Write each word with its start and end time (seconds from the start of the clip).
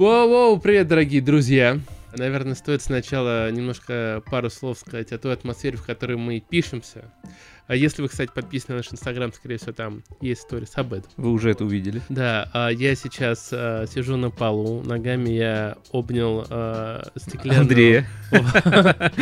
Воу-воу, 0.00 0.58
привет, 0.58 0.88
дорогие 0.88 1.20
друзья. 1.20 1.78
Наверное, 2.16 2.54
стоит 2.54 2.80
сначала 2.80 3.50
немножко 3.50 4.22
пару 4.30 4.48
слов 4.48 4.78
сказать 4.78 5.12
о 5.12 5.18
той 5.18 5.34
атмосфере, 5.34 5.76
в 5.76 5.84
которой 5.84 6.16
мы 6.16 6.40
пишемся. 6.40 7.12
А 7.70 7.76
если 7.76 8.02
вы, 8.02 8.08
кстати, 8.08 8.32
подписаны 8.34 8.74
на 8.74 8.76
наш 8.78 8.92
инстаграм, 8.92 9.32
скорее 9.32 9.58
всего, 9.58 9.70
там 9.70 10.02
есть 10.20 10.40
сторис 10.40 10.72
об 10.74 10.92
этом. 10.92 11.08
Вы 11.16 11.30
уже 11.30 11.50
это 11.52 11.64
увидели. 11.64 12.02
Да, 12.08 12.50
а 12.52 12.70
я 12.70 12.96
сейчас 12.96 13.50
а, 13.52 13.86
сижу 13.86 14.16
на 14.16 14.30
полу, 14.30 14.82
ногами 14.82 15.30
я 15.30 15.76
обнял 15.92 16.44
а, 16.50 17.12
стеклянную... 17.14 17.60
Андрея. 17.60 18.08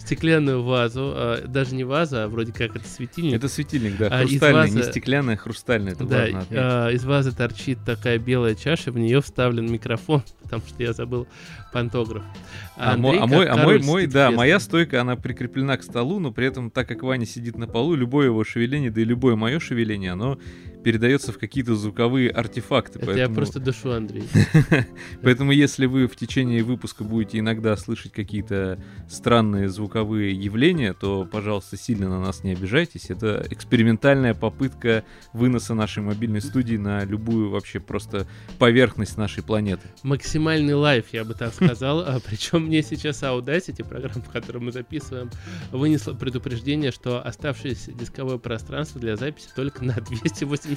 стеклянную 0.00 0.64
вазу, 0.64 1.12
а, 1.14 1.46
даже 1.46 1.76
не 1.76 1.84
ваза, 1.84 2.24
а 2.24 2.28
вроде 2.28 2.50
как 2.52 2.74
это 2.74 2.88
светильник. 2.88 3.34
Это 3.34 3.46
светильник, 3.46 3.96
да, 3.96 4.18
хрустальный, 4.18 4.70
не 4.72 4.82
стеклянный, 4.82 5.34
а 5.34 5.36
хрустальный, 5.36 5.94
Да, 5.94 6.90
из 6.90 7.04
вазы 7.04 7.30
торчит 7.30 7.78
такая 7.86 8.18
белая 8.18 8.56
чаша, 8.56 8.90
в 8.90 8.98
нее 8.98 9.20
вставлен 9.20 9.70
микрофон, 9.70 10.24
потому 10.46 10.62
что 10.66 10.82
я 10.82 10.92
забыл 10.92 11.26
пантограф. 11.72 12.22
А, 12.76 12.94
а 12.94 12.96
мой, 12.96 13.18
а 13.18 13.26
мой, 13.26 13.46
король, 13.46 13.82
мой, 13.82 14.06
в 14.06 14.12
да, 14.12 14.30
моя 14.30 14.58
стойка, 14.58 15.00
она 15.00 15.16
прикреплена 15.16 15.76
к 15.76 15.82
столу, 15.82 16.18
но 16.18 16.32
при 16.32 16.46
этом, 16.46 16.70
так 16.70 16.88
как 16.88 17.02
Ваня 17.02 17.26
сидит 17.26 17.58
на 17.58 17.66
полу, 17.66 17.94
любое 17.94 18.26
его 18.26 18.44
шевеление, 18.44 18.90
да 18.90 19.00
и 19.00 19.04
любое 19.04 19.36
мое 19.36 19.58
шевеление, 19.58 20.12
оно 20.12 20.38
передается 20.86 21.32
в 21.32 21.38
какие-то 21.38 21.74
звуковые 21.74 22.30
артефакты. 22.30 23.00
Это 23.00 23.10
я 23.10 23.16
поэтому, 23.16 23.34
просто 23.34 23.58
душу, 23.58 23.90
Андрей. 23.90 24.22
поэтому 25.20 25.50
если 25.50 25.86
вы 25.86 26.06
в 26.06 26.14
течение 26.14 26.62
выпуска 26.62 27.02
будете 27.02 27.40
иногда 27.40 27.76
слышать 27.76 28.12
какие-то 28.12 28.78
странные 29.10 29.68
звуковые 29.68 30.32
явления, 30.32 30.92
то, 30.92 31.24
пожалуйста, 31.24 31.76
сильно 31.76 32.08
на 32.08 32.20
нас 32.20 32.44
не 32.44 32.52
обижайтесь. 32.52 33.10
Это 33.10 33.44
экспериментальная 33.50 34.32
попытка 34.32 35.02
выноса 35.32 35.74
нашей 35.74 36.04
мобильной 36.04 36.40
студии 36.40 36.76
на 36.76 37.04
любую 37.04 37.50
вообще 37.50 37.80
просто 37.80 38.28
поверхность 38.60 39.16
нашей 39.16 39.42
планеты. 39.42 39.88
Максимальный 40.04 40.74
лайф, 40.74 41.06
я 41.10 41.24
бы 41.24 41.34
так 41.34 41.52
сказал. 41.52 41.98
А, 42.06 42.20
Причем 42.24 42.66
мне 42.66 42.84
сейчас 42.84 43.24
Audacity, 43.24 43.84
программа, 43.84 44.22
в 44.22 44.30
которой 44.30 44.58
мы 44.58 44.70
записываем, 44.70 45.32
вынесла 45.72 46.12
предупреждение, 46.12 46.92
что 46.92 47.20
оставшееся 47.26 47.90
дисковое 47.90 48.38
пространство 48.38 49.00
для 49.00 49.16
записи 49.16 49.48
только 49.56 49.84
на 49.84 49.94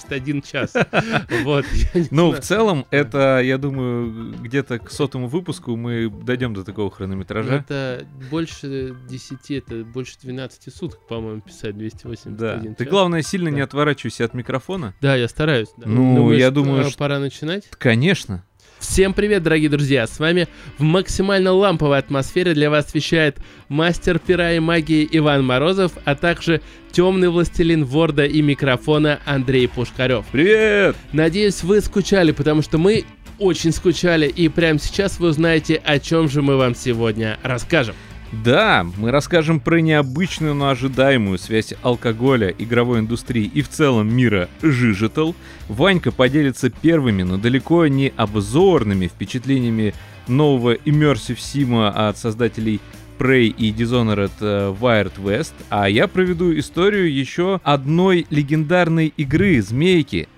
281 0.08 0.42
час. 0.42 0.74
Вот. 1.44 1.66
Ну, 2.12 2.32
в 2.32 2.40
целом, 2.40 2.86
это, 2.92 3.40
я 3.42 3.58
думаю, 3.58 4.34
где-то 4.42 4.80
к 4.80 4.92
сотому 4.92 5.28
выпуску 5.28 5.76
мы 5.76 6.10
дойдем 6.10 6.54
до 6.54 6.64
такого 6.64 6.90
хронометража. 6.92 7.56
Это 7.68 8.06
больше 8.30 8.96
10, 9.10 9.52
это 9.52 9.84
больше 9.84 10.16
12 10.22 10.74
суток, 10.74 11.00
по-моему, 11.08 11.42
писать 11.42 11.78
281 11.78 12.38
Да. 12.38 12.74
Ты, 12.76 12.84
час. 12.84 12.92
главное, 12.92 13.22
сильно 13.22 13.50
не 13.50 13.62
отворачивайся 13.62 14.26
от 14.26 14.34
микрофона. 14.34 14.94
Да, 15.02 15.16
я 15.16 15.28
стараюсь. 15.28 15.70
да. 15.78 15.88
Ну, 15.88 16.16
Думаешь, 16.16 16.40
я 16.40 16.52
думаю, 16.52 16.82
а, 16.86 16.90
что- 16.90 16.98
пора 16.98 17.20
начинать. 17.20 17.68
Конечно. 17.78 18.44
Всем 18.80 19.14
привет, 19.14 19.44
дорогие 19.44 19.70
друзья! 19.70 20.08
С 20.08 20.20
вами 20.20 20.48
в 20.78 20.84
максимально 20.84 21.52
ламповой 21.52 21.98
атмосфере 21.98 22.54
для 22.54 22.70
вас 22.70 22.94
вещает 22.94 23.38
мастер 23.68 24.20
пера 24.20 24.54
и 24.54 24.60
магии 24.60 25.08
Иван 25.12 25.46
Морозов, 25.46 25.92
а 26.06 26.16
также 26.16 26.62
темный 26.94 27.28
властелин 27.28 27.84
ворда 27.84 28.26
и 28.26 28.42
микрофона 28.42 29.20
Андрей 29.26 29.68
Пушкарев. 29.68 30.26
Привет! 30.32 30.96
Надеюсь, 31.12 31.62
вы 31.62 31.82
скучали, 31.82 32.32
потому 32.32 32.62
что 32.62 32.78
мы 32.78 33.04
очень 33.38 33.74
скучали, 33.74 34.28
и 34.28 34.48
прямо 34.48 34.80
сейчас 34.80 35.20
вы 35.20 35.28
узнаете, 35.30 35.76
о 35.76 36.00
чем 36.00 36.30
же 36.30 36.42
мы 36.42 36.56
вам 36.56 36.74
сегодня 36.74 37.38
расскажем. 37.44 37.96
Да, 38.32 38.86
мы 38.98 39.10
расскажем 39.10 39.60
про 39.60 39.82
необычную, 39.82 40.54
но 40.54 40.70
ожидаемую 40.70 41.40
связь 41.40 41.74
алкоголя, 41.82 42.54
игровой 42.58 43.00
индустрии 43.00 43.46
и 43.46 43.64
в 43.64 43.70
целом 43.70 44.14
мира 44.14 44.50
Жижитал. 44.62 45.36
Ванька 45.68 46.12
поделится 46.12 46.70
первыми, 46.70 47.24
но 47.24 47.38
далеко 47.38 47.88
не 47.88 48.14
обзорными 48.16 49.08
впечатлениями 49.08 49.96
нового 50.28 50.76
Immersive 50.76 51.38
Sim 51.38 51.88
от 51.88 52.18
создателей 52.20 52.80
Prey 53.18 53.48
и 53.48 53.72
Dishonored 53.72 54.32
э, 54.40 54.76
Wired 54.80 55.14
West, 55.18 55.54
а 55.70 55.90
я 55.90 56.08
проведу 56.08 56.58
историю 56.58 57.14
еще 57.14 57.60
одной 57.64 58.28
легендарной 58.30 59.14
игры 59.18 59.62
Змейки. 59.62 60.30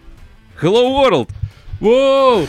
Hello 0.59 0.89
World! 0.89 1.29
Воу! 1.79 2.47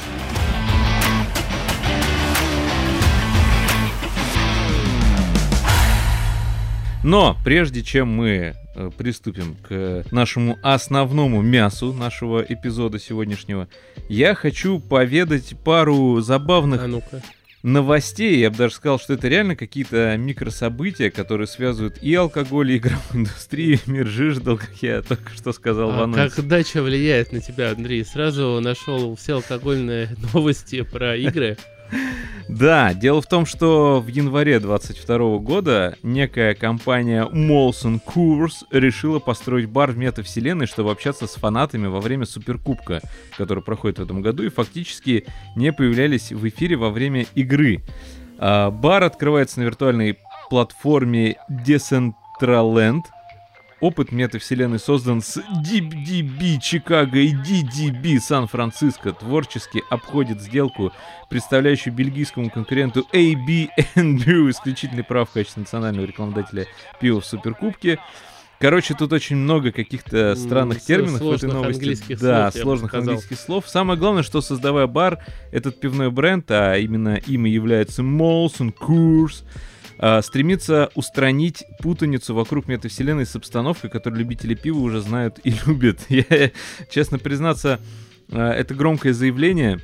Но 7.05 7.37
прежде 7.45 7.83
чем 7.83 8.09
мы 8.09 8.55
э, 8.77 8.91
приступим 8.97 9.57
к 9.69 10.05
нашему 10.13 10.59
основному 10.63 11.43
мясу 11.43 11.93
нашего 11.93 12.41
эпизода 12.41 12.99
сегодняшнего, 13.01 13.69
я 14.09 14.35
хочу 14.35 14.79
поведать 14.79 15.55
пару 15.65 16.21
забавных 16.21 16.83
А 16.85 16.87
ну-ка. 16.87 17.21
новостей. 17.65 18.39
Я 18.39 18.51
бы 18.51 18.57
даже 18.57 18.75
сказал, 18.75 19.01
что 19.01 19.15
это 19.15 19.27
реально 19.27 19.57
какие-то 19.57 20.17
микрособытия, 20.17 21.11
которые 21.11 21.49
связывают 21.49 21.99
и 22.03 22.15
алкоголь, 22.15 22.71
и 22.73 22.77
игровую 22.79 23.01
индустрию, 23.15 23.81
и 23.85 23.91
мир 23.91 24.07
жиждал, 24.07 24.57
как 24.59 24.75
я 24.81 25.03
только 25.03 25.31
что 25.35 25.53
сказал 25.53 25.91
в 25.91 25.99
А 26.01 26.05
анонсе. 26.05 26.37
как 26.37 26.47
дача 26.47 26.83
влияет 26.83 27.33
на 27.33 27.41
тебя, 27.41 27.73
Андрей? 27.73 28.05
Сразу 28.05 28.61
нашел 28.61 29.17
все 29.17 29.35
алкогольные 29.35 30.11
новости 30.33 30.83
про 30.83 31.17
игры. 31.17 31.57
Да, 32.49 32.93
дело 32.93 33.23
в 33.23 33.27
том, 33.27 33.47
что 33.47 34.01
в 34.01 34.09
январе 34.09 34.61
22 34.61 35.39
года 35.39 35.97
некая 36.03 36.55
компания 36.55 37.25
Molson 37.25 38.01
Coors 38.05 38.67
решила 38.71 39.21
построить 39.21 39.69
бар 39.69 39.93
в 39.93 39.97
метавселенной, 39.97 40.67
чтобы 40.67 40.91
общаться 40.91 41.27
с 41.27 41.35
фанатами 41.35 41.87
во 41.87 42.01
время 42.01 42.27
Суперкубка, 42.27 43.01
который 43.37 43.63
проходит 43.63 43.99
в 43.99 44.03
этом 44.03 44.21
году, 44.23 44.43
и 44.43 44.49
фактически 44.49 45.25
не 45.57 45.73
появлялись 45.73 46.33
в 46.33 46.47
эфире 46.49 46.77
во 46.77 46.91
время 46.91 47.27
игры. 47.35 47.83
А, 48.39 48.71
Бар 48.71 49.05
открывается 49.05 49.61
на 49.61 49.65
виртуальной 49.65 50.19
платформе 50.51 51.37
Decentraland. 51.49 53.03
Опыт 53.83 54.13
метавселенной 54.13 54.79
создан 54.79 55.21
с 55.21 55.39
DDB 55.39 56.61
Чикаго 56.63 57.19
и 57.19 57.35
DDB 57.35 58.21
Сан-Франциско. 58.21 59.11
Творчески 59.13 59.83
обходит 59.91 60.41
сделку, 60.41 60.93
представляющую 61.29 61.93
бельгийскому 61.93 62.49
конкуренту 62.49 63.05
AB 63.13 63.69
Brew 63.97 64.51
исключительный 64.51 65.03
прав 65.03 65.31
в 65.31 65.33
качестве 65.33 65.63
национального 65.63 66.07
рекламодателя 66.07 66.67
пива 67.01 67.21
в 67.21 67.27
Суперкубке. 67.27 67.99
Короче, 68.61 68.95
тут 68.95 69.13
очень 69.13 69.35
много 69.35 69.73
каких-то 69.73 70.37
странных 70.37 70.79
с- 70.79 70.85
терминов 70.85 71.21
в 71.21 71.33
этой 71.33 71.49
новости. 71.51 71.81
английских 71.81 72.21
да, 72.21 72.53
слов, 72.53 72.63
сложных 72.63 72.95
английских 72.95 73.41
слов. 73.41 73.69
Самое 73.69 73.99
главное, 73.99 74.23
что 74.23 74.41
создавая 74.41 74.87
бар, 74.87 75.19
этот 75.51 75.81
пивной 75.81 76.13
бренд, 76.13 76.49
а 76.53 76.77
именно 76.77 77.17
им 77.17 77.47
и 77.47 77.51
является 77.51 78.03
Molson 78.03 78.73
Coors, 78.73 79.43
а, 80.05 80.21
стремится 80.21 80.91
устранить 80.97 81.63
путаницу 81.79 82.35
вокруг 82.35 82.67
метавселенной 82.67 83.25
с 83.25 83.37
обстановкой, 83.37 83.89
которую 83.89 84.19
любители 84.19 84.55
пива 84.55 84.81
уже 84.81 85.01
знают 85.01 85.39
и 85.45 85.55
любят. 85.67 86.01
Я, 86.09 86.51
честно 86.91 87.21
признаться, 87.21 87.81
а, 88.29 88.53
это 88.53 88.75
громкое 88.75 89.13
заявление 89.13 89.79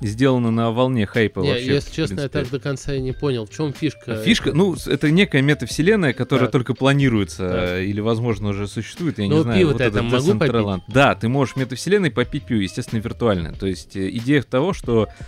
сделано 0.00 0.52
на 0.52 0.70
волне 0.70 1.06
хайпа 1.06 1.40
Не, 1.40 1.48
вообще. 1.48 1.66
если 1.74 1.92
честно, 1.92 2.20
я 2.20 2.28
так 2.28 2.48
до 2.50 2.60
конца 2.60 2.94
и 2.94 3.00
не 3.00 3.10
понял, 3.10 3.46
в 3.46 3.50
чем 3.50 3.72
фишка. 3.72 4.22
Фишка, 4.22 4.52
ну, 4.52 4.76
это 4.86 5.10
некая 5.10 5.42
метавселенная, 5.42 6.12
которая 6.12 6.46
Так. 6.46 6.52
только 6.52 6.74
планируется 6.74 7.48
Так. 7.48 7.68
э, 7.70 7.84
или, 7.86 7.98
возможно, 8.00 8.50
уже 8.50 8.68
существует, 8.68 9.18
я 9.18 9.26
Ну, 9.26 9.38
не 9.38 9.42
знаю. 9.42 9.58
пиво-то 9.58 9.78
вот 9.78 9.82
я 9.82 9.90
там 9.90 10.06
могу 10.06 10.38
попить? 10.38 10.84
Да, 10.86 11.16
ты 11.16 11.28
можешь 11.28 11.56
метавселенной 11.56 12.12
попить 12.12 12.44
пиво, 12.44 12.60
естественно, 12.60 13.00
виртуально. 13.00 13.54
То 13.54 13.66
есть 13.66 13.96
э, 13.96 14.08
идея 14.10 14.42
того, 14.42 14.72
что 14.72 15.08
э, 15.08 15.22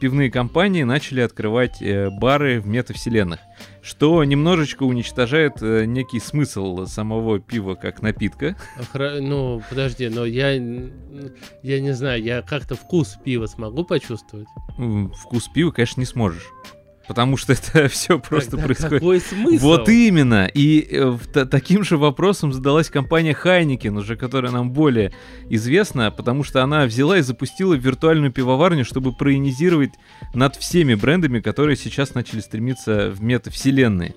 пивные 0.00 0.30
компании 0.30 0.82
начали 0.82 1.20
открывать 1.20 1.82
э, 1.82 2.10
бары 2.10 2.60
в 2.60 2.66
метавселенных, 2.66 3.40
что 3.82 4.22
немножечко 4.24 4.84
уничтожает 4.84 5.62
э, 5.62 5.84
некий 5.84 6.20
смысл 6.20 6.86
самого 6.86 7.40
пива 7.40 7.74
как 7.74 8.02
напитка. 8.02 8.56
Ну, 8.94 9.62
подожди, 9.68 10.08
но 10.08 10.24
я, 10.24 10.52
я 10.52 11.80
не 11.80 11.92
знаю, 11.92 12.22
я 12.22 12.42
как-то 12.42 12.74
вкус 12.74 13.16
пива 13.24 13.46
смогу 13.46 13.84
почувствовать? 13.84 14.48
Вкус 15.22 15.48
пива, 15.48 15.70
конечно, 15.70 16.00
не 16.00 16.06
сможешь. 16.06 16.46
Потому 17.08 17.38
что 17.38 17.54
это 17.54 17.88
все 17.88 18.18
просто 18.18 18.52
Тогда 18.52 18.66
происходит. 18.66 19.00
Какой 19.00 19.20
смысл? 19.20 19.64
Вот 19.64 19.88
именно. 19.88 20.48
И 20.52 20.86
э, 20.90 21.16
таким 21.46 21.82
же 21.82 21.96
вопросом 21.96 22.52
задалась 22.52 22.90
компания 22.90 23.32
Heineken, 23.34 23.96
уже 23.96 24.14
которая 24.16 24.52
нам 24.52 24.70
более 24.70 25.12
известна, 25.48 26.10
потому 26.10 26.44
что 26.44 26.62
она 26.62 26.84
взяла 26.84 27.18
и 27.18 27.22
запустила 27.22 27.74
виртуальную 27.74 28.30
пивоварню, 28.30 28.84
чтобы 28.84 29.12
проинизировать 29.12 29.92
над 30.34 30.56
всеми 30.56 30.94
брендами, 30.94 31.40
которые 31.40 31.76
сейчас 31.76 32.14
начали 32.14 32.40
стремиться 32.40 33.10
в 33.10 33.22
метавселенные. 33.22 34.14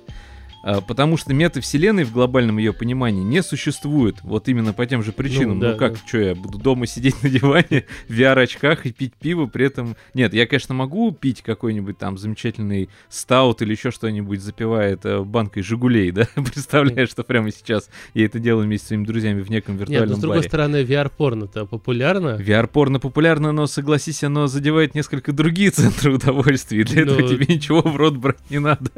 А, 0.63 0.81
потому 0.81 1.17
что 1.17 1.33
метавселенной 1.33 2.03
в 2.03 2.11
глобальном 2.11 2.57
ее 2.57 2.73
понимании 2.73 3.23
не 3.23 3.41
существует. 3.41 4.17
Вот 4.21 4.47
именно 4.47 4.73
по 4.73 4.85
тем 4.85 5.03
же 5.03 5.11
причинам. 5.11 5.59
Ну, 5.59 5.61
да, 5.61 5.71
ну 5.71 5.77
как, 5.77 5.93
да. 5.93 5.99
что 6.05 6.17
я 6.19 6.35
буду 6.35 6.57
дома 6.57 6.85
сидеть 6.85 7.21
на 7.23 7.29
диване 7.29 7.85
в 8.07 8.11
VR-очках 8.11 8.85
и 8.85 8.91
пить 8.91 9.13
пиво, 9.15 9.47
при 9.47 9.65
этом... 9.65 9.95
Нет, 10.13 10.33
я, 10.33 10.45
конечно, 10.45 10.73
могу 10.75 11.11
пить 11.11 11.41
какой-нибудь 11.41 11.97
там 11.97 12.17
замечательный 12.17 12.89
стаут 13.09 13.61
или 13.61 13.71
еще 13.71 13.91
что-нибудь, 13.91 14.41
запивая 14.41 14.93
это 14.93 15.23
банкой 15.23 15.63
«Жигулей», 15.63 16.11
да? 16.11 16.27
Представляешь, 16.35 17.09
что 17.09 17.23
прямо 17.23 17.51
сейчас 17.51 17.89
я 18.13 18.25
это 18.25 18.39
делаю 18.39 18.65
вместе 18.65 18.85
с 18.85 18.87
своими 18.89 19.05
друзьями 19.05 19.41
в 19.41 19.49
неком 19.49 19.75
Нет, 19.77 19.81
виртуальном 19.89 20.09
но 20.09 20.15
с 20.15 20.19
другой 20.19 20.37
баре. 20.37 20.49
стороны, 20.49 20.83
VR-порно-то 20.83 21.65
популярно. 21.65 22.37
VR-порно 22.39 22.99
популярно, 22.99 23.51
но, 23.51 23.67
согласись, 23.67 24.23
оно 24.23 24.47
задевает 24.47 24.95
несколько 24.95 25.31
другие 25.31 25.71
центры 25.71 26.13
удовольствия, 26.13 26.81
и 26.81 26.83
для 26.83 27.03
этого 27.03 27.21
Ну. 27.21 27.27
тебе 27.27 27.45
ничего 27.53 27.81
в 27.81 27.95
рот 27.95 28.17
брать 28.17 28.49
не 28.49 28.59
надо. 28.59 28.91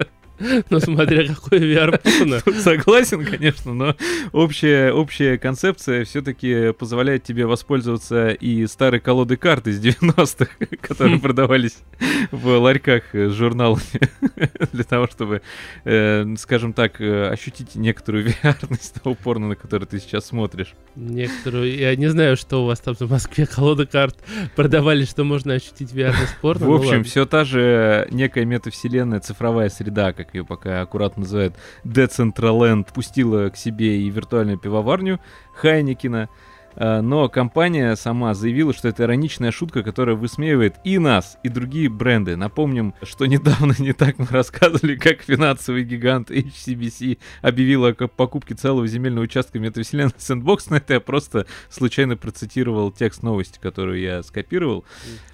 Ну, 0.69 0.79
смотря 0.79 1.23
VR-порно. 1.23 2.41
Тут 2.41 2.55
согласен, 2.55 3.25
конечно, 3.25 3.73
но 3.73 3.95
общая, 4.31 4.91
общая 4.91 5.37
концепция 5.37 6.05
все-таки 6.05 6.73
позволяет 6.73 7.23
тебе 7.23 7.45
воспользоваться 7.45 8.29
и 8.29 8.65
старой 8.67 8.99
колодой 8.99 9.37
карт 9.37 9.67
из 9.67 9.83
90-х, 9.83 10.47
которые 10.81 11.17
Хм. 11.17 11.21
продавались 11.21 11.77
в 12.31 12.57
ларьках 12.57 13.03
с 13.13 13.31
журналами, 13.33 13.81
для 14.73 14.83
того, 14.83 15.07
чтобы, 15.07 15.41
э, 15.85 16.25
скажем 16.37 16.73
так, 16.73 16.99
э, 16.99 17.29
ощутить 17.29 17.75
некоторую 17.75 18.27
VR-ность 18.27 19.01
того 19.01 19.15
порно, 19.15 19.49
на 19.49 19.55
который 19.55 19.87
ты 19.87 19.99
сейчас 19.99 20.27
смотришь. 20.27 20.73
Некоторую... 20.95 21.75
Я 21.75 21.95
не 21.95 22.07
знаю, 22.07 22.37
что 22.37 22.63
у 22.63 22.65
вас 22.65 22.79
там 22.79 22.95
в 22.95 23.09
Москве 23.09 23.45
колода 23.45 23.85
карт 23.85 24.17
продавали, 24.55 25.05
что 25.05 25.23
можно 25.23 25.53
ощутить 25.53 25.91
VR-ность 25.91 26.37
порно. 26.41 26.65
В 26.65 26.69
ну 26.69 26.75
общем, 26.75 27.03
все 27.03 27.25
та 27.25 27.45
же 27.45 28.07
некая 28.11 28.45
метавселенная, 28.45 29.19
цифровая 29.19 29.69
среда, 29.69 30.13
как 30.13 30.32
ее 30.33 30.45
пока 30.45 30.81
аккуратно 30.81 31.21
называют, 31.21 31.55
Decentraland, 31.83 32.93
пустила 32.93 33.49
к 33.49 33.57
себе 33.57 34.01
и 34.01 34.09
виртуальную 34.09 34.57
пивоварню 34.57 35.19
Хайникина. 35.55 36.29
А, 36.75 37.01
Но 37.01 37.29
компания 37.29 37.95
сама 37.95 38.33
заявила, 38.33 38.73
что 38.73 38.87
это 38.87 39.03
ироничная 39.03 39.51
шутка, 39.51 39.83
которая 39.83 40.15
высмеивает 40.15 40.75
и 40.83 40.97
нас, 40.97 41.37
и 41.43 41.49
другие 41.49 41.89
бренды. 41.89 42.35
Напомним, 42.35 42.93
что 43.03 43.25
недавно 43.25 43.73
не 43.79 43.93
так 43.93 44.17
мы 44.19 44.27
рассказывали, 44.29 44.95
как 44.95 45.21
финансовый 45.21 45.83
гигант 45.83 46.31
HCBC 46.31 47.17
объявил 47.41 47.85
о 47.85 47.93
покупке 47.93 48.55
целого 48.55 48.87
земельного 48.87 49.25
участка 49.25 49.59
метавселенной 49.59 50.11
Sandbox, 50.17 50.67
но 50.69 50.77
это 50.77 50.93
я 50.93 50.99
просто 50.99 51.45
случайно 51.69 52.17
процитировал 52.17 52.91
текст 52.91 53.23
новости, 53.23 53.59
которую 53.61 53.99
я 53.99 54.23
скопировал. 54.23 54.85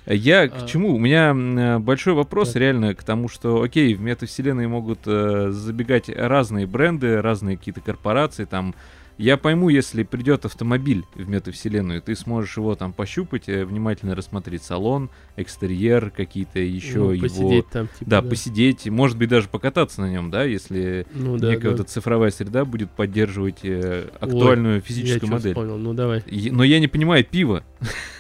Я 0.06 0.47
к 0.47 0.63
А. 0.63 0.68
чему? 0.68 0.95
У 0.95 1.00
меня 1.00 1.35
э, 1.35 1.80
большой 1.80 2.13
вопрос 2.13 2.56
реально 2.56 2.95
к 2.95 3.03
тому, 3.03 3.30
что, 3.30 3.62
окей, 3.62 3.94
в 3.94 4.01
метавселенной 4.01 4.68
могут 4.68 5.01
э, 5.06 5.50
забегать 5.51 6.09
разные 6.09 6.65
бренды, 6.65 7.21
разные 7.21 7.57
какие-то 7.57 7.81
корпорации, 7.81 8.45
там, 8.45 8.74
я 9.19 9.36
пойму, 9.36 9.68
если 9.68 10.04
придет 10.04 10.45
автомобиль 10.45 11.04
в 11.13 11.27
метавселенную, 11.30 12.01
ты 12.01 12.16
сможешь 12.16 12.56
его 12.56 12.75
там 12.75 12.94
пощупать, 12.94 13.50
э, 13.50 13.66
внимательно 13.66 14.16
рассмотреть 14.16 14.63
салон, 14.63 15.10
экстерьер, 15.36 16.10
какие-то 16.10 16.60
еще 16.60 17.00
Ну, 17.00 17.12
его... 17.12 17.24
посидеть 17.27 17.68
там, 17.68 17.88
типа, 17.89 18.10
Да, 18.10 18.21
посидеть, 18.21 18.88
может 18.88 19.18
быть, 19.18 19.27
даже 19.30 19.50
покататься 19.50 20.00
на 20.00 20.10
нем, 20.10 20.31
да, 20.31 20.45
если 20.45 21.06
Ну, 21.13 21.38
да, 21.38 21.50
некая 21.51 21.63
да. 21.63 21.69
вот 21.71 21.80
эта 21.81 21.89
цифровая 21.89 22.31
среда 22.31 22.63
будет 22.63 22.92
поддерживать 22.92 23.60
э, 23.63 24.07
актуальную 24.21 24.80
физическую 24.81 25.27
Я 25.30 25.33
модель. 25.36 25.51
вспомнил, 25.51 25.77
ну 25.77 25.94
давай. 25.94 26.24
Но 26.51 26.63
я 26.63 26.80
не 26.80 26.88
понимаю 26.88 27.25
пиво. 27.25 27.63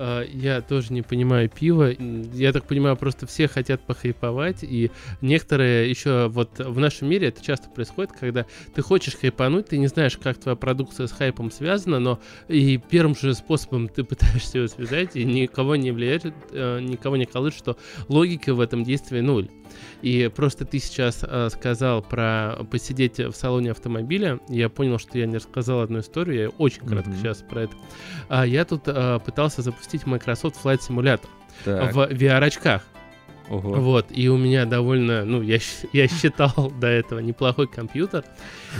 А, 0.00 0.24
Я 0.24 0.60
тоже 0.60 0.92
не 0.92 1.02
понимаю 1.02 1.50
пива. 1.50 1.90
Я 2.32 2.52
так 2.52 2.64
понимаю, 2.66 2.96
просто 2.96 3.26
все 3.26 3.48
хотят 3.48 3.80
похайповать, 3.80 4.62
и 4.62 4.92
некоторые 5.20 5.90
еще 5.90 6.28
вот 6.28 6.58
в 6.60 6.78
нашем 6.78 7.08
мире 7.08 7.28
это 7.28 7.44
часто 7.44 7.68
происходит, 7.68 8.12
когда 8.12 8.46
ты 8.74 8.80
хочешь 8.82 9.16
хайпануть, 9.16 9.66
ты 9.66 9.78
не 9.78 9.88
знаешь, 9.88 10.16
как 10.16 10.38
твоя 10.38 10.54
продукция 10.54 11.08
с 11.08 11.12
хайпом 11.12 11.50
связана, 11.50 11.98
но 11.98 12.20
и 12.46 12.78
первым 12.78 13.16
же 13.16 13.34
способом 13.34 13.88
ты 13.88 14.04
пытаешься 14.08 14.58
его 14.58 14.68
связать, 14.68 15.16
и 15.16 15.24
никого 15.24 15.74
не 15.74 15.90
влияет, 15.90 16.26
э, 16.52 16.80
никого 16.80 17.16
не 17.16 17.26
колышет, 17.26 17.58
что 17.58 17.76
логика 18.06 18.54
в 18.54 18.60
этом 18.60 18.84
действии 18.84 19.20
нуль. 19.20 19.48
И 20.02 20.30
просто 20.34 20.64
ты 20.64 20.78
сейчас 20.78 21.24
э, 21.26 21.48
сказал 21.50 22.02
про 22.02 22.56
посидеть 22.70 23.18
в 23.18 23.32
салоне 23.32 23.70
автомобиля. 23.72 24.40
Я 24.48 24.68
понял, 24.68 24.98
что 24.98 25.18
я 25.18 25.26
не 25.26 25.36
рассказал 25.36 25.80
одну 25.80 26.00
историю. 26.00 26.42
Я 26.42 26.48
очень 26.50 26.82
кратко 26.86 27.10
Мгм. 27.10 27.18
сейчас 27.18 27.38
про 27.42 27.62
это. 27.62 27.74
А 28.28 28.46
я 28.46 28.64
тут 28.64 28.82
э, 28.86 29.18
пытался 29.24 29.62
запустить 29.62 30.06
Microsoft 30.06 30.56
Flight 30.64 30.80
Simulator 30.88 31.26
Так, 31.64 31.92
в 31.94 31.98
VR-очках. 32.12 32.82
Ого. 33.48 33.74
Вот, 33.74 34.06
и 34.10 34.28
у 34.28 34.36
меня 34.36 34.64
довольно, 34.64 35.24
ну, 35.24 35.42
я, 35.42 35.58
я 35.92 36.08
считал 36.08 36.72
до 36.80 36.86
этого 36.86 37.20
неплохой 37.20 37.66
компьютер. 37.66 38.24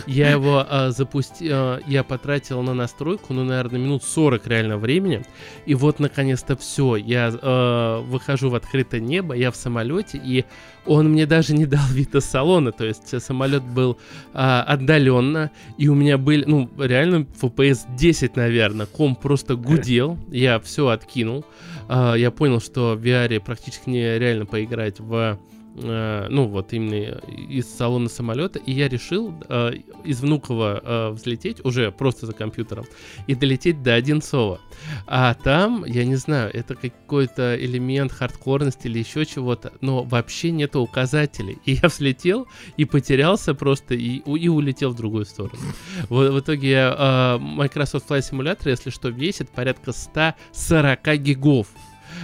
Я 0.06 0.31
его 0.31 0.67
э, 0.69 0.91
запустил, 0.91 1.79
я 1.87 2.05
потратил 2.05 2.62
на 2.62 2.75
настройку, 2.75 3.32
ну, 3.32 3.44
наверное, 3.44 3.81
минут 3.81 4.05
40 4.05 4.47
реально 4.47 4.79
времени. 4.79 5.23
И 5.67 5.75
вот, 5.75 5.99
наконец-то, 5.99 6.56
все. 6.56 6.97
Я 6.97 7.31
э, 7.31 8.00
выхожу 8.03 8.50
в 8.50 8.55
открытое 8.55 9.00
небо, 9.00 9.35
я 9.35 9.50
в 9.50 9.56
самолете, 9.56 10.20
и 10.23 10.44
он 10.88 11.11
мне 11.11 11.26
даже 11.26 11.55
не 11.55 11.67
дал 11.67 11.87
вид 11.91 12.14
из 12.14 12.25
салона. 12.25 12.73
То 12.73 12.85
есть 12.85 13.12
э, 13.12 13.21
самолет 13.21 13.62
был 13.62 13.99
а, 14.32 14.62
отдаленно, 14.62 15.50
и 15.76 15.88
у 15.88 15.94
меня 15.94 16.19
были, 16.19 16.44
ну, 16.44 16.71
реально 16.79 17.26
FPS 17.41 17.97
10, 17.97 18.37
наверное. 18.37 18.87
Комп 18.87 19.21
просто 19.21 19.55
гудел, 19.56 20.19
я 20.31 20.59
все 20.61 20.88
откинул. 20.88 21.44
А, 21.88 22.14
я 22.14 22.31
понял, 22.31 22.61
что 22.61 22.94
в 22.94 23.05
VR 23.05 23.40
практически 23.40 23.88
нереально 23.88 24.46
поиграть 24.46 25.00
в 25.00 25.38
э, 25.83 26.27
ну 26.29 26.47
вот 26.47 26.73
именно 26.73 27.19
из 27.29 27.69
салона 27.69 28.09
самолета, 28.09 28.59
и 28.59 28.73
я 28.73 28.89
решил 28.89 29.35
э, 29.49 29.73
из 30.05 30.21
Внуково 30.21 30.81
э, 30.83 31.11
взлететь 31.11 31.65
уже 31.65 31.91
просто 31.91 32.27
за 32.27 32.33
компьютером 32.33 32.87
и 33.27 33.35
долететь 33.35 33.83
до 33.83 33.95
Одинцова. 33.95 34.61
А 35.07 35.35
там, 35.35 35.85
я 35.85 36.05
не 36.05 36.17
знаю, 36.17 36.51
это 36.53 36.75
какой-то 36.75 37.57
элемент 37.57 38.13
хардкорности 38.13 38.87
или 38.87 38.99
еще 38.99 39.25
чего-то, 39.25 39.73
но 39.81 40.03
вообще 40.03 40.51
нету 40.51 40.81
указателей. 40.81 41.59
И 41.65 41.73
я 41.75 41.89
взлетел 41.89 42.47
и 42.77 42.85
потерялся 42.85 43.55
просто 43.55 43.95
и, 43.95 44.19
и 44.19 44.49
улетел 44.49 44.91
в 44.91 44.97
другую 44.97 45.25
сторону. 45.25 45.63
В, 46.09 46.31
в 46.31 46.41
итоге 46.41 46.95
э, 46.97 47.39
Microsoft 47.39 48.11
Flight 48.11 48.31
Simulator, 48.31 48.71
если 48.71 48.91
что, 48.91 49.09
весит 49.09 49.51
порядка 49.51 49.93
140 49.93 51.19
гигов. 51.19 51.69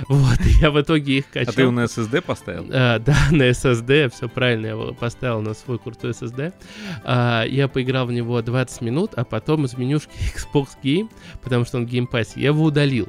Вот, 0.09 0.41
и 0.41 0.51
я 0.61 0.71
в 0.71 0.81
итоге 0.81 1.19
их 1.19 1.25
А 1.31 1.39
качал. 1.41 1.55
ты 1.55 1.63
его 1.63 1.71
на 1.71 1.85
SSD 1.85 2.21
поставил? 2.23 2.67
А, 2.73 2.99
да, 3.05 3.17
на 3.31 3.45
SSD, 3.51 4.11
все 4.11 4.29
правильно, 4.29 4.67
я 4.67 4.73
его 4.73 4.95
поставил 4.95 5.41
на 5.41 5.55
свой 5.55 5.79
крутой 5.79 6.11
SSD. 6.13 6.53
А, 7.05 7.45
я 7.45 7.69
поиграл 7.69 8.07
в 8.07 8.13
него 8.13 8.41
20 8.41 8.81
минут, 8.83 9.13
а 9.17 9.25
потом 9.25 9.65
из 9.65 9.75
менюшки 9.77 10.13
Xbox 10.37 10.69
Game, 10.83 11.09
потому 11.43 11.65
что 11.65 11.79
он 11.79 11.87
в 11.87 11.91
Game 11.91 12.09
Pass, 12.11 12.33
я 12.37 12.49
его 12.49 12.65
удалил. 12.65 13.09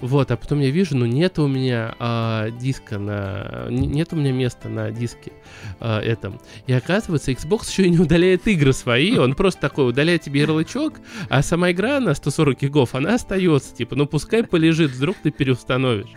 Вот, 0.00 0.30
а 0.30 0.36
потом 0.36 0.60
я 0.60 0.70
вижу, 0.70 0.96
ну 0.96 1.06
нет 1.06 1.38
у 1.38 1.46
меня 1.46 1.94
а, 1.98 2.50
диска 2.50 2.98
на... 2.98 3.66
Нет 3.70 4.12
у 4.12 4.16
меня 4.16 4.32
места 4.32 4.68
на 4.68 4.90
диске 4.90 5.32
а, 5.80 6.00
этом. 6.00 6.40
И 6.66 6.72
оказывается, 6.72 7.32
Xbox 7.32 7.68
еще 7.68 7.84
и 7.84 7.90
не 7.90 7.98
удаляет 7.98 8.46
игры 8.46 8.72
свои, 8.72 9.18
он 9.18 9.34
просто 9.34 9.60
такой 9.60 9.88
удаляет 9.88 10.22
тебе 10.22 10.40
ярлычок, 10.40 11.00
а 11.28 11.42
сама 11.42 11.72
игра 11.72 12.00
на 12.00 12.14
140 12.14 12.60
гигов, 12.60 12.94
она 12.94 13.14
остается, 13.14 13.74
типа, 13.74 13.96
ну 13.96 14.06
пускай 14.06 14.44
полежит, 14.44 14.92
вдруг 14.92 15.16
ты 15.22 15.30
переустановишь. 15.30 16.10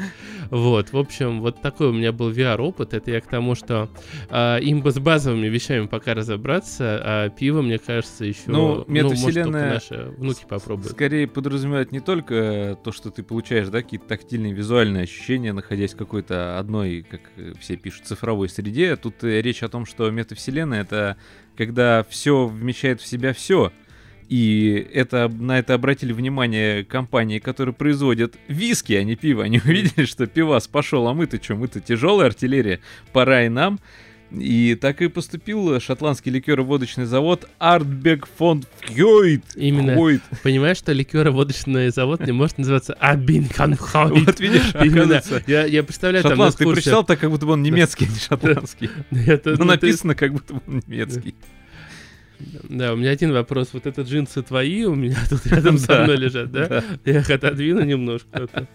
Вот, 0.51 0.91
в 0.91 0.97
общем, 0.97 1.39
вот 1.39 1.61
такой 1.61 1.87
у 1.87 1.93
меня 1.93 2.11
был 2.11 2.29
VR-опыт. 2.29 2.93
Это 2.93 3.09
я 3.09 3.21
к 3.21 3.27
тому, 3.27 3.55
что 3.55 3.89
а, 4.29 4.57
им 4.57 4.81
бы 4.81 4.91
с 4.91 4.99
базовыми 4.99 5.47
вещами 5.47 5.87
пока 5.87 6.13
разобраться, 6.13 7.01
а 7.03 7.29
пиво, 7.29 7.61
мне 7.61 7.79
кажется, 7.79 8.25
еще... 8.25 8.41
Ну, 8.47 8.67
может, 8.67 8.87
только 8.87 8.91
метавселенная 8.91 9.73
наши 9.75 10.13
внуки 10.17 10.45
попробуют. 10.47 10.91
Скорее 10.91 11.25
подразумевает 11.27 11.93
не 11.93 12.01
только 12.01 12.77
то, 12.83 12.91
что 12.91 13.11
ты 13.11 13.23
получаешь, 13.23 13.69
да, 13.69 13.81
какие-то 13.81 14.07
тактильные, 14.07 14.51
визуальные 14.51 15.03
ощущения, 15.03 15.53
находясь 15.53 15.93
в 15.93 15.97
какой-то 15.97 16.59
одной, 16.59 17.05
как 17.09 17.21
э, 17.37 17.53
все 17.57 17.77
пишут, 17.77 18.05
цифровой 18.05 18.49
среде. 18.49 18.97
Тут 18.97 19.23
э, 19.23 19.41
речь 19.41 19.63
о 19.63 19.69
том, 19.69 19.85
что 19.85 20.11
метавселенная— 20.11 20.81
это 20.83 21.15
когда 21.55 22.03
все 22.09 22.47
вмещает 22.47 23.01
в 23.01 23.07
себя 23.07 23.33
все. 23.33 23.71
И 24.31 24.87
это, 24.93 25.27
на 25.27 25.59
это 25.59 25.73
обратили 25.73 26.13
внимание 26.13 26.85
компании, 26.85 27.39
которые 27.39 27.75
производят 27.75 28.35
виски, 28.47 28.93
а 28.93 29.03
не 29.03 29.17
пиво. 29.17 29.43
Они 29.43 29.57
увидели, 29.65 30.05
что 30.05 30.25
пивас 30.25 30.69
пошел, 30.69 31.05
а 31.09 31.13
мы-то 31.13 31.43
что, 31.43 31.55
мы-то 31.55 31.81
тяжелая 31.81 32.27
артиллерия, 32.27 32.79
пора 33.11 33.45
и 33.45 33.49
нам. 33.49 33.81
И 34.31 34.77
так 34.79 35.01
и 35.01 35.09
поступил 35.09 35.77
шотландский 35.81 36.31
ликероводочный 36.31 37.03
завод 37.03 37.49
Артбек 37.59 38.25
фон 38.37 38.63
Фьойт. 38.79 39.43
Именно. 39.57 39.95
Хойт. 39.95 40.21
Понимаешь, 40.43 40.77
что 40.77 40.93
ликероводочный 40.93 41.89
завод 41.89 42.25
не 42.25 42.31
может 42.31 42.57
называться 42.57 42.93
Абинканхайт. 42.93 44.27
Вот 44.27 44.39
видишь, 44.39 44.73
Именно. 44.81 45.21
Я, 45.45 45.65
я 45.65 45.83
представляю, 45.83 46.23
там 46.23 46.29
на 46.29 46.35
шотландский. 46.37 46.65
Ты 46.65 46.71
прочитал 46.71 47.03
так, 47.03 47.19
как 47.19 47.31
будто 47.31 47.45
бы 47.45 47.51
он 47.51 47.63
немецкий, 47.63 48.05
а 48.05 48.07
не 48.07 48.17
шотландский. 48.17 48.89
Но 49.09 49.55
ну, 49.57 49.65
написано, 49.65 50.15
как 50.15 50.31
будто 50.31 50.53
бы 50.53 50.61
он 50.65 50.81
немецкий. 50.87 51.35
Да, 52.69 52.93
у 52.93 52.95
меня 52.95 53.11
один 53.11 53.31
вопрос. 53.33 53.69
Вот 53.73 53.85
это 53.85 54.01
джинсы 54.01 54.41
твои 54.41 54.83
у 54.85 54.95
меня 54.95 55.17
тут 55.29 55.45
рядом 55.47 55.77
со 55.77 56.03
мной 56.03 56.17
лежат, 56.17 56.51
да? 56.51 56.83
Я 57.05 57.19
их 57.19 57.29
отодвину 57.29 57.83
немножко. 57.83 58.47
а 58.53 58.65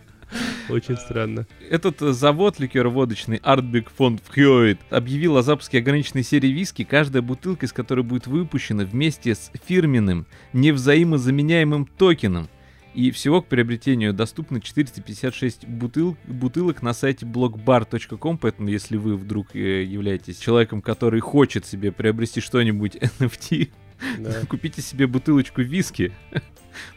Очень 0.68 0.96
странно. 0.96 1.46
Этот 1.70 2.00
завод 2.00 2.58
ликероводочный 2.58 3.38
Ardbeg 3.38 3.88
Fond 3.96 4.20
Fjoid 4.34 4.78
объявил 4.90 5.36
о 5.36 5.42
запуске 5.42 5.78
ограниченной 5.78 6.24
серии 6.24 6.48
виски, 6.48 6.84
каждая 6.84 7.22
бутылка 7.22 7.66
из 7.66 7.72
которой 7.72 8.02
будет 8.02 8.26
выпущена 8.26 8.84
вместе 8.84 9.34
с 9.34 9.50
фирменным, 9.66 10.26
невзаимозаменяемым 10.52 11.86
токеном. 11.86 12.48
И 12.96 13.10
всего 13.10 13.42
к 13.42 13.46
приобретению 13.46 14.14
доступно 14.14 14.58
456 14.58 15.68
бутыл, 15.68 16.16
бутылок 16.26 16.80
на 16.80 16.94
сайте 16.94 17.26
blockbar.com, 17.26 18.38
поэтому 18.38 18.70
если 18.70 18.96
вы 18.96 19.16
вдруг 19.16 19.54
э, 19.54 19.82
являетесь 19.82 20.38
человеком, 20.38 20.80
который 20.80 21.20
хочет 21.20 21.66
себе 21.66 21.92
приобрести 21.92 22.40
что-нибудь 22.40 22.96
NFT. 23.20 23.68
купите 24.48 24.82
себе 24.82 25.06
бутылочку 25.06 25.62
виски, 25.62 26.12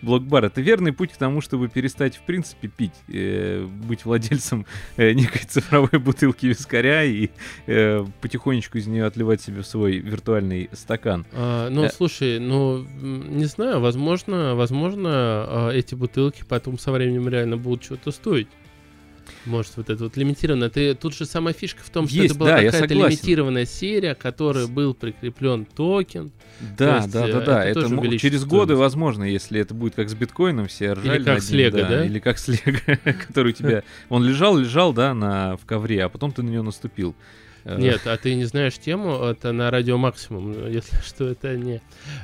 блокбар. 0.01 0.45
Это 0.45 0.61
верный 0.61 0.93
путь 0.93 1.11
к 1.13 1.17
тому, 1.17 1.41
чтобы 1.41 1.67
перестать, 1.67 2.15
в 2.15 2.21
принципе, 2.21 2.67
пить, 2.67 2.93
э, 3.07 3.65
быть 3.65 4.05
владельцем 4.05 4.65
э, 4.97 5.13
некой 5.13 5.41
цифровой 5.47 5.99
бутылки 5.99 6.45
вискаря 6.45 7.03
и 7.03 7.29
э, 7.67 8.05
потихонечку 8.21 8.77
из 8.77 8.87
нее 8.87 9.05
отливать 9.05 9.41
себе 9.41 9.61
в 9.61 9.67
свой 9.67 9.97
виртуальный 9.97 10.69
стакан. 10.73 11.25
А, 11.33 11.69
ну, 11.69 11.85
э, 11.85 11.89
слушай, 11.89 12.39
ну, 12.39 12.85
не 12.99 13.45
знаю, 13.45 13.79
возможно, 13.79 14.55
возможно, 14.55 15.69
э, 15.71 15.77
эти 15.77 15.95
бутылки 15.95 16.43
потом 16.47 16.77
со 16.77 16.91
временем 16.91 17.27
реально 17.27 17.57
будут 17.57 17.83
что-то 17.83 18.11
стоить. 18.11 18.47
Может, 19.45 19.77
вот 19.77 19.89
это 19.89 20.03
вот 20.03 20.17
лимитированное. 20.17 20.69
Ты, 20.69 20.95
тут 20.95 21.15
же 21.15 21.25
самая 21.25 21.53
фишка 21.53 21.81
в 21.83 21.89
том, 21.89 22.07
что 22.07 22.17
Есть, 22.17 22.31
это 22.31 22.39
была 22.39 22.50
да, 22.50 22.63
какая-то 22.63 22.93
лимитированная 22.93 23.65
серия, 23.65 24.15
которой 24.15 24.67
был 24.67 24.93
прикреплен 24.93 25.65
токен. 25.65 26.31
Да, 26.77 26.98
есть, 26.98 27.12
да, 27.12 27.27
да, 27.27 27.41
да. 27.41 27.65
Это, 27.65 27.81
это 27.81 28.17
через 28.17 28.45
годы, 28.45 28.75
возможно, 28.75 29.24
если 29.24 29.59
это 29.62 29.74
будет 29.74 29.95
как 29.95 30.09
с 30.09 30.13
биткоином, 30.13 30.67
все 30.67 30.93
ржали. 30.93 31.17
Или 31.17 31.24
как 31.24 31.41
с 31.41 31.51
Лего, 31.51 31.77
да, 31.79 31.88
да? 31.88 32.05
Или 32.05 32.19
как 32.19 32.38
с 32.38 32.48
Лего, 32.48 32.79
который 33.27 33.50
у 33.50 33.55
тебя... 33.55 33.83
Он 34.09 34.24
лежал, 34.24 34.57
лежал, 34.57 34.93
да, 34.93 35.13
на, 35.13 35.57
в 35.57 35.65
ковре, 35.65 36.03
а 36.03 36.09
потом 36.09 36.31
ты 36.31 36.43
на 36.43 36.50
него 36.50 36.63
наступил. 36.63 37.15
Э, 37.69 37.77
Нет, 37.77 38.07
а 38.07 38.17
ты 38.17 38.33
не 38.33 38.45
знаешь 38.45 38.77
тему, 38.79 39.15
это 39.23 39.51
на 39.51 39.69
радио 39.69 39.97
Максимум, 39.97 40.67
если 40.67 40.97
что, 41.05 41.25
это 41.25 41.55
не 41.55 41.81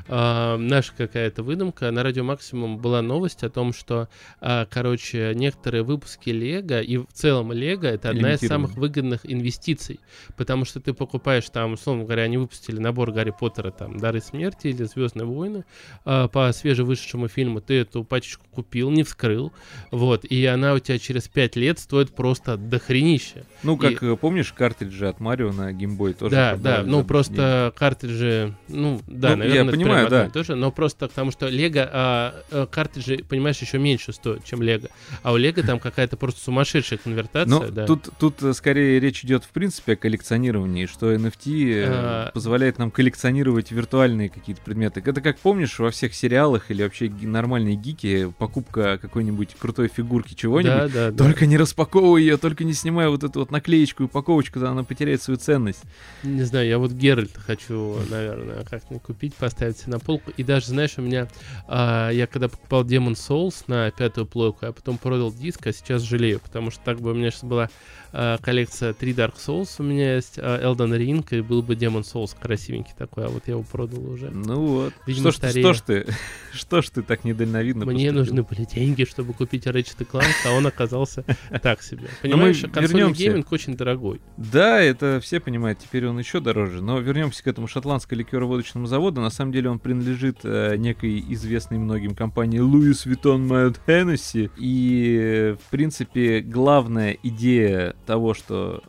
а, 0.08 0.58
наша 0.58 0.92
какая-то 0.98 1.44
выдумка. 1.44 1.92
На 1.92 2.02
радио 2.02 2.24
Максимум 2.24 2.80
была 2.80 3.02
новость 3.02 3.44
о 3.44 3.50
том, 3.50 3.72
что, 3.72 4.10
а, 4.42 4.66
короче, 4.66 5.34
некоторые 5.36 5.84
выпуски 5.84 6.32
Лего 6.32 6.82
и 6.82 6.98
в 6.98 7.08
целом 7.14 7.52
Лего 7.52 7.86
это 7.86 8.10
одна 8.10 8.34
из 8.34 8.40
самых 8.40 8.76
выгодных 8.76 9.22
инвестиций, 9.24 10.00
потому 10.36 10.66
что 10.66 10.80
ты 10.80 10.94
покупаешь 10.94 11.48
там, 11.50 11.74
условно 11.74 12.06
говоря, 12.06 12.24
они 12.24 12.38
выпустили 12.38 12.80
набор 12.80 13.12
Гарри 13.12 13.34
Поттера, 13.38 13.72
там, 13.72 13.98
Дары 13.98 14.22
смерти 14.22 14.68
или 14.68 14.84
Звездные 14.84 15.26
войны 15.26 15.64
а, 16.06 16.28
по 16.28 16.52
свежевышедшему 16.52 17.28
фильму, 17.28 17.62
ты 17.62 17.82
эту 17.82 18.04
пачечку 18.04 18.46
купил, 18.50 18.90
не 18.90 19.04
вскрыл, 19.04 19.54
вот, 19.92 20.26
и 20.26 20.44
она 20.46 20.74
у 20.74 20.80
тебя 20.80 20.98
через 20.98 21.28
5 21.28 21.56
лет 21.58 21.78
стоит 21.78 22.16
просто 22.16 22.58
дохренище. 22.58 23.44
Ну, 23.62 23.78
как 23.78 24.02
и... 24.02 24.06
Э, 24.08 24.16
помнишь 24.16 24.52
картриджи 24.52 25.08
от 25.08 25.20
Марио 25.36 25.52
на 25.52 25.74
геймбой 25.74 26.14
тоже. 26.14 26.34
Да, 26.34 26.56
да, 26.56 26.84
ну 26.86 27.04
просто 27.04 27.74
деньги. 27.74 27.78
картриджи, 27.78 28.54
ну 28.70 29.02
да, 29.06 29.32
ну, 29.32 29.38
наверное, 29.38 29.66
я 29.66 29.72
понимаю, 29.72 30.10
да. 30.10 30.30
тоже, 30.30 30.56
но 30.56 30.72
просто 30.72 31.10
потому 31.10 31.32
что 31.32 31.48
Лего 31.50 31.90
а, 31.92 32.36
а, 32.52 32.66
картриджи, 32.68 33.24
понимаешь, 33.28 33.58
еще 33.58 33.78
меньше 33.78 34.14
стоят, 34.14 34.46
чем 34.46 34.62
Лего, 34.62 34.88
а 35.24 35.34
у 35.34 35.38
Лего 35.38 35.62
там 35.62 35.80
какая-то 35.80 36.16
просто 36.16 36.42
сумасшедшая 36.42 37.00
конвертация. 37.00 37.50
Ну, 37.50 37.70
да. 37.70 37.86
тут, 37.86 38.10
тут 38.18 38.42
э, 38.44 38.54
скорее 38.54 39.00
речь 39.02 39.26
идет 39.26 39.44
в 39.44 39.50
принципе 39.50 39.94
о 39.94 39.96
коллекционировании, 39.98 40.86
что 40.86 41.14
NFT 41.14 41.74
э, 41.74 41.86
а... 41.88 42.32
позволяет 42.34 42.78
нам 42.78 42.92
коллекционировать 42.92 43.72
виртуальные 43.72 44.30
какие-то 44.30 44.62
предметы. 44.62 45.04
Это 45.06 45.20
как 45.20 45.38
помнишь 45.40 45.78
во 45.80 45.92
всех 45.92 46.16
сериалах 46.16 46.72
или 46.72 46.82
вообще 46.82 47.10
нормальные 47.10 47.76
гики, 47.76 48.32
покупка 48.38 48.98
какой-нибудь 49.02 49.56
крутой 49.60 49.90
фигурки 49.94 50.34
чего-нибудь, 50.34 50.94
да, 50.94 51.12
да, 51.12 51.18
только 51.18 51.42
да. 51.42 51.46
не 51.48 51.58
распаковывай 51.58 52.22
ее, 52.22 52.38
только 52.38 52.64
не 52.64 52.74
снимай 52.74 53.10
вот 53.10 53.24
эту 53.24 53.42
вот 53.42 53.52
наклеечку 53.52 54.04
и 54.04 54.06
упаковочку, 54.06 54.60
она 54.66 54.84
потеряет 54.84 55.15
свою 55.22 55.38
ценность. 55.38 55.84
Не 56.24 56.44
знаю, 56.44 56.68
я 56.68 56.78
вот 56.78 56.92
Геральт 56.92 57.36
хочу, 57.36 57.98
наверное, 58.10 58.64
как-нибудь 58.64 59.04
купить, 59.04 59.36
поставить 59.36 59.78
себе 59.78 59.94
на 59.94 60.00
полку. 60.00 60.32
И 60.38 60.44
даже, 60.44 60.68
знаешь, 60.68 60.98
у 60.98 61.02
меня, 61.02 61.28
а, 61.68 62.10
я 62.10 62.28
когда 62.28 62.48
покупал 62.48 62.84
Demon 62.84 63.14
Souls 63.14 63.64
на 63.68 63.92
пятую 63.92 64.26
плойку, 64.26 64.66
я 64.66 64.72
потом 64.72 64.98
продал 64.98 65.34
диск, 65.34 65.68
а 65.68 65.74
сейчас 65.74 66.02
жалею, 66.02 66.40
потому 66.40 66.72
что 66.72 66.84
так 66.84 67.00
бы 67.00 67.12
у 67.12 67.14
меня 67.14 67.32
сейчас 67.32 67.44
была 67.44 67.70
а, 68.18 68.38
коллекция 68.38 68.94
3 68.94 69.14
Dark 69.14 69.36
Souls 69.36 69.76
у 69.80 69.84
меня 69.84 70.16
есть, 70.16 70.38
а, 70.38 70.62
Elden 70.64 70.98
Ring, 70.98 71.26
и 71.38 71.42
был 71.42 71.62
бы 71.62 71.76
Demon 71.76 72.04
Souls 72.04 72.34
красивенький 72.40 72.94
такой, 72.98 73.26
а 73.26 73.28
вот 73.28 73.44
я 73.48 73.54
его 73.54 73.64
продал 73.64 74.10
уже. 74.10 74.30
Ну 74.30 74.66
вот. 74.66 74.94
Видимо, 75.06 75.34
что, 75.34 75.50
что 75.50 75.74
ж 75.74 75.82
ты, 75.82 76.08
что 76.54 76.82
ж 76.82 76.90
ты 76.90 77.02
так 77.02 77.26
недальновидно 77.26 77.86
Мне 77.86 78.10
поступил? 78.10 78.14
нужны 78.14 78.44
были 78.44 78.66
деньги, 78.66 79.04
чтобы 79.04 79.34
купить 79.34 79.68
Ratchet 79.68 80.08
Clank, 80.10 80.34
а 80.46 80.52
он 80.54 80.66
оказался 80.66 81.26
так 81.62 81.84
себе. 81.84 82.08
Понимаешь, 82.22 82.64
консольный 82.72 83.12
гейминг 83.12 83.52
очень 83.52 83.76
дорогой. 83.76 84.22
Да, 84.38 84.80
это 84.80 85.20
все 85.22 85.42
понимают, 85.42 85.80
теперь 85.80 86.08
он 86.08 86.18
еще 86.18 86.40
дороже. 86.40 86.82
Но 86.82 87.00
вернемся 87.00 87.44
к 87.44 87.48
этому 87.48 87.68
шотландскому 87.68 88.20
ликероводочному 88.20 88.88
заводу. 88.88 89.20
На 89.20 89.30
самом 89.30 89.52
деле 89.52 89.70
он 89.70 89.80
принадлежит 89.80 90.40
э, 90.44 90.78
некой 90.78 91.20
известной 91.34 91.80
многим 91.80 92.16
компании 92.16 92.60
Louis 92.60 93.06
Vuitton 93.06 93.46
Moet 93.46 93.80
Hennessy. 93.86 94.50
И, 94.58 95.56
в 95.66 95.70
принципе, 95.70 96.40
главная 96.40 97.18
идея 97.24 97.94
того, 98.06 98.34
что... 98.34 98.84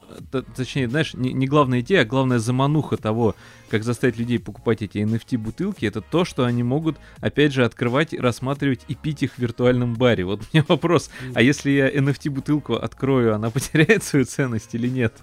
Точнее, 0.54 0.88
знаешь, 0.88 1.14
не, 1.14 1.32
не 1.32 1.46
главная 1.46 1.80
идея, 1.80 2.02
а 2.02 2.04
главная 2.04 2.38
замануха 2.38 2.96
того, 2.96 3.34
как 3.70 3.82
заставить 3.82 4.18
людей 4.18 4.38
покупать 4.38 4.82
эти 4.82 4.98
NFT-бутылки, 4.98 5.84
это 5.84 6.00
то, 6.00 6.24
что 6.24 6.44
они 6.44 6.62
могут, 6.62 6.98
опять 7.20 7.52
же, 7.52 7.64
открывать, 7.64 8.14
рассматривать 8.14 8.80
и 8.88 8.94
пить 8.94 9.22
их 9.22 9.34
в 9.34 9.38
виртуальном 9.38 9.94
баре. 9.94 10.24
Вот 10.24 10.40
у 10.40 10.44
меня 10.52 10.64
вопрос, 10.68 11.10
а 11.34 11.42
если 11.42 11.70
я 11.70 11.90
NFT-бутылку 11.90 12.74
открою, 12.74 13.34
она 13.34 13.50
потеряет 13.56 14.04
свою 14.04 14.24
ценность 14.24 14.74
или 14.74 14.88
нет? 14.88 15.14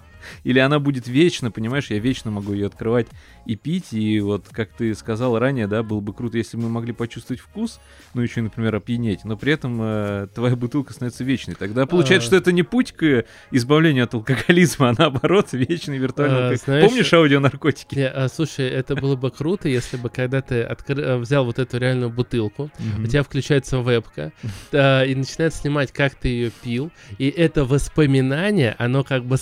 Или 0.42 0.58
она 0.58 0.78
будет 0.78 1.06
вечно, 1.06 1.50
понимаешь, 1.50 1.90
я 1.90 1.98
вечно 1.98 2.30
могу 2.30 2.52
ее 2.52 2.66
открывать 2.66 3.06
и 3.46 3.56
пить, 3.56 3.92
и 3.92 4.20
вот, 4.20 4.46
как 4.50 4.70
ты 4.70 4.94
сказал 4.94 5.38
ранее, 5.38 5.66
да, 5.66 5.82
было 5.82 6.00
бы 6.00 6.12
круто, 6.12 6.38
если 6.38 6.56
мы 6.56 6.68
могли 6.68 6.92
почувствовать 6.92 7.40
вкус, 7.40 7.80
ну, 8.14 8.22
еще, 8.22 8.40
например, 8.40 8.74
опьянеть, 8.74 9.24
но 9.24 9.36
при 9.36 9.52
этом 9.52 9.78
э, 9.82 10.28
твоя 10.34 10.56
бутылка 10.56 10.92
становится 10.92 11.24
вечной. 11.24 11.54
Тогда 11.54 11.86
получается, 11.86 12.26
а... 12.26 12.28
что 12.28 12.36
это 12.36 12.52
не 12.52 12.62
путь 12.62 12.92
к 12.92 13.24
избавлению 13.50 14.04
от 14.04 14.14
алкоголизма, 14.14 14.88
а 14.90 14.94
наоборот, 14.96 15.52
вечный 15.52 15.98
виртуальный. 15.98 16.54
А, 16.54 16.56
знаешь, 16.56 16.84
Помнишь 16.84 17.12
аудионаркотики? 17.12 17.94
Не, 17.96 18.08
а, 18.08 18.28
слушай, 18.28 18.66
это 18.66 18.96
было 18.96 19.16
бы 19.16 19.30
круто, 19.30 19.68
если 19.68 19.96
бы 19.96 20.08
когда 20.08 20.40
ты. 20.40 20.54
Э, 20.56 21.16
взял 21.16 21.44
вот 21.44 21.58
эту 21.58 21.78
реальную 21.78 22.10
бутылку, 22.10 22.70
mm-hmm. 22.78 23.04
у 23.04 23.06
тебя 23.06 23.22
включается 23.22 23.78
вебка, 23.78 24.32
да, 24.72 25.04
и 25.04 25.14
начинает 25.14 25.54
снимать, 25.54 25.92
как 25.92 26.14
ты 26.14 26.28
ее 26.28 26.50
пил, 26.50 26.90
и 27.18 27.28
это 27.28 27.64
воспоминание, 27.64 28.74
оно 28.78 29.04
как 29.04 29.24
бы 29.24 29.36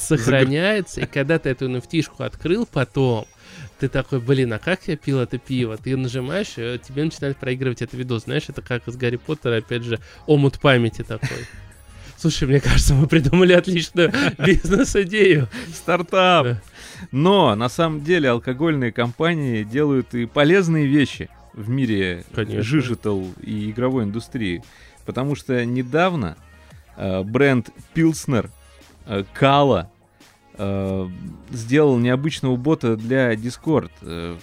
сохраняется, 0.73 1.01
и 1.01 1.07
когда 1.07 1.39
ты 1.39 1.51
эту 1.51 1.69
nft 1.69 2.25
открыл 2.25 2.67
потом, 2.67 3.27
ты 3.79 3.89
такой, 3.89 4.21
блин, 4.21 4.53
а 4.53 4.59
как 4.59 4.87
я 4.87 4.97
пил 4.97 5.21
это 5.21 5.39
пиво? 5.39 5.77
Ты 5.77 5.97
нажимаешь, 5.97 6.55
и 6.57 6.81
тебе 6.83 7.05
начинает 7.05 7.37
проигрывать 7.37 7.83
это 7.83 7.97
видос. 7.97 8.25
Знаешь, 8.25 8.45
это 8.49 8.63
как 8.63 8.87
из 8.89 8.97
Гарри 8.97 9.17
Поттера, 9.17 9.57
опять 9.57 9.83
же, 9.83 9.99
омут 10.27 10.61
памяти 10.61 11.03
такой. 11.03 11.47
Слушай, 12.17 12.47
мне 12.47 12.61
кажется, 12.61 12.95
мы 12.95 13.09
придумали 13.09 13.53
отличную 13.53 14.13
бизнес-идею. 14.39 15.49
Стартап. 15.75 16.47
Да. 16.47 16.63
Но 17.11 17.55
на 17.57 17.69
самом 17.69 18.05
деле 18.05 18.31
алкогольные 18.31 18.93
компании 18.93 19.65
делают 19.65 20.15
и 20.15 20.27
полезные 20.27 20.87
вещи 20.87 21.29
в 21.53 21.69
мире 21.69 22.25
жижитал 22.37 23.27
и 23.43 23.71
игровой 23.71 24.05
индустрии. 24.05 24.63
Потому 25.05 25.35
что 25.35 25.65
недавно 25.65 26.37
э, 26.97 27.25
бренд 27.25 27.71
Pilsner, 27.93 28.49
э, 29.07 29.25
Kala, 29.39 29.89
э, 30.55 31.09
сделал 31.51 31.99
необычного 31.99 32.57
бота 32.57 32.97
для 32.97 33.35
Discord. 33.35 33.91
Э, 34.03 34.37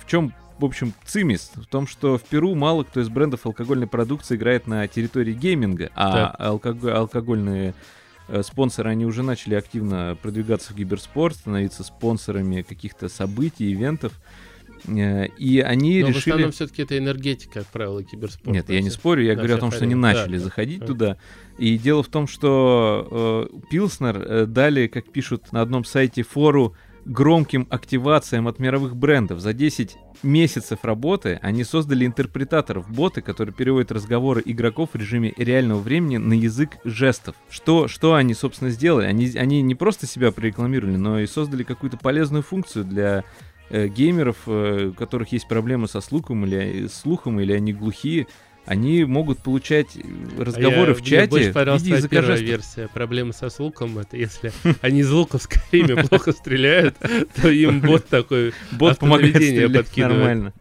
в 0.00 0.10
чем, 0.10 0.32
в 0.58 0.64
общем, 0.64 0.92
цимис? 1.04 1.52
В 1.54 1.66
том, 1.66 1.86
что 1.86 2.18
в 2.18 2.22
Перу 2.22 2.54
мало 2.54 2.84
кто 2.84 3.00
из 3.00 3.08
брендов 3.08 3.46
алкогольной 3.46 3.86
продукции 3.86 4.36
играет 4.36 4.66
на 4.66 4.86
территории 4.88 5.32
гейминга, 5.32 5.90
а 5.94 6.34
алког- 6.38 6.90
алкогольные 6.90 7.74
э, 8.28 8.42
спонсоры, 8.42 8.90
они 8.90 9.06
уже 9.06 9.22
начали 9.22 9.54
активно 9.54 10.16
продвигаться 10.20 10.72
в 10.72 10.76
киберспорт, 10.76 11.36
становиться 11.36 11.84
спонсорами 11.84 12.62
каких-то 12.62 13.08
событий, 13.08 13.72
ивентов. 13.72 14.12
Э, 14.12 14.47
и 14.86 15.60
они 15.60 16.02
Но 16.02 16.08
решили... 16.08 16.44
в 16.44 16.52
все-таки 16.52 16.82
это 16.82 16.96
энергетика, 16.96 17.60
как 17.60 17.66
правило, 17.66 18.02
киберспорт. 18.02 18.54
Нет, 18.54 18.68
я 18.68 18.80
не 18.80 18.90
спорю, 18.90 19.24
я 19.24 19.34
да, 19.34 19.38
говорю 19.38 19.56
о 19.56 19.58
том, 19.58 19.72
что 19.72 19.84
они 19.84 19.94
начали 19.94 20.38
да, 20.38 20.44
заходить 20.44 20.80
да. 20.80 20.86
туда. 20.86 21.16
И 21.58 21.76
дело 21.76 22.02
в 22.02 22.08
том, 22.08 22.26
что 22.28 23.48
э, 23.50 23.60
Пилснер 23.70 24.16
э, 24.16 24.46
дали, 24.46 24.86
как 24.86 25.10
пишут 25.10 25.52
на 25.52 25.60
одном 25.60 25.84
сайте, 25.84 26.22
фору 26.22 26.74
громким 27.08 27.66
активациям 27.70 28.46
от 28.48 28.58
мировых 28.58 28.94
брендов. 28.94 29.40
За 29.40 29.52
10 29.52 29.96
месяцев 30.22 30.80
работы 30.82 31.38
они 31.42 31.64
создали 31.64 32.04
интерпретаторов, 32.04 32.90
боты, 32.90 33.22
которые 33.22 33.54
переводят 33.54 33.90
разговоры 33.90 34.42
игроков 34.44 34.90
в 34.92 34.96
режиме 34.96 35.32
реального 35.36 35.80
времени 35.80 36.18
на 36.18 36.34
язык 36.34 36.76
жестов. 36.84 37.34
Что, 37.48 37.88
что 37.88 38.14
они, 38.14 38.34
собственно, 38.34 38.70
сделали? 38.70 39.06
Они, 39.06 39.26
они 39.36 39.62
не 39.62 39.74
просто 39.74 40.06
себя 40.06 40.32
прорекламировали, 40.32 40.96
но 40.96 41.18
и 41.18 41.26
создали 41.26 41.62
какую-то 41.62 41.96
полезную 41.96 42.42
функцию 42.42 42.84
для 42.84 43.24
э, 43.70 43.88
геймеров, 43.88 44.36
э, 44.46 44.88
у 44.88 44.92
которых 44.92 45.32
есть 45.32 45.48
проблемы 45.48 45.88
со 45.88 46.00
слухом 46.00 46.44
или, 46.46 46.86
слухом, 46.88 47.40
или 47.40 47.52
они 47.52 47.72
глухие, 47.72 48.26
они 48.66 49.04
могут 49.04 49.38
получать 49.38 49.96
разговоры 50.38 50.92
А 50.92 50.94
я- 50.94 50.94
в 50.94 51.00
чате 51.02 51.16
Мне 51.20 51.26
больше 51.28 51.52
понравилась 51.52 52.08
первая 52.08 52.38
версия. 52.38 52.88
Проблемы 52.92 53.32
со 53.32 53.48
слуком, 53.48 53.98
это 53.98 54.16
если 54.18 54.52
они 54.82 55.00
из 55.00 55.10
лука 55.10 55.38
в 55.38 55.42
Скайриме 55.42 56.04
плохо 56.04 56.32
стреляют, 56.32 56.96
то 57.40 57.48
им 57.48 57.80
бот 57.80 58.06
такой 58.08 58.52
Бот 58.72 58.98
помогает 58.98 59.32
подкидывает. 59.34 59.96
нормально. 59.96 60.52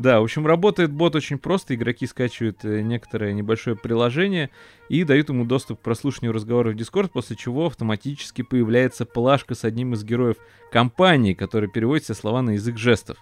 Да, 0.00 0.20
в 0.20 0.24
общем, 0.24 0.46
работает 0.46 0.90
бот 0.90 1.14
очень 1.14 1.36
просто. 1.38 1.74
Игроки 1.74 2.06
скачивают 2.06 2.64
э, 2.64 2.80
некоторое 2.80 3.34
небольшое 3.34 3.76
приложение 3.76 4.48
и 4.88 5.04
дают 5.04 5.28
ему 5.28 5.44
доступ 5.44 5.78
к 5.80 5.82
прослушиванию 5.82 6.32
разговоров 6.32 6.74
в 6.74 6.76
Discord, 6.78 7.10
после 7.12 7.36
чего 7.36 7.66
автоматически 7.66 8.40
появляется 8.40 9.04
плашка 9.04 9.54
с 9.54 9.62
одним 9.64 9.92
из 9.92 10.02
героев 10.02 10.36
компании, 10.72 11.34
который 11.34 11.68
переводит 11.68 12.04
все 12.04 12.14
слова 12.14 12.40
на 12.40 12.52
язык 12.52 12.78
жестов. 12.78 13.18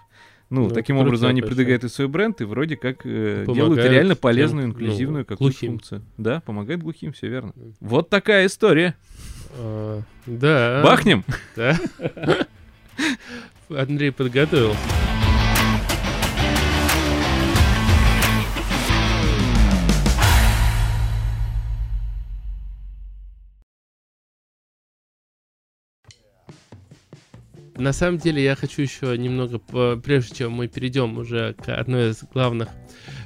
Ну, 0.49 0.69
Ну, 0.69 0.69
таким 0.69 0.97
образом 0.97 1.29
они 1.29 1.41
вообще. 1.41 1.53
продвигают 1.55 1.83
и 1.83 1.89
свой 1.89 2.07
бренд, 2.07 2.39
и 2.39 2.45
вроде 2.45 2.77
как 2.77 3.01
э, 3.05 3.43
делают 3.53 3.79
реально 3.83 4.15
тем, 4.15 4.21
полезную, 4.21 4.67
ну, 4.67 4.73
инклюзивную 4.73 5.25
какую-то 5.25 5.43
глухим. 5.43 5.71
функцию. 5.73 6.01
Да, 6.17 6.39
помогает 6.39 6.81
глухим, 6.81 7.11
все 7.11 7.27
верно. 7.27 7.51
Мгм. 7.55 7.75
Вот 7.81 8.09
такая 8.09 8.45
история. 8.45 8.95
А, 9.57 10.01
Да. 10.25 10.81
Бахнем! 10.83 11.25
Да. 11.57 11.77
Андрей 13.69 14.11
подготовил. 14.11 14.73
На 27.79 27.93
самом 27.93 28.17
деле 28.17 28.43
я 28.43 28.55
хочу 28.55 28.81
еще 28.81 29.17
немного, 29.17 29.57
прежде 29.97 30.35
чем 30.35 30.51
мы 30.51 30.67
перейдем 30.67 31.17
уже 31.17 31.53
к 31.53 31.69
одной 31.73 32.11
из 32.11 32.23
главных 32.33 32.67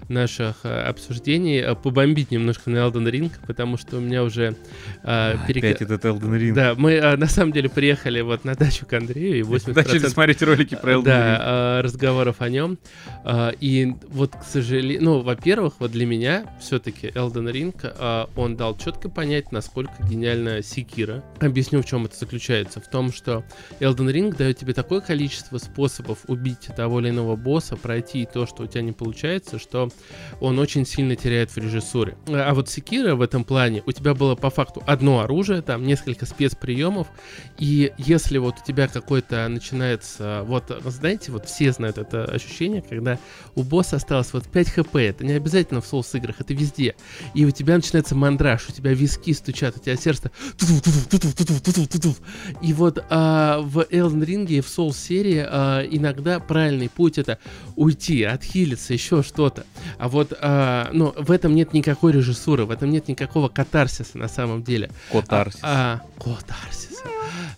наших 0.10 0.58
э, 0.64 0.82
обсуждений, 0.82 1.58
э, 1.60 1.76
побомбить 1.76 2.32
немножко 2.32 2.70
на 2.70 2.78
Elden 2.78 3.10
Ring, 3.10 3.32
потому 3.48 3.78
что 3.78 3.98
у 3.98 4.00
меня 4.00 4.24
уже 4.24 4.56
э, 5.04 5.36
перека- 5.48 5.70
Опять 5.70 5.82
этот 5.82 6.06
Elden 6.06 6.38
Ring. 6.40 6.54
Да, 6.54 6.76
мы 6.78 7.00
на 7.18 7.28
самом 7.28 7.52
деле 7.52 7.70
приехали 7.70 8.22
вот 8.22 8.46
на 8.46 8.56
дачу 8.56 8.86
к 8.86 8.94
Андрею, 8.94 9.38
и 9.40 9.42
80% 9.42 9.74
Начали 9.76 10.08
смотреть 10.08 10.42
ролики 10.42 10.76
про 10.76 10.94
Elden 10.94 11.02
Ring. 11.02 11.04
да, 11.04 11.82
разговоров 11.82 12.38
о 12.40 12.50
нем. 12.50 12.78
И 13.60 13.94
вот, 14.10 14.36
к 14.36 14.44
сожалению, 14.44 15.04
ну, 15.04 15.20
во-первых, 15.22 15.76
вот 15.80 15.92
для 15.92 16.06
меня 16.06 16.46
все-таки 16.60 17.08
Elden 17.08 17.52
Ring, 17.52 18.30
он 18.36 18.56
дал 18.56 18.78
четко 18.78 19.10
понять, 19.10 19.52
насколько 19.52 19.94
гениальна 20.04 20.62
Секира. 20.62 21.24
Объясню, 21.40 21.82
в 21.82 21.86
чем 21.86 22.06
это 22.06 22.18
заключается. 22.18 22.80
В 22.82 22.88
том, 22.90 23.12
что 23.12 23.44
Elden 23.80 24.12
Ring 24.12 24.36
дает 24.36 24.58
тебе 24.58 24.74
такое 24.74 25.02
количество 25.02 25.58
способов 25.58 26.20
убить 26.28 26.70
того 26.76 27.00
или 27.00 27.10
иного 27.10 27.36
босса, 27.36 27.76
пройти 27.76 28.28
то, 28.32 28.46
что 28.46 28.64
у 28.64 28.68
тебя 28.68 28.82
не 28.82 28.92
получается, 28.92 29.60
что 29.60 29.90
он 30.40 30.60
очень 30.60 30.86
сильно 30.86 31.16
теряет 31.16 31.52
в 31.52 31.58
режиссуре. 31.58 32.18
А 32.28 32.54
вот 32.54 32.70
Секира 32.70 33.16
в 33.16 33.22
этом 33.22 33.44
плане, 33.44 33.84
у 33.86 33.92
тебя 33.92 34.14
было 34.14 34.36
по 34.36 34.50
факту 34.50 34.84
одно 34.86 35.22
оружие, 35.22 35.62
там 35.62 35.84
несколько 35.84 36.26
спецприемов, 36.26 37.08
и 37.58 37.92
если 37.98 38.38
вот 38.38 38.56
у 38.62 38.66
тебя 38.66 38.88
какой-то 38.88 39.48
начинается, 39.48 40.44
вот, 40.46 40.66
знаете, 40.86 41.32
вот 41.32 41.46
все 41.46 41.72
знают 41.72 41.98
это 41.98 42.26
ощущение, 42.26 42.82
когда 42.82 43.20
у 43.56 43.64
босса 43.64 43.98
осталось 43.98 44.34
вот 44.34 44.48
5 44.48 44.70
хп, 44.70 44.96
это 44.96 45.26
не 45.26 45.34
обязательно 45.34 45.82
в 45.82 45.86
соус 45.86 46.14
играх, 46.16 46.38
это 46.40 46.54
везде, 46.54 46.96
и 47.34 47.46
у 47.46 47.52
тебя 47.52 47.76
начинается 47.76 48.16
мандраж, 48.16 48.68
у 48.70 48.72
тебя 48.72 48.94
виски 48.94 49.34
стучат, 49.34 49.78
у 49.78 49.80
тебя 49.80 49.96
сердце 49.96 50.32
и 52.62 52.74
вот 52.74 53.04
а, 53.10 53.60
в 53.62 53.80
Elden 53.80 54.26
Ring 54.26 54.48
и 54.48 54.62
в 54.62 54.66
Soul 54.66 54.94
серии 54.94 55.46
а, 55.46 55.82
иногда 55.84 56.40
правильный 56.40 56.90
путь 56.90 57.18
это 57.18 57.40
уйти, 57.76 58.24
отхилиться, 58.24 58.94
еще 58.94 59.24
что-то. 59.24 59.66
А 59.98 60.08
вот, 60.08 60.34
а, 60.42 60.90
ну, 60.92 61.14
в 61.18 61.32
этом 61.32 61.56
нет 61.56 61.74
никакой 61.74 62.12
режиссуры, 62.12 62.66
в 62.66 62.72
этом 62.72 62.90
нет 62.90 63.08
никакого 63.08 63.50
катарсиса 63.50 64.18
на 64.18 64.28
самом 64.28 64.64
деле. 64.64 64.90
Котарсис. 65.12 65.60
А, 65.64 66.02
а, 66.20 66.22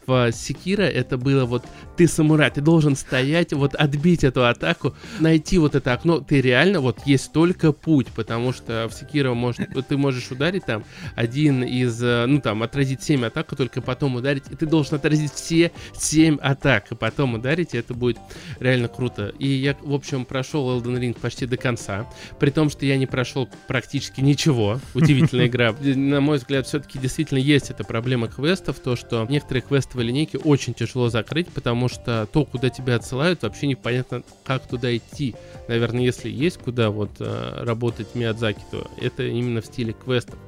В 0.07 0.31
Секира 0.31 0.83
это 0.83 1.17
было 1.17 1.45
вот 1.45 1.63
ты 1.97 2.07
самурай, 2.07 2.51
ты 2.51 2.61
должен 2.61 2.95
стоять, 2.95 3.53
вот 3.53 3.73
отбить 3.75 4.23
эту 4.23 4.45
атаку, 4.45 4.95
найти 5.19 5.57
вот 5.57 5.75
это 5.75 5.93
окно. 5.93 6.19
Ты 6.19 6.41
реально 6.41 6.81
вот 6.81 6.99
есть 7.05 7.31
только 7.31 7.71
путь, 7.71 8.07
потому 8.15 8.53
что 8.53 8.87
в 8.89 8.93
Секира 8.93 9.33
может, 9.33 9.69
ты 9.87 9.97
можешь 9.97 10.29
ударить 10.29 10.65
там 10.65 10.83
один 11.15 11.63
из, 11.63 12.01
э, 12.03 12.25
ну 12.27 12.41
там 12.41 12.63
отразить 12.63 13.01
7 13.01 13.25
атак, 13.25 13.51
а 13.51 13.55
только 13.55 13.81
потом 13.81 14.15
ударить, 14.15 14.43
и 14.51 14.55
ты 14.55 14.65
должен 14.65 14.95
отразить 14.95 15.33
все 15.33 15.71
7 15.95 16.37
атак, 16.37 16.91
и 16.91 16.95
потом 16.95 17.35
ударить, 17.35 17.73
и 17.73 17.77
это 17.77 17.93
будет 17.93 18.17
реально 18.59 18.87
круто. 18.87 19.33
И 19.39 19.47
я, 19.47 19.75
в 19.81 19.93
общем, 19.93 20.25
прошел 20.25 20.77
Elden 20.77 20.99
Ring 20.99 21.17
почти 21.19 21.45
до 21.45 21.57
конца, 21.57 22.07
при 22.39 22.49
том, 22.49 22.69
что 22.69 22.85
я 22.85 22.97
не 22.97 23.07
прошел 23.07 23.49
практически 23.67 24.21
ничего. 24.21 24.79
Удивительная 24.93 25.47
игра. 25.47 25.73
На 25.81 26.21
мой 26.21 26.37
взгляд, 26.37 26.67
все-таки 26.67 26.99
действительно 26.99 27.39
есть 27.39 27.69
эта 27.69 27.83
проблема 27.83 28.27
квестов, 28.27 28.79
то, 28.79 28.95
что 28.95 29.25
некоторые 29.35 29.61
квестовые 29.61 30.07
линейки 30.07 30.37
очень 30.37 30.73
тяжело 30.73 31.09
закрыть, 31.09 31.47
потому 31.49 31.89
что 31.89 32.27
то, 32.31 32.45
куда 32.45 32.69
тебя 32.69 32.95
отсылают, 32.95 33.43
вообще 33.43 33.67
непонятно, 33.67 34.23
как 34.43 34.67
туда 34.67 34.95
идти. 34.95 35.35
Наверное, 35.67 36.03
если 36.03 36.29
есть 36.29 36.57
куда 36.57 36.89
вот 36.89 37.11
э, 37.19 37.63
работать 37.63 38.15
Миядзаки, 38.15 38.61
то 38.71 38.89
это 38.99 39.23
именно 39.23 39.61
в 39.61 39.65
стиле 39.65 39.93
квестов. 39.93 40.39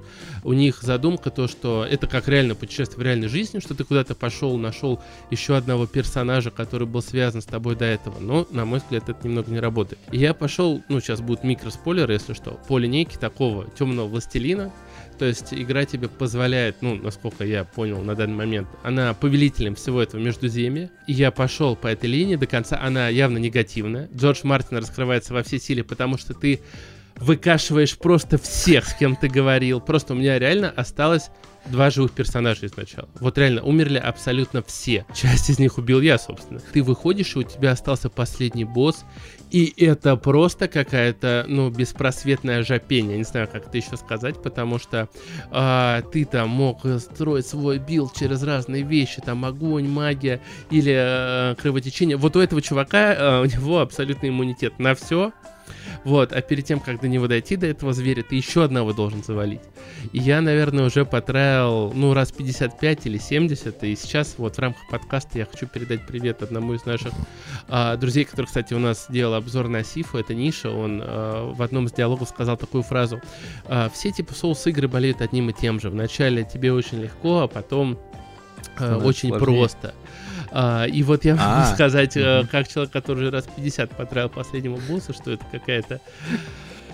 У 0.43 0.53
них 0.53 0.81
задумка 0.81 1.29
то, 1.29 1.47
что 1.47 1.85
это 1.89 2.07
как 2.07 2.27
реально 2.27 2.55
путешествие 2.55 2.99
в 2.99 3.01
реальной 3.01 3.27
жизни, 3.27 3.59
что 3.59 3.75
ты 3.75 3.83
куда-то 3.83 4.15
пошел, 4.15 4.57
нашел 4.57 5.01
еще 5.29 5.57
одного 5.57 5.87
персонажа, 5.87 6.51
который 6.51 6.87
был 6.87 7.01
связан 7.01 7.41
с 7.41 7.45
тобой 7.45 7.75
до 7.75 7.85
этого. 7.85 8.19
Но, 8.19 8.47
на 8.51 8.65
мой 8.65 8.79
взгляд, 8.79 9.09
это 9.09 9.27
немного 9.27 9.51
не 9.51 9.59
работает. 9.59 9.99
И 10.11 10.17
я 10.17 10.33
пошел, 10.33 10.81
ну, 10.89 10.99
сейчас 11.01 11.21
будут 11.21 11.43
микроспойлеры, 11.43 12.13
если 12.13 12.33
что, 12.33 12.59
по 12.67 12.77
линейке 12.77 13.17
такого 13.17 13.69
темного 13.77 14.07
властелина. 14.07 14.71
То 15.17 15.25
есть 15.25 15.53
игра 15.53 15.85
тебе 15.85 16.07
позволяет, 16.07 16.77
ну, 16.81 16.95
насколько 16.95 17.43
я 17.43 17.63
понял 17.63 18.01
на 18.01 18.15
данный 18.15 18.35
момент, 18.35 18.67
она 18.83 19.13
повелителем 19.13 19.75
всего 19.75 20.01
этого 20.01 20.21
междуземья. 20.21 20.89
И 21.07 21.13
я 21.13 21.31
пошел 21.31 21.75
по 21.75 21.87
этой 21.87 22.09
линии 22.09 22.35
до 22.35 22.45
конца, 22.45 22.79
она 22.81 23.09
явно 23.09 23.37
негативная. 23.37 24.09
Джордж 24.15 24.41
Мартин 24.43 24.77
раскрывается 24.77 25.33
во 25.33 25.43
всей 25.43 25.59
силе, 25.59 25.83
потому 25.83 26.17
что 26.17 26.33
ты 26.33 26.61
выкашиваешь 27.19 27.97
просто 27.97 28.37
всех, 28.37 28.85
с 28.85 28.93
кем 28.93 29.15
ты 29.15 29.27
говорил. 29.27 29.81
Просто 29.81 30.13
у 30.13 30.17
меня 30.17 30.37
реально 30.37 30.69
осталось 30.69 31.29
два 31.65 31.89
живых 31.89 32.11
персонажа 32.11 32.65
изначала. 32.67 33.09
Вот 33.19 33.37
реально, 33.37 33.63
умерли 33.63 33.97
абсолютно 33.97 34.61
все. 34.63 35.05
Часть 35.15 35.49
из 35.49 35.59
них 35.59 35.77
убил 35.77 36.01
я, 36.01 36.17
собственно. 36.17 36.59
Ты 36.59 36.83
выходишь, 36.83 37.35
и 37.35 37.39
у 37.39 37.43
тебя 37.43 37.71
остался 37.71 38.09
последний 38.09 38.65
босс, 38.65 39.03
и 39.51 39.73
это 39.83 40.15
просто 40.17 40.67
какая-то, 40.67 41.45
ну, 41.47 41.69
беспросветная 41.69 42.63
жопень. 42.63 43.11
Я 43.11 43.17
не 43.17 43.23
знаю, 43.23 43.47
как 43.51 43.67
это 43.67 43.77
еще 43.77 43.97
сказать, 43.97 44.41
потому 44.41 44.79
что 44.79 45.09
а, 45.51 46.01
ты 46.01 46.25
там 46.25 46.49
мог 46.49 46.85
э, 46.85 46.99
строить 46.99 47.47
свой 47.47 47.79
build 47.79 48.13
через 48.13 48.43
разные 48.43 48.83
вещи, 48.83 49.21
там 49.21 49.45
огонь, 49.45 49.87
магия 49.87 50.41
или 50.69 50.93
э, 50.95 51.55
кровотечение. 51.55 52.17
Вот 52.17 52.35
у 52.35 52.39
этого 52.39 52.61
чувака, 52.61 53.13
э, 53.13 53.41
у 53.41 53.45
него 53.45 53.79
абсолютный 53.79 54.29
иммунитет 54.29 54.79
на 54.79 54.95
все. 54.95 55.31
Вот, 56.07 56.31
а 56.31 56.41
перед 56.41 56.63
тем, 56.63 56.79
как 56.79 57.01
до 57.01 57.09
него 57.09 57.27
дойти, 57.27 57.57
до 57.57 57.67
этого 57.67 57.91
зверя, 57.91 58.23
ты 58.23 58.37
еще 58.37 58.63
одного 58.63 58.93
должен 58.93 59.25
завалить. 59.25 59.59
И 60.13 60.19
я, 60.19 60.39
наверное, 60.39 60.85
уже 60.85 61.03
потратил, 61.03 61.91
ну, 61.93 62.13
раз 62.13 62.31
55 62.31 63.07
или 63.07 63.17
70, 63.17 63.83
и 63.83 63.93
сейчас 63.97 64.35
вот 64.37 64.55
в 64.55 64.59
рамках 64.59 64.87
подкаста 64.89 65.37
я 65.37 65.45
хочу 65.45 65.67
передать 65.67 66.07
привет 66.07 66.41
одному 66.41 66.75
из 66.75 66.85
наших 66.85 67.11
а, 67.67 67.97
друзей, 67.97 68.23
который, 68.23 68.45
кстати, 68.45 68.73
у 68.73 68.79
нас 68.79 69.07
делал 69.09 69.33
обзор 69.33 69.67
на 69.67 69.83
Сифу, 69.83 70.17
это 70.17 70.33
Ниша, 70.33 70.69
он 70.69 71.01
а, 71.03 71.51
в 71.51 71.61
одном 71.61 71.87
из 71.87 71.91
диалогов 71.91 72.29
сказал 72.29 72.55
такую 72.55 72.83
фразу. 72.83 73.19
а, 73.65 73.89
все 73.93 74.11
типа 74.11 74.33
соус-игры 74.33 74.87
болеют 74.87 75.19
одним 75.19 75.49
и 75.49 75.53
тем 75.53 75.81
же. 75.81 75.89
Вначале 75.89 76.45
тебе 76.45 76.71
очень 76.71 77.01
легко, 77.01 77.41
а 77.41 77.47
потом 77.49 77.99
а, 78.77 78.97
очень 78.97 79.27
сложнее. 79.27 79.39
просто. 79.39 79.93
А, 80.51 80.85
и 80.85 81.03
вот 81.03 81.25
я 81.25 81.35
могу 81.35 81.45
А, 81.45 81.73
сказать, 81.73 82.15
э, 82.17 82.45
как 82.51 82.67
человек, 82.67 82.91
который 82.91 83.23
уже 83.23 83.31
раз 83.31 83.45
50 83.55 83.91
потратил 83.91 84.29
последнему 84.29 84.79
боссу, 84.87 85.13
что 85.13 85.31
это 85.31 85.45
какая-то... 85.51 86.01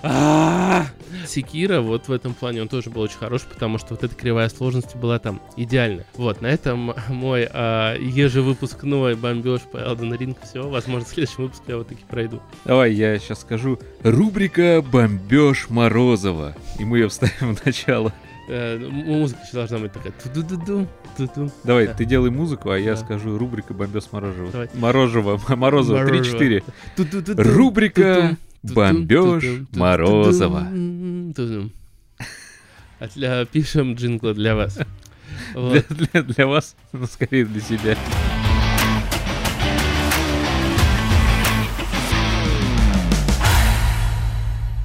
А, 0.06 0.86
Секира 1.26 1.80
вот 1.80 2.10
в 2.10 2.12
этом 2.12 2.34
плане 2.34 2.62
он 2.62 2.68
тоже 2.68 2.90
был 2.90 3.04
очень 3.04 3.18
хорош, 3.18 3.44
потому 3.44 3.78
что 3.78 3.92
вот 3.92 4.04
эта 4.04 4.14
кривая 4.14 4.50
сложности 4.50 4.98
была 4.98 5.18
там 5.18 5.42
идеальна. 5.56 6.04
Вот, 6.16 6.42
на 6.42 6.48
этом 6.48 6.94
мой 7.08 7.48
а, 7.50 7.96
ежевыпускной 7.98 9.16
бомбеж 9.16 9.62
по 9.72 9.78
Elden 9.78 10.18
Ring 10.18 10.36
все. 10.44 10.68
Возможно, 10.68 11.08
в 11.08 11.10
следующем 11.10 11.44
выпуске 11.44 11.64
я 11.70 11.78
вот 11.78 11.88
таки 11.88 12.04
пройду. 12.10 12.42
Давай 12.66 12.92
я 12.92 13.18
сейчас 13.18 13.42
скажу. 13.42 13.80
Рубрика 14.04 14.82
«Бомбеж 14.82 15.70
Морозова». 15.70 16.54
И 16.80 16.84
мы 16.84 16.98
ее 16.98 17.08
вставим 17.08 17.56
в 17.56 17.66
начало. 17.66 18.12
Э, 18.48 18.78
музыка 18.78 19.42
еще 19.44 19.54
должна 19.54 19.78
быть 19.80 19.94
такая. 19.94 20.12
Ту 20.12 20.30
-ду 20.30 20.44
-ду 20.44 20.66
-ду, 20.66 20.88
ту 21.18 21.24
-ду. 21.24 21.52
Давай, 21.64 21.88
да. 21.88 21.94
ты 21.94 22.06
делай 22.06 22.30
музыку, 22.30 22.72
а 22.72 22.78
я 22.78 22.96
да. 22.96 22.98
скажу 22.98 23.38
рубрика 23.38 23.74
«Бомбёс 23.74 24.12
Морожева». 24.12 24.52
Давай. 24.52 24.70
Морожева, 24.74 25.40
Морозова, 25.56 26.06
3-4. 26.06 26.64
Рубрика 27.38 28.38
«Бомбёж 28.64 29.44
Морозова». 29.72 30.68
Пишем 33.52 33.96
джингл 33.96 34.34
для 34.34 34.56
вас. 34.56 34.80
Для 36.14 36.48
вас, 36.48 36.76
скорее 37.10 37.46
для 37.46 37.62
себя. 37.62 37.98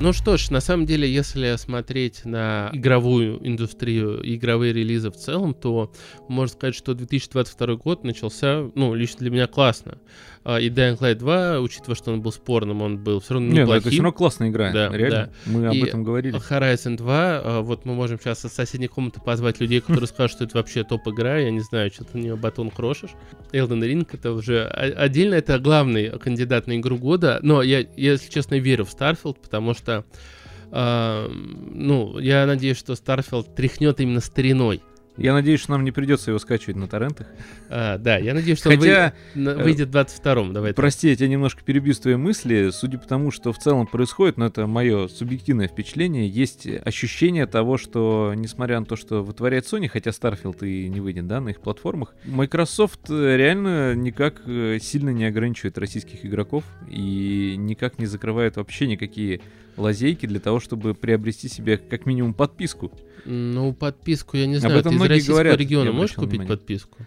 Ну 0.01 0.13
что 0.13 0.37
ж, 0.37 0.51
на 0.51 0.61
самом 0.61 0.87
деле, 0.87 1.13
если 1.13 1.57
смотреть 1.57 2.25
на 2.25 2.71
игровую 2.73 3.45
индустрию, 3.45 4.21
игровые 4.23 4.73
релизы 4.73 5.11
в 5.11 5.17
целом, 5.17 5.55
то 5.55 5.93
можно 6.29 6.55
сказать, 6.55 6.77
что 6.77 6.95
2022 6.95 7.75
год 7.75 8.05
начался, 8.05 8.71
ну, 8.77 8.95
лично 8.95 9.19
для 9.19 9.31
меня 9.31 9.47
классно. 9.49 9.99
А, 10.45 10.59
и 10.59 10.71
Dying 10.71 10.99
Light 10.99 11.17
2, 11.17 11.61
учитывая, 11.61 11.95
что 11.97 12.13
он 12.13 12.23
был 12.23 12.33
спорным, 12.33 12.83
он 12.83 12.99
был 12.99 13.21
все 13.21 13.35
равно 13.35 13.49
Нет, 13.49 13.57
ну 13.57 13.63
неплохим. 13.63 13.81
это 13.81 13.91
все 13.91 14.03
равно 14.03 14.13
классная 14.13 14.49
игра, 14.49 14.73
Да, 14.73 14.89
реально. 14.97 15.31
Мы 15.47 15.67
об 15.67 15.75
И 15.75 15.81
этом 15.81 16.05
говорили. 16.05 16.37
Horizon 16.39 16.97
2, 16.97 17.41
а, 17.45 17.61
вот 17.63 17.85
мы 17.85 17.95
можем 17.95 18.19
сейчас 18.19 18.45
из 18.45 18.53
соседней 18.53 18.89
комнаты 18.89 19.21
позвать 19.21 19.61
людей, 19.61 19.81
которые 19.81 20.07
скажут, 20.09 20.33
что 20.37 20.45
это 20.45 20.57
вообще 20.57 20.85
топ-игра, 20.85 21.39
я 21.39 21.51
не 21.51 21.61
знаю, 21.61 21.91
что 21.91 22.05
ты 22.05 22.17
на 22.19 22.23
нее 22.23 22.37
батон 22.37 22.71
крошишь. 22.71 23.11
Elden 23.53 23.81
Ring 23.81 24.09
это 24.13 24.33
уже 24.33 24.65
отдельно, 24.67 25.35
это 25.35 25.59
главный 25.59 26.19
кандидат 26.19 26.67
на 26.67 26.77
игру 26.77 26.97
года, 26.99 27.39
но 27.43 27.63
я, 27.63 27.85
если 27.97 28.31
честно, 28.31 28.57
верю 28.59 28.85
в 28.85 28.95
Starfield, 28.95 29.37
потому 29.43 29.75
что 29.75 30.05
а, 30.71 31.29
ну, 31.31 32.19
я 32.19 32.47
надеюсь, 32.47 32.77
что 32.79 32.93
Starfield 32.93 33.55
тряхнет 33.55 34.01
именно 34.01 34.21
стариной. 34.21 34.83
Я 35.19 35.33
надеюсь, 35.35 35.61
что 35.61 35.73
нам 35.73 35.85
не 35.85 35.91
придется 35.91 36.31
его 36.31 36.39
скачивать 36.39 36.77
на 36.77 36.87
торрентах. 36.89 37.27
А, 37.69 37.99
да, 37.99 38.17
я 38.19 38.35
надеюсь, 38.35 38.59
что 38.59 38.71
он 38.71 38.77
Хотя, 38.79 39.13
выйдет, 39.35 39.57
на- 39.57 39.63
выйдет 39.65 39.89
в 39.89 39.93
22-м. 39.93 40.53
Давай 40.53 40.73
прости, 40.73 41.09
я 41.09 41.17
тебя 41.17 41.29
немножко 41.29 41.63
перебью 41.65 41.93
с 41.93 41.99
твоей 41.99 42.17
мысли. 42.17 42.71
Судя 42.73 42.99
по 42.99 43.07
тому, 43.07 43.31
что 43.31 43.53
в 43.53 43.59
целом 43.59 43.87
происходит, 43.87 44.37
но 44.39 44.47
это 44.47 44.67
мое 44.67 45.09
субъективное 45.09 45.69
впечатление, 45.69 46.29
есть 46.29 46.67
ощущение 46.85 47.47
того, 47.47 47.77
что, 47.79 48.33
несмотря 48.37 48.79
на 48.81 48.87
то, 48.87 48.97
что 48.97 49.23
вытворяет 49.23 49.65
Sony, 49.67 49.89
хотя 49.89 50.11
Starfield 50.11 50.67
и 50.67 50.89
не 50.89 51.01
выйдет, 51.01 51.27
да, 51.27 51.41
на 51.41 51.51
их 51.51 51.61
платформах, 51.61 52.15
Microsoft 52.25 53.11
э, 53.11 53.37
реально 53.37 53.95
никак 53.95 54.43
э, 54.47 54.79
сильно 54.81 55.11
не 55.11 55.25
ограничивает 55.25 55.79
российских 55.79 56.25
игроков 56.25 56.65
и 56.89 57.57
никак 57.59 57.99
не 57.99 58.07
закрывает 58.07 58.57
вообще 58.57 58.87
никакие 58.87 59.41
лазейки 59.79 60.27
для 60.27 60.41
того, 60.41 60.61
чтобы 60.61 60.95
приобрести 60.95 61.49
себе 61.49 61.77
как 61.79 62.07
минимум 62.07 62.35
подписку. 62.35 62.93
Ну, 63.25 63.73
подписку, 63.73 64.37
я 64.37 64.47
не 64.47 64.55
Об 64.57 64.61
знаю, 64.61 64.79
этом 64.81 64.91
ты 64.91 64.95
из 64.95 64.99
многие 64.99 65.13
российского 65.13 65.35
говорят, 65.35 65.59
региона 65.59 65.93
можешь 65.93 66.15
купить 66.15 66.31
внимание. 66.31 66.57
подписку? 66.57 66.99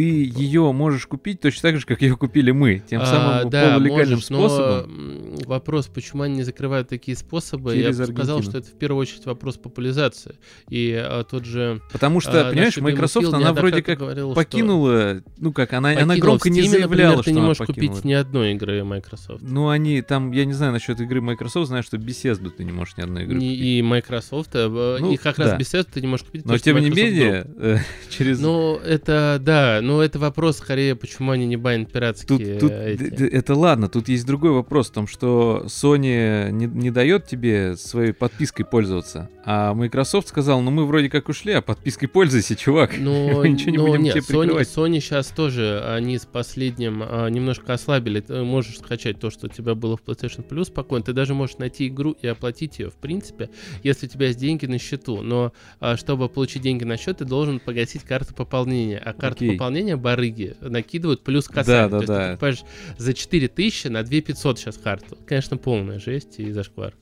Ты 0.00 0.32
ее 0.34 0.72
можешь 0.72 1.06
купить 1.06 1.40
точно 1.40 1.60
так 1.70 1.78
же, 1.78 1.84
как 1.84 2.00
ее 2.00 2.16
купили 2.16 2.52
мы, 2.52 2.78
тем 2.88 3.02
А, 3.02 3.06
самым 3.06 3.50
да, 3.50 3.74
полулегальным 3.74 4.14
можешь, 4.14 4.30
но, 4.30 4.48
способом. 4.48 4.90
м, 5.34 5.36
вопрос, 5.44 5.88
почему 5.88 6.22
они 6.22 6.36
не 6.36 6.42
закрывают 6.42 6.88
такие 6.88 7.14
способы, 7.18 7.74
Через 7.74 7.98
я 7.98 8.06
бы 8.06 8.12
сказал, 8.12 8.42
что 8.42 8.56
это 8.56 8.68
в 8.68 8.78
первую 8.78 9.02
очередь 9.02 9.26
вопрос 9.26 9.58
популяризации. 9.58 10.36
И 10.70 10.94
а, 10.98 11.22
тот 11.24 11.44
же... 11.44 11.82
Потому 11.92 12.20
что, 12.20 12.48
а, 12.48 12.50
понимаешь, 12.50 12.78
Microsoft, 12.78 13.30
она 13.34 13.52
вроде 13.52 13.82
как 13.82 13.98
говорил, 13.98 14.30
что 14.32 14.34
покинула, 14.40 15.22
ну 15.38 15.52
как, 15.52 15.74
она, 15.74 15.90
она 15.90 15.98
покинула. 15.98 16.16
громко 16.20 16.48
В 16.48 16.50
не 16.50 16.60
Steam, 16.62 16.68
заявляла, 16.70 16.88
например, 16.88 17.12
что 17.16 17.22
ты 17.24 17.30
не 17.32 17.38
она 17.38 17.46
можешь 17.48 17.58
покинула. 17.66 17.88
купить 17.90 18.04
ни 18.06 18.12
одной 18.14 18.52
игры 18.54 18.84
Microsoft. 18.84 19.42
Ну, 19.42 19.68
они 19.68 20.00
там, 20.00 20.32
я 20.32 20.46
не 20.46 20.54
знаю 20.54 20.72
насчет 20.72 20.98
игры 20.98 21.20
Microsoft, 21.20 21.68
знаю, 21.68 21.82
что 21.82 21.98
Bethesda 21.98 22.48
ты 22.48 22.64
не 22.64 22.72
можешь 22.72 22.96
ни 22.96 23.02
одной 23.02 23.24
игры 23.24 23.34
купить. 23.34 23.60
и 23.60 23.82
Microsoft, 23.82 24.50
э, 24.54 24.96
Ну, 24.98 25.12
и 25.12 25.18
как 25.18 25.38
раз 25.38 25.50
да. 25.50 25.58
Bethesda 25.58 25.88
ты 25.92 26.00
не 26.00 26.06
можешь 26.06 26.24
купить. 26.24 26.46
Но 26.46 26.56
тем 26.56 26.78
не 26.78 26.88
менее, 26.88 27.44
э, 27.58 27.76
через... 28.08 28.40
Ну, 28.40 28.76
это, 28.76 29.36
да, 29.42 29.82
ну, 29.90 30.00
это 30.00 30.18
вопрос 30.18 30.58
скорее, 30.58 30.94
почему 30.94 31.32
они 31.32 31.46
не 31.46 31.56
банят 31.56 31.88
Тут, 31.88 31.94
пиратские 31.94 32.60
тут 32.60 32.70
э, 32.70 32.92
эти. 32.92 33.24
это 33.24 33.54
ладно, 33.54 33.88
тут 33.88 34.08
есть 34.08 34.24
другой 34.24 34.52
вопрос 34.52 34.88
в 34.88 34.92
том, 34.92 35.06
что 35.08 35.64
Sony 35.66 36.50
не, 36.52 36.66
не 36.66 36.90
дает 36.90 37.26
тебе 37.26 37.76
своей 37.76 38.12
подпиской 38.12 38.64
пользоваться, 38.64 39.28
а 39.44 39.74
Microsoft 39.74 40.28
сказал, 40.28 40.60
ну 40.60 40.70
мы 40.70 40.86
вроде 40.86 41.08
как 41.08 41.28
ушли, 41.28 41.54
а 41.54 41.62
подпиской 41.62 42.08
пользуйся, 42.08 42.54
чувак. 42.54 42.96
Мы 42.98 43.48
ничего 43.48 43.70
не 43.70 43.78
но 43.78 43.86
будем 43.86 44.02
нет, 44.02 44.14
тебе 44.14 44.36
Sony. 44.36 44.60
Sony 44.60 45.00
сейчас 45.00 45.28
тоже, 45.28 45.82
они 45.84 46.18
с 46.18 46.26
последним 46.26 47.02
а, 47.02 47.28
немножко 47.28 47.72
ослабили. 47.72 48.20
Ты 48.20 48.42
можешь 48.42 48.78
скачать 48.78 49.18
то, 49.18 49.30
что 49.30 49.46
у 49.46 49.50
тебя 49.50 49.74
было 49.74 49.96
в 49.96 50.02
PlayStation 50.02 50.46
Plus 50.46 50.66
спокойно. 50.66 51.04
Ты 51.04 51.12
даже 51.12 51.34
можешь 51.34 51.58
найти 51.58 51.88
игру 51.88 52.16
и 52.20 52.26
оплатить 52.26 52.78
ее, 52.78 52.90
в 52.90 52.96
принципе, 52.96 53.50
если 53.82 54.06
у 54.06 54.08
тебя 54.08 54.26
есть 54.28 54.38
деньги 54.38 54.66
на 54.66 54.78
счету. 54.78 55.22
Но 55.22 55.52
а, 55.80 55.96
чтобы 55.96 56.28
получить 56.28 56.62
деньги 56.62 56.84
на 56.84 56.96
счет, 56.96 57.18
ты 57.18 57.24
должен 57.24 57.60
погасить 57.60 58.02
карту 58.04 58.34
пополнения. 58.34 58.98
А 58.98 59.10
Окей. 59.10 59.52
пополнения 59.52 59.69
барыги 59.96 60.56
накидывают 60.60 61.22
плюс 61.22 61.46
Да, 61.48 61.54
косарь. 61.54 61.88
да, 61.88 61.88
то 61.88 61.96
есть 61.96 62.06
да. 62.08 62.18
ты 62.24 62.30
покупаешь 62.32 62.62
за 62.98 63.14
4000 63.14 63.88
на 63.88 64.02
2500 64.02 64.58
сейчас 64.58 64.76
карту. 64.78 65.16
Конечно, 65.26 65.56
полная 65.56 65.98
жесть 65.98 66.38
и 66.38 66.50
зашквар. 66.52 66.94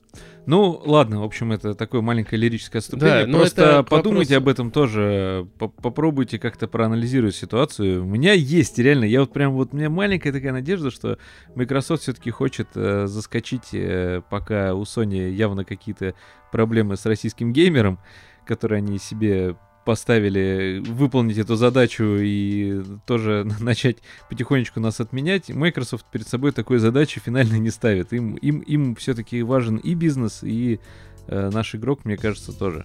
Ну, 0.47 0.81
ладно, 0.85 1.21
в 1.21 1.23
общем, 1.23 1.51
это 1.51 1.75
такое 1.75 2.01
маленькое 2.01 2.41
лирическое 2.41 2.79
отступление. 2.79 3.25
Да, 3.25 3.31
но 3.31 3.37
Просто 3.39 3.83
подумайте 3.83 4.33
вопросу- 4.35 4.37
об 4.43 4.47
этом 4.47 4.71
тоже, 4.71 5.47
по- 5.59 5.67
попробуйте 5.67 6.39
как-то 6.39 6.67
проанализировать 6.67 7.35
ситуацию. 7.35 8.03
У 8.03 8.07
меня 8.07 8.33
есть 8.33 8.79
реально, 8.79 9.05
я 9.05 9.19
вот 9.19 9.31
прям 9.31 9.51
вот, 9.53 9.69
у 9.73 9.77
меня 9.77 9.91
маленькая 9.91 10.31
такая 10.31 10.51
надежда, 10.51 10.89
что 10.89 11.19
Microsoft 11.53 12.01
все-таки 12.01 12.31
хочет 12.31 12.69
э, 12.73 13.05
заскочить, 13.05 13.69
э, 13.73 14.23
пока 14.31 14.73
у 14.73 14.81
Sony 14.83 15.29
явно 15.29 15.63
какие-то 15.63 16.15
проблемы 16.51 16.97
с 16.97 17.05
российским 17.05 17.53
геймером, 17.53 17.99
которые 18.47 18.77
они 18.79 18.97
себе 18.97 19.55
поставили 19.89 20.83
выполнить 20.85 21.39
эту 21.39 21.55
задачу 21.55 22.03
и 22.19 22.83
тоже 23.07 23.51
начать 23.59 23.97
потихонечку 24.29 24.79
нас 24.79 24.99
отменять, 24.99 25.49
Microsoft 25.49 26.05
перед 26.11 26.27
собой 26.27 26.51
такой 26.51 26.77
задачи 26.77 27.19
финально 27.19 27.55
не 27.55 27.71
ставит. 27.71 28.13
Им, 28.13 28.35
им, 28.35 28.59
им 28.59 28.93
все-таки 28.93 29.41
важен 29.41 29.77
и 29.77 29.95
бизнес, 29.95 30.43
и 30.43 30.79
э, 31.29 31.49
наш 31.51 31.75
игрок, 31.75 32.05
мне 32.05 32.17
кажется, 32.17 32.51
тоже. 32.51 32.83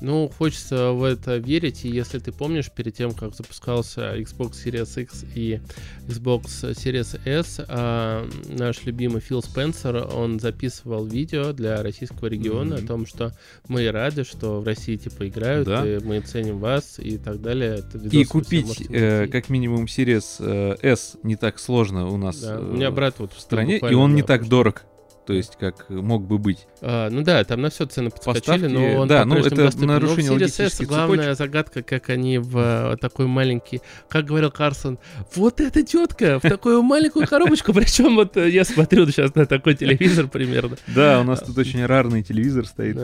Ну, 0.00 0.30
хочется 0.38 0.92
в 0.92 1.02
это 1.02 1.38
верить, 1.38 1.84
и 1.84 1.88
если 1.88 2.20
ты 2.20 2.30
помнишь, 2.30 2.70
перед 2.70 2.94
тем, 2.94 3.10
как 3.12 3.34
запускался 3.34 4.16
Xbox 4.16 4.52
Series 4.64 5.02
X 5.02 5.24
и 5.34 5.60
Xbox 6.06 6.42
Series 6.72 7.18
S, 7.24 7.60
а, 7.66 8.24
наш 8.48 8.84
любимый 8.84 9.20
Фил 9.20 9.42
Спенсер, 9.42 10.06
он 10.14 10.38
записывал 10.38 11.04
видео 11.04 11.52
для 11.52 11.82
российского 11.82 12.28
региона 12.28 12.76
Мгм. 12.76 12.84
о 12.84 12.86
том, 12.86 13.06
что 13.06 13.32
мы 13.66 13.90
рады, 13.90 14.22
что 14.22 14.60
в 14.60 14.64
России 14.66 14.96
типа 14.96 15.26
играют, 15.28 15.66
Да. 15.66 15.84
и 15.84 15.98
мы 15.98 16.20
ценим 16.20 16.58
вас 16.60 17.00
и 17.00 17.18
так 17.18 17.40
далее. 17.42 17.82
И 18.12 18.24
купить 18.24 18.86
э, 18.90 19.26
как 19.26 19.48
минимум 19.48 19.86
Series 19.86 20.36
э, 20.38 20.76
S 20.80 21.16
не 21.24 21.34
так 21.34 21.58
сложно 21.58 22.06
у 22.06 22.16
нас 22.16 22.40
Да, 22.40 22.54
э, 22.54 22.58
у 22.60 22.72
меня 22.74 22.92
брат 22.92 23.16
вот 23.18 23.32
в 23.32 23.40
стране, 23.40 23.78
и 23.78 23.94
он 23.94 24.14
не 24.14 24.22
так 24.22 24.48
дорог. 24.48 24.84
То 25.28 25.34
есть, 25.34 25.58
как 25.60 25.90
мог 25.90 26.26
бы 26.26 26.38
быть. 26.38 26.66
А, 26.80 27.10
ну 27.10 27.22
да, 27.22 27.44
там 27.44 27.60
на 27.60 27.68
все 27.68 27.84
цены 27.84 28.08
подскочили, 28.08 28.40
Поставки, 28.40 28.64
но 28.64 29.00
он 29.02 29.08
да, 29.08 29.26
ну, 29.26 29.36
это 29.36 29.54
доступен. 29.54 29.88
Но 29.88 29.98
в 29.98 30.00
нарушение 30.00 30.30
Series 30.30 30.34
S 30.36 30.40
логистических 30.40 30.88
главная 30.88 31.34
загадка, 31.34 31.82
как 31.82 32.08
они 32.08 32.38
в 32.38 32.56
э, 32.56 32.96
такой 32.98 33.26
маленький, 33.26 33.82
как 34.08 34.24
говорил 34.24 34.50
Карсон, 34.50 34.98
вот 35.34 35.60
эта 35.60 35.82
тетка 35.82 36.38
в 36.38 36.48
такую 36.48 36.80
маленькую 36.80 37.26
коробочку, 37.26 37.72
причем 37.74 38.14
вот 38.14 38.38
э, 38.38 38.48
я 38.48 38.64
смотрю 38.64 39.04
сейчас 39.08 39.34
на 39.34 39.44
такой 39.44 39.74
телевизор 39.74 40.28
примерно. 40.28 40.78
Да, 40.86 41.20
у 41.20 41.24
нас 41.24 41.40
тут 41.40 41.58
очень 41.58 41.84
рарный 41.84 42.22
телевизор 42.22 42.64
стоит. 42.64 42.96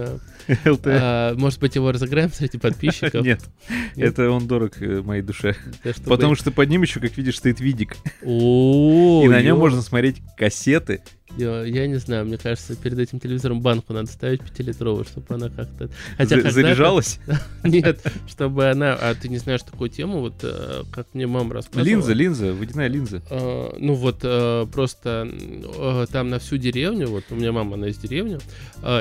LT. 0.48 0.80
А, 0.86 1.34
Может 1.34 1.60
быть, 1.60 1.74
его 1.74 1.92
разыграем 1.92 2.32
среди 2.32 2.56
подписчиков? 2.56 3.22
Нет, 3.26 3.42
это 3.96 4.30
он 4.30 4.46
дорог 4.46 4.80
э, 4.80 5.02
моей 5.02 5.20
душе. 5.20 5.56
Потому 6.06 6.36
что 6.36 6.50
под 6.50 6.70
ним 6.70 6.80
еще, 6.80 7.00
как 7.00 7.14
видишь, 7.18 7.36
стоит 7.36 7.60
видик. 7.60 7.98
И 8.22 9.28
на 9.28 9.42
нем 9.42 9.58
можно 9.58 9.82
смотреть 9.82 10.22
кассеты. 10.38 11.02
Я, 11.36 11.86
не 11.86 11.96
знаю, 11.96 12.26
мне 12.26 12.38
кажется, 12.38 12.76
перед 12.76 12.98
этим 12.98 13.18
телевизором 13.18 13.60
банку 13.60 13.92
надо 13.92 14.10
ставить 14.10 14.42
пятилитровую, 14.42 15.04
чтобы 15.04 15.26
она 15.34 15.48
как-то... 15.48 15.90
Хотя 16.16 16.40
За- 16.40 16.50
Заряжалась? 16.50 17.18
Нет, 17.64 18.00
чтобы 18.28 18.70
она... 18.70 18.94
А 18.94 19.14
ты 19.14 19.28
не 19.28 19.38
знаешь 19.38 19.62
такую 19.62 19.90
тему, 19.90 20.20
вот 20.20 20.34
э, 20.42 20.82
как 20.92 21.08
мне 21.12 21.26
мама 21.26 21.54
рассказывала. 21.54 21.84
Линза, 21.84 22.12
линза, 22.12 22.54
водяная 22.54 22.88
линза. 22.88 23.22
Э, 23.30 23.74
ну 23.78 23.94
вот 23.94 24.20
э, 24.22 24.66
просто 24.72 25.28
там 26.12 26.30
на 26.30 26.38
всю 26.38 26.56
деревню, 26.56 27.08
вот 27.08 27.24
у 27.30 27.34
меня 27.34 27.52
мама, 27.52 27.74
она 27.74 27.88
из 27.88 27.96
деревни, 27.96 28.38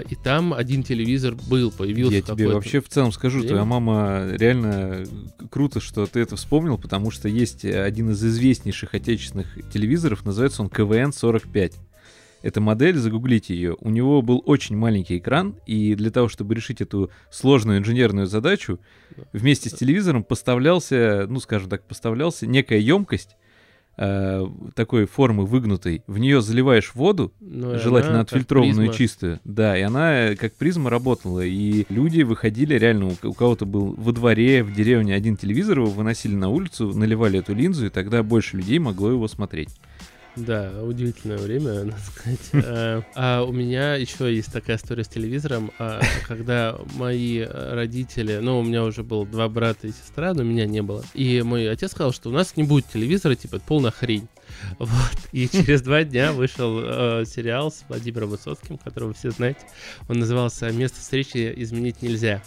и 0.10 0.16
там 0.16 0.54
один 0.54 0.84
телевизор 0.84 1.36
был, 1.36 1.72
появился 1.72 2.16
Я 2.16 2.22
тебе 2.22 2.48
вообще 2.48 2.82
в 2.82 2.90
целом 2.90 3.12
скажу, 3.12 3.40
время. 3.40 3.50
твоя 3.50 3.66
мама 3.66 4.28
реально 4.32 5.06
круто, 5.50 5.80
что 5.80 6.06
ты 6.06 6.20
это 6.22 6.36
вспомнил, 6.36 6.78
потому 6.78 7.12
что 7.12 7.28
есть 7.28 7.66
один 7.66 8.12
из 8.12 8.24
известнейших 8.24 8.94
отечественных 8.94 9.48
телевизоров, 9.72 10.26
называется 10.26 10.62
он 10.62 10.70
КВН-45. 10.70 11.74
Эта 12.44 12.60
модель, 12.60 12.98
загуглите 12.98 13.56
ее. 13.56 13.78
У 13.80 13.90
него 13.90 14.22
был 14.22 14.44
очень 14.46 14.76
маленький 14.76 15.18
экран, 15.18 15.56
и 15.66 15.96
для 15.96 16.12
того, 16.12 16.28
чтобы 16.28 16.54
решить 16.54 16.82
эту 16.82 17.10
сложную 17.32 17.80
инженерную 17.80 18.28
задачу, 18.28 18.80
вместе 19.32 19.70
с 19.70 19.74
телевизором 19.74 20.26
поставлялся, 20.26 21.26
ну, 21.30 21.40
скажем 21.40 21.70
так, 21.70 21.86
поставлялся 21.88 22.46
некая 22.46 22.80
емкость 22.80 23.38
э, 23.96 24.46
такой 24.76 25.06
формы 25.06 25.46
выгнутой. 25.46 26.04
В 26.06 26.18
нее 26.18 26.42
заливаешь 26.42 26.94
воду, 26.96 27.32
Ну, 27.40 27.80
желательно 27.80 28.16
она 28.16 28.24
отфильтрованную 28.24 28.92
чистую. 28.92 29.40
Да, 29.46 29.78
и 29.78 29.82
она 29.82 30.36
как 30.36 30.54
призма 30.56 30.90
работала. 30.90 31.46
И 31.46 31.86
люди 31.88 32.24
выходили 32.24 32.78
реально, 32.78 33.08
у, 33.08 33.28
у 33.30 33.34
кого-то 33.34 33.66
был 33.66 33.96
во 33.98 34.12
дворе, 34.12 34.66
в 34.66 34.74
деревне 34.74 35.16
один 35.16 35.38
телевизор, 35.38 35.78
его 35.80 35.90
выносили 35.90 36.36
на 36.36 36.50
улицу, 36.50 36.92
наливали 36.94 37.40
эту 37.40 37.56
линзу, 37.56 37.86
и 37.86 37.90
тогда 37.90 38.22
больше 38.22 38.58
людей 38.58 38.80
могло 38.80 39.12
его 39.12 39.30
смотреть. 39.30 39.70
Да, 40.36 40.72
удивительное 40.82 41.38
время, 41.38 41.84
надо 41.84 41.98
сказать. 42.00 42.66
А, 42.66 43.04
А 43.16 43.44
у 43.44 43.52
меня 43.52 43.96
еще 43.96 44.34
есть 44.34 44.52
такая 44.52 44.78
история 44.78 45.04
с 45.04 45.08
телевизором, 45.08 45.72
а, 45.78 46.02
когда 46.28 46.78
мои 46.96 47.40
э, 47.40 47.74
родители, 47.74 48.40
ну, 48.42 48.60
у 48.60 48.64
меня 48.64 48.84
уже 48.84 49.04
было 49.04 49.26
два 49.26 49.48
брата 49.48 49.88
и 49.88 49.92
сестра, 49.92 50.34
но 50.34 50.44
меня 50.44 50.66
не 50.66 50.82
было. 50.82 51.04
И 51.14 51.42
мой 51.44 51.70
отец 51.70 51.92
сказал, 51.92 52.14
что 52.14 52.30
у 52.30 52.34
нас 52.34 52.58
не 52.58 52.64
будет 52.64 52.88
телевизора, 52.88 53.36
типа, 53.36 53.58
это 53.58 53.66
полная 53.66 53.92
хрень. 53.92 54.28
Вот. 54.80 54.90
И 55.32 55.48
через 55.48 55.82
два 55.82 56.04
дня 56.04 56.32
вышел 56.32 56.80
э, 56.82 57.26
сериал 57.26 57.72
с 57.72 57.84
Владимиром 57.88 58.30
Высоцким, 58.30 58.78
которого 58.78 59.14
все 59.14 59.32
знаете. 59.32 59.62
Он 60.08 60.20
назывался 60.20 60.72
«Место 60.72 61.00
встречи 61.00 61.54
изменить 61.58 62.02
нельзя». 62.02 62.42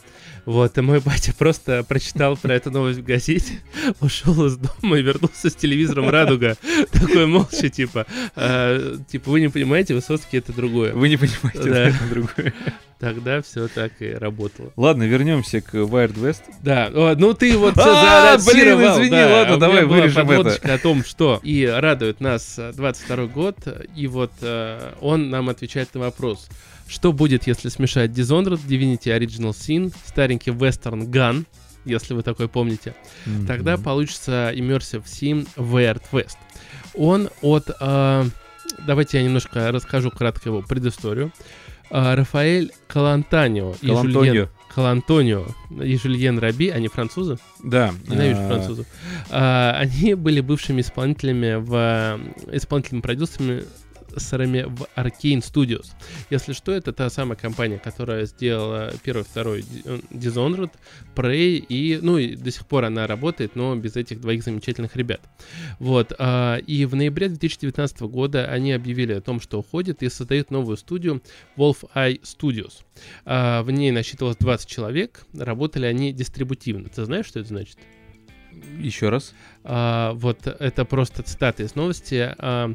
Вот, 0.47 0.79
и 0.79 0.81
мой 0.81 1.01
батя 1.01 1.35
просто 1.35 1.83
прочитал 1.83 2.37
про 2.37 2.55
эту 2.55 2.71
новость 2.71 3.01
в 3.01 3.05
газете, 3.05 3.55
ушел 4.01 4.47
из 4.47 4.57
дома 4.57 4.97
и 4.99 5.03
вернулся 5.03 5.51
с 5.51 5.55
телевизором 5.55 6.09
«Радуга». 6.09 6.57
Такой 6.93 7.27
молча, 7.27 7.69
типа, 7.69 8.07
э, 8.37 8.97
типа, 9.11 9.31
вы 9.31 9.41
не 9.41 9.49
понимаете, 9.49 9.95
Высоцкий— 9.95 10.37
это 10.39 10.53
другое. 10.53 10.93
Вы 10.95 11.09
не 11.09 11.17
понимаете, 11.17 11.63
Да. 11.71 11.89
это 11.89 11.99
другое. 12.09 12.55
Тогда 13.01 13.43
все 13.43 13.69
так 13.69 13.93
и 14.01 14.13
работало. 14.13 14.73
Ладно, 14.77 15.03
вернемся 15.03 15.61
к 15.61 15.75
Wild 15.75 16.15
West. 16.15 16.43
Да, 16.63 16.91
о, 16.95 17.15
ну 17.15 17.35
ты 17.35 17.55
вот 17.59 17.75
А, 17.77 18.39
блин, 18.39 18.79
извини, 18.81 19.11
да. 19.11 19.29
ладно, 19.31 19.59
давай 19.59 19.85
вырежем 19.85 20.27
подводочка 20.27 20.75
о 20.75 20.79
том, 20.79 21.05
что 21.05 21.41
и 21.43 21.67
радует 21.67 22.21
нас 22.21 22.55
э, 22.57 22.73
22 22.73 23.27
год, 23.27 23.57
и 23.95 24.07
вот 24.07 24.33
э, 24.41 24.93
он 25.01 25.29
нам 25.29 25.49
отвечает 25.51 25.93
на 25.95 26.01
вопрос. 26.01 26.49
Что 26.89 27.13
будет, 27.13 27.47
если 27.47 27.69
смешать 27.69 28.11
Dishonored, 28.13 28.61
Divinity 28.67 29.17
Original 29.19 29.51
Sin, 29.51 29.93
старенький 30.07 30.51
Western 30.51 31.09
Gun, 31.11 31.45
если 31.85 32.15
вы 32.15 32.23
такой 32.23 32.49
помните, 32.49 32.95
тогда 33.47 33.75
Мгм. 33.75 33.83
получится 33.85 34.53
Immersive 34.55 35.05
Sim 35.05 35.49
Weird 35.57 36.03
West. 36.13 36.37
Он 36.95 37.29
от... 37.43 37.71
э, 37.81 38.25
давайте 38.87 39.19
я 39.19 39.25
немножко 39.25 39.71
расскажу 39.73 40.11
кратко 40.11 40.49
его 40.49 40.63
предысторию. 40.63 41.33
Э, 41.91 42.15
Рафаэль 42.15 42.73
Калантанио 42.89 43.75
и 43.83 43.87
Калантонио. 43.89 44.49
Калантонио 44.75 45.47
и 45.83 45.97
Жюльен 45.97 46.39
Раби, 46.39 46.69
они 46.69 46.89
французы, 46.89 47.39
Да. 47.65 47.95
ненавижу 48.09 48.43
а, 48.43 48.49
французов, 48.49 48.87
А, 49.31 49.73
они 49.79 50.15
были 50.15 50.41
бывшими 50.41 50.83
исполнителями 50.83 51.55
в 51.55 52.21
исполнительными 52.53 53.01
продюсерами 53.03 53.65
сырами 54.19 54.65
в 54.67 54.87
Arcane 54.97 55.41
Studios. 55.41 55.87
Если 56.31 56.53
что, 56.53 56.73
это 56.73 56.93
та 56.93 57.11
самая 57.11 57.37
компания, 57.37 57.79
которая 57.79 58.27
сделала 58.27 58.93
первый, 59.03 59.25
второй 59.25 59.65
э, 59.85 59.99
Dishonored, 60.11 60.71
Prey, 61.15 61.57
и, 61.57 61.99
ну, 62.03 62.19
и 62.19 62.37
до 62.37 62.51
сих 62.51 62.67
пор 62.67 62.85
она 62.85 63.07
работает, 63.07 63.57
но 63.57 63.75
без 63.77 63.97
этих 63.97 64.21
двоих 64.21 64.43
замечательных 64.43 64.97
ребят. 64.97 65.21
Вот, 65.79 66.13
а, 66.19 66.57
и 66.57 66.85
в 66.85 66.95
ноябре 66.95 67.29
2019 67.29 68.01
года 68.03 68.47
они 68.47 68.73
объявили 68.73 69.13
о 69.15 69.21
том, 69.21 69.41
что 69.41 69.59
уходят 69.59 70.03
и 70.03 70.09
создают 70.09 70.51
новую 70.51 70.77
студию 70.77 71.23
Wolf 71.57 71.89
Eye 71.95 72.21
Studios. 72.23 72.85
А, 73.25 73.63
в 73.63 73.71
ней 73.71 73.91
насчитывалось 73.91 74.37
20 74.39 74.69
человек, 74.69 75.27
работали 75.35 75.87
они 75.87 76.13
дистрибутивно. 76.13 76.89
Ты 76.89 77.05
знаешь, 77.05 77.27
что 77.27 77.41
это 77.41 77.49
значит? 77.49 77.79
Еще 78.79 79.09
раз. 79.09 79.35
А, 79.65 80.13
вот 80.15 80.47
это 80.47 80.85
просто 80.85 81.23
цитата 81.23 81.63
из 81.63 81.75
новости. 81.75 82.35
А, 82.39 82.73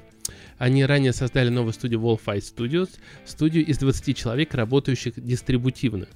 они 0.57 0.85
ранее 0.85 1.13
создали 1.13 1.49
новую 1.49 1.73
студию 1.73 1.99
Wolf 2.01 2.21
Eye 2.25 2.39
Studios, 2.39 2.89
студию 3.25 3.65
из 3.65 3.77
20 3.79 4.15
человек, 4.15 4.53
работающих 4.53 5.13
дистрибутивно. 5.17 6.07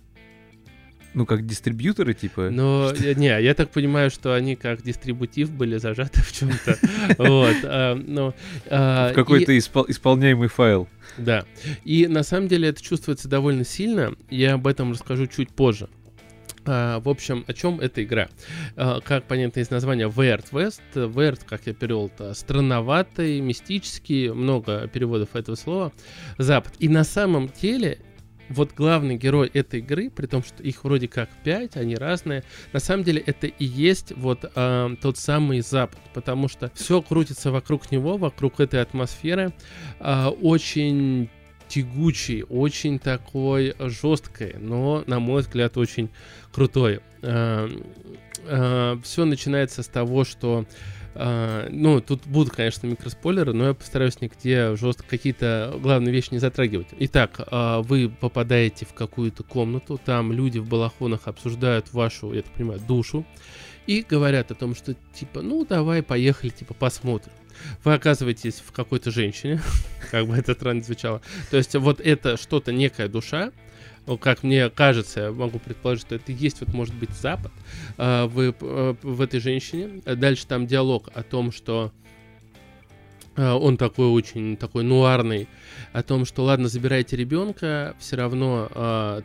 Ну, 1.16 1.26
как 1.26 1.46
дистрибьюторы, 1.46 2.14
типа. 2.14 2.50
Э, 2.52 3.14
не, 3.16 3.42
я 3.42 3.54
так 3.54 3.70
понимаю, 3.70 4.12
что 4.12 4.34
они 4.34 4.58
как 4.58 4.84
дистрибутив 4.84 5.50
были 5.50 5.78
зажаты 5.78 6.22
в 6.22 6.32
чем-то. 6.34 6.78
Вот. 7.18 7.56
а, 7.64 7.98
а, 8.70 9.10
в 9.10 9.12
и- 9.12 9.16
какой-то 9.16 9.58
испол- 9.58 9.86
исполняемый 9.88 10.50
файл. 10.50 10.90
Да. 11.18 11.46
И 11.86 12.08
на 12.08 12.24
самом 12.24 12.50
деле 12.50 12.68
это 12.68 12.84
чувствуется 12.84 13.30
довольно 13.30 13.64
сильно. 13.64 14.14
Я 14.30 14.56
об 14.56 14.68
этом 14.68 14.92
расскажу 14.92 15.28
чуть 15.28 15.52
позже. 15.52 15.88
А, 16.66 17.00
в 17.00 17.10
общем, 17.10 17.46
о 17.48 17.54
чем 17.54 17.80
эта 17.80 18.04
игра? 18.04 18.30
А, 18.76 19.00
как 19.02 19.26
понятно 19.26 19.60
из 19.60 19.70
названия 19.70 20.08
Weird 20.08 20.52
West. 20.52 20.82
Weird, 20.94 21.42
как 21.46 21.68
я 21.68 21.74
перевел, 21.74 22.08
это 22.08 22.34
странноватый, 22.34 23.40
мистический, 23.40 24.30
много 24.30 24.88
переводов 24.88 25.36
этого 25.36 25.56
слова. 25.56 25.92
Запад. 26.38 26.74
И 26.80 26.90
на 26.90 27.04
самом 27.04 27.50
деле 27.50 28.00
вот 28.50 28.74
главный 28.74 29.18
герой 29.18 29.50
этой 29.54 29.80
игры, 29.80 30.10
при 30.10 30.28
том, 30.28 30.44
что 30.44 30.62
их 30.62 30.84
вроде 30.84 31.08
как 31.08 31.30
пять, 31.44 31.78
они 31.78 31.96
разные, 31.96 32.44
на 32.74 32.80
самом 32.80 33.04
деле 33.04 33.22
это 33.26 33.48
и 33.48 33.66
есть 33.66 34.14
вот 34.16 34.52
а, 34.56 34.96
тот 35.02 35.18
самый 35.18 35.62
Запад, 35.62 36.00
потому 36.14 36.48
что 36.48 36.72
все 36.76 37.02
крутится 37.02 37.52
вокруг 37.52 37.92
него, 37.92 38.18
вокруг 38.18 38.60
этой 38.60 38.82
атмосферы, 38.82 39.54
а, 40.00 40.30
очень 40.30 41.30
тягучий, 41.76 42.44
очень 42.44 43.00
такой 43.00 43.76
жесткой, 43.80 44.56
но, 44.60 45.04
на 45.08 45.20
мой 45.20 45.42
взгляд, 45.42 45.78
очень 45.78 46.10
крутой. 46.54 47.02
Все 47.22 49.26
начинается 49.26 49.84
с 49.84 49.88
того, 49.88 50.24
что 50.24 50.66
а, 51.18 51.70
ну, 51.72 52.02
тут 52.02 52.28
будут, 52.28 52.54
конечно, 52.54 52.88
микроспойлеры, 52.88 53.54
но 53.54 53.68
я 53.68 53.74
постараюсь 53.74 54.20
нигде 54.20 54.76
жестко 54.76 55.06
какие-то 55.08 55.74
главные 55.82 56.14
вещи 56.14 56.30
не 56.32 56.40
затрагивать. 56.40 56.88
Итак, 57.00 57.40
а, 57.48 57.82
вы 57.82 58.10
попадаете 58.10 58.86
в 58.86 58.94
какую-то 58.94 59.44
комнату, 59.44 60.00
там 60.04 60.34
люди 60.34 60.60
в 60.60 60.68
балахонах 60.68 61.28
обсуждают 61.28 61.94
вашу, 61.94 62.34
я 62.34 62.42
так 62.42 62.52
понимаю, 62.52 62.82
душу, 62.86 63.26
и 63.88 64.06
говорят 64.08 64.52
о 64.52 64.56
том, 64.56 64.76
что, 64.76 64.94
типа, 65.14 65.42
ну, 65.42 65.66
давай, 65.66 66.04
поехали, 66.04 66.50
типа, 66.50 66.74
посмотрим. 66.74 67.32
Вы 67.84 67.94
оказываетесь 67.94 68.62
в 68.66 68.72
какой-то 68.72 69.12
женщине, 69.12 69.62
как 70.12 70.28
бы 70.28 70.36
это 70.36 70.54
странно 70.54 70.82
звучало. 70.82 71.22
То 71.52 71.58
есть 71.58 71.76
вот 71.76 72.00
это 72.00 72.38
что-то, 72.38 72.72
некая 72.72 73.08
душа, 73.08 73.52
ну, 74.08 74.18
как 74.18 74.44
мне 74.44 74.70
кажется, 74.70 75.22
я 75.22 75.32
могу 75.32 75.58
предположить, 75.58 76.06
что 76.06 76.16
это 76.16 76.32
есть, 76.32 76.60
вот, 76.60 76.70
может 76.70 76.94
быть, 76.94 77.10
Запад 77.12 77.52
в, 77.98 78.40
э, 78.40 78.96
в 79.02 79.22
этой 79.22 79.40
женщине. 79.40 80.02
Дальше 80.06 80.46
там 80.46 80.68
диалог 80.68 81.10
о 81.16 81.24
том, 81.24 81.52
что 81.52 81.92
а, 83.36 83.56
он 83.56 83.78
такой 83.78 84.08
очень 84.08 84.58
такой 84.58 84.84
нуарный, 84.84 85.48
о 85.92 86.04
том, 86.04 86.26
что 86.26 86.44
ладно, 86.44 86.68
забирайте 86.68 87.16
ребенка, 87.16 87.96
все 88.00 88.16
равно, 88.16 88.70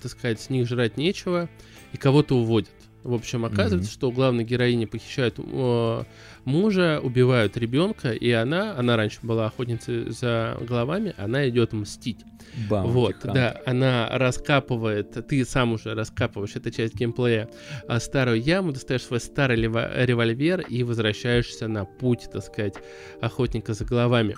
так 0.00 0.10
сказать, 0.10 0.40
с 0.40 0.48
них 0.50 0.66
жрать 0.66 0.96
нечего, 0.96 1.48
и 1.92 1.96
кого-то 1.96 2.36
уводят. 2.36 2.70
В 3.02 3.14
общем, 3.14 3.44
оказывается, 3.46 3.88
Мгм. 3.90 3.92
что 3.98 4.08
у 4.08 4.12
главной 4.12 4.44
героини 4.44 4.84
похищают 4.84 5.36
э, 5.38 6.02
мужа, 6.44 7.00
убивают 7.02 7.56
ребенка, 7.56 8.12
и 8.12 8.30
она, 8.30 8.76
она 8.78 8.96
раньше 8.96 9.20
была 9.22 9.46
охотницей 9.46 10.10
за 10.10 10.58
головами, 10.60 11.14
она 11.16 11.48
идет 11.48 11.72
мстить. 11.72 12.20
Бам, 12.68 12.86
Вот, 12.88 13.16
тихан. 13.20 13.34
да, 13.34 13.60
она 13.64 14.08
раскапывает, 14.10 15.26
ты 15.28 15.44
сам 15.44 15.72
уже 15.72 15.94
раскапываешь, 15.94 16.56
это 16.56 16.70
часть 16.70 16.94
геймплея, 16.94 17.48
а, 17.88 18.00
старую 18.00 18.40
яму, 18.42 18.72
достаешь 18.72 19.02
свой 19.04 19.20
старый 19.20 19.56
револьвер 19.56 20.60
и 20.60 20.82
возвращаешься 20.82 21.68
на 21.68 21.84
путь, 21.84 22.28
так 22.32 22.42
сказать, 22.44 22.74
охотника 23.20 23.72
за 23.72 23.84
головами. 23.84 24.36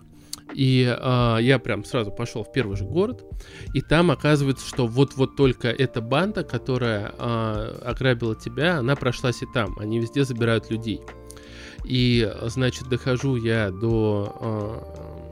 И 0.54 0.86
а, 0.86 1.38
я 1.38 1.58
прям 1.58 1.84
сразу 1.84 2.10
пошел 2.10 2.44
в 2.44 2.52
первый 2.52 2.76
же 2.76 2.84
город, 2.84 3.24
и 3.74 3.80
там 3.80 4.10
оказывается, 4.10 4.66
что 4.66 4.86
вот-вот 4.86 5.36
только 5.36 5.68
эта 5.68 6.00
банда, 6.00 6.44
которая 6.44 7.14
а, 7.18 7.78
ограбила 7.84 8.34
тебя, 8.34 8.78
она 8.78 8.96
прошлась 8.96 9.42
и 9.42 9.46
там. 9.52 9.76
Они 9.78 9.98
везде 9.98 10.24
забирают 10.24 10.70
людей. 10.70 11.00
И, 11.84 12.30
значит, 12.42 12.88
дохожу 12.88 13.36
я 13.36 13.70
до... 13.70 14.36
а, 14.40 15.22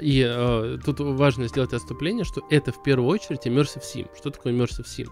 и 0.00 0.24
а, 0.24 0.78
тут 0.84 1.00
важно 1.00 1.48
сделать 1.48 1.72
отступление, 1.72 2.24
что 2.24 2.42
это 2.50 2.72
в 2.72 2.82
первую 2.82 3.08
очередь 3.08 3.46
Immersive 3.46 3.82
Sim. 3.82 4.08
Что 4.16 4.30
такое 4.30 4.52
Immersive 4.52 4.86
Sim? 4.86 5.08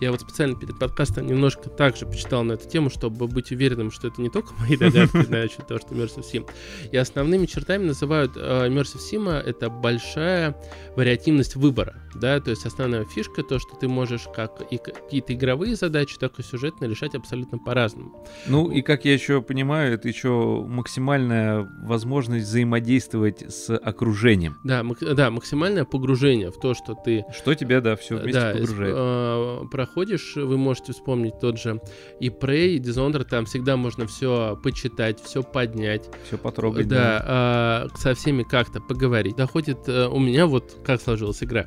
Я 0.00 0.12
вот 0.12 0.20
специально 0.20 0.56
перед 0.56 0.78
подкастом 0.78 1.26
немножко 1.26 1.68
также 1.68 2.06
почитал 2.06 2.44
на 2.44 2.52
эту 2.52 2.68
тему, 2.68 2.88
чтобы 2.90 3.26
быть 3.26 3.50
уверенным, 3.50 3.90
что 3.90 4.08
это 4.08 4.20
не 4.22 4.30
только 4.30 4.54
мои 4.54 4.76
догадки 4.76 5.26
насчет 5.28 5.66
того, 5.66 5.80
что 5.80 5.94
Immersive 5.94 6.24
Sim. 6.32 6.48
И 6.92 6.96
основными 6.96 7.46
чертами 7.46 7.84
называют 7.84 8.32
э, 8.36 8.68
Immersive 8.68 9.00
Sim 9.12 9.28
это 9.28 9.70
большая 9.70 10.56
вариативность 10.96 11.56
выбора. 11.56 12.02
Да? 12.18 12.40
То 12.40 12.50
есть 12.50 12.66
основная 12.66 13.04
фишка 13.04 13.42
то, 13.42 13.58
что 13.58 13.76
ты 13.76 13.88
можешь 13.88 14.26
как 14.34 14.60
и 14.70 14.78
какие-то 14.78 15.32
игровые 15.34 15.76
задачи, 15.76 16.16
так 16.18 16.38
и 16.38 16.42
сюжетные 16.42 16.90
решать 16.90 17.14
абсолютно 17.14 17.58
по-разному. 17.58 18.24
Ну 18.46 18.70
и 18.70 18.82
как 18.82 19.04
я 19.04 19.12
еще 19.14 19.40
понимаю, 19.42 19.94
это 19.94 20.08
еще 20.08 20.64
максимальная 20.66 21.68
возможность 21.82 22.46
взаимодействовать 22.46 23.42
с 23.52 23.74
окружением. 23.76 24.56
Да, 24.64 24.82
мак- 24.82 25.14
да, 25.14 25.30
максимальное 25.30 25.84
погружение 25.84 26.50
в 26.50 26.58
то, 26.58 26.74
что 26.74 26.94
ты 26.94 27.24
Что 27.32 27.54
тебя, 27.54 27.80
да, 27.80 27.96
все 27.96 28.16
вместе 28.16 28.40
да, 28.40 28.52
погружает. 28.52 28.94
э, 28.96 29.60
проходишь, 29.70 30.36
вы 30.36 30.56
можете 30.58 30.92
вспомнить 30.92 31.38
тот 31.40 31.58
же 31.58 31.80
и 32.20 32.28
Prey, 32.28 32.68
и 32.76 32.78
Dishonored, 32.80 33.24
там 33.24 33.44
всегда 33.46 33.76
можно 33.76 34.06
все 34.06 34.58
почитать, 34.62 35.20
все 35.22 35.42
поднять, 35.42 36.08
Все 36.26 36.38
потрогать. 36.38 36.88
да, 36.88 37.22
а, 37.26 37.86
со 37.96 38.14
всеми 38.14 38.42
как-то 38.42 38.80
поговорить. 38.80 39.36
Доходит 39.36 39.88
э, 39.88 40.06
у 40.08 40.18
меня 40.18 40.46
вот 40.46 40.76
как 40.84 41.00
сложилась 41.00 41.42
игра. 41.42 41.66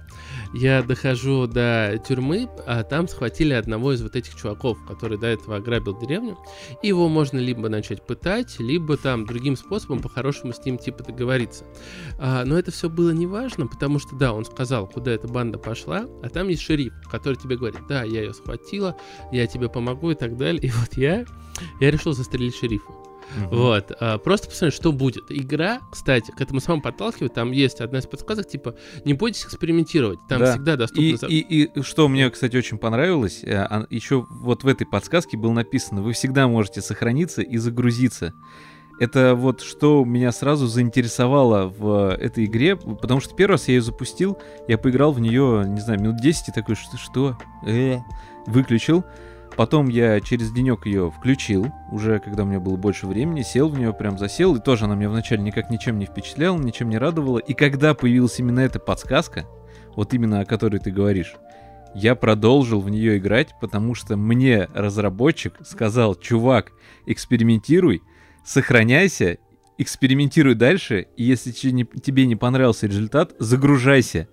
Я 0.54 0.84
дохожу 0.84 1.48
до 1.48 2.02
тюрьмы, 2.06 2.50
а 2.66 2.84
там 2.84 3.08
схватили 3.08 3.54
одного 3.54 3.94
из 3.94 4.02
вот 4.02 4.16
этих 4.16 4.36
чуваков, 4.36 4.78
который 4.86 5.18
до 5.18 5.28
этого 5.28 5.58
ограбил 5.58 5.98
деревню. 5.98 6.38
И 6.82 6.88
его 6.88 7.08
можно 7.08 7.38
либо 7.38 7.70
начать 7.70 8.06
пытать, 8.06 8.60
либо 8.60 8.98
там 8.98 9.26
другим 9.26 9.56
способом 9.56 10.02
по-хорошему 10.02 10.54
с 10.54 10.64
ним 10.66 10.78
типа 10.78 11.04
договориться. 11.04 11.66
А, 12.20 12.44
но 12.44 12.60
это 12.60 12.72
все 12.72 12.90
было 12.90 13.12
неважно, 13.12 13.68
потому 13.68 14.00
что, 14.00 14.16
да, 14.16 14.34
он 14.34 14.44
сказал, 14.44 14.88
куда 14.88 15.12
эта 15.12 15.28
банда 15.28 15.58
пошла, 15.58 16.06
а 16.22 16.30
там 16.30 16.50
есть 16.50 16.62
шериф, 16.62 16.94
который 17.10 17.36
тебе 17.36 17.56
говорит, 17.56 17.80
да, 17.88 18.04
я 18.04 18.22
ее 18.22 18.34
схватила, 18.34 18.98
я 19.32 19.48
тебе 19.48 19.70
помогу 19.70 20.12
и 20.12 20.16
так 20.16 20.38
далее. 20.38 20.62
И 20.64 20.70
вот 20.70 20.98
я, 20.98 21.26
я 21.80 21.92
решил 21.92 22.14
застрелить 22.14 22.56
шерифа. 22.56 22.92
Угу. 23.38 23.56
Вот. 23.56 23.91
А, 24.00 24.17
просто 24.17 24.48
посмотреть, 24.50 24.74
что 24.74 24.91
будет. 24.91 25.26
Игра, 25.30 25.82
кстати, 25.91 26.32
к 26.32 26.41
этому 26.41 26.60
самому 26.60 26.82
подталкивает. 26.82 27.34
Там 27.34 27.52
есть 27.52 27.82
одна 27.82 28.00
из 28.00 28.06
подсказок, 28.06 28.48
типа, 28.48 28.76
не 29.06 29.13
бойтесь 29.13 29.46
экспериментировать. 29.46 30.20
Там 30.28 30.39
да. 30.39 30.52
всегда 30.52 30.76
доступно... 30.76 31.28
И, 31.28 31.38
и, 31.38 31.63
и 31.63 31.82
что 31.82 32.08
мне, 32.08 32.30
кстати, 32.30 32.56
очень 32.58 32.78
понравилось, 32.78 33.44
э, 33.44 33.56
а, 33.56 33.86
еще 33.89 34.26
вот 34.30 34.63
в 34.63 34.67
этой 34.67 34.86
подсказке 34.86 35.38
было 35.38 35.52
написано, 35.52 36.02
вы 36.02 36.13
всегда 36.13 36.48
можете 36.48 36.82
сохраниться 36.82 37.41
и 37.41 37.58
загрузиться. 37.58 38.34
Это 39.00 39.34
вот 39.34 39.62
что 39.62 40.06
меня 40.06 40.32
сразу 40.32 40.67
заинтересовало 40.67 41.67
в 41.67 42.15
этой 42.15 42.46
игре, 42.46 42.76
потому 42.76 43.20
что 43.20 43.34
первый 43.34 43.54
раз 43.54 43.67
я 43.67 43.76
ее 43.76 43.82
запустил, 43.82 44.38
я 44.67 44.78
поиграл 44.78 45.12
в 45.12 45.20
нее, 45.20 45.63
не 45.65 45.80
знаю, 45.82 46.00
минут 46.00 46.22
10 46.22 46.50
и 46.50 46.52
такой, 46.52 46.76
что, 46.76 46.98
что? 46.98 47.38
Э, 47.65 47.98
выключил. 48.46 49.04
Потом 49.56 49.90
я 49.90 50.20
через 50.22 50.52
денек 50.52 50.86
ее 50.86 51.12
включил, 51.12 51.68
уже 51.92 52.20
когда 52.20 52.44
у 52.44 52.46
меня 52.46 52.60
было 52.60 52.78
больше 52.78 53.06
времени, 53.06 53.42
сел 53.42 53.70
в 53.70 53.78
нее, 53.78 53.94
прям 53.94 54.18
засел, 54.18 54.56
и 54.56 54.62
тоже 54.62 54.86
она 54.86 54.96
меня 54.96 55.10
вначале 55.10 55.42
никак 55.42 55.70
ничем 55.70 56.00
не 56.00 56.06
впечатляла, 56.06 56.58
ничем 56.58 56.90
не 56.90 56.98
радовала. 56.98 57.38
И 57.38 57.54
когда 57.54 57.94
появилась 57.94 58.40
именно 58.40 58.62
эта 58.62 58.80
подсказка, 58.80 59.46
вот 59.96 60.14
именно 60.14 60.40
о 60.40 60.46
которой 60.46 60.80
ты 60.80 60.92
говоришь, 60.92 61.36
я 61.94 62.16
продолжил 62.16 62.80
в 62.80 62.90
нее 62.90 63.18
играть, 63.18 63.54
потому 63.60 63.96
что 63.96 64.16
мне 64.16 64.68
разработчик 64.74 65.56
сказал, 65.66 66.16
чувак, 66.16 66.72
экспериментируй, 67.06 68.02
сохраняйся, 68.46 69.38
экспериментируй 69.78 70.56
дальше, 70.56 71.08
и 71.18 71.24
если 71.24 71.52
тебе 71.52 72.26
не 72.26 72.38
понравился 72.38 72.88
результат, 72.88 73.34
загружайся 73.40 74.30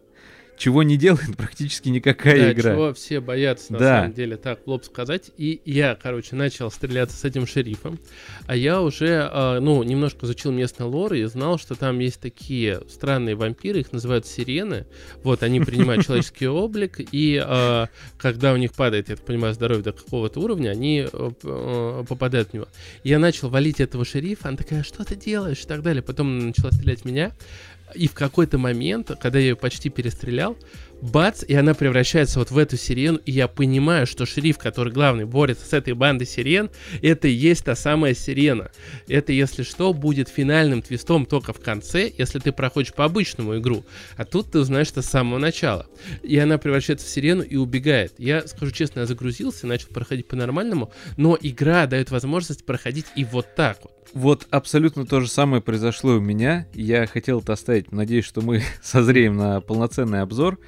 чего 0.58 0.82
не 0.82 0.96
делает 0.96 1.36
практически 1.36 1.88
никакая 1.88 2.38
да, 2.38 2.52
игра. 2.52 2.72
чего 2.72 2.92
все 2.92 3.20
боятся, 3.20 3.72
на 3.72 3.78
да. 3.78 4.00
самом 4.00 4.12
деле, 4.12 4.36
так, 4.36 4.66
лоб 4.66 4.84
сказать. 4.84 5.30
И 5.36 5.62
я, 5.64 5.94
короче, 5.94 6.36
начал 6.36 6.70
стреляться 6.70 7.16
с 7.16 7.24
этим 7.24 7.46
шерифом, 7.46 7.98
а 8.46 8.56
я 8.56 8.82
уже, 8.82 9.30
э, 9.32 9.60
ну, 9.60 9.82
немножко 9.82 10.26
изучил 10.26 10.50
местный 10.50 10.86
лор 10.86 11.14
и 11.14 11.24
знал, 11.24 11.58
что 11.58 11.74
там 11.74 11.98
есть 12.00 12.20
такие 12.20 12.82
странные 12.88 13.36
вампиры, 13.36 13.80
их 13.80 13.92
называют 13.92 14.26
сирены. 14.26 14.86
Вот, 15.22 15.42
они 15.42 15.60
принимают 15.60 16.04
человеческий 16.06 16.48
облик, 16.48 17.00
и 17.12 17.42
э, 17.44 17.86
когда 18.18 18.52
у 18.52 18.56
них 18.56 18.72
падает, 18.74 19.08
я 19.08 19.16
так 19.16 19.24
понимаю, 19.24 19.54
здоровье 19.54 19.84
до 19.84 19.92
какого-то 19.92 20.40
уровня, 20.40 20.70
они 20.70 21.06
э, 21.10 22.04
попадают 22.08 22.50
в 22.50 22.54
него. 22.54 22.66
Я 23.04 23.18
начал 23.18 23.48
валить 23.48 23.80
этого 23.80 24.04
шерифа, 24.04 24.48
она 24.48 24.56
такая, 24.56 24.82
что 24.82 25.04
ты 25.04 25.14
делаешь, 25.14 25.62
и 25.62 25.66
так 25.66 25.82
далее. 25.82 26.02
Потом 26.02 26.48
начала 26.48 26.72
стрелять 26.72 27.02
в 27.02 27.04
меня. 27.04 27.32
И 27.94 28.08
в 28.08 28.14
какой-то 28.14 28.58
момент, 28.58 29.10
когда 29.20 29.38
я 29.38 29.48
ее 29.48 29.56
почти 29.56 29.88
перестрелял, 29.88 30.56
бац, 31.00 31.44
и 31.46 31.54
она 31.54 31.74
превращается 31.74 32.38
вот 32.38 32.50
в 32.50 32.58
эту 32.58 32.76
сирену, 32.76 33.18
и 33.24 33.32
я 33.32 33.48
понимаю, 33.48 34.06
что 34.06 34.26
шериф, 34.26 34.58
который 34.58 34.92
главный 34.92 35.24
борется 35.24 35.66
с 35.66 35.72
этой 35.72 35.94
бандой 35.94 36.26
сирен, 36.26 36.70
это 37.02 37.28
и 37.28 37.32
есть 37.32 37.64
та 37.64 37.76
самая 37.76 38.14
сирена. 38.14 38.70
Это, 39.06 39.32
если 39.32 39.62
что, 39.62 39.92
будет 39.92 40.28
финальным 40.28 40.82
твистом 40.82 41.26
только 41.26 41.52
в 41.52 41.60
конце, 41.60 42.12
если 42.16 42.38
ты 42.38 42.52
проходишь 42.52 42.92
по 42.92 43.04
обычному 43.04 43.58
игру. 43.58 43.84
А 44.16 44.24
тут 44.24 44.52
ты 44.52 44.58
узнаешь 44.58 44.90
это 44.90 45.02
с 45.02 45.06
самого 45.06 45.38
начала. 45.38 45.86
И 46.22 46.36
она 46.38 46.58
превращается 46.58 47.06
в 47.06 47.10
сирену 47.10 47.42
и 47.42 47.56
убегает. 47.56 48.14
Я, 48.18 48.46
скажу 48.46 48.72
честно, 48.72 49.00
я 49.00 49.06
загрузился, 49.06 49.66
начал 49.66 49.88
проходить 49.88 50.28
по-нормальному, 50.28 50.92
но 51.16 51.38
игра 51.40 51.86
дает 51.86 52.10
возможность 52.10 52.64
проходить 52.64 53.06
и 53.14 53.24
вот 53.24 53.54
так 53.54 53.78
вот. 53.82 53.97
Вот 54.14 54.46
абсолютно 54.50 55.06
то 55.06 55.20
же 55.20 55.28
самое 55.28 55.62
произошло 55.62 56.14
у 56.14 56.20
меня. 56.20 56.66
Я 56.74 57.06
хотел 57.06 57.40
это 57.40 57.52
оставить, 57.52 57.92
надеюсь, 57.92 58.24
что 58.24 58.40
мы 58.40 58.62
созреем 58.82 59.36
на 59.36 59.60
полноценный 59.60 60.22
обзор. 60.22 60.58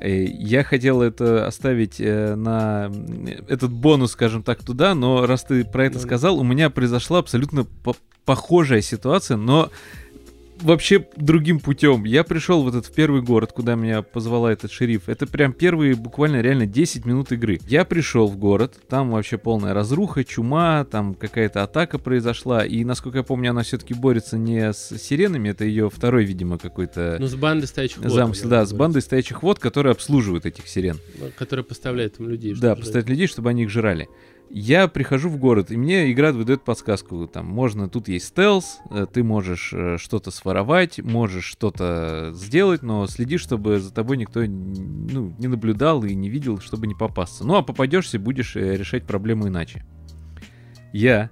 Э, 0.00 0.24
я 0.24 0.64
хотел 0.64 1.02
это 1.02 1.46
оставить 1.46 2.00
э, 2.00 2.34
на 2.34 2.90
этот 3.48 3.72
бонус, 3.72 4.12
скажем 4.12 4.42
так, 4.42 4.62
туда, 4.62 4.94
но 4.94 5.26
раз 5.26 5.44
ты 5.44 5.64
про 5.64 5.86
это 5.86 5.98
сказал, 5.98 6.38
у 6.38 6.44
меня 6.44 6.70
произошла 6.70 7.18
абсолютно 7.18 7.66
похожая 8.24 8.80
ситуация, 8.80 9.36
но 9.36 9.70
вообще 10.60 11.06
другим 11.16 11.60
путем. 11.60 12.04
Я 12.04 12.24
пришел 12.24 12.62
в 12.62 12.68
этот 12.68 12.86
в 12.86 12.92
первый 12.92 13.22
город, 13.22 13.52
куда 13.52 13.74
меня 13.74 14.02
позвала 14.02 14.52
этот 14.52 14.70
шериф. 14.70 15.08
Это 15.08 15.26
прям 15.26 15.52
первые 15.52 15.94
буквально 15.94 16.40
реально 16.40 16.66
10 16.66 17.04
минут 17.04 17.32
игры. 17.32 17.58
Я 17.66 17.84
пришел 17.84 18.26
в 18.28 18.36
город, 18.36 18.74
там 18.88 19.10
вообще 19.10 19.38
полная 19.38 19.74
разруха, 19.74 20.24
чума, 20.24 20.84
там 20.84 21.14
какая-то 21.14 21.62
атака 21.62 21.98
произошла. 21.98 22.64
И, 22.64 22.84
насколько 22.84 23.18
я 23.18 23.24
помню, 23.24 23.50
она 23.50 23.62
все-таки 23.62 23.94
борется 23.94 24.38
не 24.38 24.72
с 24.72 24.96
сиренами, 24.98 25.50
это 25.50 25.64
ее 25.64 25.90
второй, 25.90 26.24
видимо, 26.24 26.58
какой-то... 26.58 27.16
Ну, 27.20 27.26
с 27.26 27.34
бандой 27.34 27.66
стоячих 27.66 27.98
вод. 27.98 28.12
Замысел, 28.12 28.48
да, 28.48 28.64
с 28.64 28.72
бандой 28.72 29.02
стоячих 29.02 29.42
вод, 29.42 29.58
которые 29.58 29.92
обслуживают 29.92 30.46
этих 30.46 30.68
сирен. 30.68 30.98
Которые 31.36 31.64
поставляют 31.64 32.18
им 32.20 32.28
людей. 32.28 32.54
Да, 32.60 32.74
поставляют 32.76 33.08
людей, 33.08 33.26
чтобы 33.26 33.50
они 33.50 33.64
их 33.64 33.70
жрали. 33.70 34.08
Я 34.56 34.86
прихожу 34.86 35.30
в 35.30 35.36
город, 35.36 35.72
и 35.72 35.76
мне 35.76 36.12
игра 36.12 36.30
выдает 36.30 36.62
подсказку. 36.62 37.26
Там 37.26 37.44
можно, 37.44 37.88
тут 37.88 38.06
есть 38.06 38.26
стелс, 38.26 38.78
э, 38.88 39.04
ты 39.12 39.24
можешь 39.24 39.72
э, 39.72 39.96
что-то 39.98 40.30
своровать, 40.30 41.00
можешь 41.00 41.44
что-то 41.44 42.30
сделать, 42.34 42.82
но 42.82 43.08
следи, 43.08 43.36
чтобы 43.36 43.80
за 43.80 43.92
тобой 43.92 44.16
никто 44.16 44.42
ну, 44.46 45.34
не 45.40 45.48
наблюдал 45.48 46.04
и 46.04 46.14
не 46.14 46.30
видел, 46.30 46.60
чтобы 46.60 46.86
не 46.86 46.94
попасться. 46.94 47.44
Ну 47.44 47.56
а 47.56 47.62
попадешься, 47.62 48.20
будешь 48.20 48.54
э, 48.54 48.76
решать 48.76 49.08
проблему 49.08 49.48
иначе. 49.48 49.84
Я 50.92 51.30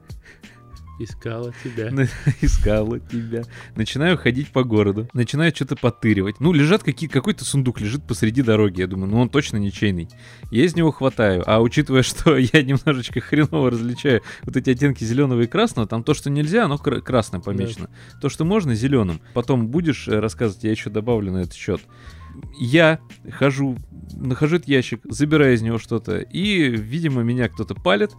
Искала 0.98 1.52
тебя. 1.64 1.90
Искала 2.40 3.00
тебя. 3.00 3.42
Начинаю 3.74 4.16
ходить 4.16 4.48
по 4.48 4.62
городу, 4.62 5.08
начинаю 5.12 5.54
что-то 5.54 5.76
подтыривать. 5.76 6.38
Ну, 6.40 6.52
лежат 6.52 6.82
какие, 6.82 7.08
какой-то 7.08 7.44
сундук, 7.44 7.80
лежит 7.80 8.06
посреди 8.06 8.42
дороги. 8.42 8.80
Я 8.80 8.86
думаю, 8.86 9.10
ну 9.10 9.20
он 9.20 9.28
точно 9.28 9.56
ничейный. 9.56 10.08
Я 10.50 10.64
из 10.64 10.76
него 10.76 10.92
хватаю. 10.92 11.42
А 11.46 11.60
учитывая, 11.60 12.02
что 12.02 12.36
я 12.36 12.62
немножечко 12.62 13.20
хреново 13.20 13.70
различаю 13.70 14.22
вот 14.42 14.56
эти 14.56 14.70
оттенки 14.70 15.04
зеленого 15.04 15.42
и 15.42 15.46
красного, 15.46 15.88
там 15.88 16.04
то, 16.04 16.14
что 16.14 16.30
нельзя, 16.30 16.64
оно 16.64 16.78
кр- 16.78 17.00
красным 17.00 17.42
помечено. 17.42 17.88
Да. 18.12 18.20
То, 18.20 18.28
что 18.28 18.44
можно, 18.44 18.74
зеленым. 18.74 19.20
Потом 19.34 19.68
будешь 19.68 20.08
э, 20.08 20.18
рассказывать, 20.18 20.64
я 20.64 20.70
еще 20.70 20.90
добавлю 20.90 21.32
на 21.32 21.38
этот 21.38 21.54
счет. 21.54 21.80
Я 22.58 23.00
хожу, 23.30 23.76
нахожу 24.12 24.56
этот 24.56 24.68
ящик, 24.68 25.00
забираю 25.04 25.54
из 25.54 25.62
него 25.62 25.78
что-то, 25.78 26.18
и, 26.18 26.68
видимо, 26.68 27.22
меня 27.22 27.48
кто-то 27.48 27.74
палит. 27.74 28.12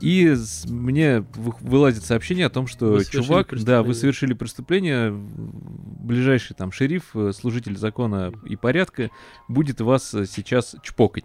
И 0.00 0.34
мне 0.66 1.24
вылазит 1.34 2.04
сообщение 2.04 2.46
о 2.46 2.50
том, 2.50 2.66
что 2.66 3.02
чувак, 3.04 3.54
да, 3.62 3.82
вы 3.82 3.94
совершили 3.94 4.34
преступление, 4.34 5.10
ближайший 5.10 6.54
там 6.54 6.70
шериф, 6.70 7.14
э, 7.14 7.32
служитель 7.32 7.76
закона 7.76 8.32
и 8.44 8.56
порядка 8.56 9.10
будет 9.48 9.80
вас 9.80 10.12
э, 10.14 10.26
сейчас 10.26 10.76
чпокать. 10.82 11.24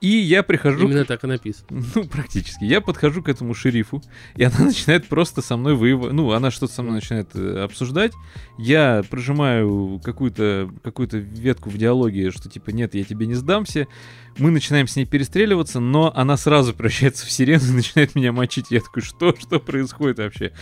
И 0.00 0.08
я 0.08 0.42
прихожу... 0.42 0.86
Именно 0.86 1.04
так 1.04 1.24
и 1.24 1.26
написано. 1.26 1.66
Ну, 1.94 2.04
практически. 2.04 2.64
Я 2.64 2.80
подхожу 2.80 3.22
к 3.22 3.28
этому 3.28 3.54
шерифу, 3.54 4.02
и 4.36 4.44
она 4.44 4.58
начинает 4.66 5.08
просто 5.08 5.42
со 5.42 5.56
мной 5.56 5.74
воевать. 5.74 6.12
Ну, 6.12 6.32
она 6.32 6.50
что-то 6.50 6.72
со 6.72 6.82
мной 6.82 6.96
начинает 6.96 7.34
э, 7.34 7.64
обсуждать. 7.64 8.12
Я 8.58 9.02
прожимаю 9.10 10.00
какую-то 10.04 10.70
какую 10.82 11.08
ветку 11.10 11.70
в 11.70 11.76
диалоге, 11.76 12.30
что 12.30 12.48
типа, 12.48 12.70
нет, 12.70 12.94
я 12.94 13.04
тебе 13.04 13.26
не 13.26 13.34
сдамся. 13.34 13.88
Мы 14.38 14.50
начинаем 14.50 14.86
с 14.86 14.94
ней 14.94 15.04
перестреливаться, 15.04 15.80
но 15.80 16.12
она 16.14 16.36
сразу 16.36 16.72
превращается 16.72 17.26
в 17.26 17.30
сирену 17.30 17.64
и 17.64 17.72
начинает 17.76 18.14
меня 18.14 18.32
мочить. 18.32 18.66
Я 18.70 18.80
такой, 18.80 19.02
что? 19.02 19.34
Что 19.38 19.58
происходит 19.58 20.18
вообще? 20.18 20.52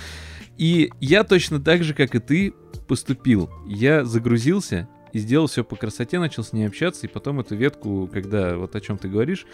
И 0.57 0.91
я 1.01 1.25
точно 1.25 1.61
так 1.61 1.85
же, 1.85 1.93
как 1.93 2.15
и 2.15 2.19
ты, 2.19 2.55
поступил. 2.89 3.51
Я 3.67 4.05
загрузился, 4.05 4.89
и 5.17 5.19
сделал 5.19 5.47
все 5.47 5.65
по 5.65 5.77
красоте, 5.77 6.19
начал 6.19 6.45
с 6.45 6.53
ней 6.53 6.67
общаться, 6.67 7.07
и 7.07 7.09
потом 7.09 7.41
эту 7.41 7.57
ветку, 7.57 8.07
когда 8.13 8.57
вот 8.59 8.77
о 8.77 8.81
чем 8.83 8.99
ты 8.99 9.09
говоришь. 9.09 9.47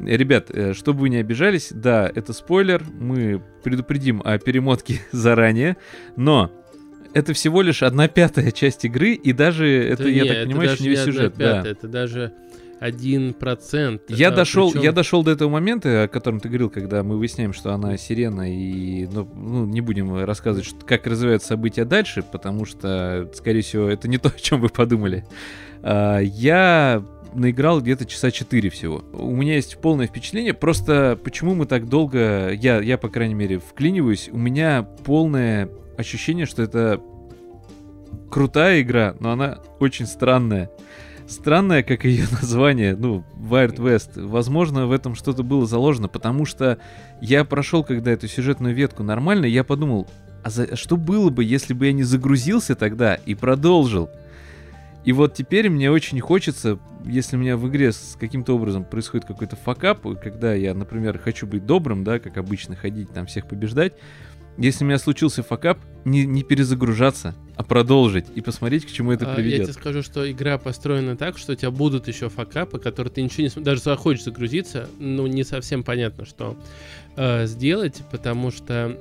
Ребят, 0.00 0.50
э, 0.50 0.74
чтобы 0.74 1.02
вы 1.02 1.08
не 1.08 1.18
обижались, 1.18 1.70
да, 1.72 2.10
это 2.12 2.32
спойлер, 2.32 2.82
мы 2.92 3.40
предупредим 3.62 4.20
о 4.24 4.36
перемотке 4.38 5.02
заранее, 5.12 5.76
но 6.16 6.50
это 7.12 7.32
всего 7.32 7.62
лишь 7.62 7.84
одна 7.84 8.08
пятая 8.08 8.50
часть 8.50 8.84
игры, 8.86 9.12
и 9.12 9.32
даже 9.32 9.68
это, 9.68 10.02
это 10.02 10.08
я 10.08 10.22
не, 10.24 10.28
так 10.28 10.44
понимаю, 10.46 10.72
еще 10.72 10.82
не 10.82 10.88
весь 10.88 11.04
сюжет. 11.04 11.34
Пятая, 11.34 11.62
да. 11.62 11.70
Это 11.70 11.86
даже 11.86 12.32
один 12.80 13.34
процент. 13.34 14.02
Я 14.08 14.30
да, 14.30 14.36
дошел, 14.36 14.70
причем... 14.70 14.82
я 14.82 14.92
дошел 14.92 15.22
до 15.22 15.30
этого 15.30 15.48
момента, 15.48 16.04
о 16.04 16.08
котором 16.08 16.40
ты 16.40 16.48
говорил, 16.48 16.70
когда 16.70 17.02
мы 17.02 17.16
выясняем, 17.18 17.52
что 17.52 17.72
она 17.72 17.96
сирена, 17.96 18.52
и 18.52 19.06
ну, 19.06 19.28
ну, 19.34 19.66
не 19.66 19.80
будем 19.80 20.24
рассказывать, 20.24 20.66
что, 20.66 20.84
как 20.84 21.06
развиваются 21.06 21.48
события 21.48 21.84
дальше, 21.84 22.22
потому 22.22 22.64
что, 22.64 23.30
скорее 23.34 23.62
всего, 23.62 23.88
это 23.88 24.08
не 24.08 24.18
то, 24.18 24.28
о 24.28 24.38
чем 24.38 24.60
вы 24.60 24.68
подумали. 24.68 25.24
А, 25.82 26.18
я 26.18 27.04
наиграл 27.34 27.80
где-то 27.80 28.06
часа 28.06 28.30
4 28.30 28.70
всего. 28.70 29.04
У 29.12 29.34
меня 29.34 29.54
есть 29.54 29.78
полное 29.78 30.06
впечатление, 30.06 30.54
просто 30.54 31.18
почему 31.22 31.54
мы 31.54 31.66
так 31.66 31.88
долго, 31.88 32.52
я, 32.52 32.80
я 32.80 32.98
по 32.98 33.08
крайней 33.08 33.34
мере, 33.34 33.58
вклиниваюсь, 33.58 34.28
у 34.32 34.38
меня 34.38 34.82
полное 35.04 35.68
ощущение, 35.96 36.46
что 36.46 36.62
это 36.62 37.00
крутая 38.30 38.82
игра, 38.82 39.14
но 39.20 39.32
она 39.32 39.58
очень 39.80 40.06
странная 40.06 40.70
странное, 41.26 41.82
как 41.82 42.04
ее 42.04 42.26
название, 42.30 42.96
ну, 42.96 43.24
Wild 43.36 43.76
West. 43.76 44.20
Возможно, 44.20 44.86
в 44.86 44.92
этом 44.92 45.14
что-то 45.14 45.42
было 45.42 45.66
заложено, 45.66 46.08
потому 46.08 46.44
что 46.44 46.78
я 47.20 47.44
прошел 47.44 47.84
когда 47.84 48.12
эту 48.12 48.28
сюжетную 48.28 48.74
ветку 48.74 49.02
нормально, 49.02 49.46
я 49.46 49.64
подумал, 49.64 50.06
а 50.42 50.50
за... 50.50 50.76
что 50.76 50.96
было 50.96 51.30
бы, 51.30 51.44
если 51.44 51.74
бы 51.74 51.86
я 51.86 51.92
не 51.92 52.02
загрузился 52.02 52.74
тогда 52.74 53.14
и 53.14 53.34
продолжил? 53.34 54.10
И 55.04 55.12
вот 55.12 55.34
теперь 55.34 55.68
мне 55.68 55.90
очень 55.90 56.18
хочется, 56.20 56.78
если 57.04 57.36
у 57.36 57.38
меня 57.38 57.58
в 57.58 57.68
игре 57.68 57.92
с 57.92 58.16
каким-то 58.18 58.54
образом 58.54 58.84
происходит 58.84 59.26
какой-то 59.26 59.54
факап, 59.54 60.02
когда 60.22 60.54
я, 60.54 60.72
например, 60.72 61.18
хочу 61.18 61.46
быть 61.46 61.66
добрым, 61.66 62.04
да, 62.04 62.18
как 62.18 62.38
обычно, 62.38 62.74
ходить 62.74 63.12
там 63.12 63.26
всех 63.26 63.46
побеждать, 63.46 63.92
если 64.58 64.84
у 64.84 64.86
меня 64.86 64.98
случился 64.98 65.42
факап, 65.42 65.78
не, 66.04 66.24
не 66.26 66.42
перезагружаться, 66.42 67.34
а 67.56 67.62
продолжить 67.62 68.26
и 68.34 68.40
посмотреть, 68.40 68.84
к 68.86 68.90
чему 68.92 69.12
это 69.12 69.30
А, 69.30 69.34
приведет. 69.34 69.58
Я 69.60 69.64
тебе 69.64 69.72
скажу, 69.72 70.02
что 70.02 70.30
игра 70.30 70.58
построена 70.58 71.16
так, 71.16 71.38
что 71.38 71.52
у 71.52 71.54
тебя 71.54 71.70
будут 71.70 72.08
еще 72.08 72.28
факапы, 72.28 72.78
которые 72.78 73.12
ты 73.12 73.22
ничего 73.22 73.44
не 73.44 73.48
см- 73.48 73.64
Даже 73.64 73.80
захочешь 73.80 74.24
загрузиться, 74.24 74.88
ну, 74.98 75.26
не 75.26 75.44
совсем 75.44 75.82
понятно, 75.82 76.24
что 76.26 76.56
э, 77.16 77.46
сделать, 77.46 78.02
потому 78.10 78.50
что 78.50 78.98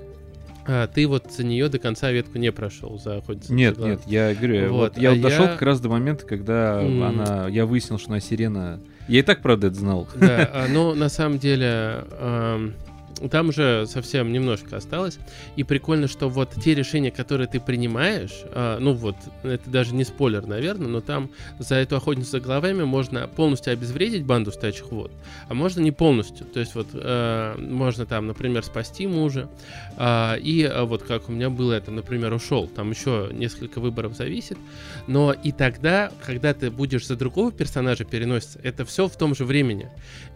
а, 0.65 0.87
ты 0.87 1.07
вот 1.07 1.29
за 1.33 1.43
нее 1.43 1.67
до 1.67 1.77
конца 1.77 2.09
ветку 2.11 2.37
не 2.37 2.51
прошел 2.53 2.97
за 2.97 3.21
за 3.41 3.53
Нет, 3.53 3.77
нет, 3.79 4.01
я 4.07 4.33
говорю, 4.33 4.71
Вот, 4.71 4.93
вот, 4.93 5.01
я 5.01 5.11
а 5.11 5.15
дошел 5.17 5.45
я- 5.45 5.51
как 5.51 5.61
раз 5.63 5.81
до 5.81 5.89
момента, 5.89 6.25
когда 6.25 6.81
М. 6.81 7.03
она, 7.03 7.47
я 7.49 7.65
выяснил, 7.65 7.99
что 7.99 8.11
она 8.11 8.21
сирена. 8.21 8.79
Я 9.09 9.19
и 9.19 9.23
так, 9.23 9.41
правда, 9.41 9.67
это 9.67 9.75
знал. 9.75 10.07
Да, 10.15 10.49
а, 10.53 10.67
но 10.69 10.93
на 10.95 11.09
самом 11.09 11.37
деле 11.37 12.05
ам, 12.17 12.73
там 13.29 13.49
уже 13.49 13.85
совсем 13.87 14.31
немножко 14.31 14.77
осталось. 14.77 15.17
И 15.55 15.63
прикольно, 15.63 16.07
что 16.07 16.29
вот 16.29 16.51
те 16.63 16.75
решения, 16.75 17.11
которые 17.11 17.47
ты 17.47 17.59
принимаешь, 17.59 18.41
а, 18.45 18.79
ну 18.79 18.93
вот, 18.93 19.15
это 19.43 19.69
даже 19.69 19.93
не 19.95 20.03
спойлер, 20.03 20.45
наверное, 20.45 20.87
но 20.87 21.01
там 21.01 21.29
за 21.59 21.75
эту 21.75 21.95
охотницу 21.95 22.31
за 22.31 22.39
головами 22.39 22.83
можно 22.83 23.27
полностью 23.27 23.73
обезвредить 23.73 24.25
банду 24.25 24.51
стоячих 24.51 24.91
вод, 24.91 25.11
а 25.47 25.53
можно 25.53 25.81
не 25.81 25.91
полностью. 25.91 26.45
То 26.45 26.59
есть 26.59 26.75
вот 26.75 26.87
э, 26.93 27.55
можно 27.57 28.05
там, 28.05 28.27
например, 28.27 28.63
спасти 28.63 29.07
мужа, 29.07 29.49
а, 29.97 30.35
и 30.35 30.63
а, 30.63 30.85
вот 30.85 31.03
как 31.03 31.29
у 31.29 31.31
меня 31.31 31.49
было 31.49 31.73
это, 31.73 31.91
например, 31.91 32.33
ушел. 32.33 32.67
Там 32.67 32.91
еще 32.91 33.29
несколько 33.31 33.79
выборов 33.79 34.15
зависит. 34.15 34.57
Но 35.07 35.33
и 35.33 35.51
тогда, 35.51 36.11
когда 36.25 36.53
ты 36.53 36.71
будешь 36.71 37.07
за 37.07 37.15
другого 37.15 37.51
персонажа 37.51 38.03
переноситься, 38.03 38.59
это 38.63 38.85
все 38.85 39.07
в 39.07 39.15
том 39.15 39.35
же 39.35 39.45
времени. 39.45 39.89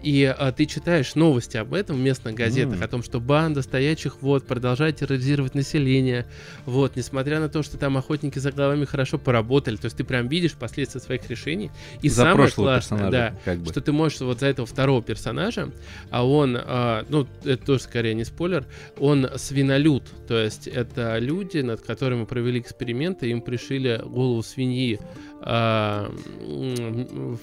И 0.04 0.24
а, 0.24 0.52
ты 0.52 0.66
читаешь 0.66 1.16
новости 1.16 1.58
об 1.58 1.74
этом 1.74 1.98
в 1.98 2.00
местных 2.00 2.36
газетах, 2.36 2.77
М. 2.78 2.84
о 2.84 2.88
том, 2.88 3.04
что 3.04 3.20
банда 3.20 3.62
стоячих 3.62 4.22
вод 4.22 4.46
продолжает 4.46 4.98
терроризировать 4.98 5.56
население. 5.56 6.26
Вот, 6.66 6.96
несмотря 6.96 7.40
на 7.40 7.50
то, 7.50 7.64
что 7.64 7.78
там 7.78 7.98
охотники 7.98 8.40
за 8.40 8.52
головами 8.52 8.86
хорошо 8.86 9.18
поработали. 9.18 9.76
То 9.76 9.86
есть 9.86 9.98
ты 9.98 10.04
прям 10.04 10.28
видишь 10.28 10.54
последствия 10.54 11.02
своих 11.02 11.30
решений. 11.30 11.72
И 12.02 12.10
За 12.10 12.24
самое 12.24 12.50
классное, 12.52 13.10
да, 13.10 13.36
как 13.46 13.60
бы. 13.60 13.72
что 13.72 13.82
ты 13.82 13.92
можешь 13.92 14.20
вот 14.22 14.40
за 14.40 14.48
этого 14.48 14.66
второго 14.68 15.02
персонажа, 15.02 15.72
а 16.10 16.26
он, 16.28 16.58
а, 16.60 17.06
ну, 17.10 17.28
это 17.44 17.66
тоже 17.66 17.84
скорее 17.84 18.14
не 18.14 18.26
спойлер, 18.26 18.66
он 18.98 19.28
свинолюд, 19.36 20.04
то 20.28 20.38
есть 20.38 20.68
это 20.68 21.18
люди, 21.20 21.60
над 21.60 21.82
которыми 21.82 22.26
провели 22.26 22.60
эксперименты, 22.60 23.30
им 23.30 23.42
пришили 23.42 24.02
голову 24.04 24.44
свиньи 24.44 25.00
а, 25.42 26.12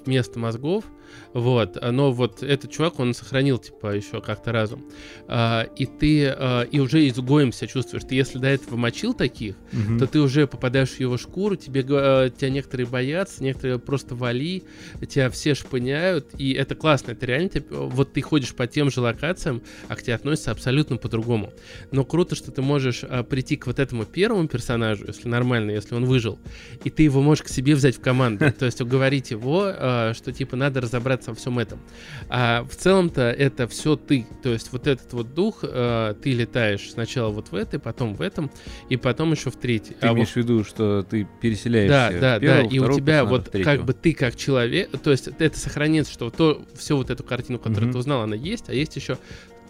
вместо 0.04 0.38
мозгов, 0.38 0.84
вот, 1.32 1.78
но 1.82 2.12
вот 2.12 2.42
этот 2.42 2.70
чувак, 2.70 2.98
он 3.00 3.14
сохранил, 3.14 3.58
типа, 3.58 3.94
еще 3.96 4.20
как-то 4.20 4.52
разум, 4.52 4.84
А, 5.26 5.62
и 5.76 5.86
ты, 5.86 6.26
а, 6.28 6.62
и 6.62 6.78
уже 6.80 7.06
изгоем 7.08 7.52
себя 7.52 7.68
чувствуешь, 7.68 8.04
ты 8.04 8.14
если 8.14 8.38
до 8.38 8.48
этого 8.48 8.76
мочил 8.76 9.14
таких, 9.14 9.56
Мгм. 9.72 9.98
то 9.98 10.06
ты 10.06 10.20
уже 10.20 10.46
попадаешь 10.46 10.90
в 10.90 11.00
его 11.00 11.16
шкуру, 11.16 11.56
тебе 11.56 11.80
э, 11.88 12.30
тебя 12.36 12.50
некоторые 12.50 12.86
боятся, 12.86 13.42
некоторые 13.42 13.78
просто 13.78 14.14
вали, 14.14 14.64
тебя 15.08 15.30
все 15.30 15.54
шпыняют, 15.54 16.28
и 16.38 16.52
это 16.52 16.74
классно, 16.74 17.12
это 17.12 17.26
реально, 17.26 17.48
тебе- 17.48 17.64
вот 17.70 18.12
ты 18.12 18.20
ходишь 18.22 18.54
по 18.54 18.66
тем 18.66 18.90
же 18.90 19.00
локациям, 19.00 19.62
а 19.88 19.96
к 19.96 20.02
тебе 20.02 20.14
относятся 20.14 20.50
абсолютно 20.50 20.96
по-другому. 20.96 21.52
Но 21.90 22.04
круто, 22.04 22.34
что 22.34 22.50
ты 22.50 22.62
можешь 22.62 23.04
а, 23.04 23.22
прийти 23.22 23.56
к 23.56 23.66
вот 23.66 23.78
этому 23.78 24.04
первому 24.04 24.46
персонажу, 24.48 25.04
если 25.06 25.28
нормально, 25.28 25.70
если 25.72 25.94
он 25.94 26.04
выжил, 26.04 26.38
и 26.84 26.90
ты 26.90 27.02
его 27.04 27.22
можешь 27.22 27.44
к 27.44 27.48
себе 27.48 27.74
взять 27.74 27.96
в 27.96 28.00
команду, 28.00 28.44
то 28.58 28.66
есть 28.66 28.80
уговорить 28.80 29.30
его, 29.30 29.64
а, 29.66 30.12
что 30.14 30.32
типа 30.32 30.56
надо 30.56 30.80
разобраться 30.80 31.03
во 31.04 31.34
всем 31.34 31.58
этом. 31.58 31.80
А 32.28 32.64
в 32.64 32.74
целом-то 32.74 33.22
это 33.30 33.68
все 33.68 33.96
ты, 33.96 34.26
то 34.42 34.50
есть 34.50 34.72
вот 34.72 34.86
этот 34.86 35.12
вот 35.12 35.34
дух, 35.34 35.60
а, 35.62 36.14
ты 36.14 36.32
летаешь 36.32 36.90
сначала 36.90 37.30
вот 37.30 37.52
в 37.52 37.54
этой, 37.54 37.78
потом 37.78 38.14
в 38.14 38.20
этом, 38.22 38.50
и 38.88 38.96
потом 38.96 39.32
еще 39.32 39.50
в 39.50 39.56
третий. 39.56 39.94
Ты 39.94 40.06
А 40.08 40.12
имеешь 40.12 40.30
в 40.30 40.36
виду, 40.36 40.64
что 40.64 41.02
ты 41.02 41.28
переселяешься 41.40 42.18
да, 42.20 42.34
да, 42.34 42.40
первого, 42.40 42.68
да. 42.70 42.74
И 42.74 42.78
у 42.78 42.92
тебя 42.94 43.24
вот 43.24 43.50
третьего. 43.50 43.76
как 43.76 43.84
бы 43.84 43.92
ты 43.92 44.14
как 44.14 44.36
человек, 44.36 44.90
то 45.02 45.10
есть 45.10 45.28
это 45.38 45.58
сохранится, 45.58 46.12
что 46.12 46.30
то, 46.30 46.64
всю 46.74 46.96
вот 46.96 47.10
эту 47.10 47.22
картину, 47.22 47.58
которую 47.58 47.84
Мгм. 47.84 47.92
ты 47.92 47.98
узнал, 47.98 48.22
она 48.22 48.36
есть, 48.36 48.68
а 48.68 48.74
есть 48.74 48.96
еще 48.96 49.18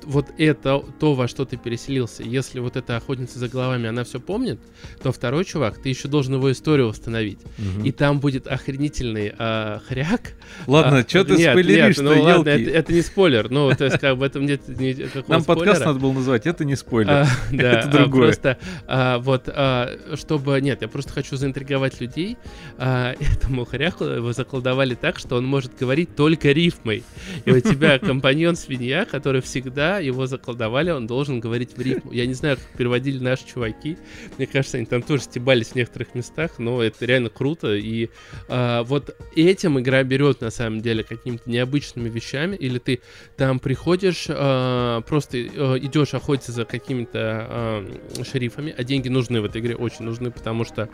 вот 0.04 0.26
это, 0.38 0.82
то, 0.98 1.14
во 1.14 1.28
что 1.28 1.44
ты 1.44 1.56
переселился. 1.56 2.22
Если 2.22 2.60
вот 2.60 2.76
эта 2.76 2.96
охотница 2.96 3.38
за 3.38 3.48
головами, 3.48 3.88
она 3.88 4.04
все 4.04 4.20
помнит, 4.20 4.60
то 5.02 5.12
второй 5.12 5.44
чувак, 5.44 5.78
ты 5.78 5.88
еще 5.88 6.08
должен 6.08 6.34
его 6.34 6.50
историю 6.52 6.88
восстановить. 6.88 7.38
Мгм. 7.58 7.84
И 7.84 7.92
там 7.92 8.20
будет 8.20 8.46
охренительный 8.46 9.32
а, 9.38 9.80
хряк. 9.86 10.32
Ладно, 10.66 10.98
А, 10.98 11.08
что 11.08 11.24
ты 11.24 11.36
нет, 11.36 11.50
спойлеришь, 11.52 11.98
нет, 11.98 12.04
ну 12.04 12.22
ладно, 12.22 12.50
елки? 12.50 12.62
это, 12.64 12.70
это 12.78 12.92
не 12.92 13.02
спойлер. 13.02 13.50
Ну, 13.50 13.70
то 13.74 13.84
есть, 13.84 13.98
как 13.98 14.18
бы 14.18 14.26
этом 14.26 14.46
нет 14.46 14.66
никакого 14.68 15.24
Нам 15.28 15.44
подкаст 15.44 15.76
спойлера. 15.80 15.86
надо 15.86 15.98
было 16.00 16.12
назвать, 16.12 16.46
это 16.46 16.64
не 16.64 16.76
спойлер. 16.76 17.10
А, 17.10 17.26
да, 17.52 17.72
Это 17.72 17.88
а, 17.88 17.92
другое. 17.92 18.28
Просто 18.28 18.58
а, 18.86 19.18
вот, 19.18 19.48
а, 19.48 19.98
чтобы... 20.14 20.60
Нет, 20.60 20.82
я 20.82 20.88
просто 20.88 21.12
хочу 21.12 21.36
заинтриговать 21.36 22.00
людей. 22.00 22.36
А, 22.78 23.14
этому 23.20 23.64
хряху 23.64 24.04
его 24.04 24.32
заколдовали 24.32 24.94
так, 24.94 25.18
что 25.18 25.36
он 25.36 25.46
может 25.46 25.76
говорить 25.78 26.14
только 26.16 26.52
рифмой. 26.52 27.04
И 27.44 27.50
у 27.50 27.60
тебя 27.60 27.98
компаньон 28.04 28.56
свинья, 28.56 29.04
который 29.04 29.40
всегда 29.42 29.93
его 29.98 30.26
заколдовали, 30.26 30.90
он 30.90 31.06
должен 31.06 31.40
говорить 31.40 31.76
в 31.76 31.80
рифму. 31.80 32.12
Я 32.12 32.26
не 32.26 32.34
знаю, 32.34 32.56
как 32.56 32.66
переводили 32.76 33.22
наши 33.22 33.46
чуваки. 33.46 33.96
Мне 34.38 34.46
кажется, 34.46 34.76
они 34.76 34.86
там 34.86 35.02
тоже 35.02 35.22
стебались 35.22 35.68
в 35.68 35.74
некоторых 35.74 36.14
местах, 36.14 36.58
но 36.58 36.82
это 36.82 37.04
реально 37.06 37.30
круто. 37.30 37.74
И 37.74 38.10
а, 38.48 38.82
вот 38.84 39.16
этим 39.34 39.78
игра 39.80 40.02
берет, 40.02 40.40
на 40.40 40.50
самом 40.50 40.80
деле, 40.80 41.04
какими-то 41.04 41.48
необычными 41.48 42.08
вещами. 42.08 42.56
Или 42.56 42.78
ты 42.78 43.00
там 43.36 43.58
приходишь, 43.58 44.26
а, 44.28 45.00
просто 45.02 45.38
э, 45.38 45.78
идешь 45.78 46.14
охотиться 46.14 46.52
за 46.52 46.64
какими-то 46.64 47.18
а, 47.48 48.24
шерифами, 48.24 48.74
а 48.76 48.84
деньги 48.84 49.08
нужны 49.08 49.40
в 49.40 49.44
этой 49.44 49.60
игре, 49.60 49.76
очень 49.76 50.04
нужны, 50.04 50.30
потому 50.30 50.64
что 50.64 50.88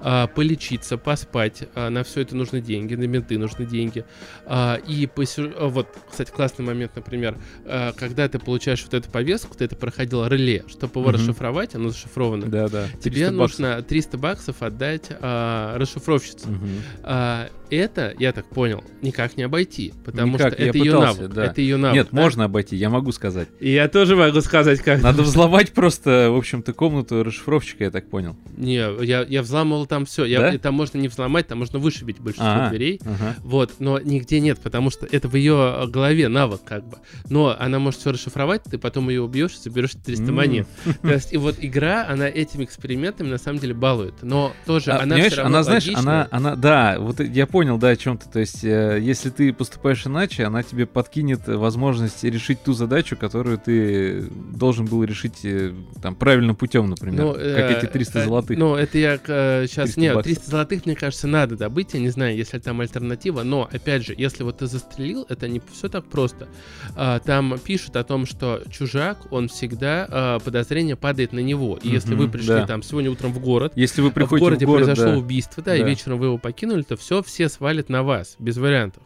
а, 0.00 0.26
полечиться, 0.26 0.98
поспать, 0.98 1.64
а, 1.74 1.90
на 1.90 2.04
все 2.04 2.22
это 2.22 2.36
нужны 2.36 2.60
деньги, 2.60 2.94
на 2.94 3.04
менты 3.04 3.38
нужны 3.38 3.64
деньги. 3.66 4.04
А, 4.44 4.76
и 4.76 5.06
по 5.06 5.24
а, 5.38 5.68
вот, 5.68 5.88
кстати, 6.08 6.30
классный 6.30 6.64
момент, 6.64 6.92
например, 6.94 7.36
а, 7.64 7.92
когда 7.92 8.28
ты 8.28 8.35
получаешь 8.38 8.82
вот 8.84 8.94
эту 8.94 9.10
повестку, 9.10 9.56
ты 9.56 9.64
это 9.64 9.76
проходил 9.76 10.26
реле, 10.26 10.64
чтобы 10.68 11.00
его 11.00 11.10
Мгм. 11.10 11.18
расшифровать, 11.20 11.74
оно 11.74 11.88
зашифровано. 11.90 12.46
Да, 12.46 12.68
да. 12.68 12.88
Тебе 13.00 13.26
300 13.28 13.32
баксов. 13.36 13.58
нужно 13.58 13.82
300 13.82 14.18
баксов 14.18 14.62
отдать 14.62 15.06
а, 15.10 15.76
расшифровщице. 15.78 16.48
Мгм. 16.48 16.82
А, 17.02 17.48
это, 17.70 18.14
я 18.18 18.32
так 18.32 18.46
понял, 18.46 18.82
никак 19.02 19.36
не 19.36 19.42
обойти, 19.44 19.92
потому 20.04 20.34
Никак, 20.34 20.52
что 20.54 20.62
это 20.62 20.78
ее 20.78 20.84
пытался, 20.84 21.20
навык. 21.22 21.34
да. 21.34 21.44
Это 21.46 21.60
ее 21.60 21.76
навык. 21.76 21.96
Нет, 21.96 22.08
да? 22.12 22.20
можно 22.22 22.44
обойти, 22.44 22.76
я 22.76 22.90
могу 22.90 23.12
сказать. 23.12 23.48
И 23.60 23.70
я 23.70 23.88
тоже 23.88 24.16
могу 24.16 24.40
сказать, 24.40 24.80
как. 24.80 25.02
Надо 25.02 25.22
взломать 25.22 25.72
просто, 25.72 26.30
в 26.30 26.36
общем-то, 26.36 26.72
комнату 26.72 27.22
расшифровщика, 27.24 27.84
я 27.84 27.90
так 27.90 28.08
понял. 28.08 28.36
Не, 28.56 29.04
я, 29.04 29.22
я 29.28 29.42
взламывал 29.42 29.86
там 29.86 30.06
все. 30.06 30.24
Я, 30.24 30.40
Да? 30.52 30.58
Там 30.58 30.74
можно 30.74 30.98
не 30.98 31.08
взломать, 31.08 31.46
там 31.46 31.58
можно 31.58 31.78
вышибить 31.78 32.18
большинство 32.20 32.46
Ага, 32.54 32.70
дверей. 32.70 33.00
ага. 33.04 33.36
Вот, 33.40 33.74
но 33.78 33.98
нигде 34.00 34.40
нет, 34.40 34.58
потому 34.60 34.90
что 34.90 35.06
это 35.10 35.28
в 35.28 35.34
ее 35.36 35.86
голове 35.88 36.28
навык, 36.28 36.60
как 36.64 36.86
бы. 36.88 36.98
Но 37.28 37.56
она 37.58 37.78
может 37.78 38.00
все 38.00 38.12
расшифровать, 38.12 38.62
ты 38.64 38.78
потом 38.78 39.08
ее 39.10 39.22
убьешь 39.22 39.52
и 39.54 39.58
заберешь 39.68 39.92
300 40.04 40.24
М. 40.24 40.34
монет. 40.34 40.66
То 41.02 41.12
есть, 41.12 41.32
и 41.32 41.36
вот 41.36 41.56
игра, 41.60 42.06
она 42.08 42.28
этими 42.28 42.64
экспериментами 42.64 43.28
на 43.28 43.38
самом 43.38 43.58
деле 43.58 43.74
балует. 43.74 44.14
Но 44.22 44.52
тоже 44.66 44.92
А, 44.92 45.02
она 45.02 45.16
всё 45.18 45.36
равно 45.36 45.46
она, 45.56 45.62
знаешь, 45.62 45.88
она, 45.94 46.28
она, 46.30 46.56
да, 46.56 46.96
вот 46.98 47.20
я 47.20 47.46
понял, 47.56 47.78
да, 47.78 47.88
о 47.88 47.96
чем 47.96 48.18
ты. 48.18 48.28
То 48.28 48.38
есть, 48.38 48.62
э, 48.64 48.98
если 49.00 49.30
ты 49.30 49.50
поступаешь 49.50 50.06
иначе, 50.06 50.44
она 50.44 50.62
тебе 50.62 50.84
подкинет 50.84 51.48
возможность 51.48 52.22
решить 52.22 52.62
ту 52.62 52.74
задачу, 52.74 53.16
которую 53.16 53.56
ты 53.56 54.24
должен 54.52 54.84
был 54.84 55.02
решить 55.04 55.42
э, 55.42 55.72
там 56.02 56.14
правильным 56.14 56.54
путем, 56.54 56.90
например, 56.90 57.24
Ну, 57.24 57.32
как 57.32 57.40
э, 57.42 57.78
эти 57.78 57.86
300 57.86 58.18
э, 58.18 58.24
золотых. 58.24 58.58
Ну, 58.58 58.74
это 58.74 58.98
я 58.98 59.16
сейчас... 59.16 59.94
300 59.94 60.00
Нет, 60.00 60.14
баксов. 60.16 60.34
300 60.34 60.50
золотых, 60.50 60.84
мне 60.84 60.96
кажется, 60.96 61.26
надо 61.28 61.56
добыть. 61.56 61.94
Я 61.94 62.00
не 62.00 62.10
знаю, 62.10 62.36
если 62.36 62.58
там 62.58 62.82
альтернатива. 62.82 63.42
Но, 63.42 63.66
опять 63.72 64.04
же, 64.04 64.14
если 64.14 64.42
вот 64.42 64.58
ты 64.58 64.66
застрелил, 64.66 65.24
это 65.30 65.48
не 65.48 65.62
все 65.72 65.88
так 65.88 66.04
просто. 66.04 66.48
А, 66.94 67.20
Там 67.20 67.58
пишут 67.58 67.96
о 67.96 68.04
том, 68.04 68.26
что 68.26 68.60
чужак, 68.70 69.32
он 69.32 69.48
всегда... 69.48 70.06
а, 70.10 70.38
Подозрение 70.40 70.96
падает 70.96 71.32
на 71.32 71.40
него. 71.40 71.78
И 71.82 71.88
если 71.88 72.14
вы 72.14 72.28
пришли 72.28 72.48
да. 72.48 72.66
там 72.66 72.82
сегодня 72.82 73.10
утром 73.10 73.32
в 73.32 73.38
город, 73.38 73.72
если 73.76 74.02
вы 74.02 74.08
а 74.08 74.10
в 74.10 74.14
приходите 74.14 74.44
городе 74.44 74.66
в 74.66 74.68
город, 74.68 74.84
произошло 74.84 75.12
да, 75.12 75.18
убийство, 75.18 75.62
да, 75.62 75.74
и 75.74 75.80
Да. 75.80 75.88
вечером 75.88 76.18
вы 76.18 76.26
его 76.26 76.36
покинули, 76.36 76.82
то 76.82 76.98
все, 76.98 77.22
все 77.22 77.45
свалят 77.48 77.88
на 77.88 78.02
вас, 78.02 78.36
без 78.38 78.56
вариантов. 78.56 79.02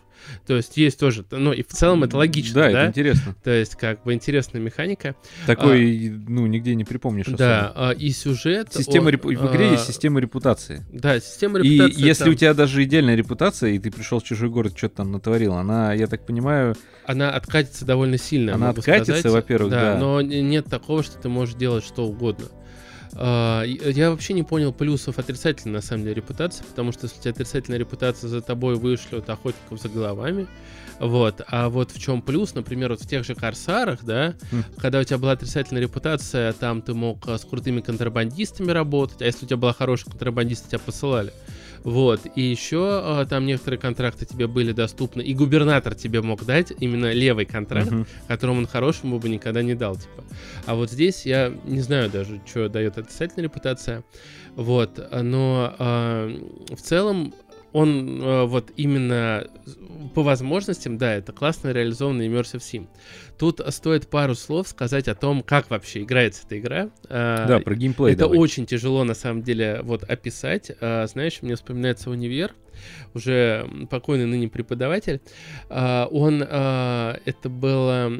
То 0.46 0.54
есть 0.56 0.76
есть 0.76 0.98
тоже, 1.00 1.24
ну 1.30 1.50
и 1.50 1.62
в 1.62 1.68
целом 1.68 2.04
это 2.04 2.18
логично, 2.18 2.54
Да, 2.60 2.70
да? 2.70 2.80
это 2.82 2.88
интересно. 2.90 3.34
То 3.42 3.52
есть 3.52 3.74
как 3.76 4.02
бы 4.04 4.12
интересная 4.12 4.60
механика. 4.60 5.14
Такой, 5.46 6.10
ну, 6.10 6.46
нигде 6.46 6.74
не 6.74 6.84
припомнишь 6.84 7.24
особо. 7.28 7.38
Да, 7.38 7.72
а, 7.74 7.90
и 7.92 8.10
сюжет... 8.10 8.68
Система 8.70 9.06
он, 9.06 9.14
репу- 9.14 9.34
В 9.34 9.50
игре 9.50 9.68
а, 9.68 9.72
есть 9.72 9.86
система 9.86 10.20
репутации. 10.20 10.84
Да, 10.92 11.18
система 11.20 11.58
И 11.60 11.70
репутации. 11.70 12.02
если 12.06 12.24
там- 12.24 12.32
у 12.34 12.36
тебя 12.36 12.52
даже 12.52 12.84
идеальная 12.84 13.14
репутация, 13.14 13.70
и 13.70 13.78
ты 13.78 13.90
пришел 13.90 14.20
в 14.20 14.24
чужой 14.24 14.50
город, 14.50 14.74
что-то 14.76 14.96
там 14.96 15.10
натворил, 15.10 15.54
она, 15.54 15.94
я 15.94 16.06
так 16.06 16.26
понимаю, 16.26 16.76
Она 17.06 17.30
откатится 17.30 17.86
довольно 17.86 18.18
сильно. 18.18 18.54
Она 18.56 18.68
откатится, 18.70 19.30
во-первых, 19.30 19.70
да. 19.70 19.96
Но 19.98 20.20
н- 20.20 20.28
нет 20.28 20.66
такого, 20.66 21.02
что 21.02 21.16
ты 21.18 21.30
можешь 21.30 21.54
делать 21.54 21.82
что 21.82 22.06
угодно. 22.06 22.44
А, 23.14 23.62
я 23.64 24.10
вообще 24.10 24.34
не 24.34 24.42
понял 24.42 24.72
плюсов 24.72 25.18
отрицательной, 25.18 25.76
на 25.76 25.82
самом 25.82 26.04
деле, 26.04 26.14
репутации, 26.14 26.64
потому 26.64 26.92
что 26.92 27.04
если 27.04 27.18
у 27.18 27.22
тебя 27.22 27.30
отрицательная 27.32 27.78
репутация, 27.78 28.28
за 28.28 28.40
тобой 28.40 28.76
вышлют 28.76 29.28
охотников 29.28 29.80
за 29.80 29.88
головами. 29.88 30.46
Вот. 31.00 31.40
А 31.48 31.70
вот 31.70 31.92
в 31.92 31.98
чем 31.98 32.20
плюс, 32.20 32.54
например, 32.54 32.90
вот 32.90 33.00
в 33.00 33.08
тех 33.08 33.24
же 33.24 33.34
Корсарах, 33.34 34.04
да, 34.04 34.34
mm. 34.52 34.64
когда 34.76 35.00
у 35.00 35.04
тебя 35.04 35.16
была 35.16 35.32
отрицательная 35.32 35.82
репутация, 35.82 36.52
там 36.52 36.82
ты 36.82 36.92
мог 36.92 37.26
с 37.26 37.40
крутыми 37.44 37.80
контрабандистами 37.80 38.70
работать, 38.70 39.22
а 39.22 39.24
если 39.24 39.46
у 39.46 39.48
тебя 39.48 39.56
была 39.56 39.72
хорошая 39.72 40.10
контрабандиста, 40.10 40.68
тебя 40.68 40.78
посылали. 40.78 41.32
Вот. 41.84 42.20
И 42.36 42.42
еще 42.42 43.00
а, 43.02 43.26
там 43.26 43.46
некоторые 43.46 43.80
контракты 43.80 44.26
тебе 44.26 44.46
были 44.46 44.72
доступны, 44.72 45.22
и 45.22 45.34
губернатор 45.34 45.94
тебе 45.94 46.20
мог 46.20 46.44
дать 46.44 46.72
именно 46.78 47.12
левый 47.12 47.46
контракт, 47.46 47.90
uh-huh. 47.90 48.06
которому 48.28 48.60
он 48.60 48.66
хорошему 48.66 49.18
бы 49.18 49.28
никогда 49.28 49.62
не 49.62 49.74
дал, 49.74 49.96
типа. 49.96 50.24
А 50.66 50.74
вот 50.74 50.90
здесь 50.90 51.24
я 51.24 51.52
не 51.64 51.80
знаю 51.80 52.10
даже, 52.10 52.40
что 52.46 52.68
дает 52.68 52.98
отрицательная 53.00 53.44
репутация. 53.44 54.04
Вот. 54.56 55.00
Но 55.12 55.74
э, 55.78 56.38
в 56.70 56.80
целом 56.80 57.34
он 57.72 58.20
э, 58.20 58.44
вот 58.46 58.72
именно 58.76 59.46
по 60.14 60.22
возможностям, 60.22 60.98
да, 60.98 61.14
это 61.14 61.32
классно 61.32 61.70
реализованный 61.70 62.28
Immersive 62.28 62.58
Sim. 62.58 62.88
Тут 63.38 63.60
стоит 63.68 64.08
пару 64.08 64.34
слов 64.34 64.68
сказать 64.68 65.08
о 65.08 65.14
том, 65.14 65.42
как 65.42 65.70
вообще 65.70 66.02
играется 66.02 66.42
эта 66.46 66.58
игра. 66.58 66.90
Э, 67.08 67.44
да, 67.46 67.60
про 67.60 67.74
геймплей 67.74 68.12
Это 68.12 68.24
давай. 68.24 68.38
очень 68.38 68.66
тяжело, 68.66 69.04
на 69.04 69.14
самом 69.14 69.42
деле, 69.42 69.80
вот 69.82 70.02
описать. 70.02 70.72
Э, 70.80 71.06
знаешь, 71.06 71.42
мне 71.42 71.54
вспоминается 71.54 72.10
универ, 72.10 72.54
уже 73.14 73.68
покойный 73.88 74.26
ныне 74.26 74.48
преподаватель. 74.48 75.20
Э, 75.68 76.06
он, 76.10 76.42
э, 76.46 77.18
это 77.24 77.48
была 77.48 78.10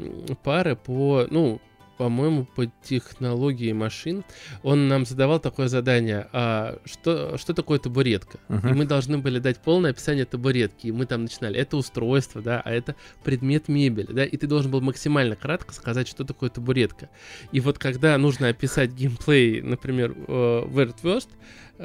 пара 0.43 0.75
по, 0.75 1.27
ну, 1.29 1.61
по-моему, 2.01 2.45
по 2.45 2.65
технологии 2.65 3.73
машин, 3.73 4.23
он 4.63 4.87
нам 4.87 5.05
задавал 5.05 5.39
такое 5.39 5.67
задание, 5.67 6.27
а, 6.33 6.79
что, 6.83 7.37
что 7.37 7.53
такое 7.53 7.77
табуретка? 7.77 8.39
Uh-huh. 8.49 8.71
И 8.71 8.73
мы 8.73 8.85
должны 8.85 9.19
были 9.19 9.37
дать 9.37 9.59
полное 9.59 9.91
описание 9.91 10.25
табуретки. 10.25 10.87
И 10.87 10.91
мы 10.91 11.05
там 11.05 11.21
начинали, 11.21 11.59
это 11.59 11.77
устройство, 11.77 12.41
да, 12.41 12.59
а 12.65 12.71
это 12.71 12.95
предмет 13.23 13.67
мебели, 13.67 14.11
да, 14.11 14.25
и 14.25 14.35
ты 14.35 14.47
должен 14.47 14.71
был 14.71 14.81
максимально 14.81 15.35
кратко 15.35 15.75
сказать, 15.75 16.07
что 16.07 16.23
такое 16.23 16.49
табуретка. 16.49 17.07
И 17.51 17.59
вот 17.59 17.77
когда 17.77 18.17
нужно 18.17 18.47
описать 18.47 18.93
геймплей, 18.93 19.61
например, 19.61 20.15
э, 20.27 20.63
в 20.65 20.79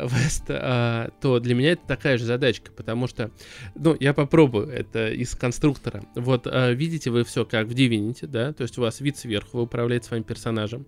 West, 0.05 0.45
а, 0.49 1.11
то 1.21 1.41
для 1.41 1.55
меня 1.55 1.73
это 1.73 1.87
такая 1.87 2.19
же 2.19 2.25
задачка, 2.25 2.71
потому 2.73 3.07
что, 3.07 3.31
ну, 3.75 3.97
я 3.99 4.13
попробую 4.13 4.69
это 4.69 5.11
из 5.11 5.35
конструктора. 5.35 6.05
Вот 6.15 6.47
а, 6.47 6.73
видите 6.73 7.11
вы 7.11 7.25
все 7.25 7.45
как 7.45 7.67
в 7.67 7.71
Divinity, 7.71 8.27
да, 8.27 8.53
то 8.53 8.63
есть 8.63 8.79
у 8.79 8.83
вас 8.83 9.01
вид 9.01 9.17
сверху, 9.17 9.59
вы 9.59 9.63
управляете 9.65 10.07
своим 10.07 10.23
персонажем. 10.23 10.87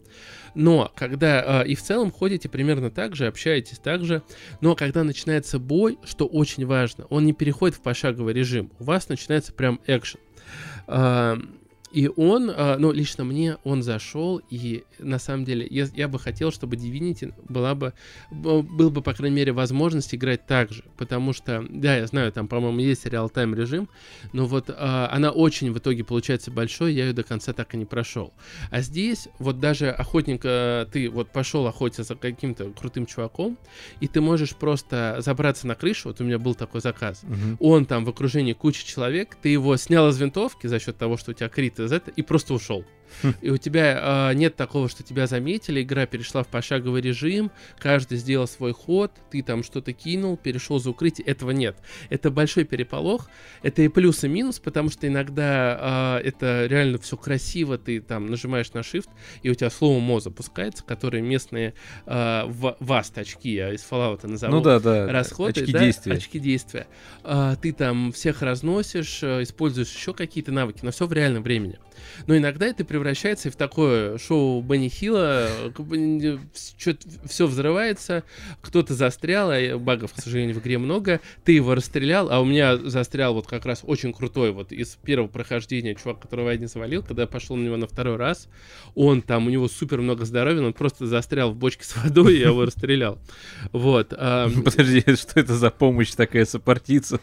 Но 0.55 0.93
когда 0.95 1.61
а, 1.61 1.63
и 1.63 1.75
в 1.75 1.83
целом 1.83 2.11
ходите 2.11 2.49
примерно 2.49 2.91
так 2.91 3.17
же, 3.17 3.27
общаетесь 3.27 3.79
так 3.79 4.05
же, 4.05 4.23
но 4.61 4.75
когда 4.75 5.05
начинается 5.05 5.59
бой, 5.59 5.99
что 6.05 6.27
очень 6.27 6.67
важно, 6.67 7.05
он 7.07 7.25
не 7.25 7.33
переходит 7.33 7.77
в 7.77 7.81
пошаговый 7.81 8.35
режим, 8.35 8.71
у 8.79 8.85
вас 8.85 9.09
начинается 9.09 9.53
прям 9.53 9.81
экшен. 9.87 10.21
И 11.91 12.11
он, 12.17 12.51
а, 12.55 12.77
ну, 12.79 12.93
лично 12.93 13.25
мне 13.25 13.57
он 13.65 13.83
зашел, 13.83 14.41
и 14.51 14.85
на 14.99 15.19
самом 15.19 15.45
деле 15.45 15.67
я, 15.71 15.87
я 15.95 16.09
бы 16.09 16.19
хотел, 16.19 16.53
чтобы 16.53 16.77
Divinity 16.77 17.33
была 17.49 17.75
бы, 17.75 17.95
был 18.31 18.91
бы, 18.91 19.01
по 19.01 19.15
крайней 19.15 19.37
мере, 19.37 19.53
возможность 19.53 20.15
играть 20.15 20.47
так 20.47 20.71
же, 20.71 20.85
потому 20.97 21.33
что, 21.33 21.65
да, 21.69 21.97
я 21.97 22.07
знаю, 22.07 22.33
там, 22.33 22.47
по-моему, 22.49 22.81
есть 22.81 23.07
реал-тайм 23.07 23.55
режим, 23.55 23.89
но 24.33 24.47
вот 24.47 24.71
а, 24.71 25.09
она 25.11 25.31
очень 25.31 25.73
в 25.73 25.79
итоге 25.79 26.05
получается 26.05 26.51
большой, 26.51 26.95
я 26.95 27.07
ее 27.07 27.13
до 27.13 27.23
конца 27.23 27.53
так 27.53 27.75
и 27.75 27.79
не 27.79 27.87
прошел. 27.87 28.35
А 28.71 28.81
здесь, 28.81 29.29
вот 29.39 29.59
даже 29.59 29.91
охотник, 29.91 30.43
а, 30.45 30.87
ты 30.87 31.09
вот 31.09 31.31
пошел 31.33 31.67
охотиться 31.67 32.03
за 32.03 32.17
каким-то 32.17 32.71
крутым 32.71 33.07
чуваком, 33.07 33.57
и 34.01 34.09
ты 34.09 34.21
можешь 34.21 34.55
просто 34.55 35.17
забраться 35.21 35.67
на 35.67 35.75
крышу, 35.75 36.09
вот 36.09 36.21
у 36.21 36.25
меня 36.25 36.39
был 36.39 36.55
такой 36.55 36.81
заказ, 36.81 37.23
угу. 37.25 37.67
он 37.67 37.87
там 37.87 38.05
в 38.05 38.11
окружении 38.11 38.53
кучи 38.53 38.87
человек, 38.87 39.37
ты 39.41 39.49
его 39.49 39.77
снял 39.77 40.09
из 40.09 40.19
винтовки 40.19 40.67
за 40.67 40.79
счет 40.79 40.99
того, 40.99 41.17
что 41.17 41.31
у 41.31 41.35
тебя 41.35 41.49
крит 41.49 41.78
из 41.85 41.93
этого 41.93 42.15
и 42.15 42.23
просто 42.23 42.55
ушел. 42.55 42.85
Хм. 43.23 43.35
И 43.41 43.51
у 43.51 43.57
тебя 43.57 44.31
э, 44.31 44.35
нет 44.35 44.57
такого, 44.57 44.89
что 44.89 45.03
тебя 45.03 45.27
заметили, 45.27 45.83
игра 45.83 46.07
перешла 46.07 46.43
в 46.43 46.49
пошаговый 46.49 47.01
режим, 47.01 47.51
каждый 47.79 48.19
сделал 48.19 48.47
свой 48.47 48.73
ход, 48.73 49.13
ты 49.31 49.43
там 49.43 49.63
что-то 49.63 49.93
кинул, 49.93 50.37
перешел 50.37 50.79
за 50.79 50.91
укрытие. 50.91 51.27
Этого 51.27 51.51
нет. 51.51 51.77
Это 52.11 52.31
большой 52.31 52.65
переполох. 52.65 53.29
Это 53.63 53.83
и 53.83 53.89
плюс, 53.89 54.25
и 54.25 54.29
минус, 54.29 54.59
потому 54.59 54.91
что 54.91 55.07
иногда 55.07 56.19
э, 56.23 56.29
это 56.29 56.67
реально 56.67 56.99
все 56.99 57.17
красиво, 57.17 57.79
ты 57.79 58.01
там 58.01 58.27
нажимаешь 58.27 58.73
на 58.73 58.79
Shift, 58.79 59.09
и 59.43 59.51
у 59.51 59.55
тебя 59.55 59.71
слово 59.71 60.01
мо 60.01 60.21
запускается, 60.21 60.85
которые 60.85 61.23
местные 61.23 61.75
э, 62.07 62.43
в, 62.47 62.77
васт 62.81 63.19
очки, 63.19 63.53
я 63.53 63.73
из 63.73 63.87
Fallout 63.89 64.27
назову. 64.27 64.55
Ну 64.55 64.61
да, 64.61 64.81
да. 64.81 65.11
Расходы, 65.11 65.61
очки 65.61 65.73
да, 65.73 65.81
действия. 65.81 66.13
Очки 66.15 66.39
действия. 66.39 66.87
Э, 67.25 67.57
ты 67.61 67.73
там 67.73 68.13
всех 68.13 68.43
разносишь, 68.43 69.23
используешь 69.23 69.93
еще 69.93 70.15
какие-то 70.15 70.53
навыки, 70.53 70.81
но 70.83 70.91
все 70.91 71.07
в 71.07 71.13
реальном 71.13 71.43
времени. 71.43 71.79
Но 72.27 72.37
иногда 72.37 72.67
это 72.67 72.85
превращается 72.85 72.98
в 73.51 73.57
такое 73.57 74.19
шоу 74.19 74.63
Бенни 74.63 74.89
Хилла, 74.89 75.49
все 77.27 77.47
взрывается, 77.47 78.25
кто-то 78.61 78.95
застрял, 78.95 79.51
а 79.51 79.79
багов, 79.79 80.13
к 80.13 80.21
сожалению, 80.21 80.57
в 80.57 80.61
игре 80.61 80.79
много, 80.79 81.21
ты 81.45 81.53
его 81.53 81.75
расстрелял, 81.75 82.31
а 82.31 82.41
у 82.41 82.45
меня 82.45 82.77
застрял 82.77 83.35
вот 83.35 83.47
как 83.47 83.67
раз 83.67 83.81
очень 83.83 84.13
крутой 84.13 84.53
вот 84.53 84.73
из 84.73 84.97
первого 84.97 85.29
прохождения 85.29 85.95
чувак, 85.95 86.21
которого 86.21 86.51
я 86.51 86.57
не 86.57 86.67
завалил, 86.67 87.03
когда 87.03 87.23
я 87.23 87.29
пошел 87.29 87.57
на 87.57 87.65
него 87.65 87.77
на 87.77 87.87
второй 87.87 88.17
раз, 88.17 88.49
он 88.95 89.23
там, 89.23 89.47
у 89.47 89.51
него 89.51 89.69
супер 89.69 90.01
много 90.01 90.25
здоровья, 90.25 90.63
он 90.63 90.73
просто 90.73 91.07
застрял 91.07 91.53
в 91.53 91.57
бочке 91.57 91.85
с 91.85 91.97
водой, 91.97 92.35
и 92.35 92.41
я 92.41 92.49
его 92.49 92.65
расстрелял. 92.65 93.19
Вот. 93.73 94.09
Подожди, 94.65 95.01
что 95.17 95.41
это 95.41 95.55
за 95.55 95.71
помощь 95.71 96.11
такая 96.13 96.45
сопартийца? 96.45 97.21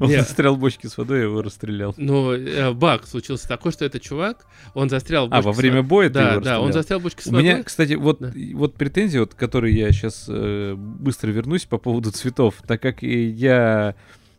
Он 0.00 0.10
застрял 0.10 0.56
в 0.56 0.58
бочке 0.58 0.88
с 0.88 0.96
водой, 0.96 1.20
и 1.20 1.22
его 1.22 1.42
расстрелял. 1.42 1.94
Ну, 1.96 2.32
э, 2.32 2.72
баг 2.72 3.06
случился 3.06 3.48
такой, 3.48 3.72
что 3.72 3.84
этот 3.84 4.02
чувак, 4.02 4.46
он 4.74 4.88
застрял 4.88 5.28
А, 5.30 5.42
во 5.42 5.52
время 5.52 5.82
боя 5.82 6.08
да, 6.08 6.20
ты 6.20 6.32
его 6.32 6.40
Да, 6.40 6.60
он 6.60 6.72
застрял 6.72 7.00
в 7.00 7.02
бочке 7.02 7.22
с 7.22 7.26
водой. 7.26 7.40
У 7.40 7.44
меня, 7.44 7.62
кстати, 7.62 7.94
вот, 7.94 8.18
да. 8.20 8.32
вот 8.54 8.74
претензии, 8.74 9.18
вот, 9.18 9.34
которые 9.34 9.76
я 9.76 9.92
сейчас 9.92 10.26
э, 10.28 10.74
быстро 10.76 11.30
вернусь 11.30 11.64
по 11.64 11.78
поводу 11.78 12.10
цветов, 12.10 12.56
так 12.66 12.80
как 12.80 13.02
я 13.02 13.94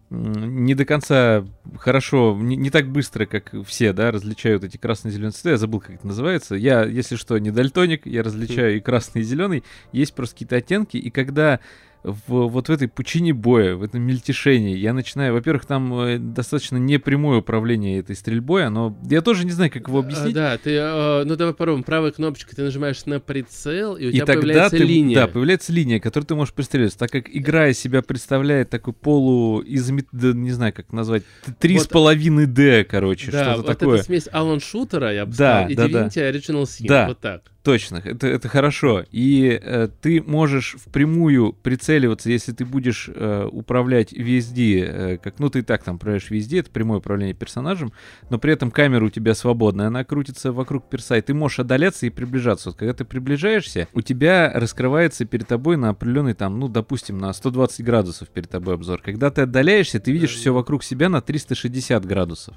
не 0.10 0.76
до 0.76 0.86
конца 0.86 1.46
хорошо, 1.78 2.38
не, 2.40 2.56
не 2.56 2.70
так 2.70 2.88
быстро, 2.88 3.26
как 3.26 3.54
все, 3.66 3.92
да, 3.92 4.12
различают 4.12 4.64
эти 4.64 4.78
красные 4.78 5.12
и 5.12 5.16
зеленые 5.16 5.32
цвета. 5.32 5.50
Я 5.52 5.58
забыл, 5.58 5.80
как 5.80 5.96
это 5.96 6.08
называется. 6.08 6.56
Я, 6.56 6.84
если 6.84 7.16
что, 7.16 7.38
не 7.40 7.52
дальтоник, 7.52 8.06
я 8.06 8.22
различаю 8.22 8.78
и 8.78 8.80
красный, 8.80 9.22
и 9.22 9.26
зеленый. 9.26 9.64
Есть 9.92 10.14
просто 10.14 10.36
какие-то 10.36 10.58
оттенки, 10.58 10.98
и 10.98 11.10
когда 11.10 11.60
в, 12.06 12.48
вот 12.48 12.70
в 12.70 12.72
этой 12.72 12.88
пучине 12.88 13.34
боя, 13.34 13.76
в 13.76 13.84
этом 13.84 14.02
мельтешении. 14.02 14.78
Я 14.78 14.94
начинаю, 14.94 15.34
во-первых, 15.34 15.66
там 15.66 15.94
э, 16.00 16.20
достаточно 16.20 16.78
непрямое 16.78 17.40
управление 17.40 18.00
этой 18.00 18.16
стрельбой, 18.16 18.70
но 18.70 18.98
я 19.10 19.22
тоже 19.22 19.46
не 19.46 19.52
знаю, 19.52 19.72
как 19.72 19.88
его 19.88 20.00
объяснить. 20.00 20.36
А, 20.36 20.52
да, 20.52 20.58
ты, 20.58 20.72
э, 20.72 21.24
ну 21.26 21.36
давай 21.36 21.54
попробуем. 21.54 21.84
Правой 21.84 22.12
кнопочкой 22.12 22.56
ты 22.56 22.64
нажимаешь 22.64 23.06
на 23.06 23.20
прицел, 23.20 23.96
и 23.96 24.06
у 24.06 24.10
и 24.10 24.14
тебя 24.14 24.26
тогда 24.26 24.42
появляется 24.42 24.78
ты, 24.78 24.84
линия. 24.84 25.16
Да, 25.16 25.28
появляется 25.28 25.74
линия, 25.74 26.00
которую 26.00 26.28
ты 26.28 26.36
можешь 26.36 26.54
пристреливать. 26.54 26.98
Так 26.98 27.12
как 27.12 27.30
игра 27.30 27.70
из 27.70 27.80
себя 27.80 28.02
представляет 28.02 28.70
такой 28.70 28.94
полу 28.94 29.62
из 29.62 29.90
да, 30.12 30.34
не 30.34 30.52
знаю, 30.52 30.74
как 30.74 30.92
назвать, 30.94 31.24
три 31.60 31.80
с 31.80 31.88
половиной 31.88 32.46
D, 32.46 32.84
короче, 32.84 33.32
да, 33.32 33.44
что-то 33.44 33.58
вот 33.58 33.66
такое. 33.68 33.96
это 33.96 34.06
смесь 34.06 34.28
Алан 34.32 34.60
Шутера, 34.60 35.14
я 35.14 35.26
бы 35.26 35.32
да, 35.32 35.66
сказал, 35.66 35.70
и 35.70 35.76
да, 35.76 35.86
Divinity 35.88 36.16
да. 36.16 36.30
Original 36.30 36.64
Sin, 36.64 36.88
да. 36.88 37.08
вот 37.08 37.20
так. 37.20 37.55
Точно, 37.66 38.00
это, 38.06 38.28
это 38.28 38.48
хорошо. 38.48 39.06
И 39.12 39.60
э, 39.60 39.90
ты 40.00 40.22
можешь 40.22 40.76
впрямую 40.78 41.52
прицеливаться, 41.52 42.30
если 42.30 42.52
ты 42.52 42.64
будешь 42.64 43.10
э, 43.12 43.50
управлять 43.52 44.14
VSD, 44.14 44.84
э, 44.84 45.18
как, 45.18 45.40
ну, 45.40 45.50
ты 45.50 45.60
и 45.60 45.62
так 45.64 45.84
там 45.84 45.96
управляешь 45.96 46.30
VSD, 46.30 46.60
это 46.60 46.70
прямое 46.70 47.00
управление 47.00 47.34
персонажем, 47.34 47.92
но 48.30 48.38
при 48.38 48.54
этом 48.54 48.70
камера 48.70 49.04
у 49.04 49.10
тебя 49.10 49.34
свободная, 49.34 49.88
она 49.88 50.04
крутится 50.04 50.52
вокруг 50.52 50.88
перса, 50.92 51.18
и 51.18 51.22
ты 51.22 51.34
можешь 51.34 51.58
отдаляться 51.58 52.06
и 52.06 52.12
приближаться. 52.12 52.70
Вот 52.70 52.78
когда 52.78 52.94
ты 52.94 53.04
приближаешься, 53.04 53.88
у 53.94 54.02
тебя 54.04 54.52
раскрывается 54.54 55.26
перед 55.26 55.48
тобой 55.48 55.76
на 55.76 55.90
определенный 55.90 56.36
там, 56.36 56.60
ну, 56.60 56.68
допустим, 56.68 57.18
на 57.18 57.34
120 57.34 57.84
градусов 57.84 58.30
перед 58.30 58.48
тобой 58.48 58.76
обзор. 58.76 59.02
Когда 59.02 59.32
ты 59.32 59.42
отдаляешься, 59.42 60.00
ты 60.00 60.12
видишь 60.12 60.36
все 60.36 60.54
вокруг 60.54 60.84
себя 60.84 61.10
на 61.10 61.20
360 61.20 62.06
градусов. 62.06 62.54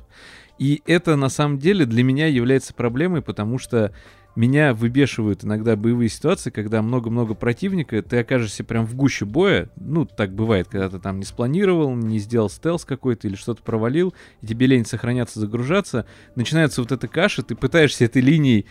И 0.58 0.82
это 0.86 1.16
на 1.16 1.28
самом 1.28 1.58
деле 1.58 1.86
для 1.86 2.02
меня 2.02 2.26
является 2.26 2.74
проблемой, 2.74 3.22
потому 3.22 3.58
что 3.58 3.94
меня 4.38 4.72
выбешивают 4.72 5.44
иногда 5.44 5.74
боевые 5.74 6.08
ситуации, 6.08 6.50
когда 6.50 6.80
много-много 6.80 7.34
противника, 7.34 8.00
ты 8.02 8.18
окажешься 8.18 8.62
прям 8.62 8.86
в 8.86 8.94
гуще 8.94 9.24
боя. 9.24 9.68
Ну, 9.74 10.06
так 10.06 10.32
бывает, 10.32 10.68
когда 10.68 10.88
ты 10.88 11.00
там 11.00 11.18
не 11.18 11.24
спланировал, 11.24 11.92
не 11.96 12.20
сделал 12.20 12.48
стелс 12.48 12.84
какой-то 12.84 13.26
или 13.26 13.34
что-то 13.34 13.64
провалил, 13.64 14.14
и 14.40 14.46
тебе 14.46 14.66
лень 14.66 14.86
сохраняться, 14.86 15.40
загружаться. 15.40 16.06
Начинается 16.36 16.80
вот 16.80 16.92
эта 16.92 17.08
каша, 17.08 17.42
ты 17.42 17.56
пытаешься 17.56 18.04
этой 18.04 18.22
линией 18.22 18.66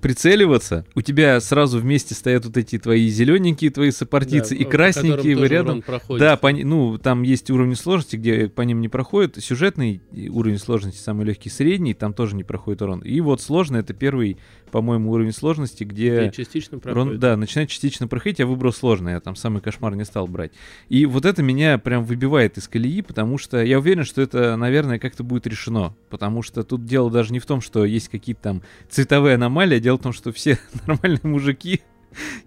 прицеливаться, 0.00 0.84
у 0.94 1.02
тебя 1.02 1.40
сразу 1.40 1.78
вместе 1.78 2.14
стоят 2.14 2.44
вот 2.46 2.56
эти 2.56 2.78
твои 2.78 3.08
зелененькие 3.08 3.70
твои 3.70 3.90
сопартийцы 3.90 4.56
Да, 4.56 4.62
и 4.62 4.64
красненькие 4.64 5.36
вы 5.36 5.48
рядом. 5.48 5.82
урон. 5.86 6.18
Да, 6.18 6.36
по, 6.36 6.50
ну, 6.50 6.98
там 6.98 7.22
есть 7.22 7.50
уровни 7.50 7.74
сложности, 7.74 8.16
где 8.16 8.48
по 8.48 8.62
ним 8.62 8.80
не 8.80 8.88
проходит. 8.88 9.36
Сюжетный 9.42 10.00
уровень 10.30 10.58
сложности 10.58 10.98
самый 11.00 11.26
легкий, 11.26 11.50
средний, 11.50 11.94
там 11.94 12.12
тоже 12.12 12.34
не 12.36 12.44
проходит 12.44 12.82
урон. 12.82 13.00
И 13.00 13.20
вот 13.20 13.40
сложный 13.40 13.80
это 13.80 13.92
первый, 13.94 14.38
по-моему, 14.70 15.10
уровень 15.12 15.32
сложности, 15.32 15.84
где 15.84 16.28
Где 16.28 16.30
частично 16.44 16.78
урон, 16.78 16.94
проходит. 16.94 17.20
да, 17.20 17.36
начинает 17.36 17.68
частично 17.70 18.08
проходить, 18.08 18.38
я 18.38 18.46
выбрал 18.46 18.72
сложный, 18.72 19.12
я 19.12 19.20
там 19.20 19.36
самый 19.36 19.60
кошмар 19.60 19.94
не 19.94 20.04
стал 20.04 20.26
брать. 20.26 20.52
И 20.88 21.06
вот 21.06 21.24
это 21.24 21.42
меня 21.42 21.78
прям 21.78 22.04
выбивает 22.04 22.58
из 22.58 22.68
колеи, 22.68 23.02
потому 23.02 23.38
что 23.38 23.62
я 23.62 23.78
уверен, 23.78 24.04
что 24.04 24.22
это, 24.22 24.56
наверное, 24.56 24.98
как-то 24.98 25.22
будет 25.24 25.46
решено. 25.46 25.94
Потому 26.10 26.42
что 26.42 26.62
тут 26.62 26.84
дело 26.84 27.10
даже 27.10 27.32
не 27.32 27.38
в 27.38 27.46
том, 27.46 27.60
что 27.60 27.84
есть 27.84 28.08
какие-то 28.08 28.40
там 28.42 28.62
цветовые 28.88 29.25
аномалии, 29.34 29.76
а 29.76 29.80
дело 29.80 29.96
в 29.96 30.02
том, 30.02 30.12
что 30.12 30.32
все 30.32 30.58
нормальные 30.86 31.20
мужики 31.24 31.82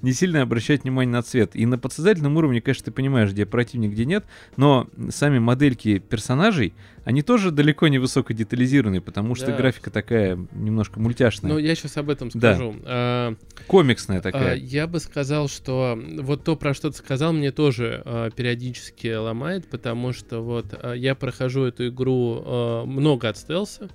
не 0.01 0.13
сильно 0.13 0.41
обращают 0.41 0.83
внимание 0.83 1.11
на 1.11 1.21
цвет. 1.21 1.55
И 1.55 1.65
на 1.65 1.77
подсознательном 1.77 2.37
уровне, 2.37 2.61
конечно, 2.61 2.85
ты 2.85 2.91
понимаешь, 2.91 3.31
где 3.31 3.45
противник, 3.45 3.91
где 3.91 4.05
нет, 4.05 4.25
но 4.57 4.89
сами 5.09 5.39
модельки 5.39 5.99
персонажей, 5.99 6.73
они 7.03 7.21
тоже 7.21 7.51
далеко 7.51 7.87
не 7.87 7.97
высоко 7.99 8.33
детализированы, 8.33 9.01
потому 9.01 9.35
что 9.35 9.47
Да. 9.47 9.57
графика 9.57 9.89
такая 9.91 10.37
немножко 10.51 10.99
мультяшная, 10.99 11.51
Ну, 11.53 11.57
я 11.57 11.75
сейчас 11.75 11.97
об 11.97 12.09
этом 12.09 12.29
Да. 12.33 12.53
скажу. 12.55 12.75
А, 12.85 13.35
комиксная 13.67 14.19
а, 14.19 14.21
такая. 14.21 14.55
я 14.55 14.87
бы 14.87 14.99
сказал, 14.99 15.47
что 15.47 15.99
вот 16.19 16.43
то, 16.43 16.55
про 16.55 16.73
что 16.73 16.91
ты 16.91 16.97
сказал, 16.97 17.33
мне 17.33 17.51
тоже 17.51 18.01
а, 18.05 18.29
периодически 18.31 19.13
ломает, 19.13 19.67
потому 19.69 20.13
что 20.13 20.41
вот 20.41 20.65
а, 20.71 20.93
я 20.93 21.15
прохожу 21.15 21.63
эту 21.63 21.87
игру 21.89 22.41
а, 22.45 22.85
много 22.85 23.29
от 23.29 23.37
стелса, 23.37 23.89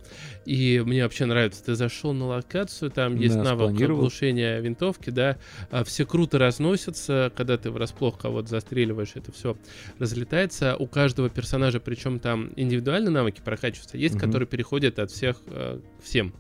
и 0.47 0.83
мне 0.85 1.03
вообще 1.03 1.25
нравится. 1.27 1.65
Ты 1.65 1.75
зашел 1.75 2.13
на 2.13 2.27
локацию, 2.27 2.91
там 2.91 3.17
есть 3.17 3.35
Да, 3.37 3.43
навык 3.43 3.69
спланировал. 3.71 4.01
глушения 4.01 4.61
винтовки, 4.61 5.11
да, 5.11 5.37
а, 5.71 5.85
все 5.85 6.05
круто 6.07 6.39
разносятся, 6.39 7.33
когда 7.37 7.57
ты 7.59 7.71
врасплох 7.71 8.19
кого-то 8.19 8.49
застреливаешь, 8.49 9.13
это 9.15 9.33
все 9.33 9.57
разлетается. 9.99 10.77
У 10.77 10.87
каждого 10.87 11.29
персонажа, 11.31 11.81
причем 11.81 12.19
там 12.19 12.51
индивидуально 12.57 12.94
навыки 13.01 13.41
прокачиваются, 13.45 13.97
есть, 13.97 14.15
Мгм. 14.17 14.25
которые 14.25 14.49
переходят 14.49 14.99
от 14.99 15.11
всех 15.11 15.37
э, 15.47 15.81
к 16.01 16.05
всем. 16.05 16.35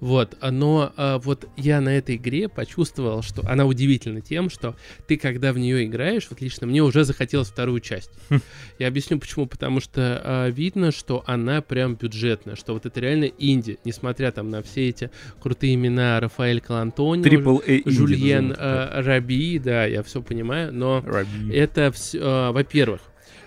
Вот, 0.00 0.36
а, 0.40 0.50
но 0.50 0.92
а, 0.96 1.18
вот 1.18 1.46
я 1.58 1.80
на 1.80 1.90
этой 1.90 2.16
игре 2.16 2.48
почувствовал, 2.48 3.22
что 3.22 3.46
она 3.46 3.66
удивительна 3.66 4.22
тем, 4.22 4.48
что 4.48 4.74
ты, 5.06 5.18
когда 5.18 5.52
в 5.52 5.58
нее 5.58 5.84
играешь, 5.84 6.26
вот 6.30 6.40
лично 6.40 6.66
мне 6.66 6.82
уже 6.82 7.04
захотелось 7.04 7.48
вторую 7.48 7.80
часть. 7.80 8.10
Хм. 8.30 8.40
Я 8.78 8.88
объясню 8.88 9.18
почему. 9.18 9.46
Потому 9.46 9.80
что 9.80 10.20
а, 10.24 10.48
видно, 10.48 10.90
что 10.90 11.22
она 11.26 11.60
прям 11.60 11.96
бюджетная, 11.96 12.56
что 12.56 12.72
вот 12.72 12.86
это 12.86 12.98
реально 12.98 13.24
инди, 13.24 13.78
несмотря 13.84 14.32
там 14.32 14.48
на 14.48 14.62
все 14.62 14.88
эти 14.88 15.10
крутые 15.40 15.74
имена 15.74 16.18
Рафаэль 16.18 16.62
инди 16.62 17.82
Жульен 17.86 18.54
э, 18.56 19.02
Раби, 19.02 19.58
да, 19.58 19.84
я 19.84 20.02
все 20.02 20.22
понимаю, 20.22 20.72
но 20.72 21.02
Раби. 21.06 21.52
это 21.52 21.92
все, 21.92 22.52
во-первых, 22.52 23.02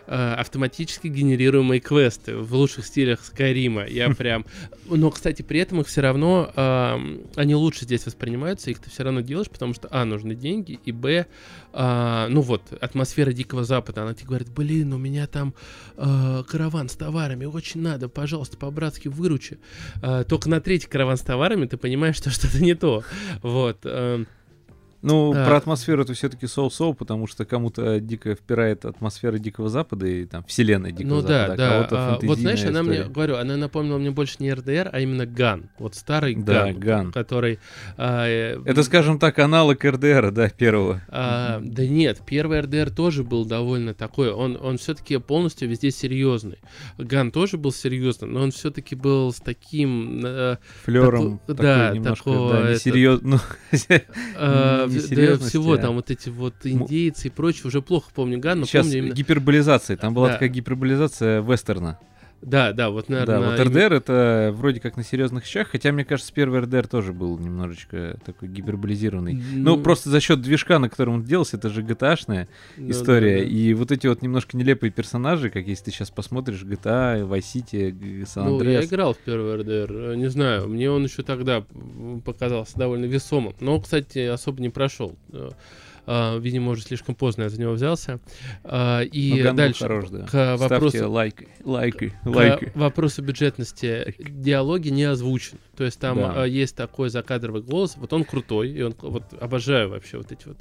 э, 0.07 0.33
автоматически 0.33 1.07
генерируемые 1.07 1.79
квесты 1.79 2.37
в 2.37 2.53
лучших 2.53 2.85
стилях 2.85 3.23
Скайрима. 3.23 3.85
Я 3.85 4.09
прям... 4.09 4.45
Но, 4.85 5.11
кстати, 5.11 5.41
при 5.41 5.59
этом 5.59 5.81
их 5.81 5.87
все 5.87 6.01
равно... 6.01 6.51
эм, 6.55 7.21
они 7.35 7.55
лучше 7.55 7.85
здесь 7.85 8.05
воспринимаются, 8.05 8.71
их 8.71 8.79
ты 8.79 8.89
все 8.89 9.03
равно 9.03 9.21
делаешь, 9.21 9.49
потому 9.49 9.73
что, 9.73 9.87
а, 9.91 10.05
нужны 10.05 10.35
деньги, 10.35 10.79
и, 10.85 10.91
б, 10.91 11.25
а, 11.71 12.27
ну 12.29 12.41
вот, 12.41 12.61
атмосфера 12.81 13.31
Дикого 13.31 13.63
Запада, 13.63 14.03
она 14.03 14.13
тебе 14.13 14.27
говорит, 14.27 14.49
блин, 14.49 14.93
у 14.93 14.97
меня 14.97 15.27
там 15.27 15.53
э, 15.97 16.43
караван 16.47 16.89
с 16.89 16.95
товарами, 16.95 17.45
очень 17.45 17.81
надо, 17.81 18.09
пожалуйста, 18.09 18.57
по-братски 18.57 19.07
выручи. 19.07 19.57
Э, 20.01 20.23
только 20.27 20.49
на 20.49 20.61
третий 20.61 20.87
караван 20.87 21.17
с 21.17 21.21
товарами 21.21 21.65
ты 21.65 21.77
понимаешь, 21.77 22.17
что 22.17 22.29
что-то 22.29 22.61
не 22.63 22.75
то. 22.75 23.03
Вот. 23.41 23.79
эм, 23.83 24.27
Ну, 25.03 25.33
А. 25.35 25.45
про 25.45 25.57
атмосферу 25.57 26.01
это 26.03 26.13
все-таки 26.13 26.47
so-so, 26.47 26.93
потому 26.95 27.27
что 27.27 27.45
кому-то 27.45 27.99
дико 27.99 28.33
впирает 28.35 28.85
атмосфера 28.85 29.37
Дикого 29.37 29.69
Запада 29.69 30.07
и 30.07 30.25
там 30.25 30.43
вселенная 30.45 30.91
Дикого 30.91 31.15
Ну 31.15 31.21
да, 31.21 31.47
Запада, 31.47 31.53
а 31.53 31.57
да. 31.57 31.69
кого-то 31.69 31.95
а, 31.97 32.19
вот 32.25 32.39
знаешь, 32.39 32.59
фэнтезийная 32.61 32.81
она 32.81 32.83
мне, 32.89 32.97
история. 32.99 33.13
говорю, 33.13 33.35
она 33.37 33.57
напомнила 33.57 33.97
мне 33.97 34.11
больше 34.11 34.37
не 34.39 34.53
РДР, 34.53 34.89
а 34.93 34.99
именно 35.01 35.25
Gun. 35.25 35.69
Вот 35.77 35.95
старый 35.95 36.35
Да, 36.35 36.67
Gun, 36.71 36.79
Gun. 36.79 37.11
который... 37.11 37.59
а, 37.97 38.25
э, 38.27 38.61
Это, 38.65 38.81
скажем 38.83 39.19
так, 39.19 39.37
аналог 39.39 39.83
РДР, 39.83 40.31
да, 40.31 40.49
первого. 40.49 41.01
а, 41.09 41.59
да 41.61 41.85
нет, 41.85 42.21
первый 42.25 42.61
РДР 42.61 42.89
тоже 42.91 43.23
был 43.23 43.45
довольно 43.45 43.93
такой. 43.93 44.31
Он, 44.31 44.57
он 44.61 44.77
все-таки 44.77 45.17
полностью 45.17 45.67
везде 45.67 45.91
серьезный. 45.91 46.59
Ган 46.97 47.31
тоже 47.31 47.57
был 47.57 47.73
серьезный, 47.73 48.29
но 48.29 48.41
он 48.41 48.51
все-таки 48.51 48.95
был 48.95 49.33
с 49.33 49.37
таким... 49.41 50.21
э, 50.25 50.57
Флером 50.85 51.39
Таку- 51.39 51.41
такой 51.47 51.63
да, 51.65 51.91
немножко, 51.91 52.29
такого, 52.29 52.53
да, 52.53 52.59
это- 52.61 52.73
несерьезно. 52.73 53.41
да, 54.99 55.37
всего 55.37 55.73
а- 55.73 55.77
там 55.77 55.95
вот 55.95 56.11
эти 56.11 56.29
вот 56.29 56.53
индейцы 56.63 57.27
и 57.27 57.31
прочее. 57.31 57.63
Уже 57.65 57.81
плохо 57.81 58.09
помню 58.13 58.39
Ган, 58.39 58.61
но 58.61 58.65
Сейчас 58.65 58.85
помню 58.85 58.99
именно... 58.99 59.13
гиперболизация, 59.13 59.97
там 59.97 60.13
была 60.13 60.27
Да. 60.27 60.33
такая 60.33 60.49
гиперболизация 60.49 61.41
вестерна. 61.41 61.99
Да, 62.45 62.73
да, 62.73 62.89
вот, 62.89 63.09
наверное... 63.09 63.39
Да, 63.39 63.51
вот 63.51 63.59
РДР 63.59 63.93
это 63.93 64.51
вроде 64.53 64.79
как 64.79 64.97
на 64.97 65.03
серьезных 65.03 65.45
щах, 65.45 65.69
хотя, 65.69 65.91
мне 65.91 66.03
кажется, 66.05 66.31
первый 66.33 66.61
РДР 66.61 66.87
тоже 66.87 67.13
был 67.13 67.37
немножечко 67.37 68.17
такой 68.25 68.49
гиперболизированный. 68.49 69.33
Ну, 69.33 69.77
просто 69.81 70.09
за 70.09 70.19
счет 70.19 70.41
движка, 70.41 70.79
на 70.79 70.89
котором 70.89 71.15
он 71.15 71.23
делался, 71.23 71.57
это 71.57 71.69
же 71.69 71.81
GTA-шная 71.81 72.47
история. 72.77 73.43
И 73.45 73.73
вот 73.73 73.91
эти 73.91 74.07
вот 74.07 74.21
немножко 74.21 74.57
нелепые 74.57 74.91
персонажи, 74.91 75.49
как 75.49 75.65
если 75.67 75.85
ты 75.85 75.91
сейчас 75.91 76.09
посмотришь 76.09 76.63
GTA, 76.63 77.27
Vice 77.27 77.39
City, 77.39 78.23
San 78.23 78.45
Ну, 78.45 78.63
я 78.63 78.79
Andreas. 78.81 78.85
играл 78.85 79.13
в 79.13 79.19
первый 79.19 79.55
РДР, 79.55 79.91
э, 79.91 80.15
не 80.15 80.27
знаю, 80.29 80.67
мне 80.67 80.91
он 80.91 81.03
еще 81.05 81.23
тогда 81.23 81.63
показался 82.25 82.77
довольно 82.77 83.05
весомым, 83.05 83.55
но, 83.59 83.79
кстати, 83.79 84.19
особо 84.19 84.61
не 84.61 84.69
прошел. 84.69 85.15
Э, 86.05 86.39
Видимо, 86.39 86.71
уже 86.71 86.81
слишком 86.83 87.15
поздно 87.15 87.43
я 87.43 87.49
за 87.49 87.59
него 87.59 87.73
взялся. 87.73 88.19
Ну, 88.63 89.01
И 89.01 89.43
был 89.43 89.53
дальше, 89.53 89.83
хорош, 89.83 90.09
да. 90.09 90.23
к 90.25 90.29
Ставьте 90.29 90.63
вопросу, 90.67 91.11
лайки, 91.11 91.47
лайки, 91.63 92.13
к 92.23 92.75
вопросу 92.75 93.21
бюджетности, 93.21 94.15
диалоги 94.19 94.89
не 94.89 95.03
озвучены. 95.03 95.59
То 95.77 95.83
есть 95.83 95.99
там 95.99 96.17
Да. 96.17 96.43
а, 96.43 96.45
есть 96.45 96.75
такой 96.75 97.09
закадровый 97.09 97.61
голос, 97.61 97.95
вот 97.97 98.11
он 98.13 98.23
крутой, 98.25 98.69
и 98.71 98.81
он 98.81 98.93
вот 99.01 99.23
обожаю 99.39 99.89
вообще 99.89 100.17
вот 100.17 100.31
эти 100.31 100.47
вот 100.47 100.57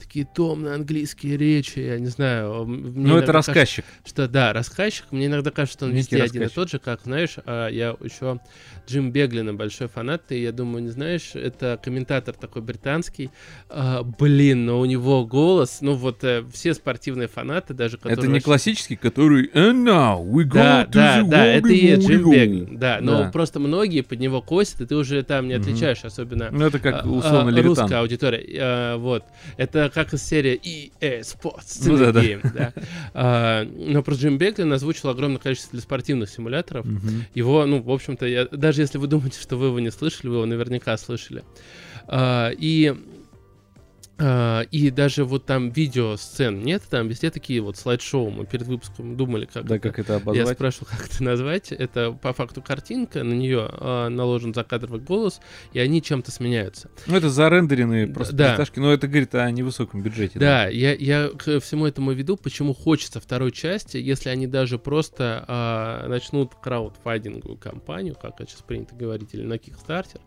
такие 0.00 0.24
томные 0.26 0.74
английские 0.74 1.36
речи, 1.36 1.78
я 1.78 1.98
не 1.98 2.06
знаю. 2.06 2.64
Ну, 2.66 3.16
это 3.16 3.26
кажется, 3.32 3.32
рассказчик. 3.52 3.84
что 4.04 4.26
да, 4.28 4.52
рассказчик, 4.52 5.04
мне 5.10 5.26
иногда 5.26 5.50
кажется, 5.50 5.78
что 5.78 5.86
он 5.86 5.92
Некий 5.92 6.16
везде 6.16 6.22
один 6.22 6.42
и 6.42 6.44
рассказчик. 6.46 6.54
тот 6.54 6.70
же, 6.70 6.78
как, 6.78 7.00
знаешь, 7.04 7.36
а, 7.44 7.68
я 7.68 7.96
еще 8.02 8.40
Джим 8.88 9.12
Беглина 9.12 9.54
большой 9.54 9.88
фанат, 9.88 10.26
ты, 10.26 10.40
я 10.40 10.52
думаю, 10.52 10.82
не 10.82 10.88
знаешь, 10.90 11.32
это 11.34 11.78
комментатор 11.82 12.34
такой 12.34 12.62
британский, 12.62 13.30
А, 13.68 14.02
блин, 14.02 14.66
но 14.66 14.80
у 14.80 14.84
него 14.84 15.24
голос, 15.26 15.78
ну 15.80 15.94
вот 15.94 16.24
э, 16.24 16.44
все 16.52 16.74
спортивные 16.74 17.28
фанаты, 17.28 17.74
даже 17.74 17.96
которые... 17.98 18.18
Это 18.18 18.26
не 18.26 18.40
классический, 18.40 18.96
который 18.96 19.48
And 19.52 19.84
now 19.84 20.24
we 20.24 20.44
go 20.44 20.54
Да, 20.54 20.84
to 20.84 20.90
да, 20.90 21.20
the 21.20 21.28
да, 21.28 21.46
это 21.46 21.68
и 21.68 21.76
есть 21.76 22.08
Джим. 22.08 22.30
Беглин, 22.30 22.78
да, 22.78 22.98
но 23.00 23.24
Да. 23.24 23.30
просто 23.30 23.60
многие 23.60 24.00
под 24.02 24.18
него 24.18 24.40
косят, 24.42 24.80
и 24.80 24.86
ты 24.86 24.96
уже 24.96 25.22
там 25.22 25.46
не 25.48 25.54
отличаешь, 25.54 26.04
особенно 26.04 26.48
Ну, 26.50 26.66
это 26.66 26.78
как 26.78 27.04
а, 27.04 27.08
условно 27.08 27.48
а, 27.48 27.50
Левитан. 27.50 27.66
русская 27.66 27.98
аудитория. 28.00 28.44
А, 28.58 28.96
вот. 28.96 29.24
Это 29.56 29.89
как 29.90 30.14
из 30.14 30.22
серии 30.22 30.60
EA 30.62 31.20
Sports 31.20 31.82
Ну 31.86 31.98
да, 31.98 32.12
да. 32.12 32.22
Game, 32.22 32.52
да. 32.52 32.72
А, 33.14 33.64
но 33.64 34.02
про 34.02 34.14
Джим 34.14 34.38
Беглин 34.38 34.72
озвучил 34.72 35.08
огромное 35.08 35.38
количество 35.38 35.72
для 35.72 35.80
спортивных 35.80 36.30
симуляторов. 36.30 36.86
Мгм. 36.86 37.26
Его, 37.34 37.66
ну, 37.66 37.82
в 37.82 37.90
общем-то, 37.90 38.26
я, 38.26 38.46
даже 38.46 38.82
если 38.82 38.98
вы 38.98 39.06
думаете, 39.06 39.40
что 39.40 39.56
вы 39.56 39.66
его 39.66 39.80
не 39.80 39.90
слышали, 39.90 40.28
вы 40.28 40.36
его 40.36 40.46
наверняка 40.46 40.96
слышали. 40.96 41.44
А, 42.06 42.50
и 42.50 42.94
и 44.20 44.90
даже 44.90 45.24
вот 45.24 45.46
там 45.46 45.70
видео 45.70 46.16
сцен 46.16 46.62
нет, 46.62 46.82
там 46.90 47.08
везде 47.08 47.30
такие 47.30 47.60
вот 47.60 47.76
слайд-шоу. 47.76 48.30
Мы 48.30 48.46
перед 48.46 48.66
выпуском 48.66 49.16
думали, 49.16 49.46
как 49.46 49.64
Да, 49.64 49.76
это 49.76 49.88
как 49.88 49.98
это 49.98 50.12
я 50.14 50.18
обозвать? 50.18 50.56
спрашивал, 50.56 50.88
как 50.90 51.06
это 51.06 51.22
назвать. 51.22 51.72
Это 51.72 52.12
по 52.12 52.32
факту 52.32 52.62
картинка, 52.62 53.24
на 53.24 53.34
нее 53.34 53.68
наложен 54.08 54.54
закадровый 54.54 55.00
голос, 55.00 55.40
и 55.72 55.78
они 55.78 56.02
чем-то 56.02 56.30
сменяются. 56.30 56.90
Ну, 57.06 57.16
это 57.16 57.30
зарендеренные 57.30 58.06
просто 58.06 58.34
да. 58.34 58.50
перетажки, 58.50 58.78
но 58.78 58.92
это 58.92 59.08
говорит 59.08 59.34
о 59.34 59.50
невысоком 59.50 60.02
бюджете. 60.02 60.38
Да, 60.38 60.66
я, 60.68 60.94
я 60.94 61.28
к 61.28 61.60
всему 61.60 61.86
этому 61.86 62.12
веду, 62.12 62.36
почему 62.36 62.74
хочется 62.74 63.20
второй 63.20 63.52
части, 63.52 63.96
если 63.96 64.28
они 64.28 64.46
даже 64.46 64.78
просто 64.78 65.44
а, 65.46 66.08
начнут 66.08 66.54
краудфандинговую 66.54 67.58
кампанию, 67.58 68.16
как 68.20 68.40
это 68.40 68.50
сейчас 68.50 68.62
принято 68.62 68.94
говорить, 68.94 69.30
или 69.32 69.42
на 69.42 69.54
Kickstarter. 69.54 70.20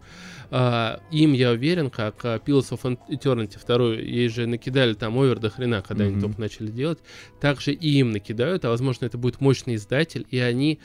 А, 0.51 0.99
им, 1.11 1.33
я 1.33 1.51
уверен, 1.51 1.89
как 1.89 2.23
а, 2.25 2.37
Pillars 2.37 2.71
of 2.71 2.97
Eternity 3.09 3.57
второй 3.59 3.82
вторую, 3.83 4.07
ей 4.07 4.29
же 4.29 4.47
накидали 4.47 4.93
там 4.93 5.17
овер 5.17 5.39
до 5.39 5.49
хрена, 5.49 5.81
когда 5.81 6.05
они 6.05 6.13
Мгм. 6.13 6.21
только 6.21 6.41
начали 6.41 6.67
делать. 6.67 6.99
Также 7.39 7.71
и 7.73 7.89
им 7.99 8.11
накидают, 8.11 8.65
а 8.65 8.69
возможно 8.69 9.05
это 9.05 9.17
будет 9.17 9.41
мощный 9.41 9.75
издатель, 9.75 10.25
и 10.31 10.39
они 10.39 10.79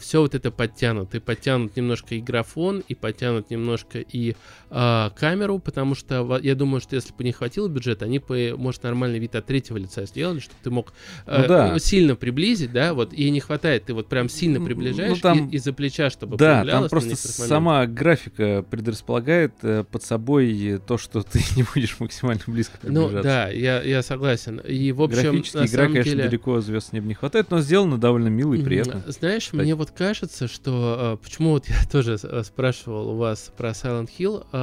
все 0.00 0.20
вот 0.20 0.34
это 0.34 0.50
подтянут. 0.50 1.14
И 1.14 1.20
подтянут 1.20 1.76
немножко 1.76 2.14
и 2.14 2.20
графон, 2.20 2.82
и 2.88 2.94
подтянут 2.94 3.50
немножко 3.50 3.98
и 4.00 4.34
а, 4.74 5.10
камеру, 5.10 5.58
потому 5.58 5.94
что 5.94 6.38
я 6.42 6.54
думаю, 6.54 6.80
что 6.80 6.96
если 6.96 7.12
бы 7.12 7.24
не 7.24 7.32
хватило 7.32 7.68
бюджета, 7.68 8.06
они 8.06 8.20
бы, 8.20 8.54
может, 8.56 8.82
нормальный 8.84 9.18
вид 9.18 9.34
от 9.34 9.44
третьего 9.44 9.76
лица 9.76 10.06
сделали, 10.06 10.38
чтобы 10.40 10.58
ты 10.62 10.70
мог 10.70 10.94
э, 11.26 11.42
Ну 11.42 11.48
да. 11.48 11.78
сильно 11.78 12.16
приблизить, 12.16 12.72
да, 12.72 12.94
вот, 12.94 13.12
и 13.12 13.28
не 13.30 13.40
хватает, 13.40 13.84
ты 13.84 13.92
вот 13.92 14.08
прям 14.08 14.30
сильно 14.30 14.58
Ну, 14.60 14.64
приближаешь 14.64 15.18
там- 15.20 15.48
и- 15.50 15.56
из-за 15.56 15.74
плеча, 15.74 16.08
чтобы 16.08 16.38
Да, 16.38 16.64
там 16.64 16.88
просто 16.88 17.16
сама 17.16 17.84
графика 17.86 18.64
предрасполагает 18.70 19.52
э, 19.62 19.84
под 19.84 20.02
собой 20.02 20.80
то, 20.86 20.96
что 20.96 21.22
ты 21.22 21.38
не 21.56 21.64
будешь 21.74 22.00
максимально 22.00 22.40
близко 22.46 22.78
Ну 22.82 23.08
приближаться. 23.08 23.22
да, 23.22 23.48
я, 23.50 23.82
я 23.82 24.02
согласен. 24.02 24.58
И 24.58 24.90
в 24.92 25.02
общем, 25.02 25.22
Графически 25.22 25.56
на 25.58 25.60
игра, 25.66 25.68
самом 25.82 25.92
конечно, 25.92 26.10
деле, 26.12 26.24
далеко 26.24 26.60
звезд 26.62 26.92
неба 26.94 27.06
не 27.08 27.14
хватает, 27.14 27.50
но 27.50 27.60
сделано 27.60 27.98
довольно 27.98 28.28
мило 28.28 28.54
и 28.54 28.62
приятно. 28.62 29.02
Знаешь, 29.06 29.44
кстати. 29.44 29.60
мне 29.62 29.74
вот 29.74 29.90
кажется, 29.90 30.48
что 30.48 31.18
э, 31.20 31.22
почему 31.22 31.50
вот 31.50 31.68
я 31.68 31.76
тоже 31.92 32.16
э, 32.22 32.42
спрашивал 32.44 33.10
у 33.10 33.16
вас 33.16 33.52
про 33.56 33.70
Silent 33.70 34.08
Hill, 34.18 34.46
э, 34.52 34.61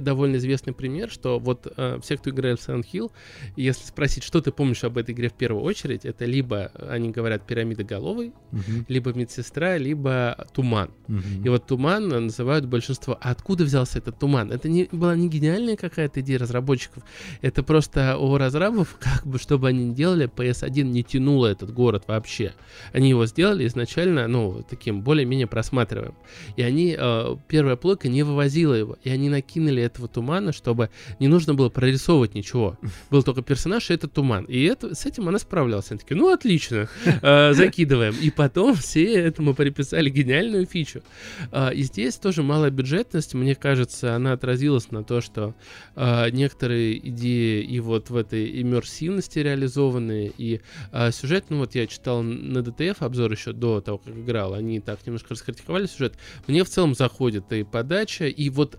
довольно 0.00 0.36
известный 0.36 0.72
пример, 0.72 1.10
что 1.10 1.38
вот 1.38 1.66
э, 1.76 1.98
все, 2.02 2.16
кто 2.16 2.30
играет 2.30 2.60
в 2.60 2.68
Silent 2.68 2.84
Hill, 2.92 3.10
если 3.56 3.86
спросить, 3.86 4.22
что 4.22 4.40
ты 4.40 4.50
помнишь 4.52 4.84
об 4.84 4.98
этой 4.98 5.12
игре 5.14 5.28
в 5.28 5.34
первую 5.34 5.62
очередь, 5.64 6.04
это 6.04 6.24
либо 6.24 6.70
они 6.88 7.10
говорят 7.10 7.46
пирамида 7.46 7.84
головой, 7.84 8.32
Мгм, 8.52 8.86
либо 8.88 9.12
медсестра, 9.12 9.78
либо 9.78 10.46
туман. 10.54 10.90
мгм. 11.08 11.44
И 11.44 11.48
вот 11.48 11.66
туман 11.66 12.08
называют 12.08 12.66
большинство. 12.66 13.18
А 13.20 13.30
откуда 13.30 13.64
взялся 13.64 13.98
этот 13.98 14.18
туман? 14.18 14.52
Это 14.52 14.68
не 14.68 14.88
была 14.92 15.14
не 15.16 15.28
гениальная 15.28 15.76
какая-то 15.76 16.20
идея 16.20 16.38
разработчиков. 16.38 17.02
Это 17.40 17.62
просто 17.62 18.16
у 18.18 18.36
разрабов, 18.36 18.96
как 19.00 19.26
бы, 19.26 19.38
чтобы 19.38 19.68
они 19.68 19.94
делали, 19.94 20.28
PS1 20.28 20.82
не 20.82 21.02
тянуло 21.02 21.46
этот 21.46 21.72
город 21.72 22.04
вообще. 22.06 22.52
Они 22.92 23.08
его 23.10 23.26
сделали 23.26 23.66
изначально, 23.66 24.28
ну, 24.28 24.64
таким 24.68 25.02
более-менее 25.02 25.46
просматриваем. 25.46 26.14
И 26.56 26.62
они, 26.62 26.96
э, 26.98 27.36
первая 27.48 27.76
плойка 27.76 28.08
не 28.08 28.22
вывозила 28.22 28.74
его. 28.74 28.91
И 29.02 29.10
они 29.10 29.28
накинули 29.28 29.82
этого 29.82 30.08
тумана, 30.08 30.52
чтобы 30.52 30.90
не 31.18 31.28
нужно 31.28 31.54
было 31.54 31.68
прорисовывать 31.68 32.34
ничего. 32.34 32.78
Был 33.10 33.22
только 33.22 33.42
персонаж, 33.42 33.90
и 33.90 33.94
это 33.94 34.08
туман. 34.08 34.44
И 34.44 34.62
это, 34.64 34.94
с 34.94 35.06
этим 35.06 35.28
она 35.28 35.38
справлялась. 35.38 35.90
Они 35.90 35.98
такие, 35.98 36.16
ну, 36.16 36.32
отлично, 36.32 36.88
э, 37.04 37.52
закидываем. 37.54 38.14
И 38.20 38.30
потом 38.30 38.74
все 38.74 39.14
этому 39.14 39.54
приписали 39.54 40.10
гениальную 40.10 40.66
фичу. 40.66 41.02
А, 41.50 41.70
И 41.70 41.82
здесь 41.82 42.16
тоже 42.16 42.42
малая 42.42 42.70
бюджетность, 42.70 43.34
мне 43.34 43.54
кажется, 43.54 44.14
она 44.14 44.32
отразилась 44.32 44.90
на 44.90 45.04
то, 45.04 45.20
что 45.20 45.54
а, 45.94 46.28
некоторые 46.30 47.08
идеи 47.08 47.62
и 47.62 47.80
вот 47.80 48.10
в 48.10 48.16
этой 48.16 48.60
иммерсивности 48.62 49.38
реализованы, 49.38 50.32
и 50.36 50.60
а, 50.90 51.10
сюжет, 51.10 51.46
ну 51.48 51.58
вот 51.58 51.74
я 51.74 51.86
читал 51.86 52.22
на 52.22 52.58
DTF 52.58 52.96
обзор 53.00 53.32
еще 53.32 53.52
до 53.52 53.80
того, 53.80 53.98
как 53.98 54.14
играл, 54.14 54.54
они 54.54 54.80
так 54.80 55.04
немножко 55.06 55.30
раскритиковали 55.30 55.86
сюжет, 55.86 56.14
мне 56.46 56.64
в 56.64 56.68
целом 56.68 56.94
заходит 56.94 57.52
и 57.52 57.64
подача, 57.64 58.26
и 58.26 58.50
вот 58.50 58.78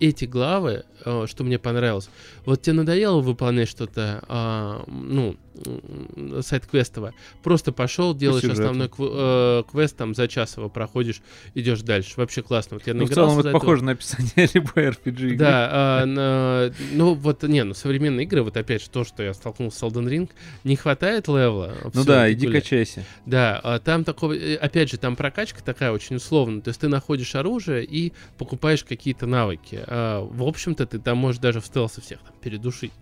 эти 0.00 0.24
главы, 0.24 0.84
а, 1.04 1.26
что 1.26 1.44
мне 1.44 1.58
понравилось, 1.58 2.08
вот 2.44 2.62
тебе 2.62 2.74
надоело 2.74 3.20
выполнять 3.20 3.68
что-то, 3.68 4.22
а, 4.28 4.84
ну, 4.86 5.36
м, 5.66 6.42
сайт-квестово, 6.42 7.12
просто 7.42 7.70
пошел, 7.72 8.14
делаешь 8.14 8.42
сюжету. 8.42 8.62
основной 8.62 8.90
э, 8.98 9.62
квест, 9.70 9.96
там 9.96 10.14
за 10.14 10.26
час 10.26 10.56
его 10.56 10.68
проходишь, 10.68 11.22
идешь 11.54 11.80
дальше. 11.82 12.14
Вообще 12.16 12.42
классно. 12.42 12.76
Вот 12.78 12.86
я 12.86 12.94
Ну, 12.94 13.06
в 13.06 13.10
целом 13.10 13.38
это 13.38 13.52
похоже 13.52 13.84
на 13.84 13.92
описание 13.92 14.48
любой 14.54 14.88
RPG 14.88 15.26
игры. 15.26 15.36
Да, 15.36 15.68
а, 15.72 16.04
на- 16.06 16.74
ну 16.92 17.14
вот, 17.14 17.42
не, 17.44 17.62
ну 17.62 17.74
современные 17.74 18.24
игры, 18.24 18.42
вот 18.42 18.56
опять 18.56 18.82
же 18.82 18.90
то, 18.90 19.04
что 19.04 19.22
я 19.22 19.32
столкнулся 19.32 19.78
с 19.78 19.82
Elden 19.84 20.08
Ring, 20.08 20.30
не 20.64 20.74
хватает 20.76 21.28
левела. 21.28 21.72
Ну 21.94 22.04
да, 22.04 22.30
иди 22.32 22.46
гуляй. 22.46 22.60
качайся. 22.60 23.04
Да, 23.26 23.60
а 23.62 23.78
там 23.78 24.02
такого, 24.04 24.32
э, 24.32 24.56
опять 24.56 24.90
же, 24.90 24.96
там 24.98 25.14
прокачка 25.14 25.60
такая 25.62 25.92
очень 25.92 26.16
условная. 26.16 26.62
То 26.62 26.68
есть 26.68 26.80
ты 26.80 26.88
находишь 26.88 27.34
оружие 27.36 27.84
и 27.84 28.12
покупаешь 28.38 28.82
какие-то 28.82 29.26
навыки. 29.26 29.83
А, 29.86 30.20
в 30.24 30.42
общем-то, 30.42 30.86
ты 30.86 30.98
там 30.98 31.18
можешь 31.18 31.40
даже 31.40 31.60
в 31.60 31.66
стелсе 31.66 32.00
всех 32.00 32.20
там 32.20 32.34
передушить. 32.40 32.92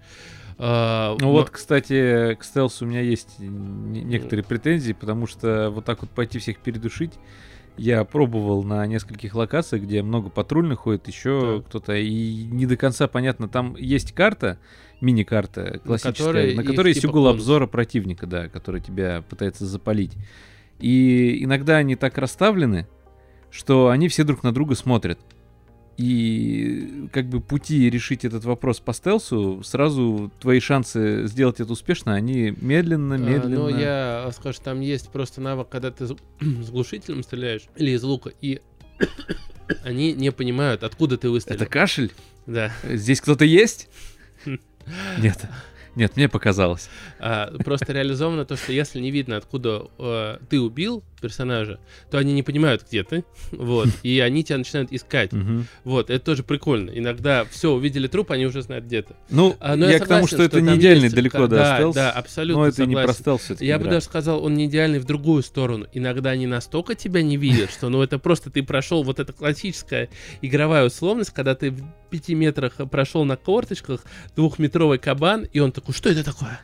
А, 0.58 1.16
Ну 1.20 1.26
но- 1.26 1.32
вот, 1.32 1.50
кстати, 1.50 2.34
к 2.34 2.44
стелсу 2.44 2.84
у 2.84 2.88
меня 2.88 3.00
есть 3.00 3.38
не- 3.38 4.02
некоторые 4.02 4.44
претензии, 4.44 4.92
потому 4.92 5.26
что 5.26 5.70
вот 5.70 5.84
так 5.84 6.02
вот 6.02 6.10
пойти 6.10 6.38
всех 6.38 6.58
передушить, 6.58 7.12
я 7.78 8.04
пробовал 8.04 8.62
на 8.62 8.86
нескольких 8.86 9.34
локациях, 9.34 9.82
где 9.84 10.02
много 10.02 10.28
патрульных 10.28 10.80
ходит, 10.80 11.08
еще 11.08 11.56
Так. 11.62 11.68
кто-то, 11.68 11.94
и 11.96 12.44
не 12.44 12.66
до 12.66 12.76
конца 12.76 13.08
понятно, 13.08 13.48
там 13.48 13.76
есть 13.76 14.12
карта, 14.12 14.58
мини-карта 15.00 15.80
классическая, 15.84 16.12
которой 16.26 16.54
на 16.54 16.64
которой 16.64 16.88
есть 16.88 17.00
типа 17.00 17.10
угол 17.12 17.22
бонус. 17.24 17.40
обзора 17.40 17.66
противника, 17.66 18.26
да, 18.26 18.48
который 18.48 18.80
тебя 18.82 19.22
пытается 19.28 19.64
запалить. 19.66 20.12
И 20.80 21.42
иногда 21.42 21.76
они 21.78 21.96
так 21.96 22.18
расставлены, 22.18 22.86
что 23.50 23.88
они 23.88 24.08
все 24.08 24.22
друг 24.24 24.42
на 24.42 24.52
друга 24.52 24.74
смотрят. 24.74 25.18
И 25.98 27.08
как 27.12 27.26
бы 27.26 27.40
пути 27.40 27.90
решить 27.90 28.24
этот 28.24 28.44
вопрос 28.44 28.80
по 28.80 28.92
стелсу, 28.92 29.62
сразу 29.62 30.32
твои 30.40 30.58
шансы 30.60 31.26
сделать 31.26 31.60
это 31.60 31.72
успешно, 31.72 32.14
они 32.14 32.54
медленно, 32.60 33.16
А, 33.16 33.18
медленно. 33.18 33.56
Но 33.56 33.68
я 33.68 34.30
скажу, 34.34 34.58
там 34.62 34.80
есть 34.80 35.10
просто 35.10 35.40
навык, 35.40 35.68
когда 35.68 35.90
ты 35.90 36.06
с 36.40 36.70
глушителем 36.70 37.22
стреляешь 37.22 37.62
или 37.76 37.90
из 37.90 38.02
лука, 38.02 38.32
и 38.40 38.60
они 39.84 40.12
не 40.12 40.32
понимают, 40.32 40.82
откуда 40.82 41.18
ты 41.18 41.28
выстрелил. 41.30 41.60
Это 41.60 41.70
кашель? 41.70 42.12
Да. 42.46 42.72
Здесь 42.84 43.20
кто-то 43.20 43.44
есть? 43.44 43.88
Нет. 45.18 45.38
Нет, 45.94 46.16
мне 46.16 46.28
показалось. 46.28 46.88
А, 47.18 47.52
просто 47.64 47.92
реализовано 47.92 48.44
то, 48.44 48.56
что 48.56 48.72
если 48.72 49.00
не 49.00 49.10
видно, 49.10 49.36
откуда 49.36 49.86
э, 49.98 50.38
ты 50.48 50.60
убил 50.60 51.02
персонажа, 51.20 51.78
то 52.10 52.18
они 52.18 52.32
не 52.32 52.42
понимают, 52.42 52.84
где 52.88 53.04
ты, 53.04 53.24
вот, 53.52 53.88
и 54.02 54.18
они 54.20 54.42
тебя 54.42 54.58
начинают 54.58 54.92
искать. 54.92 55.30
Вот, 55.84 56.10
это 56.10 56.24
тоже 56.24 56.42
прикольно. 56.42 56.90
Иногда 56.90 57.44
все, 57.44 57.72
увидели 57.72 58.08
труп, 58.08 58.32
они 58.32 58.46
уже 58.46 58.62
знают, 58.62 58.86
где 58.86 59.02
ты. 59.02 59.14
Ну, 59.30 59.56
А, 59.60 59.76
я, 59.76 59.98
к 60.00 60.06
тому, 60.06 60.26
что 60.26 60.42
это 60.42 60.60
не 60.60 60.76
идеальный 60.76 61.04
есть- 61.04 61.14
далеко, 61.14 61.46
да, 61.46 61.76
стелс. 61.76 61.94
да, 61.94 62.10
абсолютно 62.10 62.62
Но 62.62 62.68
это 62.68 62.86
не 62.86 62.94
про 62.94 63.12
стелс 63.12 63.50
Я 63.60 63.78
бы 63.78 63.84
даже 63.84 64.04
сказал, 64.04 64.44
он 64.44 64.54
не 64.54 64.66
идеальный 64.66 64.98
в 64.98 65.04
другую 65.04 65.42
сторону. 65.42 65.86
Иногда 65.92 66.30
они 66.30 66.46
настолько 66.46 66.94
тебя 66.94 67.22
не 67.22 67.36
видят, 67.36 67.70
что 67.70 67.88
ну 67.88 68.02
это 68.02 68.18
просто 68.18 68.50
ты 68.50 68.62
прошел 68.62 69.02
вот 69.02 69.20
эта 69.20 69.32
классическая 69.32 70.08
игровая 70.40 70.86
условность, 70.86 71.30
когда 71.30 71.54
ты 71.54 71.74
пяти 72.12 72.34
метрах 72.34 72.74
прошел 72.90 73.24
на 73.24 73.36
корточках 73.36 74.04
двухметровый 74.36 74.98
кабан, 74.98 75.46
и 75.52 75.58
он 75.58 75.72
такой, 75.72 75.94
что 75.94 76.08
это 76.10 76.22
такое? 76.22 76.60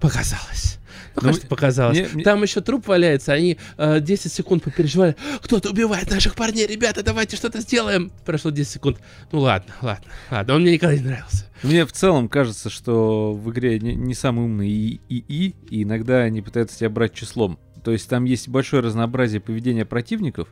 Показалось. 0.00 0.78
Ну, 1.14 1.16
Ну, 1.16 1.20
конечно, 1.28 1.48
показалось. 1.48 1.98
мне- 1.98 2.08
мне- 2.14 2.24
Там 2.24 2.42
еще 2.42 2.60
труп 2.62 2.86
валяется, 2.88 3.32
они 3.34 3.58
э, 3.76 4.00
10 4.00 4.32
секунд 4.32 4.62
попереживали. 4.62 5.14
Кто-то 5.42 5.70
убивает 5.70 6.10
наших 6.10 6.34
парней, 6.34 6.66
ребята, 6.66 7.02
давайте 7.02 7.36
что-то 7.36 7.60
сделаем. 7.60 8.10
Прошло 8.24 8.50
10 8.50 8.72
секунд. 8.72 8.98
Ну 9.30 9.40
ладно, 9.40 9.72
ладно, 9.82 10.06
ладно, 10.30 10.54
он 10.54 10.62
мне 10.62 10.72
никогда 10.72 10.96
не 10.96 11.02
нравился. 11.02 11.44
Мне 11.62 11.84
в 11.84 11.92
целом 11.92 12.28
кажется, 12.28 12.70
что 12.70 13.34
в 13.34 13.50
игре 13.50 13.78
не, 13.78 13.94
не 13.94 14.14
самый 14.14 14.46
умный 14.46 14.68
и, 14.70 15.00
и, 15.08 15.54
и 15.70 15.82
иногда 15.82 16.20
они 16.22 16.40
пытаются 16.40 16.78
тебя 16.78 16.88
брать 16.90 17.12
числом. 17.14 17.58
То 17.84 17.90
есть 17.92 18.08
там 18.08 18.24
есть 18.24 18.48
большое 18.48 18.82
разнообразие 18.82 19.40
поведения 19.40 19.84
противников. 19.84 20.48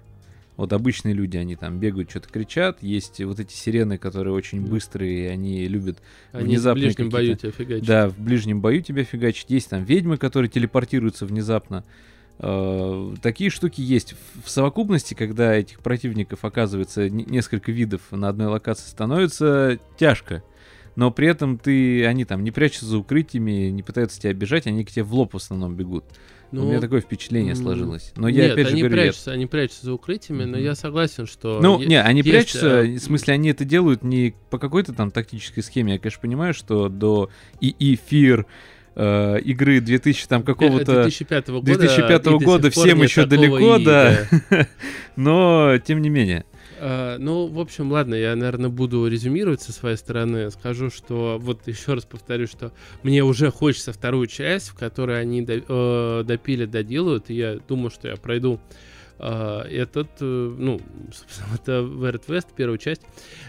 Вот 0.60 0.72
обычные 0.74 1.14
люди, 1.14 1.36
они 1.38 1.56
там 1.56 1.78
бегают, 1.78 2.10
что-то 2.10 2.28
кричат. 2.28 2.82
Есть 2.82 3.18
вот 3.24 3.40
эти 3.40 3.54
сирены, 3.54 3.96
которые 3.96 4.34
очень 4.34 4.60
быстрые, 4.60 5.24
и 5.24 5.26
они 5.28 5.66
любят 5.66 5.98
Они 6.32 6.44
в 6.44 6.46
Внезапные 6.48 6.84
ближнем 6.88 7.08
бою 7.08 7.34
тебя 7.36 7.50
фигачат. 7.50 7.86
Да, 7.86 8.08
в 8.10 8.18
ближнем 8.18 8.60
бою 8.60 8.82
тебя 8.82 9.04
фигачить. 9.04 9.46
Есть 9.48 9.70
там 9.70 9.84
ведьмы, 9.84 10.18
которые 10.18 10.50
телепортируются 10.50 11.24
внезапно. 11.24 11.82
Э, 12.38 13.14
Такие 13.22 13.50
штуки 13.50 13.80
есть. 13.80 14.12
В- 14.12 14.46
В 14.46 14.50
совокупности, 14.50 15.14
когда 15.14 15.54
этих 15.54 15.80
противников 15.80 16.44
оказывается 16.44 17.08
не- 17.08 17.24
несколько 17.24 17.72
видов 17.72 18.00
на 18.10 18.28
одной 18.28 18.46
локации, 18.48 18.88
становится 18.88 19.78
тяжко. 19.98 20.42
Но 20.96 21.10
при 21.10 21.28
этом 21.28 21.56
ты, 21.56 22.04
они 22.04 22.24
там 22.24 22.42
не 22.44 22.50
прячутся 22.50 22.86
за 22.86 22.98
укрытиями, 22.98 23.70
не 23.70 23.82
пытаются 23.82 24.20
тебя 24.20 24.30
обижать, 24.32 24.66
они 24.66 24.84
к 24.84 24.90
тебе 24.90 25.04
в 25.04 25.14
лоб 25.14 25.32
в 25.32 25.36
основном 25.36 25.74
бегут. 25.76 26.04
У 26.52 26.56
Ну, 26.56 26.68
меня 26.68 26.80
такое 26.80 27.00
впечатление 27.00 27.54
сложилось. 27.54 28.12
Но 28.16 28.26
я 28.28 28.44
Нет, 28.44 28.52
опять 28.52 28.66
же 28.66 28.72
они 28.72 28.82
говорю, 28.82 28.96
я- 28.96 29.02
прячутся, 29.02 29.30
они 29.32 29.46
прячутся 29.46 29.86
за 29.86 29.92
укрытиями, 29.94 30.44
но 30.44 30.58
я 30.58 30.74
согласен, 30.74 31.26
что... 31.26 31.60
Ну, 31.62 31.80
е- 31.80 31.86
не, 31.86 32.02
они 32.02 32.18
есть, 32.22 32.30
прячутся, 32.30 32.82
э, 32.82 32.96
в 32.96 32.98
смысле, 32.98 33.34
они 33.34 33.50
это 33.50 33.64
делают 33.64 34.02
не 34.02 34.34
по 34.50 34.58
какой-то 34.58 34.92
там 34.92 35.10
тактической 35.12 35.62
схеме. 35.62 35.94
Я, 35.94 35.98
конечно, 36.00 36.20
понимаю, 36.20 36.52
что 36.52 36.88
до 36.88 37.30
ИИ 37.60 37.98
Фир 38.04 38.46
э, 38.96 39.40
игры 39.40 39.80
2000 39.80 40.26
там 40.26 40.42
какого-то 40.42 41.02
2005 41.04 41.48
года, 41.48 41.64
2005 41.66 42.20
и 42.20 42.24
до 42.24 42.38
года 42.38 42.70
всем 42.70 43.02
еще 43.02 43.26
далеко, 43.26 43.78
ИИ, 43.78 43.84
да. 43.84 44.18
но 45.16 45.78
тем 45.78 46.02
не 46.02 46.08
менее. 46.08 46.44
А, 46.82 47.18
ну, 47.18 47.46
в 47.46 47.60
общем, 47.60 47.92
ладно, 47.92 48.14
я, 48.14 48.34
наверное, 48.34 48.70
буду 48.70 49.06
резюмировать 49.06 49.60
со 49.60 49.72
своей 49.72 49.96
стороны. 49.96 50.50
Скажу, 50.50 50.88
что 50.90 51.38
вот 51.38 51.68
еще 51.68 51.92
раз 51.94 52.04
повторю, 52.06 52.46
что 52.46 52.72
мне 53.02 53.22
уже 53.22 53.50
хочется 53.50 53.92
вторую 53.92 54.26
часть, 54.26 54.70
в 54.70 54.74
которой 54.74 55.20
они 55.20 55.42
до- 55.42 55.62
э, 55.68 56.24
допилят, 56.24 56.70
доделают. 56.70 57.28
И 57.28 57.34
я 57.34 57.58
думаю, 57.68 57.90
что 57.90 58.08
я 58.08 58.16
пройду 58.16 58.54
э, 58.54 58.58
этот, 59.20 60.08
э, 60.20 60.54
ну, 60.58 60.80
собственно, 61.12 61.54
это 61.54 61.72
Weird 61.82 62.26
West, 62.26 62.48
первая 62.56 62.78
часть, 62.78 63.02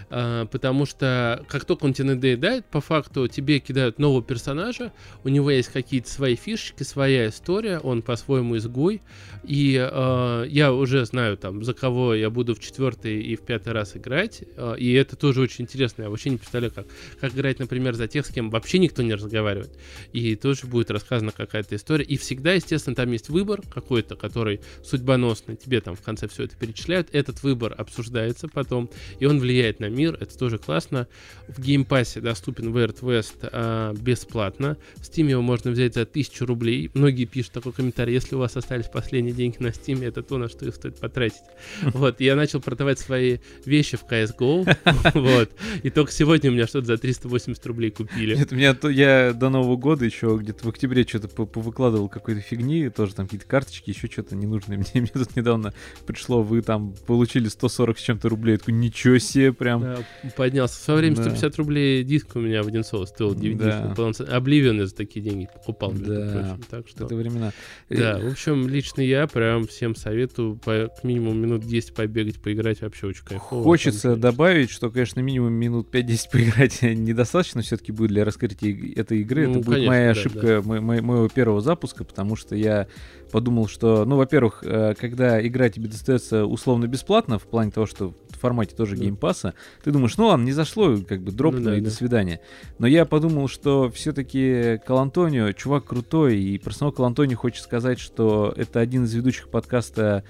э, 0.09 0.45
потому 0.51 0.85
что 0.85 1.45
как 1.47 1.65
только 1.65 1.85
он 1.85 1.93
тебе 1.93 2.09
надоедает, 2.09 2.65
по 2.65 2.81
факту 2.81 3.27
тебе 3.27 3.59
кидают 3.59 3.99
нового 3.99 4.21
персонажа, 4.21 4.91
у 5.23 5.29
него 5.29 5.49
есть 5.49 5.69
какие-то 5.69 6.09
свои 6.09 6.35
фишечки, 6.35 6.83
своя 6.83 7.29
история, 7.29 7.79
он 7.79 8.01
по-своему 8.01 8.57
изгой, 8.57 9.01
и 9.43 9.77
э, 9.79 10.45
я 10.49 10.73
уже 10.73 11.05
знаю 11.05 11.37
там, 11.37 11.63
за 11.63 11.73
кого 11.73 12.13
я 12.13 12.29
буду 12.29 12.55
в 12.55 12.59
четвертый 12.59 13.21
и 13.21 13.35
в 13.35 13.41
пятый 13.41 13.73
раз 13.73 13.95
играть, 13.95 14.43
и 14.77 14.93
это 14.93 15.15
тоже 15.15 15.41
очень 15.41 15.63
интересно, 15.63 16.03
я 16.03 16.09
вообще 16.09 16.29
не 16.29 16.37
представляю, 16.37 16.73
как, 16.73 16.87
как 17.19 17.33
играть, 17.33 17.59
например, 17.59 17.93
за 17.93 18.07
тех, 18.07 18.25
с 18.25 18.29
кем 18.29 18.49
вообще 18.49 18.79
никто 18.79 19.01
не 19.01 19.13
разговаривает, 19.13 19.71
и 20.11 20.35
тоже 20.35 20.67
будет 20.67 20.91
рассказана 20.91 21.31
какая-то 21.31 21.75
история, 21.75 22.03
и 22.03 22.17
всегда, 22.17 22.53
естественно, 22.53 22.95
там 22.95 23.11
есть 23.11 23.29
выбор 23.29 23.61
какой-то, 23.61 24.15
который 24.15 24.59
судьбоносный, 24.83 25.55
тебе 25.61 25.81
там 25.81 25.95
в 25.95 26.01
конце 26.01 26.27
все 26.27 26.43
это 26.43 26.55
перечисляют, 26.55 27.09
этот 27.11 27.43
выбор 27.43 27.73
обсуждается 27.77 28.47
потом, 28.47 28.89
и 29.19 29.25
он 29.25 29.39
влияет 29.39 29.79
на 29.79 29.89
мир, 29.89 30.17
это 30.19 30.37
тоже 30.37 30.57
классно. 30.57 31.07
В 31.47 31.61
Game 31.61 31.88
Pass 31.88 32.15
е 32.15 32.21
доступен 32.21 32.75
Weird 32.75 33.01
West 33.01 33.49
а, 33.51 33.93
бесплатно, 33.93 34.77
в 34.95 35.01
Steam 35.01 35.29
его 35.29 35.41
можно 35.41 35.71
взять 35.71 35.93
за 35.93 36.01
1000 36.01 36.45
рублей, 36.45 36.91
многие 36.93 37.25
пишут 37.25 37.53
такой 37.53 37.73
комментарий, 37.73 38.13
если 38.13 38.35
у 38.35 38.39
вас 38.39 38.55
остались 38.57 38.87
последние 38.87 39.33
деньги 39.33 39.57
на 39.59 39.67
Steam, 39.67 40.05
это 40.05 40.23
то, 40.23 40.37
на 40.37 40.49
что 40.49 40.65
их 40.65 40.75
стоит 40.75 40.97
потратить. 40.97 41.41
Вот, 42.01 42.19
я 42.19 42.35
начал 42.35 42.61
продавать 42.61 42.99
свои 42.99 43.39
вещи 43.65 43.97
в 43.97 44.03
CSGO, 44.03 44.77
вот, 45.13 45.51
и 45.83 45.89
только 45.89 46.11
сегодня 46.11 46.49
у 46.49 46.53
меня 46.53 46.67
что-то 46.67 46.87
за 46.87 46.97
380 46.97 47.65
рублей 47.65 47.91
купили. 47.91 48.35
Нет, 48.35 48.51
у 48.51 48.55
меня 48.55 48.73
то, 48.73 48.89
я 48.89 49.33
до 49.33 49.49
Нового 49.49 49.75
года 49.75 50.05
еще 50.05 50.37
где-то 50.39 50.65
в 50.65 50.69
октябре 50.69 51.03
что-то 51.03 51.27
повыкладывал 51.27 52.09
какой-то 52.09 52.41
фигни, 52.41 52.89
тоже 52.89 53.15
там 53.15 53.25
какие-то 53.25 53.45
карточки, 53.45 53.89
еще 53.89 54.07
что-то 54.07 54.35
ненужное 54.35 54.77
мне. 54.77 54.87
Мне 55.01 55.07
тут 55.07 55.35
недавно 55.51 55.73
пришло, 56.05 56.43
вы 56.43 56.61
там 56.61 56.93
получили 57.05 57.47
140 57.47 57.97
с 57.97 58.01
чем-то 58.01 58.29
рублей. 58.29 58.53
Я 58.53 58.57
такой, 58.59 58.73
ничего 58.73 59.17
себе, 59.17 59.53
прям. 59.53 59.81
Да, 59.81 59.97
поднялся. 60.35 60.75
В 60.75 60.83
свое 60.83 60.99
время 60.99 61.15
да. 61.17 61.23
150 61.23 61.55
рублей 61.57 62.03
диск 62.03 62.35
у 62.35 62.39
меня 62.39 62.63
в 62.63 62.67
Одинцово 62.67 63.05
стоил 63.05 63.33
DVD. 63.33 63.93
Да. 63.95 64.35
Обливион 64.35 64.85
за 64.85 64.95
такие 64.95 65.21
деньги 65.21 65.47
покупал. 65.53 65.91
Да, 65.91 66.57
так 66.69 66.87
что... 66.87 67.05
это 67.05 67.15
времена. 67.15 67.51
Да, 67.89 68.19
в 68.19 68.31
общем, 68.31 68.67
лично 68.67 69.01
я 69.01 69.27
прям 69.27 69.67
всем 69.67 69.95
советую 69.95 70.55
по, 70.55 70.87
к 70.87 71.03
минимум 71.03 71.37
минут 71.37 71.65
10 71.65 71.93
побегать, 71.93 72.41
поиграть 72.41 72.81
вообще 72.81 73.07
очень 73.07 73.23
кайфово. 73.23 73.63
Хочется 73.63 74.15
добавить, 74.15 74.69
что, 74.69 74.89
конечно, 74.89 75.19
минимум 75.19 75.53
минут 75.53 75.93
5-10 75.93 76.19
поиграть 76.31 76.81
недостаточно 76.81 77.61
все-таки 77.61 77.91
будет 77.91 78.09
для 78.09 78.25
раскрытия 78.25 78.93
этой 78.95 79.21
игры. 79.21 79.47
Ну, 79.47 79.51
это 79.51 79.59
будет 79.59 79.75
конечно, 79.75 79.91
моя 79.91 80.13
да, 80.13 80.19
ошибка 80.19 80.47
да. 80.47 80.61
Мо- 80.61 80.81
мо- 80.81 81.01
моего 81.01 81.27
первого 81.27 81.61
запуска, 81.61 82.03
потому 82.03 82.35
что 82.35 82.55
я 82.55 82.87
подумал, 83.31 83.67
что, 83.67 84.05
ну, 84.05 84.17
во-первых, 84.17 84.63
э, 84.63 84.93
когда 84.99 85.45
игра 85.45 85.69
тебе 85.69 85.87
достается 85.87 86.45
условно 86.45 86.87
бесплатно, 86.87 87.39
в 87.39 87.43
плане 87.43 87.71
того, 87.71 87.85
что 87.85 88.13
в 88.29 88.37
формате 88.37 88.75
тоже 88.75 88.95
да. 88.95 89.03
Game 89.03 89.23
Pass 89.23 89.43
а, 89.43 89.53
ты 89.83 89.91
думаешь, 89.91 90.17
ну 90.17 90.27
ладно, 90.27 90.43
не 90.43 90.51
зашло, 90.51 90.97
как 91.07 91.21
бы 91.21 91.31
дропну 91.31 91.59
ну, 91.59 91.65
да, 91.65 91.77
и 91.77 91.81
да. 91.81 91.85
до 91.85 91.95
свидания. 91.95 92.41
Но 92.79 92.87
я 92.87 93.05
подумал, 93.05 93.47
что 93.47 93.89
все-таки 93.91 94.79
Колантонио, 94.85 95.51
чувак 95.53 95.85
крутой, 95.85 96.39
и 96.39 96.57
про 96.57 96.73
самого 96.73 96.93
Колантонио 96.93 97.37
хочет 97.37 97.63
сказать, 97.63 97.99
что 97.99 98.53
это 98.55 98.79
один 98.79 99.05
из 99.05 99.13
ведущих 99.13 99.49
подкаста 99.49 100.23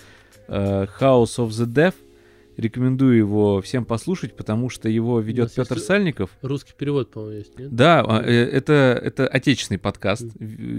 uh, 0.47 0.88
House 0.99 1.38
of 1.38 1.49
the 1.49 1.66
Deaf, 1.66 1.95
Рекомендую 2.62 3.18
его 3.18 3.62
всем 3.62 3.86
послушать, 3.86 4.36
потому 4.36 4.70
что 4.70 4.88
его 4.88 5.20
ведет 5.20 5.53
Петр 5.53 5.80
Сальников. 5.80 6.30
Русский 6.41 6.74
перевод, 6.78 7.12
по-моему, 7.12 7.38
есть, 7.39 7.57
нет? 7.57 7.76
Да, 7.76 8.01
а, 8.07 8.22
э, 8.22 8.32
это, 8.32 8.99
это 9.03 9.28
отечественный 9.28 9.80
подкаст, 9.80 10.28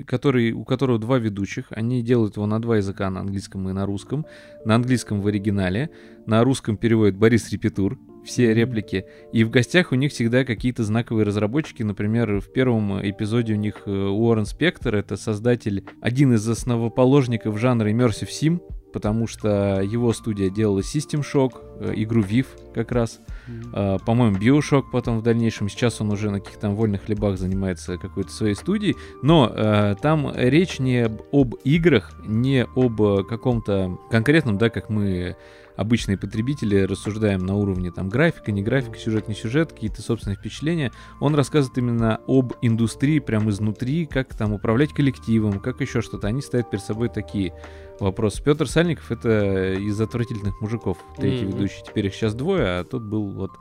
который, 0.07 0.53
у 0.53 0.65
которого 0.65 0.99
два 1.01 1.19
ведущих. 1.19 1.67
Они 1.71 2.03
делают 2.03 2.37
его 2.37 2.47
на 2.47 2.63
два 2.63 2.77
языка, 2.77 3.11
на 3.11 3.21
английском 3.21 3.69
и 3.69 3.73
на 3.73 3.85
русском. 3.85 4.25
На 4.65 4.77
английском 4.77 5.21
в 5.21 5.27
оригинале, 5.27 5.91
на 6.25 6.45
русском 6.45 6.77
переводит 6.77 7.17
Борис 7.17 7.51
Репетур 7.51 7.99
все 8.25 8.55
реплики. 8.55 9.05
И 9.33 9.45
в 9.45 9.51
гостях 9.51 9.93
у 9.93 9.95
них 9.95 10.13
всегда 10.13 10.45
какие-то 10.45 10.85
знаковые 10.85 11.25
разработчики. 11.25 11.83
Например, 11.83 12.41
в 12.41 12.53
первом 12.53 13.01
эпизоде 13.01 13.55
у 13.55 13.57
них 13.57 13.83
э, 13.87 13.91
Уоррен 13.91 14.47
Спектр, 14.47 14.95
это 14.95 15.17
создатель, 15.17 15.85
один 16.01 16.33
из 16.35 16.49
основоположников 16.49 17.59
жанра 17.59 17.91
Immersive 17.91 18.29
Sim, 18.29 18.61
потому 18.93 19.27
что 19.27 19.81
его 19.81 20.13
студия 20.13 20.51
делала 20.51 20.81
System 20.81 21.23
Shock, 21.23 21.55
э, 21.81 21.93
игру 21.97 22.23
Viv 22.23 22.47
как 22.75 22.93
раз, 22.93 23.21
mm-hmm. 23.49 23.97
э, 23.97 23.99
по-моему, 24.05 24.37
Bioshock 24.37 24.85
потом 24.93 25.19
в 25.19 25.23
дальнейшем, 25.23 25.69
сейчас 25.69 26.01
он 26.01 26.11
уже 26.11 26.31
на 26.31 26.41
каких-то 26.41 26.63
там 26.63 26.75
вольных 26.77 27.05
хлебах 27.05 27.39
занимается 27.39 27.99
какой-то 27.99 28.31
своей 28.31 28.55
студией, 28.55 28.97
но 29.23 29.51
э, 29.53 29.95
там 30.01 30.33
речь 30.35 30.79
не 30.79 31.07
об 31.33 31.55
играх, 31.65 32.13
не 32.25 32.65
об 32.65 33.27
каком-то 33.27 33.99
конкретном, 34.11 34.59
да, 34.59 34.71
как 34.71 34.89
мы 34.89 35.37
обычные 35.77 36.17
потребители 36.17 36.81
рассуждаем 36.81 37.45
на 37.45 37.55
уровне 37.57 37.91
там 37.91 38.09
графика, 38.09 38.53
не 38.53 38.63
графика, 38.63 38.99
сюжет, 38.99 39.29
не 39.29 39.35
сюжет, 39.35 39.73
какие-то 39.73 40.03
собственные 40.03 40.37
впечатления. 40.37 40.93
Он 41.21 41.35
рассказывает 41.35 41.79
именно 41.79 42.21
об 42.27 42.55
индустрии 42.63 43.19
прям 43.19 43.51
изнутри, 43.51 44.07
как 44.07 44.35
там 44.35 44.53
управлять 44.53 44.93
коллективом, 44.93 45.61
как 45.61 45.81
еще 45.81 46.03
что-то. 46.03 46.29
Они 46.29 46.43
ставят 46.43 46.71
перед 46.71 46.85
собой 46.85 47.09
такие 47.09 47.55
вопросы. 48.01 48.43
Петр 48.43 48.69
Сальников 48.69 49.11
это 49.11 49.75
из 49.75 50.01
отвратительных 50.01 50.61
мужиков, 50.61 50.99
третий 51.17 51.45
mm-hmm. 51.45 51.53
ведущий. 51.53 51.83
Теперь 51.87 52.07
их 52.07 52.15
сейчас 52.15 52.35
двое, 52.35 52.81
а 52.81 52.85
тот 52.85 53.03
был 53.03 53.29
вот 53.29 53.53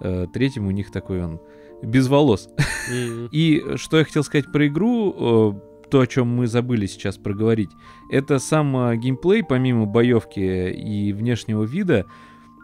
э, 0.00 0.26
третьим 0.32 0.66
у 0.66 0.70
них 0.70 0.90
такой 0.90 1.22
он 1.22 1.40
без 1.82 2.08
волос. 2.08 2.48
Mm-hmm. 2.90 3.28
И 3.32 3.76
что 3.76 3.98
я 3.98 4.04
хотел 4.04 4.24
сказать 4.24 4.50
про 4.52 4.66
игру, 4.66 5.54
э, 5.56 5.88
то, 5.92 6.00
о 6.00 6.06
чем 6.06 6.28
мы 6.28 6.46
забыли 6.46 6.86
сейчас 6.86 7.18
проговорить, 7.18 7.68
это 8.10 8.38
сам 8.38 8.74
а, 8.78 8.96
геймплей, 8.96 9.44
помимо 9.44 9.84
боевки 9.84 10.70
и 10.70 11.12
внешнего 11.12 11.64
вида, 11.64 12.06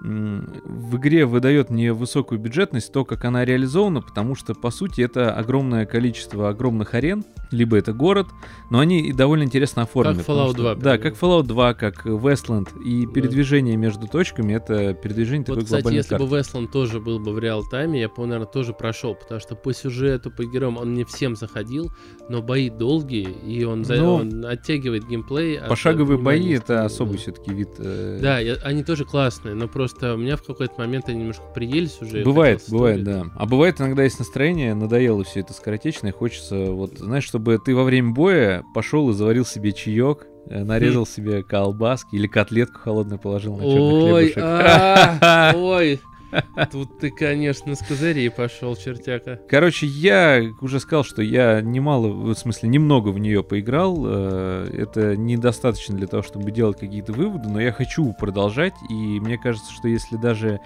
в 0.00 0.96
игре 0.96 1.26
выдает 1.26 1.70
мне 1.70 1.92
высокую 1.92 2.38
бюджетность 2.38 2.92
то, 2.92 3.04
как 3.04 3.24
она 3.24 3.44
реализована, 3.44 4.00
потому 4.00 4.34
что, 4.34 4.54
по 4.54 4.70
сути, 4.70 5.00
это 5.00 5.32
огромное 5.32 5.86
количество 5.86 6.48
огромных 6.48 6.94
арен, 6.94 7.24
либо 7.50 7.76
это 7.76 7.92
город, 7.92 8.28
но 8.70 8.78
они 8.78 9.00
и 9.00 9.12
довольно 9.12 9.44
интересно 9.44 9.82
оформлены. 9.82 10.18
Как 10.18 10.28
Fallout 10.28 10.54
2. 10.54 10.74
да, 10.76 10.98
как 10.98 11.14
Fallout 11.14 11.44
2, 11.44 11.74
как 11.74 12.06
Westland, 12.06 12.80
и 12.82 13.06
передвижение 13.06 13.74
да. 13.74 13.80
между 13.80 14.06
точками, 14.06 14.52
это 14.52 14.94
передвижение 14.94 15.44
вот, 15.48 15.54
такой 15.54 15.64
кстати, 15.64 15.82
глобальной 15.82 15.98
если 15.98 16.10
карты. 16.10 16.26
бы 16.26 16.36
Westland 16.36 16.70
тоже 16.70 17.00
был 17.00 17.18
бы 17.18 17.32
в 17.32 17.38
реал-тайме, 17.38 18.00
я 18.00 18.08
бы, 18.08 18.14
наверное, 18.18 18.46
тоже 18.46 18.72
прошел, 18.72 19.14
потому 19.14 19.40
что 19.40 19.56
по 19.56 19.72
сюжету, 19.72 20.30
по 20.30 20.44
героям 20.44 20.76
он 20.76 20.94
не 20.94 21.04
всем 21.04 21.34
заходил, 21.34 21.90
но 22.28 22.42
бои 22.42 22.70
долгие, 22.70 23.30
и 23.30 23.64
он, 23.64 23.84
за... 23.84 23.96
ну, 23.96 24.14
он 24.14 24.44
оттягивает 24.44 25.06
геймплей. 25.08 25.60
Пошаговые 25.68 26.18
бои— 26.18 26.52
это 26.54 26.84
особый 26.84 27.18
все-таки 27.18 27.52
вид. 27.52 27.70
Э... 27.78 28.18
Да, 28.20 28.38
я, 28.38 28.54
они 28.62 28.84
тоже 28.84 29.04
классные, 29.04 29.54
но 29.54 29.66
просто 29.66 29.87
Просто 29.88 30.14
у 30.14 30.18
меня 30.18 30.36
в 30.36 30.42
какой-то 30.42 30.74
момент 30.76 31.08
они 31.08 31.20
немножко 31.20 31.44
приелись 31.54 31.96
уже. 32.02 32.22
Бывает, 32.22 32.62
бывает, 32.68 33.04
да. 33.04 33.24
А 33.34 33.46
бывает 33.46 33.80
иногда 33.80 34.02
есть 34.02 34.18
настроение, 34.18 34.74
надоело 34.74 35.24
все 35.24 35.40
это 35.40 35.54
скоротечно, 35.54 36.08
и 36.08 36.10
хочется, 36.10 36.56
вот, 36.72 36.98
знаешь, 36.98 37.24
чтобы 37.24 37.58
ты 37.58 37.74
во 37.74 37.84
время 37.84 38.10
боя 38.10 38.64
пошел 38.74 39.08
и 39.08 39.14
заварил 39.14 39.46
себе 39.46 39.72
чаек, 39.72 40.26
э, 40.46 40.62
нарезал 40.62 41.04
хм. 41.04 41.08
себе 41.08 41.42
колбаски 41.42 42.16
или 42.16 42.26
котлетку 42.26 42.80
холодную 42.80 43.18
положил 43.18 43.56
на 43.56 43.62
черный 43.62 44.12
ой, 44.12 44.32
хлебушек. 44.32 44.42
А, 44.42 45.52
ой, 45.56 46.00
Тут 46.72 46.98
ты, 46.98 47.10
конечно, 47.10 47.74
с 47.74 47.80
козырей 47.80 48.30
пошел, 48.30 48.76
чертяка. 48.76 49.40
Короче, 49.48 49.86
я 49.86 50.42
уже 50.60 50.80
сказал, 50.80 51.04
что 51.04 51.22
я 51.22 51.60
немало, 51.60 52.08
в 52.08 52.34
смысле, 52.34 52.68
немного 52.68 53.08
в 53.08 53.18
нее 53.18 53.42
поиграл. 53.42 54.04
Э, 54.06 54.70
это 54.72 55.16
недостаточно 55.16 55.96
для 55.96 56.06
того, 56.06 56.22
чтобы 56.22 56.50
делать 56.50 56.78
какие-то 56.78 57.12
выводы, 57.12 57.48
но 57.48 57.60
я 57.60 57.72
хочу 57.72 58.12
продолжать, 58.12 58.74
и 58.88 58.94
мне 58.94 59.38
кажется, 59.38 59.72
что 59.72 59.88
если 59.88 60.16
даже 60.16 60.60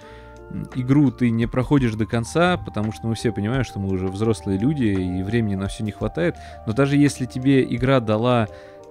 игру 0.75 1.11
ты 1.11 1.29
не 1.29 1.47
проходишь 1.47 1.95
до 1.95 2.05
конца, 2.05 2.57
потому 2.57 2.91
что 2.91 3.07
мы 3.07 3.15
все 3.15 3.31
понимаем, 3.31 3.63
что 3.63 3.79
мы 3.79 3.89
уже 3.89 4.07
взрослые 4.07 4.59
люди, 4.59 4.83
и 4.83 5.23
времени 5.23 5.55
на 5.55 5.67
все 5.67 5.83
не 5.83 5.91
хватает, 5.91 6.35
но 6.67 6.73
даже 6.73 6.97
если 6.97 7.25
тебе 7.25 7.63
игра 7.63 7.99
дала 7.99 8.47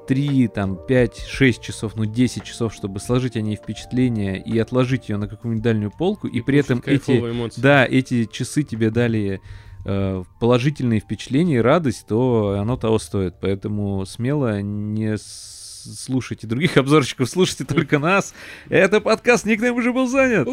3, 0.06 0.48
там, 0.48 0.78
5, 0.86 1.18
6 1.26 1.62
часов, 1.62 1.96
ну 1.96 2.04
10 2.04 2.44
часов, 2.44 2.74
чтобы 2.74 3.00
сложить 3.00 3.36
о 3.36 3.40
ней 3.40 3.56
впечатление 3.56 4.42
и 4.42 4.58
отложить 4.58 5.08
ее 5.08 5.16
на 5.16 5.28
какую-нибудь 5.28 5.62
дальнюю 5.62 5.90
полку, 5.90 6.26
и, 6.26 6.38
и 6.38 6.42
при 6.42 6.58
этом 6.58 6.82
эти, 6.84 7.18
эмоции. 7.18 7.60
да, 7.60 7.86
эти 7.86 8.24
часы 8.24 8.62
тебе 8.62 8.90
дали 8.90 9.40
э, 9.84 10.24
положительные 10.40 11.00
впечатления 11.00 11.56
и 11.56 11.60
радость, 11.60 12.06
то 12.06 12.56
оно 12.58 12.76
того 12.76 12.98
стоит. 12.98 13.36
Поэтому 13.40 14.04
смело 14.06 14.60
не 14.60 15.16
слушайте 15.18 16.46
других 16.46 16.76
обзорщиков, 16.78 17.28
слушайте 17.28 17.64
только 17.64 17.98
нас. 17.98 18.34
Это 18.68 19.00
подкаст 19.00 19.44
«Никнейм 19.44 19.74
уже 19.76 19.92
был 19.92 20.06
занят». 20.08 20.48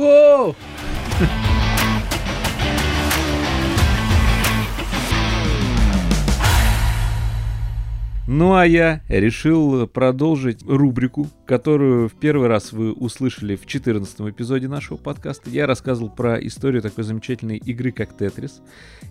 Ну 8.31 8.53
а 8.53 8.63
я 8.63 9.01
решил 9.09 9.87
продолжить 9.87 10.61
рубрику, 10.63 11.27
которую 11.47 12.07
в 12.09 12.13
первый 12.13 12.47
раз 12.47 12.71
вы 12.71 12.93
услышали 12.93 13.55
в 13.55 13.65
14 13.65 14.21
эпизоде 14.29 14.67
нашего 14.67 14.97
подкаста. 14.97 15.49
Я 15.49 15.65
рассказывал 15.65 16.11
про 16.11 16.35
историю 16.35 16.83
такой 16.83 17.05
замечательной 17.05 17.57
игры, 17.57 17.91
как 17.91 18.15
Тетрис. 18.15 18.61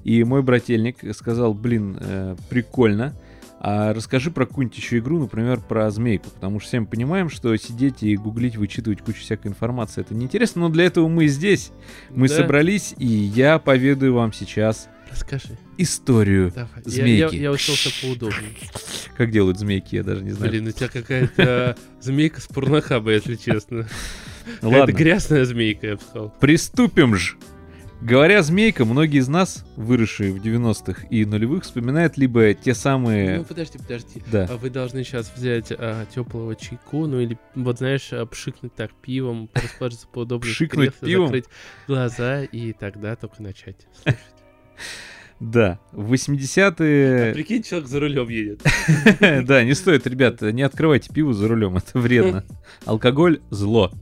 И 0.05 0.23
мой 0.23 0.45
брательник 0.45 0.99
сказал, 1.17 1.53
блин, 1.53 1.97
э, 1.99 2.37
прикольно. 2.49 3.13
А 3.59 3.93
расскажи 3.93 4.31
про 4.31 4.47
какую-нибудь 4.47 4.79
еще 4.79 4.99
игру, 4.99 5.19
например, 5.19 5.59
про 5.59 5.91
змейку, 5.91 6.31
потому 6.31 6.61
что 6.61 6.69
все 6.69 6.79
мы 6.79 6.87
понимаем, 6.87 7.29
что 7.29 7.57
сидеть 7.57 8.05
и 8.05 8.17
гуглить, 8.17 8.57
вычитывать 8.57 9.01
кучу 9.03 9.19
всякой 9.19 9.49
информации, 9.49 10.03
это 10.03 10.15
неинтересно, 10.15 10.61
но 10.61 10.69
для 10.69 10.85
этого 10.85 11.09
мы 11.09 11.27
здесь. 11.27 11.73
Мы 12.11 12.29
Да. 12.29 12.37
собрались, 12.37 12.95
и 12.99 13.07
я 13.09 13.59
поведаю 13.59 14.15
вам 14.15 14.33
сейчас 14.33 14.89
Расскажи. 15.11 15.59
историю 15.77 16.53
Давай. 16.55 16.69
Я- 16.85 16.91
змейки. 16.91 17.35
Я, 17.35 17.41
я 17.43 17.51
уселся 17.53 17.91
поудобнее. 18.03 18.53
Как 19.17 19.31
делают 19.31 19.59
змейки, 19.59 19.97
я 19.97 20.03
даже 20.05 20.23
не 20.23 20.31
знаю. 20.33 20.51
Блин, 20.53 20.67
у 20.69 20.71
тебя 20.71 20.89
какая-то 20.89 21.77
змейка 22.01 22.41
с 22.41 22.47
порнохаба, 22.47 23.13
если 23.13 23.35
честно. 23.37 23.87
Это 24.59 24.69
Ладно, 24.69 24.93
грязная 24.93 25.45
змейка, 25.45 25.87
я 25.89 25.95
бы 25.97 26.01
сказал. 26.03 26.35
приступим 26.41 27.15
же. 27.17 27.37
Говоря 28.01 28.43
змейка, 28.45 28.85
многие 28.85 29.19
из 29.19 29.27
нас, 29.27 29.65
выросшие 29.75 30.33
в 30.33 30.37
90-х 30.37 31.05
и 31.11 31.25
нулевых, 31.25 31.65
вспоминают 31.65 32.17
либо 32.17 32.55
те 32.55 32.73
самые... 32.73 33.39
Ну, 33.39 33.45
подожди, 33.45 33.77
подожди. 33.77 34.23
Да. 34.31 34.47
А 34.49 34.57
Вы 34.57 34.71
должны 34.71 35.03
сейчас 35.03 35.33
взять 35.35 35.73
теплого 36.15 36.55
чайку, 36.55 37.07
ну 37.09 37.19
или, 37.19 37.37
вот 37.57 37.79
знаешь, 37.79 38.09
а, 38.13 38.25
пшикнуть 38.25 38.73
так 38.77 38.93
пивом, 39.03 39.51
расположиться 39.55 40.07
поудобнее. 40.07 40.55
Пшикнуть 40.55 40.95
пивом? 40.95 41.27
Закрыть 41.27 41.47
глаза 41.89 42.45
и 42.45 42.73
тогда 42.73 43.17
только 43.17 43.43
начать 43.43 43.89
слушать. 44.01 44.21
Да, 45.41 45.79
в 45.93 46.13
А 46.13 46.15
80-е... 46.15 47.33
прикинь, 47.33 47.63
человек 47.63 47.89
за 47.89 48.01
рулем 48.01 48.29
едет. 48.29 48.63
Да, 49.21 49.63
не 49.63 49.75
стоит, 49.75 50.07
ребят, 50.07 50.43
не 50.43 50.63
открывайте 50.63 51.13
пиво 51.13 51.33
за 51.33 51.47
рулем, 51.47 51.77
это 51.77 51.99
вредно. 51.99 52.45
Алкоголь— 52.85 53.41
зло. 53.51 53.93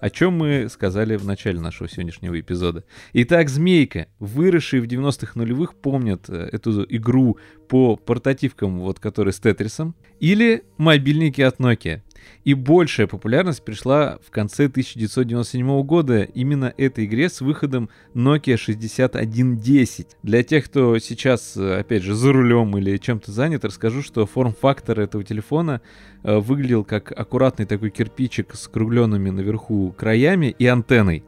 О 0.00 0.10
чем 0.10 0.34
мы 0.34 0.68
сказали 0.68 1.16
в 1.16 1.24
начале 1.24 1.60
нашего 1.60 1.88
сегодняшнего 1.88 2.38
эпизода. 2.38 2.84
Итак, 3.12 3.48
Змейка, 3.48 4.08
выросшие 4.18 4.82
в 4.82 4.86
90-х 4.86 5.32
нулевых, 5.36 5.76
помнят 5.76 6.28
э, 6.28 6.48
эту 6.50 6.84
игру 6.88 7.38
по 7.68 7.96
портативкам, 7.96 8.80
вот 8.80 8.98
которые 8.98 9.32
с 9.32 9.38
Тетрисом, 9.38 9.94
или 10.18 10.64
мобильники 10.76 11.40
от 11.40 11.58
Nokia. 11.58 12.02
И 12.44 12.54
большая 12.54 13.06
популярность 13.06 13.64
пришла 13.64 14.18
в 14.24 14.30
конце 14.30 14.66
1997 14.66 15.82
года 15.82 16.22
именно 16.22 16.72
этой 16.76 17.04
игре 17.04 17.28
с 17.28 17.40
выходом 17.40 17.88
Nokia 18.14 18.56
6110. 18.56 20.16
Для 20.22 20.42
тех, 20.42 20.64
кто 20.64 20.98
сейчас, 20.98 21.56
э, 21.56 21.80
опять 21.80 22.02
же, 22.02 22.14
за 22.14 22.32
рулем 22.32 22.76
или 22.76 22.96
чем-то 22.96 23.30
занят, 23.30 23.64
расскажу, 23.64 24.02
что 24.02 24.26
форм-фактор 24.26 25.00
этого 25.00 25.24
телефона 25.24 25.80
э, 26.22 26.38
выглядел 26.38 26.84
как 26.84 27.12
аккуратный 27.12 27.66
такой 27.66 27.90
кирпичик 27.90 28.54
с 28.54 28.68
кругленными 28.68 29.30
наверху 29.30 29.94
краями 29.96 30.54
и 30.58 30.66
антенной. 30.66 31.24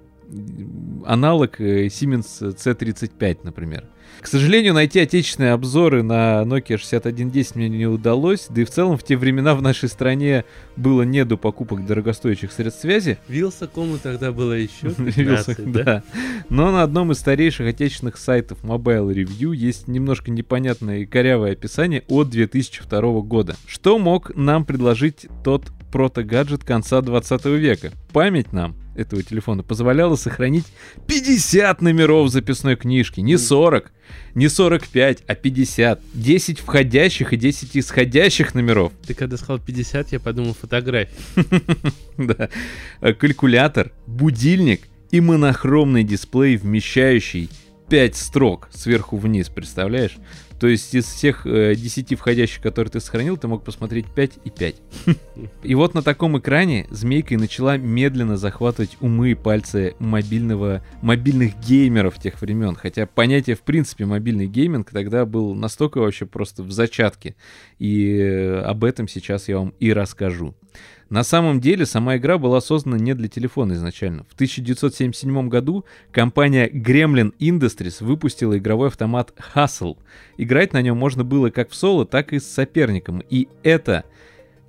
Аналог 1.07 1.61
э, 1.61 1.87
Siemens 1.87 2.55
C35, 2.57 3.41
например. 3.43 3.85
К 4.21 4.27
сожалению, 4.27 4.75
найти 4.75 5.01
отечественные 5.01 5.53
обзоры 5.53 6.03
на 6.03 6.43
Nokia 6.45 6.79
6110 6.79 7.57
мне 7.57 7.69
не 7.69 7.87
удалось, 7.87 8.47
да 8.49 8.63
и 8.63 8.65
в 8.65 8.71
целом 8.71 8.97
в 8.97 9.03
те 9.03 9.17
времена 9.17 9.55
в 9.55 9.63
нашей 9.63 9.89
стране 9.89 10.45
было 10.77 11.03
не 11.03 11.25
до 11.25 11.37
покупок 11.37 11.85
дорогостоящих 11.85 12.53
средств 12.53 12.83
связи. 12.83 13.19
Вилсакому 13.29 13.99
тогда 13.99 14.33
было 14.33 14.53
еще 14.53 14.89
Вилса, 14.99 15.55
15, 15.55 15.73
да? 15.73 15.83
да. 15.85 16.03
Но 16.49 16.71
на 16.71 16.83
одном 16.83 17.13
из 17.13 17.19
старейших 17.19 17.69
отечественных 17.69 18.17
сайтов 18.17 18.63
Mobile 18.63 19.13
Review 19.13 19.55
есть 19.55 19.89
немножко 19.89 20.31
непонятное 20.31 21.01
и 21.01 21.07
корявое 21.07 21.53
описание 21.53 22.03
от 22.09 22.31
2002 22.31 23.01
года. 23.21 23.57
Что 23.67 23.99
мог 23.99 24.35
нам 24.35 24.65
предложить 24.65 25.27
тот 25.43 25.71
прото-гаджет 25.93 26.65
конца 26.65 27.03
20 27.03 27.45
века? 27.47 27.93
Память 28.13 28.53
нам 28.53 28.77
этого 28.95 29.23
телефона 29.23 29.63
позволяла 29.63 30.17
сохранить 30.17 30.67
50 31.07 31.83
номеров 31.83 32.31
записной 32.31 32.77
книжки, 32.77 33.21
не 33.21 33.37
40, 33.37 33.93
не 34.35 34.49
45, 34.49 35.25
а 35.27 35.35
50. 35.35 36.01
10 36.15 36.59
входящих 36.61 37.33
и 37.33 37.37
10 37.37 37.77
исходящих 37.77 38.55
номеров. 38.55 38.93
Ты 39.07 39.15
когда 39.15 39.37
сказал 39.37 39.59
50, 39.59 40.13
я 40.13 40.21
подумал 40.21 40.55
фотографии. 40.55 41.15
Да. 42.17 42.49
Э, 43.01 43.13
Калькулятор, 43.13 43.91
будильник 44.07 44.83
и 45.11 45.21
монохромный 45.21 46.05
дисплей, 46.05 46.57
вмещающий 46.57 47.51
5 47.89 48.17
строк 48.17 48.69
сверху 48.73 49.17
вниз, 49.17 49.49
представляешь? 49.49 50.17
То 50.65 50.69
есть 50.69 50.95
из 50.95 51.05
всех 51.05 51.47
э, 51.47 51.75
10 51.75 52.19
входящих, 52.19 52.63
которые 52.63 52.91
ты 52.91 52.99
сохранил, 52.99 53.37
ты 53.37 53.47
мог 53.49 53.63
посмотреть 53.63 54.07
5 54.07 54.39
и 54.45 54.49
5. 54.49 54.77
И 55.63 55.75
вот 55.75 55.93
на 55.93 56.03
таком 56.03 56.39
экране 56.39 56.87
змейка 56.89 57.37
начала 57.37 57.77
медленно 57.77 58.39
захватывать 58.39 58.97
умы 59.01 59.33
и 59.33 59.35
пальцы 59.35 59.95
мобильного, 59.99 60.83
мобильных 61.03 61.61
геймеров 61.61 62.19
тех 62.19 62.41
времен. 62.41 62.77
Хотя 62.77 63.05
понятие, 63.05 63.57
в 63.57 63.61
принципе, 63.61 64.07
мобильный 64.07 64.47
гейминг 64.47 64.91
тогда 64.91 65.27
был 65.27 65.55
настолько 65.55 65.99
вообще 65.99 66.25
просто 66.25 66.63
в 66.63 66.73
зачатке. 66.73 67.35
И 67.79 68.17
э, 68.17 68.61
об 68.61 68.85
этом 68.85 69.07
сейчас 69.07 69.49
я 69.49 69.59
вам 69.59 69.75
и 69.81 69.93
расскажу. 69.93 70.55
На 71.11 71.23
самом 71.23 71.61
деле 71.61 71.87
сама 71.87 72.17
игра 72.17 72.39
была 72.39 72.61
создана 72.61 72.99
не 72.99 73.15
для 73.15 73.29
телефона 73.29 73.75
изначально. 73.75 74.25
В 74.25 74.35
1977 74.35 75.49
году 75.49 75.85
компания 76.11 76.69
Gremlin 76.69 77.35
Industries 77.39 78.03
выпустила 78.03 78.57
игровой 78.57 78.89
автомат 78.89 79.33
Hustle. 79.55 79.99
Играть 80.39 80.73
на 80.73 80.83
нем 80.83 80.97
можно 80.97 81.25
было 81.25 81.51
как 81.51 81.71
в 81.71 81.75
соло, 81.75 82.07
так 82.07 82.33
и 82.33 82.39
с 82.39 82.47
соперником. 82.47 83.23
И 83.29 83.49
эта 83.63 84.05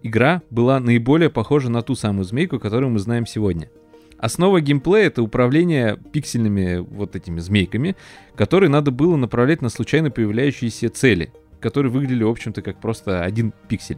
игра 0.04 0.42
была 0.50 0.80
наиболее 0.80 1.30
похожа 1.30 1.70
на 1.70 1.82
ту 1.82 1.96
самую 1.96 2.26
змейку, 2.26 2.60
которую 2.60 2.92
мы 2.92 3.00
знаем 3.00 3.26
сегодня. 3.26 3.70
Основа 4.18 4.62
геймплея— 4.62 5.08
это 5.08 5.22
управление 5.22 5.98
пиксельными 6.12 6.78
вот 6.78 7.16
этими 7.16 7.40
змейками, 7.40 7.96
которые 8.36 8.70
надо 8.70 8.92
было 8.92 9.16
направлять 9.16 9.62
на 9.62 9.70
случайно 9.70 10.10
появляющиеся 10.10 10.90
цели, 10.90 11.34
которые 11.60 11.92
выглядели, 11.92 12.24
в 12.24 12.30
общем-то, 12.30 12.62
как 12.62 12.80
просто 12.80 13.24
один 13.24 13.54
пиксель. 13.68 13.98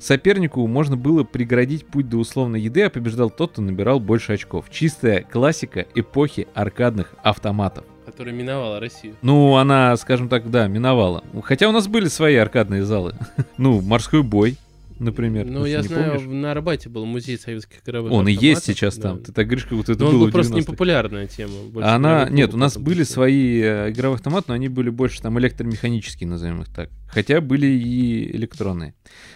Сопернику 0.00 0.66
можно 0.66 0.96
было 0.96 1.24
преградить 1.24 1.86
путь 1.86 2.08
до 2.08 2.16
условной 2.16 2.62
еды, 2.62 2.82
а 2.82 2.90
побеждал 2.90 3.28
тот, 3.28 3.52
кто 3.52 3.60
набирал 3.62 4.00
больше 4.00 4.32
очков. 4.32 4.70
Чистая 4.70 5.22
классика 5.22 5.86
эпохи 5.94 6.48
аркадных 6.54 7.14
автоматов. 7.22 7.84
Которая 8.06 8.34
миновала 8.34 8.80
Россию. 8.80 9.14
Ну, 9.20 9.56
она, 9.56 9.94
скажем 9.98 10.30
так, 10.30 10.50
да, 10.50 10.68
миновала. 10.68 11.22
Хотя 11.44 11.68
у 11.68 11.72
нас 11.72 11.86
были 11.86 12.08
свои 12.08 12.36
аркадные 12.36 12.82
залы. 12.82 13.14
Ну, 13.58 13.82
морской 13.82 14.22
бой, 14.22 14.56
например. 15.00 15.46
Ну, 15.46 15.64
я 15.64 15.82
знаю, 15.82 16.20
помнишь? 16.20 16.42
на 16.42 16.52
Арбате 16.52 16.88
был 16.88 17.04
музей 17.06 17.38
советских 17.38 17.80
игровых 17.82 18.12
Он 18.12 18.28
и 18.28 18.32
есть 18.32 18.64
сейчас 18.64 18.96
да. 18.96 19.10
там. 19.10 19.18
Ты 19.22 19.32
так 19.32 19.46
говоришь, 19.46 19.64
как 19.64 19.76
будто 19.76 19.92
это 19.92 20.02
Но 20.02 20.08
он 20.08 20.14
было 20.14 20.24
был 20.24 20.28
в 20.28 20.32
просто 20.32 20.52
90-х. 20.52 20.60
непопулярная 20.60 21.26
тема. 21.26 21.52
больше 21.72 21.88
Она, 21.88 22.28
нет, 22.28 22.54
у 22.54 22.56
нас 22.56 22.76
были 22.78 23.02
свои 23.02 23.60
э, 23.60 23.90
игровые 23.90 24.16
автоматы, 24.16 24.46
но 24.48 24.54
они 24.54 24.68
были 24.68 24.90
больше 24.90 25.20
там 25.22 25.38
электромеханические, 25.38 26.28
назовем 26.28 26.62
их 26.62 26.68
так. 26.68 26.90
Хотя 27.08 27.40
были 27.40 27.66
и 27.66 28.36
электронные. 28.36 28.94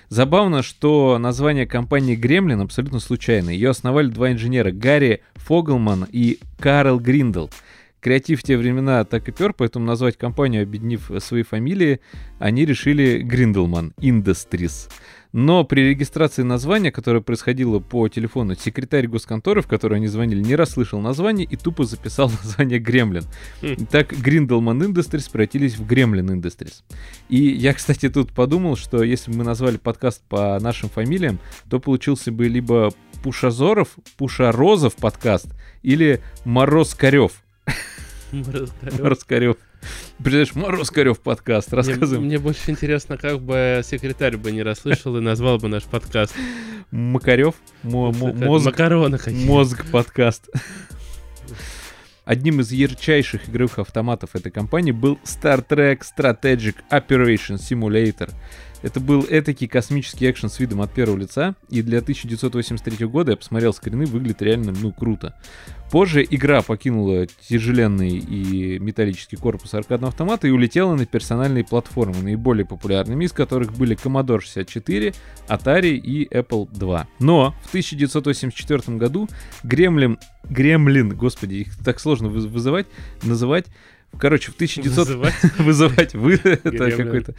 Забавно, 0.09 0.63
что 0.63 1.19
название 1.19 1.67
компании 1.67 2.17
Gremlin 2.17 2.63
абсолютно 2.63 3.01
случайно. 3.01 3.51
Ее 3.51 3.71
основали 3.71 4.09
два 4.09 4.31
инженера, 4.31 4.71
Гарри 4.71 5.23
Фогелман 5.35 6.07
и 6.11 6.39
Карл 6.59 7.01
Гриндл. 7.01 7.49
Креатив 8.05 8.41
в 8.41 8.43
те 8.43 8.59
времена 8.59 9.03
так 9.05 9.27
и 9.31 9.33
пер, 9.33 9.55
поэтому 9.55 9.87
назвать 9.87 10.19
компанию, 10.19 10.63
объединив 10.63 11.11
свои 11.21 11.43
фамилии, 11.43 12.01
они 12.39 12.67
решили 12.67 13.23
Гриндлман 13.23 13.95
Industries. 13.99 14.91
Но 15.35 15.65
при 15.65 15.81
регистрации 15.81 16.43
названия, 16.43 16.93
которое 16.93 17.21
происходило 17.21 17.81
по 17.81 18.09
телефону, 18.09 18.55
секретарь 18.55 19.09
госконторы, 19.09 19.63
в 19.63 19.67
которую 19.67 19.97
они 19.97 20.07
звонили, 20.07 20.41
не 20.41 20.55
расслышал 20.55 21.01
название 21.01 21.45
и 21.45 21.57
тупо 21.57 21.85
записал 21.85 22.31
название 22.45 22.79
Гремлин. 22.79 23.25
Хм. 23.61 23.87
Так 23.91 24.13
Гриндлман 24.13 24.81
Industries 24.81 25.29
превратились 25.29 25.77
в 25.77 25.85
Гремлин 25.85 26.31
Industries. 26.31 26.85
И 27.29 27.49
я, 27.49 27.75
кстати, 27.75 28.09
тут 28.09 28.33
подумал, 28.33 28.77
что 28.77 29.03
если 29.03 29.33
бы 29.33 29.39
мы 29.39 29.45
назвали 29.45 29.77
подкаст 29.77 30.23
по 30.29 30.57
нашим 30.61 30.89
фамилиям, 30.89 31.41
то 31.69 31.81
получился 31.81 32.31
бы 32.31 32.47
либо 32.47 32.93
Пушазоров, 33.25 33.89
Пушарозов 34.17 34.95
подкаст 34.95 35.49
или 35.83 36.21
Мороз 36.45 36.95
Корев. 36.95 37.43
Мороз 38.31 39.25
Корев. 39.25 39.57
Представляешь, 40.19 40.55
Мороз 40.55 40.91
Корев 40.91 41.21
подкаст. 41.21 41.73
Мне, 41.73 41.77
Рассказываем. 41.77 42.27
мне 42.27 42.39
больше 42.39 42.71
интересно, 42.71 43.17
как 43.17 43.41
бы 43.41 43.83
секретарь 43.85 44.37
бы 44.37 44.53
не 44.53 44.63
расслышал 44.63 45.17
и 45.17 45.21
назвал 45.21 45.59
бы 45.59 45.69
наш 45.69 45.85
подкаст. 45.85 46.35
Макарев. 46.91 47.55
Мозг. 47.83 48.75
Мозг 49.27 49.85
подкаст. 49.91 50.49
Одним 52.25 52.61
из 52.61 52.73
ярчайших 52.73 53.49
игровых 53.51 53.79
автоматов 53.79 54.35
этой 54.35 54.51
компании 54.51 54.93
был 54.93 55.19
Star 55.25 55.67
Trek 55.67 56.01
Strategic 56.01 56.77
Operation 56.91 57.57
Simulator. 57.59 58.31
Это 58.85 59.01
был 59.01 59.25
этакий 59.27 59.67
космический 59.67 60.31
экшен 60.31 60.51
с 60.51 60.61
видом 60.61 60.83
от 60.83 60.93
первого 60.93 61.17
лица, 61.17 61.55
и 61.71 61.81
для 61.81 62.01
1983 62.01 63.07
года, 63.07 63.31
я 63.31 63.37
посмотрел 63.39 63.73
скрины, 63.73 64.05
выглядит 64.05 64.43
реально, 64.43 64.75
ну, 64.79 64.93
круто. 64.93 65.35
Позже 65.91 66.23
игра 66.29 66.61
покинула 66.61 67.27
тяжеленный 67.49 68.19
и 68.19 68.79
металлический 68.79 69.37
корпус 69.37 69.73
аркадного 69.73 70.11
автомата 70.11 70.47
и 70.49 70.51
улетела 70.51 70.97
на 70.97 71.07
персональные 71.07 71.65
платформы, 71.65 72.21
наиболее 72.21 72.67
популярными 72.67 73.25
из 73.25 73.33
которых 73.33 73.73
были 73.73 73.97
Commodore 73.97 74.41
64, 74.41 75.15
Atari 75.49 75.97
и 75.97 76.29
Apple 76.29 76.69
II. 76.71 77.07
Но 77.21 77.55
в 77.65 77.69
1984 77.69 78.99
году 78.99 79.31
Гремлин, 79.63 80.19
Гремлин, 80.51 81.17
господи, 81.17 81.55
их 81.55 81.79
так 81.83 81.99
сложно 82.01 82.27
выз- 82.27 82.49
вызывать, 82.49 82.87
называть, 83.23 83.65
Короче, 84.19 84.53
в 84.53 84.55
1900... 84.55 85.09
Вызывать? 85.09 85.35
Вызывать 85.59 86.15
вы... 86.15 86.35
Это 86.45 86.91
какой-то... 86.91 87.35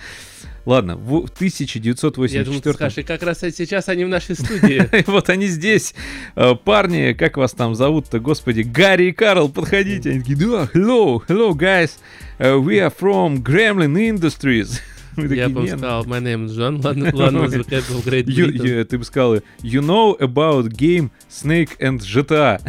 Ладно, 0.65 0.95
в 0.95 1.27
в 1.27 1.41
Я 1.41 2.43
думаю, 2.43 2.61
ты 2.61 2.71
1984... 2.71 2.73
скажешь, 2.73 2.97
и 2.97 3.03
как 3.03 3.21
раз 3.21 3.39
сейчас 3.39 3.87
они 3.87 4.03
в 4.03 4.09
нашей 4.09 4.35
студии. 4.35 4.89
Вот 5.05 5.29
они 5.29 5.45
здесь. 5.45 5.93
Э, 6.35 6.55
Парни, 6.55 7.13
как 7.13 7.37
вас 7.37 7.51
там 7.51 7.75
зовут-то, 7.75 8.19
господи, 8.19 8.61
Гарри 8.61 9.09
и 9.09 9.11
Карл, 9.11 9.49
подходите. 9.49 10.09
Они 10.09 10.19
такие, 10.21 10.37
да, 10.37 10.67
hello, 10.73 11.21
hello, 11.27 11.51
guys. 11.51 11.91
Uh, 12.39 12.59
we 12.59 12.79
are 12.79 12.91
from 12.91 13.43
Gremlin 13.43 13.95
Industries. 13.95 14.79
Такие, 15.15 15.37
Я 15.37 15.49
бы 15.49 15.61
«Не, 15.61 15.67
сказал, 15.69 16.03
my 16.05 16.19
name 16.19 16.45
is 16.45 16.57
John. 16.57 16.81
Ладно, 16.83 17.11
ладно, 17.13 17.47
звучит 17.47 17.83
в 17.83 18.07
Great 18.07 18.25
You- 18.25 18.83
ты 18.83 18.97
бы 18.97 19.05
сказал, 19.05 19.35
you 19.61 19.81
know 19.81 20.17
about 20.19 20.67
game 20.69 21.11
Snake 21.29 21.77
and 21.79 21.99
GTA. 21.99 22.59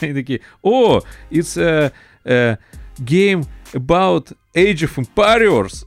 Они 0.00 0.14
такие, 0.14 0.40
о, 0.62 1.02
it's 1.30 1.60
a, 1.60 1.92
a 2.24 2.58
game 3.00 3.44
about 3.72 4.32
Age 4.54 4.84
of 4.84 4.98
Empires. 4.98 5.84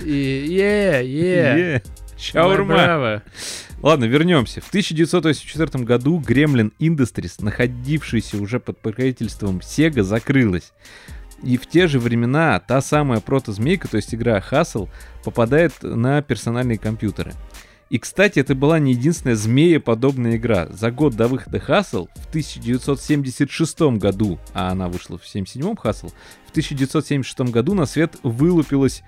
Yeah, 0.00 1.00
yeah. 1.00 1.56
Yeah. 1.56 1.82
Шаурма. 2.18 3.22
Ладно, 3.80 4.06
вернемся. 4.06 4.60
В 4.60 4.68
1984 4.68 5.84
году 5.84 6.20
Gremlin 6.20 6.72
Industries, 6.80 7.34
находившаяся 7.38 8.36
уже 8.38 8.58
под 8.58 8.78
покровительством 8.80 9.58
Sega, 9.58 10.02
закрылась. 10.02 10.72
И 11.44 11.56
в 11.56 11.66
те 11.66 11.86
же 11.86 12.00
времена 12.00 12.58
та 12.58 12.80
самая 12.80 13.20
прото-змейка, 13.20 13.86
то 13.88 13.96
есть 13.96 14.12
игра 14.12 14.42
Hustle, 14.50 14.88
попадает 15.22 15.74
на 15.82 16.20
персональные 16.22 16.78
компьютеры. 16.78 17.34
И, 17.90 17.98
кстати, 17.98 18.38
это 18.38 18.54
была 18.54 18.78
не 18.78 18.92
единственная 18.92 19.36
змееподобная 19.36 20.36
игра. 20.36 20.66
За 20.70 20.90
год 20.90 21.16
до 21.16 21.26
выхода 21.28 21.58
Hustle 21.58 22.08
в 22.14 22.28
1976 22.28 23.80
году, 23.98 24.38
а 24.52 24.70
она 24.70 24.88
вышла 24.88 25.18
в 25.18 25.26
1977 25.26 25.72
Hustle, 25.72 26.12
в 26.46 26.50
1976 26.50 27.52
году 27.52 27.74
на 27.74 27.86
свет 27.86 28.16
вылупилась 28.22 29.02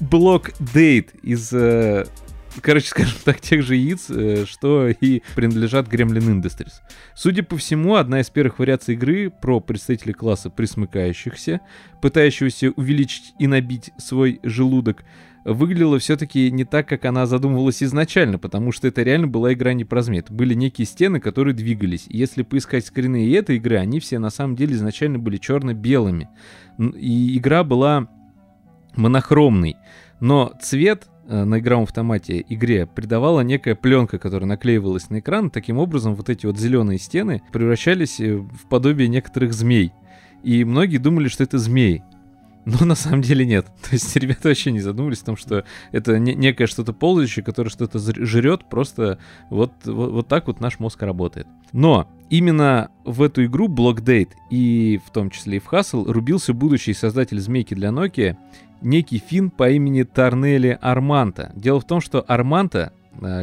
Block 0.00 0.54
Date 0.60 1.18
из 1.22 1.52
э, 1.52 2.06
короче, 2.60 2.86
скажем 2.88 3.18
так, 3.24 3.40
тех 3.40 3.62
же 3.62 3.76
яиц, 3.76 4.10
э, 4.10 4.44
что 4.46 4.88
и 4.88 5.22
принадлежат 5.34 5.88
Gremlin 5.88 6.40
Industries. 6.40 6.74
Судя 7.14 7.42
по 7.42 7.56
всему, 7.56 7.96
одна 7.96 8.20
из 8.20 8.30
первых 8.30 8.58
вариаций 8.58 8.94
игры 8.94 9.30
про 9.30 9.60
представителей 9.60 10.14
класса 10.14 10.50
присмыкающихся, 10.50 11.60
пытающегося 12.00 12.70
увеличить 12.70 13.34
и 13.38 13.46
набить 13.46 13.90
свой 13.98 14.40
желудок, 14.42 15.04
выглядела 15.52 15.98
все-таки 15.98 16.50
не 16.50 16.64
так, 16.64 16.88
как 16.88 17.04
она 17.04 17.26
задумывалась 17.26 17.82
изначально, 17.82 18.38
потому 18.38 18.72
что 18.72 18.88
это 18.88 19.02
реально 19.02 19.26
была 19.26 19.52
игра 19.52 19.72
не 19.72 19.84
про 19.84 20.02
змей. 20.02 20.22
Были 20.28 20.54
некие 20.54 20.86
стены, 20.86 21.20
которые 21.20 21.54
двигались. 21.54 22.06
Если 22.08 22.42
поискать 22.42 22.86
скрины 22.86 23.32
этой 23.34 23.56
игры, 23.56 23.76
они 23.76 24.00
все 24.00 24.18
на 24.18 24.30
самом 24.30 24.56
деле 24.56 24.74
изначально 24.74 25.18
были 25.18 25.36
черно-белыми. 25.36 26.28
И 26.78 27.36
игра 27.38 27.64
была 27.64 28.08
монохромной. 28.96 29.76
Но 30.20 30.52
цвет 30.60 31.06
э, 31.28 31.44
на 31.44 31.60
игровом 31.60 31.84
автомате 31.84 32.44
игре 32.48 32.86
придавала 32.86 33.40
некая 33.40 33.74
пленка, 33.74 34.18
которая 34.18 34.48
наклеивалась 34.48 35.10
на 35.10 35.20
экран. 35.20 35.50
Таким 35.50 35.78
образом, 35.78 36.14
вот 36.14 36.28
эти 36.28 36.46
вот 36.46 36.58
зеленые 36.58 36.98
стены 36.98 37.42
превращались 37.52 38.20
э, 38.20 38.36
в 38.36 38.68
подобие 38.68 39.08
некоторых 39.08 39.52
змей. 39.52 39.92
И 40.42 40.64
многие 40.64 40.98
думали, 40.98 41.28
что 41.28 41.44
это 41.44 41.58
змеи. 41.58 42.02
Но 42.68 42.84
на 42.84 42.94
самом 42.94 43.22
деле 43.22 43.46
нет. 43.46 43.66
То 43.82 43.90
есть 43.92 44.14
ребята 44.16 44.48
вообще 44.48 44.70
не 44.72 44.80
задумывались 44.80 45.22
о 45.22 45.26
том, 45.26 45.36
что 45.36 45.64
это 45.90 46.18
не- 46.18 46.34
некое 46.34 46.66
что-то 46.66 46.92
ползающее, 46.92 47.44
которое 47.44 47.70
что-то 47.70 47.98
жрет. 47.98 48.68
Просто 48.68 49.18
вот, 49.48 49.72
вот, 49.84 50.12
вот 50.12 50.28
так 50.28 50.46
вот 50.46 50.60
наш 50.60 50.78
мозг 50.78 51.02
работает. 51.02 51.46
Но 51.72 52.08
именно 52.28 52.90
в 53.04 53.22
эту 53.22 53.44
игру 53.46 53.68
Block 53.68 54.02
Date 54.02 54.32
и 54.50 55.00
в 55.06 55.10
том 55.10 55.30
числе 55.30 55.56
и 55.56 55.60
в 55.60 55.72
Hustle 55.72 56.10
рубился 56.10 56.52
будущий 56.52 56.92
создатель 56.92 57.40
змейки 57.40 57.74
для 57.74 57.88
Nokia 57.88 58.36
некий 58.80 59.18
фин 59.18 59.50
по 59.50 59.70
имени 59.70 60.02
Тарнели 60.02 60.78
Арманта. 60.80 61.52
Дело 61.54 61.80
в 61.80 61.86
том, 61.86 62.00
что 62.00 62.20
Арманта, 62.20 62.92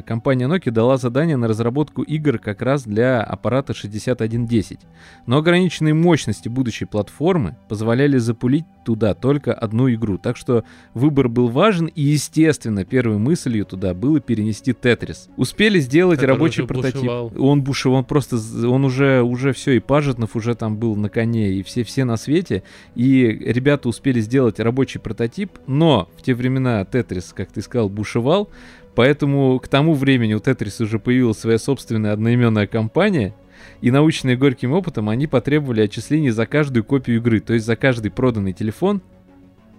компания 0.06 0.48
Nokia 0.48 0.72
дала 0.72 0.98
задание 0.98 1.38
на 1.38 1.48
разработку 1.48 2.02
игр 2.02 2.38
как 2.40 2.62
раз 2.62 2.84
для 2.84 3.22
аппарата 3.22 3.74
6110. 3.74 4.80
Но 5.26 5.38
ограниченные 5.38 5.94
мощности 5.94 6.50
будущей 6.50 6.86
платформы 6.86 7.58
позволяли 7.68 8.18
запулить 8.18 8.66
туда 8.86 9.14
только 9.14 9.54
одну 9.54 9.92
игру. 9.94 10.18
Так 10.18 10.38
что 10.38 10.64
выбор 10.94 11.28
был 11.28 11.50
важен, 11.50 11.88
и, 11.88 12.02
естественно, 12.02 12.86
первой 12.86 13.18
мыслью 13.18 13.66
туда 13.66 13.94
было 13.94 14.20
перенести 14.20 14.74
Тетрис. 14.74 15.30
Успели 15.38 15.80
сделать 15.80 16.20
Который 16.20 16.36
рабочий 16.36 16.64
прототип. 16.64 17.02
бушевал. 17.02 17.32
Он 17.38 17.62
бушевал, 17.62 18.00
он 18.00 18.06
просто, 18.06 18.38
он 18.68 18.86
уже, 18.86 19.22
уже 19.22 19.54
все, 19.54 19.72
и 19.72 19.80
Пажетнов 19.80 20.36
уже 20.36 20.56
там 20.56 20.78
был 20.78 20.96
на 20.96 21.10
коне, 21.10 21.54
и 21.54 21.64
все, 21.64 21.84
все 21.84 22.06
на 22.06 22.18
свете. 22.18 22.64
И 22.96 23.24
ребята 23.26 23.90
успели 23.90 24.22
сделать 24.22 24.60
рабочий 24.60 25.00
прототип, 25.00 25.52
но 25.68 26.10
в 26.18 26.22
те 26.22 26.34
времена 26.34 26.86
Тетрис, 26.86 27.34
как 27.36 27.52
ты 27.52 27.62
сказал, 27.62 27.90
бушевал, 27.90 28.50
поэтому 28.96 29.60
к 29.60 29.68
тому 29.68 29.94
времени 29.94 30.34
у 30.34 30.40
Тетрис 30.40 30.80
уже 30.82 31.00
появилась 31.00 31.40
своя 31.40 31.58
собственная 31.58 32.14
одноименная 32.14 32.68
компания, 32.68 33.36
и 33.82 33.92
научные 33.92 34.38
горьким 34.38 34.72
опытом 34.72 35.10
они 35.10 35.28
потребовали 35.28 35.82
отчислений 35.82 36.30
за 36.30 36.46
каждую 36.46 36.84
копию 36.84 37.18
игры, 37.18 37.40
то 37.40 37.54
есть 37.54 37.66
за 37.66 37.76
каждый 37.76 38.12
проданный 38.12 38.54
телефон 38.54 39.02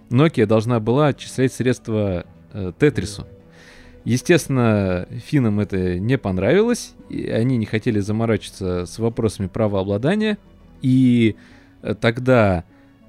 Nokia 0.09 0.45
должна 0.45 0.79
была 0.79 1.07
отчислять 1.07 1.51
средства 1.51 2.25
э, 2.53 2.71
Тетрису. 2.79 3.27
Естественно, 4.05 5.05
финнам 5.25 5.59
это 5.59 5.99
не 5.99 6.17
понравилось, 6.17 6.93
и 7.09 7.27
они 7.27 7.57
не 7.57 7.65
хотели 7.65 7.99
заморачиваться 7.99 8.85
с 8.85 8.99
вопросами 8.99 9.47
правообладания, 9.47 10.37
и 10.81 11.35
э, 11.81 11.93
тогда 11.93 12.63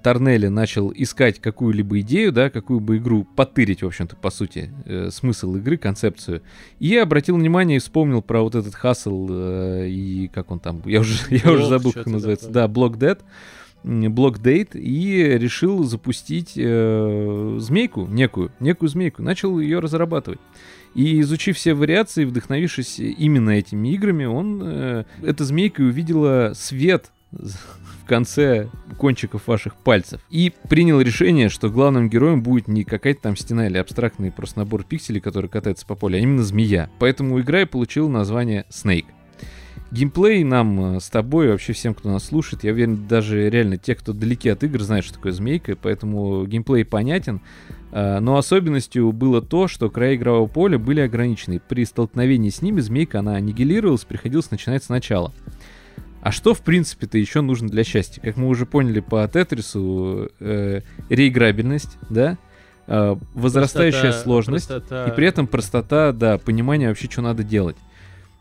Торнелли 0.08 0.46
начал 0.46 0.90
искать 0.96 1.38
какую-либо 1.38 2.00
идею, 2.00 2.32
да, 2.32 2.48
какую 2.48 2.80
бы 2.80 2.96
игру 2.96 3.26
потырить, 3.36 3.82
в 3.82 3.86
общем-то, 3.86 4.16
по 4.16 4.30
сути, 4.30 4.70
э, 4.86 5.10
смысл 5.12 5.56
игры, 5.56 5.76
концепцию. 5.76 6.40
И 6.78 6.96
обратил 6.96 7.36
внимание 7.36 7.76
и 7.76 7.78
вспомнил 7.78 8.22
про 8.22 8.40
вот 8.40 8.54
этот 8.54 8.74
хасл 8.74 9.26
э, 9.28 9.88
и 9.90 10.28
как 10.28 10.50
он 10.50 10.60
там, 10.60 10.80
я 10.86 11.00
уже, 11.00 11.12
я 11.28 11.52
уже 11.52 11.58
Блок 11.58 11.68
забыл, 11.68 11.92
как 11.92 12.06
называется. 12.06 12.46
такое. 12.46 12.66
Да, 12.66 12.72
Block 12.72 12.96
Dead. 12.96 13.18
Block 13.84 14.42
Date 14.42 14.78
и 14.78 15.38
решил 15.38 15.84
запустить 15.84 16.54
э, 16.56 17.56
змейку, 17.60 18.06
некую, 18.06 18.50
некую 18.60 18.88
змейку. 18.88 19.22
Начал 19.22 19.60
ее 19.60 19.78
разрабатывать. 19.78 20.40
И 20.94 21.20
изучив 21.20 21.58
все 21.58 21.74
вариации, 21.74 22.24
вдохновившись 22.24 22.98
именно 22.98 23.50
этими 23.50 23.88
играми, 23.92 24.24
он 24.24 24.62
э, 24.64 25.04
эта 25.22 25.44
змейка 25.44 25.82
увидела 25.82 26.52
свет 26.54 27.10
в 27.32 28.06
конце 28.06 28.68
кончиков 28.96 29.46
ваших 29.46 29.76
пальцев. 29.76 30.20
И 30.30 30.52
принял 30.68 31.00
решение, 31.00 31.48
что 31.48 31.68
главным 31.68 32.08
героем 32.08 32.42
будет 32.42 32.68
не 32.68 32.84
какая-то 32.84 33.22
там 33.22 33.36
стена 33.36 33.66
или 33.66 33.78
абстрактный 33.78 34.30
просто 34.30 34.60
набор 34.60 34.84
пикселей, 34.84 35.20
который 35.20 35.50
катается 35.50 35.86
по 35.86 35.94
полю, 35.94 36.16
а 36.16 36.20
именно 36.20 36.42
змея. 36.42 36.90
Поэтому 36.98 37.40
игра 37.40 37.62
и 37.62 37.66
получила 37.66 38.08
название 38.08 38.64
Snake. 38.70 39.06
Геймплей 39.90 40.44
нам 40.44 40.96
э, 40.96 41.00
с 41.00 41.08
тобой, 41.08 41.48
вообще 41.48 41.72
всем, 41.72 41.94
кто 41.94 42.10
нас 42.10 42.24
слушает, 42.24 42.62
я 42.62 42.72
уверен, 42.72 43.06
даже 43.08 43.48
реально 43.48 43.78
те, 43.78 43.94
кто 43.94 44.12
далеки 44.12 44.50
от 44.50 44.62
игр, 44.62 44.82
знают, 44.82 45.06
что 45.06 45.14
такое 45.14 45.32
змейка, 45.32 45.76
поэтому 45.80 46.44
геймплей 46.44 46.84
понятен. 46.84 47.40
А, 47.90 48.20
Но 48.20 48.36
особенностью 48.36 49.12
было 49.12 49.40
то, 49.40 49.66
что 49.66 49.88
края 49.88 50.16
игрового 50.16 50.46
поля 50.46 50.78
были 50.78 51.00
ограничены. 51.00 51.60
При 51.66 51.84
столкновении 51.86 52.50
с 52.50 52.60
ними 52.60 52.80
змейка, 52.80 53.20
она 53.20 53.36
аннигилировалась, 53.36 54.04
приходилось 54.04 54.50
начинать 54.50 54.84
сначала. 54.84 55.32
А 56.28 56.30
что, 56.30 56.52
в 56.52 56.60
принципе-то, 56.60 57.16
еще 57.16 57.40
нужно 57.40 57.70
для 57.70 57.84
счастья? 57.84 58.20
Как 58.20 58.36
мы 58.36 58.48
уже 58.48 58.66
поняли 58.66 59.00
по 59.00 59.26
Тетрису, 59.26 60.28
э, 60.40 60.82
реиграбельность, 61.08 61.96
да? 62.10 62.36
Э, 62.86 63.16
возрастающая 63.32 64.10
Простота- 64.10 64.22
сложность. 64.24 64.68
простота. 64.68 65.06
И 65.06 65.16
при 65.16 65.26
этом 65.26 65.46
простота, 65.46 66.12
да, 66.12 66.36
понимание 66.36 66.90
вообще, 66.90 67.08
что 67.10 67.22
надо 67.22 67.44
делать. 67.44 67.76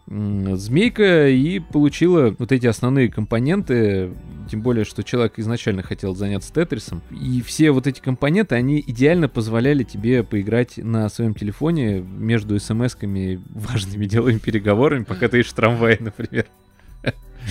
Змейка 0.05 1.29
и 1.29 1.59
получила 1.59 2.35
вот 2.37 2.51
эти 2.51 2.67
основные 2.67 3.07
компоненты, 3.07 4.11
тем 4.51 4.61
более, 4.61 4.83
что 4.83 5.01
человек 5.03 5.39
изначально 5.39 5.81
хотел 5.81 6.13
заняться 6.13 6.51
Тетрисом. 6.53 7.01
И 7.09 7.41
все 7.41 7.71
вот 7.71 7.87
эти 7.87 8.01
компоненты, 8.01 8.55
они 8.55 8.83
идеально 8.85 9.29
позволяли 9.29 9.83
тебе 9.83 10.25
поиграть 10.25 10.75
на 10.75 11.07
своем 11.07 11.33
телефоне 11.33 12.01
между 12.01 12.59
смс-ками, 12.59 13.39
важными 13.49 14.07
деловыми 14.07 14.39
переговорами, 14.39 15.05
пока 15.05 15.29
ты 15.29 15.37
ешь 15.37 15.47
в 15.47 15.53
трамвае, 15.53 15.95
например. 16.01 16.47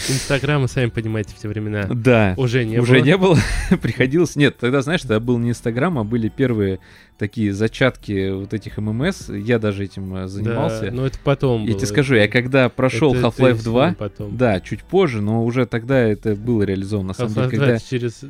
Инстаграма, 0.08 0.66
сами 0.68 0.90
понимаете, 0.90 1.34
в 1.34 1.38
те 1.38 1.48
времена 1.48 1.86
Да. 1.92 2.34
уже 2.36 2.64
не 2.64 2.78
Уже 2.78 2.96
было. 2.98 3.04
не 3.04 3.16
было, 3.16 3.38
приходилось... 3.82 4.36
Нет, 4.36 4.56
тогда, 4.58 4.82
знаешь, 4.82 5.00
тогда 5.02 5.20
был 5.20 5.38
не 5.38 5.50
Инстаграм, 5.50 5.98
а 5.98 6.04
были 6.04 6.28
первые 6.28 6.78
такие 7.18 7.52
зачатки 7.52 8.30
вот 8.30 8.52
этих 8.54 8.76
ММС. 8.78 9.28
Я 9.30 9.58
даже 9.58 9.84
этим 9.84 10.14
э, 10.14 10.28
занимался. 10.28 10.86
Да, 10.86 10.90
но 10.92 11.06
это 11.06 11.18
потом 11.24 11.62
Я 11.62 11.68
было. 11.70 11.78
тебе 11.78 11.86
скажу, 11.88 12.14
я 12.14 12.28
когда 12.28 12.68
прошел 12.68 13.14
Half-Life 13.14 13.56
сильно 13.58 13.62
2, 13.62 13.94
потом. 13.98 14.36
да, 14.36 14.60
чуть 14.60 14.82
позже, 14.82 15.22
но 15.22 15.44
уже 15.44 15.66
тогда 15.66 15.98
это 15.98 16.34
было 16.34 16.62
реализовано. 16.62 17.08
На 17.08 17.14
самом 17.14 17.32
деле, 17.34 17.46
Half-Life 17.46 17.50
2 17.56 17.58
когда... 17.66 17.78
через 17.78 18.20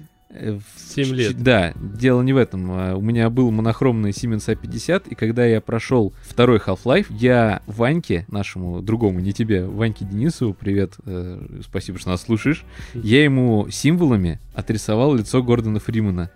7 0.95 1.15
лет. 1.15 1.43
Да, 1.43 1.73
дело 1.77 2.23
не 2.23 2.33
в 2.33 2.37
этом. 2.37 2.71
А, 2.71 2.95
у 2.97 3.01
меня 3.01 3.31
был 3.31 3.51
монохромный 3.51 4.11
Siemens 4.11 4.47
A50, 4.47 5.09
и 5.11 5.15
когда 5.15 5.45
я 5.45 5.61
прошел 5.61 6.13
второй 6.23 6.59
Half-Life, 6.59 7.07
я 7.11 7.63
Ваньке, 7.67 8.27
нашему 8.29 8.83
другому, 8.83 9.21
не 9.21 9.33
тебе, 9.33 9.65
Ваньке 9.65 10.05
Денисову, 10.05 10.55
привет, 10.55 10.95
э, 11.05 11.61
спасибо, 11.65 11.99
что 11.99 12.11
нас 12.11 12.23
слушаешь, 12.23 12.65
я 12.95 13.25
ему 13.25 13.69
символами 13.71 14.41
отрисовал 14.55 15.15
лицо 15.15 15.43
Гордона 15.43 15.81
Фримана. 15.81 16.31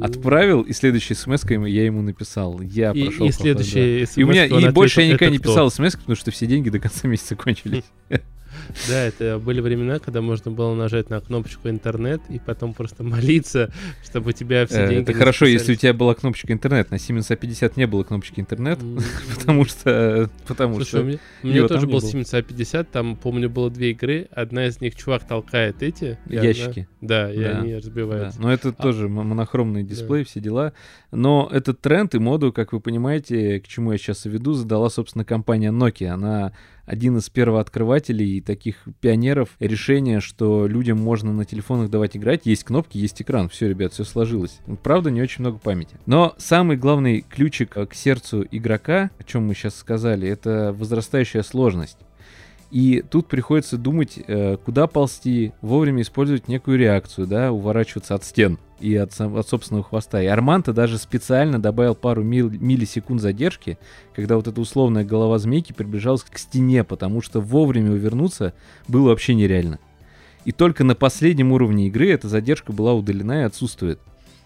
Отправил, 0.00 0.62
и 0.62 0.72
следующей 0.72 1.14
смс 1.14 1.44
я 1.48 1.84
ему 1.84 2.02
написал. 2.02 2.60
Я 2.60 2.92
и, 2.92 3.04
прошел 3.04 3.26
и 3.26 3.32
следующий 3.32 4.06
И 4.16 4.22
у 4.22 4.28
меня 4.28 4.46
и 4.46 4.70
больше 4.70 5.02
я 5.02 5.08
никогда 5.08 5.30
не 5.30 5.38
писал 5.38 5.70
смс, 5.70 5.96
потому 5.96 6.16
что 6.16 6.30
все 6.30 6.46
деньги 6.46 6.70
до 6.70 6.78
конца 6.78 7.08
месяца 7.08 7.36
кончились. 7.36 7.84
Да, 8.88 9.04
это 9.04 9.38
были 9.38 9.60
времена, 9.60 9.98
когда 9.98 10.20
можно 10.20 10.50
было 10.50 10.74
нажать 10.74 11.10
на 11.10 11.20
кнопочку 11.20 11.68
интернет 11.68 12.20
и 12.28 12.38
потом 12.38 12.74
просто 12.74 13.02
молиться, 13.02 13.72
чтобы 14.04 14.30
у 14.30 14.32
тебя 14.32 14.66
все 14.66 14.84
э, 14.84 14.88
деньги... 14.88 15.02
Это 15.02 15.14
хорошо, 15.14 15.46
если 15.46 15.72
у 15.72 15.76
тебя 15.76 15.92
была 15.94 16.14
кнопочка 16.14 16.52
интернет. 16.52 16.90
На 16.90 16.96
Siemens 16.96 17.28
A50 17.30 17.72
не 17.76 17.86
было 17.86 18.04
кнопочки 18.04 18.40
интернет, 18.40 18.78
потому 19.34 19.64
что... 19.64 20.30
Потому 20.46 20.80
что... 20.80 21.00
у 21.00 21.46
меня 21.46 21.68
тоже 21.68 21.86
был 21.86 21.98
Siemens 21.98 22.32
A50, 22.32 22.86
там, 22.90 23.16
помню, 23.16 23.48
было 23.48 23.70
две 23.70 23.92
игры. 23.92 24.28
Одна 24.32 24.66
из 24.66 24.80
них 24.80 24.96
чувак 24.96 25.26
толкает 25.26 25.82
эти... 25.82 26.18
Ящики. 26.26 26.88
Да, 27.00 27.32
и 27.32 27.42
они 27.42 27.76
разбиваются. 27.76 28.40
Но 28.40 28.52
это 28.52 28.70
а 28.70 28.72
тоже 28.72 29.08
монохромный 29.08 29.82
дисплей, 29.82 30.24
все 30.24 30.40
дела. 30.40 30.72
Но 31.10 31.48
этот 31.52 31.80
тренд 31.80 32.14
и 32.14 32.18
моду, 32.18 32.52
как 32.52 32.72
вы 32.72 32.80
понимаете, 32.80 33.60
к 33.60 33.68
чему 33.68 33.92
я 33.92 33.98
сейчас 33.98 34.24
веду, 34.24 34.54
задала, 34.54 34.88
собственно, 34.90 35.24
компания 35.24 35.70
Nokia. 35.70 36.08
Она 36.08 36.52
один 36.84 37.16
из 37.16 37.28
первооткрывателей 37.30 38.38
и 38.38 38.40
таких 38.40 38.76
пионеров 39.00 39.50
решения, 39.60 40.20
что 40.20 40.66
людям 40.66 40.98
можно 40.98 41.32
на 41.32 41.44
телефонах 41.44 41.90
давать 41.90 42.16
играть. 42.16 42.42
Есть 42.44 42.64
кнопки, 42.64 42.98
есть 42.98 43.20
экран. 43.22 43.48
Все, 43.48 43.68
ребят, 43.68 43.92
все 43.92 44.04
сложилось. 44.04 44.60
Правда, 44.82 45.10
не 45.10 45.22
очень 45.22 45.42
много 45.42 45.58
памяти. 45.58 45.96
Но 46.06 46.34
самый 46.38 46.76
главный 46.76 47.22
ключик 47.22 47.76
к 47.88 47.94
сердцу 47.94 48.46
игрока, 48.50 49.10
о 49.18 49.24
чем 49.24 49.46
мы 49.46 49.54
сейчас 49.54 49.76
сказали, 49.76 50.28
это 50.28 50.74
возрастающая 50.76 51.42
сложность. 51.42 51.98
И 52.72 53.04
тут 53.10 53.26
приходится 53.26 53.76
думать, 53.76 54.18
э, 54.26 54.56
куда 54.56 54.86
ползти, 54.86 55.52
вовремя 55.60 56.00
использовать 56.00 56.48
некую 56.48 56.78
реакцию, 56.78 57.26
да, 57.26 57.52
уворачиваться 57.52 58.14
от 58.14 58.24
стен 58.24 58.58
и 58.80 58.96
от, 58.96 59.12
от 59.20 59.46
собственного 59.46 59.84
хвоста. 59.84 60.22
И 60.22 60.26
Арманта 60.26 60.72
даже 60.72 60.96
специально 60.96 61.60
добавил 61.60 61.94
пару 61.94 62.22
мил, 62.22 62.48
миллисекунд 62.48 63.20
задержки, 63.20 63.76
когда 64.14 64.36
вот 64.36 64.48
эта 64.48 64.58
условная 64.58 65.04
голова 65.04 65.38
змейки 65.38 65.74
приближалась 65.74 66.22
к 66.22 66.38
стене, 66.38 66.82
потому 66.82 67.20
что 67.20 67.42
вовремя 67.42 67.90
увернуться 67.90 68.54
было 68.88 69.08
вообще 69.08 69.34
нереально. 69.34 69.78
И 70.46 70.52
только 70.52 70.82
на 70.82 70.94
последнем 70.94 71.52
уровне 71.52 71.88
игры 71.88 72.10
эта 72.10 72.26
задержка 72.26 72.72
была 72.72 72.94
удалена 72.94 73.42
и 73.42 73.44
отсутствует 73.44 74.00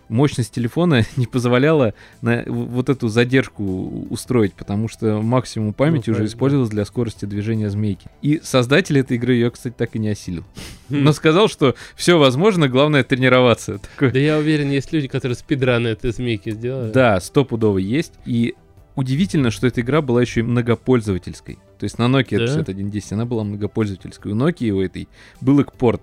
мощность 0.09 0.55
телефона 0.55 1.05
не 1.16 1.27
позволяла 1.27 1.95
на 2.23 2.45
вот 2.47 2.89
эту 2.89 3.09
задержку 3.09 4.07
устроить, 4.11 4.55
потому 4.55 4.89
что 4.89 5.20
максимум 5.20 5.73
памяти 5.73 6.11
ну, 6.11 6.16
уже 6.16 6.27
использовалось 6.27 6.70
для 6.70 6.85
скорости 6.85 7.24
движения 7.24 7.70
змейки. 7.70 8.09
И 8.23 8.41
создатель 8.43 8.99
этой 8.99 9.16
игры 9.16 9.35
ее, 9.35 9.51
кстати, 9.51 9.74
так 9.77 9.97
и 9.97 9.99
не 9.99 10.09
осилил. 10.09 10.45
Хм. 10.89 11.03
Но 11.03 11.12
сказал, 11.12 11.49
что 11.49 11.74
все 11.95 12.19
возможно, 12.19 12.69
главное 12.69 13.05
тренироваться. 13.05 13.78
Такой... 13.95 14.12
Да 14.12 14.19
я 14.19 14.39
уверен, 14.39 14.70
есть 14.70 14.93
люди, 14.93 15.09
которые 15.09 15.37
спидраны 15.37 15.89
этой 15.89 16.12
змейки 16.12 16.51
сделали. 16.51 16.93
Да, 16.93 17.20
стопудово 17.20 17.78
есть. 17.78 18.12
И 18.24 18.55
удивительно, 18.95 19.51
что 19.51 19.66
эта 19.66 19.81
игра 19.81 20.03
была 20.03 20.20
еще 20.20 20.41
и 20.41 20.43
многопользовательской. 20.43 21.59
То 21.78 21.85
есть 21.85 21.99
на 21.99 22.05
Nokia 22.05 22.39
да? 22.39 22.47
6110 22.47 23.12
она 23.12 23.24
была 23.27 23.45
многопользовательской. 23.45 24.33
У 24.33 24.37
Nokia 24.37 24.70
у 24.70 24.81
этой 24.81 25.09
был 25.41 25.61
экпорт. 25.61 26.03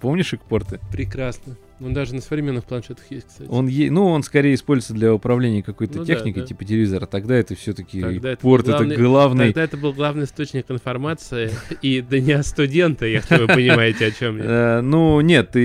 Помнишь 0.00 0.32
экпорты? 0.34 0.80
Прекрасно. 0.90 1.56
Он 1.80 1.92
даже 1.92 2.14
на 2.14 2.20
современных 2.20 2.64
планшетах 2.64 3.04
есть, 3.10 3.26
кстати. 3.26 3.48
Он 3.50 3.66
е... 3.66 3.90
Ну, 3.90 4.06
он 4.06 4.22
скорее 4.22 4.54
используется 4.54 4.94
для 4.94 5.12
управления 5.12 5.62
какой-то 5.62 5.98
ну, 5.98 6.04
техникой, 6.04 6.34
да, 6.34 6.40
да. 6.42 6.46
типа 6.46 6.64
телевизора. 6.64 7.06
Тогда 7.06 7.34
это 7.34 7.56
все-таки 7.56 8.00
порт, 8.40 8.68
это, 8.68 8.78
главный... 8.78 8.94
это 8.94 9.02
главный... 9.02 9.46
Тогда 9.46 9.62
это 9.64 9.76
был 9.76 9.92
главный 9.92 10.24
источник 10.24 10.70
информации, 10.70 11.50
и 11.82 12.00
да 12.00 12.20
не 12.20 12.40
студента, 12.44 13.06
если 13.06 13.38
вы 13.38 13.46
понимаете, 13.48 14.06
о 14.06 14.10
чем 14.12 14.38
я. 14.38 14.44
Э, 14.44 14.80
ну, 14.82 15.20
нет, 15.20 15.56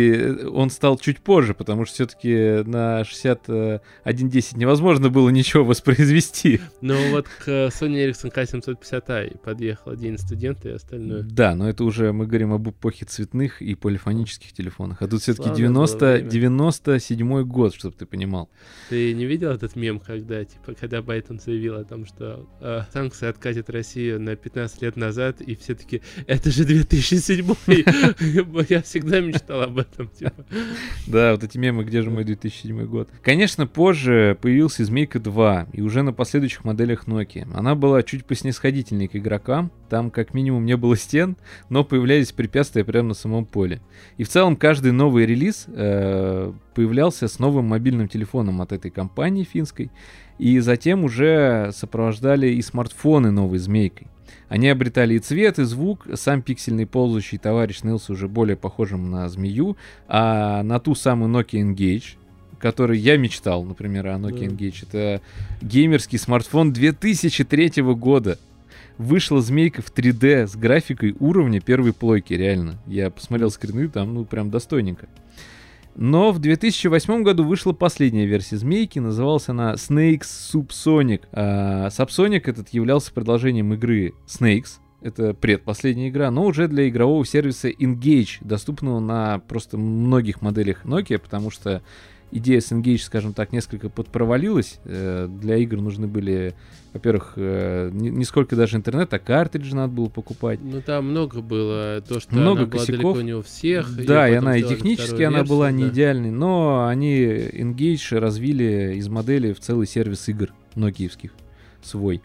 он 0.51 0.71
стал 0.71 0.97
чуть 0.97 1.19
позже, 1.19 1.53
потому 1.53 1.85
что 1.85 1.93
все-таки 1.93 2.63
на 2.67 3.03
6110 3.03 4.57
невозможно 4.57 5.09
было 5.09 5.29
ничего 5.29 5.63
воспроизвести. 5.63 6.59
Ну, 6.81 6.95
вот 7.11 7.27
к 7.27 7.47
Sony 7.47 8.09
Ericsson 8.09 8.33
K750i 8.33 9.37
подъехал 9.37 9.91
один 9.91 10.17
студент 10.17 10.65
и 10.65 10.69
остальное. 10.69 11.21
Да, 11.21 11.53
но 11.53 11.69
это 11.69 11.83
уже 11.83 12.13
мы 12.13 12.25
говорим 12.25 12.51
об 12.53 12.67
эпохе 12.67 13.05
цветных 13.05 13.61
и 13.61 13.75
полифонических 13.75 14.53
телефонах. 14.53 15.01
А 15.01 15.07
тут 15.07 15.21
все-таки 15.21 15.49
90 15.55 15.98
это 16.01 16.21
97 16.21 17.43
год, 17.43 17.75
чтобы 17.75 17.95
ты 17.95 18.05
понимал. 18.05 18.49
Ты 18.89 19.13
не 19.13 19.25
видел 19.25 19.51
этот 19.51 19.75
мем, 19.75 19.99
когда, 19.99 20.43
типа, 20.43 20.73
когда 20.73 21.01
Байтон 21.01 21.39
заявил 21.39 21.75
о 21.75 21.83
том, 21.83 22.05
что 22.05 22.47
э, 22.61 22.81
санкции 22.91 23.27
откатят 23.27 23.69
Россию 23.69 24.19
на 24.21 24.35
15 24.35 24.81
лет 24.81 24.95
назад, 24.95 25.41
и 25.41 25.55
все 25.55 25.75
таки 25.75 26.01
это 26.27 26.51
же 26.51 26.65
2007 26.65 27.45
Я 28.69 28.81
всегда 28.81 29.19
мечтал 29.19 29.61
об 29.61 29.77
этом, 29.77 30.09
типа. 30.09 30.45
Да, 31.07 31.33
вот 31.33 31.43
эти 31.43 31.57
мемы, 31.57 31.83
где 31.83 32.01
же 32.01 32.09
мой 32.09 32.23
2007 32.23 32.85
год. 32.85 33.09
Конечно, 33.21 33.67
позже 33.67 34.37
появился 34.41 34.83
Змейка 34.85 35.19
2, 35.19 35.67
и 35.73 35.81
уже 35.81 36.01
на 36.01 36.13
последующих 36.13 36.63
моделях 36.63 37.07
Nokia. 37.07 37.47
Она 37.53 37.75
была 37.75 38.03
чуть 38.03 38.25
поснисходительнее 38.25 39.07
к 39.07 39.15
игрокам, 39.15 39.71
там 39.89 40.11
как 40.11 40.33
минимум 40.33 40.65
не 40.65 40.77
было 40.77 40.95
стен, 40.95 41.37
но 41.69 41.83
появлялись 41.83 42.31
препятствия 42.31 42.83
прямо 42.83 43.09
на 43.09 43.13
самом 43.13 43.45
поле. 43.45 43.81
И 44.17 44.23
в 44.23 44.29
целом 44.29 44.55
каждый 44.55 44.91
новый 44.91 45.25
релиз 45.25 45.65
э, 45.67 45.88
появлялся 46.73 47.27
с 47.27 47.39
новым 47.39 47.65
мобильным 47.65 48.07
телефоном 48.07 48.61
от 48.61 48.71
этой 48.71 48.91
компании 48.91 49.43
финской, 49.43 49.91
и 50.37 50.59
затем 50.59 51.03
уже 51.03 51.71
сопровождали 51.73 52.47
и 52.47 52.61
смартфоны 52.61 53.31
новой 53.31 53.59
змейкой. 53.59 54.07
Они 54.47 54.67
обретали 54.67 55.15
и 55.15 55.19
цвет, 55.19 55.59
и 55.59 55.63
звук. 55.63 56.07
Сам 56.15 56.41
пиксельный 56.41 56.87
ползающий 56.87 57.37
товарищ 57.37 57.79
снился 57.79 58.13
уже 58.13 58.27
более 58.27 58.57
похожим 58.57 59.11
на 59.11 59.29
змею, 59.29 59.77
а 60.07 60.63
на 60.63 60.79
ту 60.79 60.95
самую 60.95 61.31
Nokia 61.31 61.61
Engage, 61.61 62.15
который 62.57 62.97
я 62.97 63.17
мечтал, 63.17 63.63
например, 63.63 64.07
о 64.07 64.15
Nokia 64.15 64.39
да. 64.39 64.45
Engage. 64.45 64.87
Это 64.87 65.21
геймерский 65.61 66.17
смартфон 66.17 66.73
2003 66.73 67.81
года 67.93 68.39
вышла 68.97 69.41
змейка 69.41 69.81
в 69.81 69.91
3D 69.93 70.47
с 70.47 70.55
графикой 70.55 71.15
уровня 71.19 71.61
первой 71.61 71.93
плойки, 71.93 72.33
реально. 72.33 72.77
Я 72.85 73.09
посмотрел 73.09 73.49
скрины, 73.49 73.87
там, 73.87 74.13
ну, 74.13 74.25
прям 74.25 74.51
достойненько. 74.51 75.07
Но 76.01 76.31
в 76.31 76.39
2008 76.39 77.23
году 77.23 77.43
вышла 77.43 77.73
последняя 77.73 78.25
версия 78.25 78.55
змейки, 78.55 78.99
называлась 78.99 79.49
она 79.49 79.73
Snakes 79.73 80.21
Subsonic. 80.53 81.23
А 81.33 81.89
Subsonic 81.89 82.43
этот 82.45 82.69
являлся 82.69 83.11
продолжением 83.11 83.73
игры 83.73 84.13
Snakes, 84.25 84.79
это 85.01 85.33
предпоследняя 85.33 86.07
игра, 86.07 86.31
но 86.31 86.45
уже 86.45 86.69
для 86.69 86.87
игрового 86.87 87.25
сервиса 87.25 87.69
Engage, 87.69 88.37
доступного 88.39 89.01
на 89.01 89.39
просто 89.39 89.77
многих 89.77 90.41
моделях 90.41 90.85
Nokia, 90.85 91.17
потому 91.17 91.51
что 91.51 91.83
идея 92.31 92.59
с 92.59 92.71
Engage, 92.71 92.99
скажем 92.99 93.33
так, 93.33 93.51
несколько 93.51 93.89
подпровалилась. 93.89 94.79
Э, 94.85 95.27
для 95.29 95.57
игр 95.57 95.77
нужны 95.77 96.07
были, 96.07 96.53
во-первых, 96.93 97.33
э, 97.35 97.89
не 97.91 98.23
сколько 98.25 98.55
даже 98.55 98.77
интернет, 98.77 99.13
а 99.13 99.19
картриджи 99.19 99.75
надо 99.75 99.93
было 99.93 100.09
покупать. 100.09 100.59
Ну, 100.61 100.81
там 100.81 101.09
много 101.09 101.41
было. 101.41 102.03
То, 102.07 102.19
что 102.19 102.35
много 102.35 102.63
она 102.63 102.71
косяков. 102.71 103.01
была 103.01 103.13
далеко 103.13 103.21
не 103.21 103.33
у 103.33 103.41
всех. 103.41 104.05
Да, 104.05 104.29
и 104.29 104.33
она 104.33 104.57
и 104.57 104.63
технически 104.63 105.23
она 105.23 105.39
версию, 105.39 105.55
была 105.55 105.71
не 105.71 105.83
да. 105.83 105.89
идеальной, 105.89 106.31
но 106.31 106.87
они 106.87 107.23
Engage 107.23 108.17
развили 108.17 108.95
из 108.95 109.07
модели 109.09 109.53
в 109.53 109.59
целый 109.59 109.87
сервис 109.87 110.27
игр 110.29 110.53
нокиевских 110.75 111.31
свой. 111.81 112.21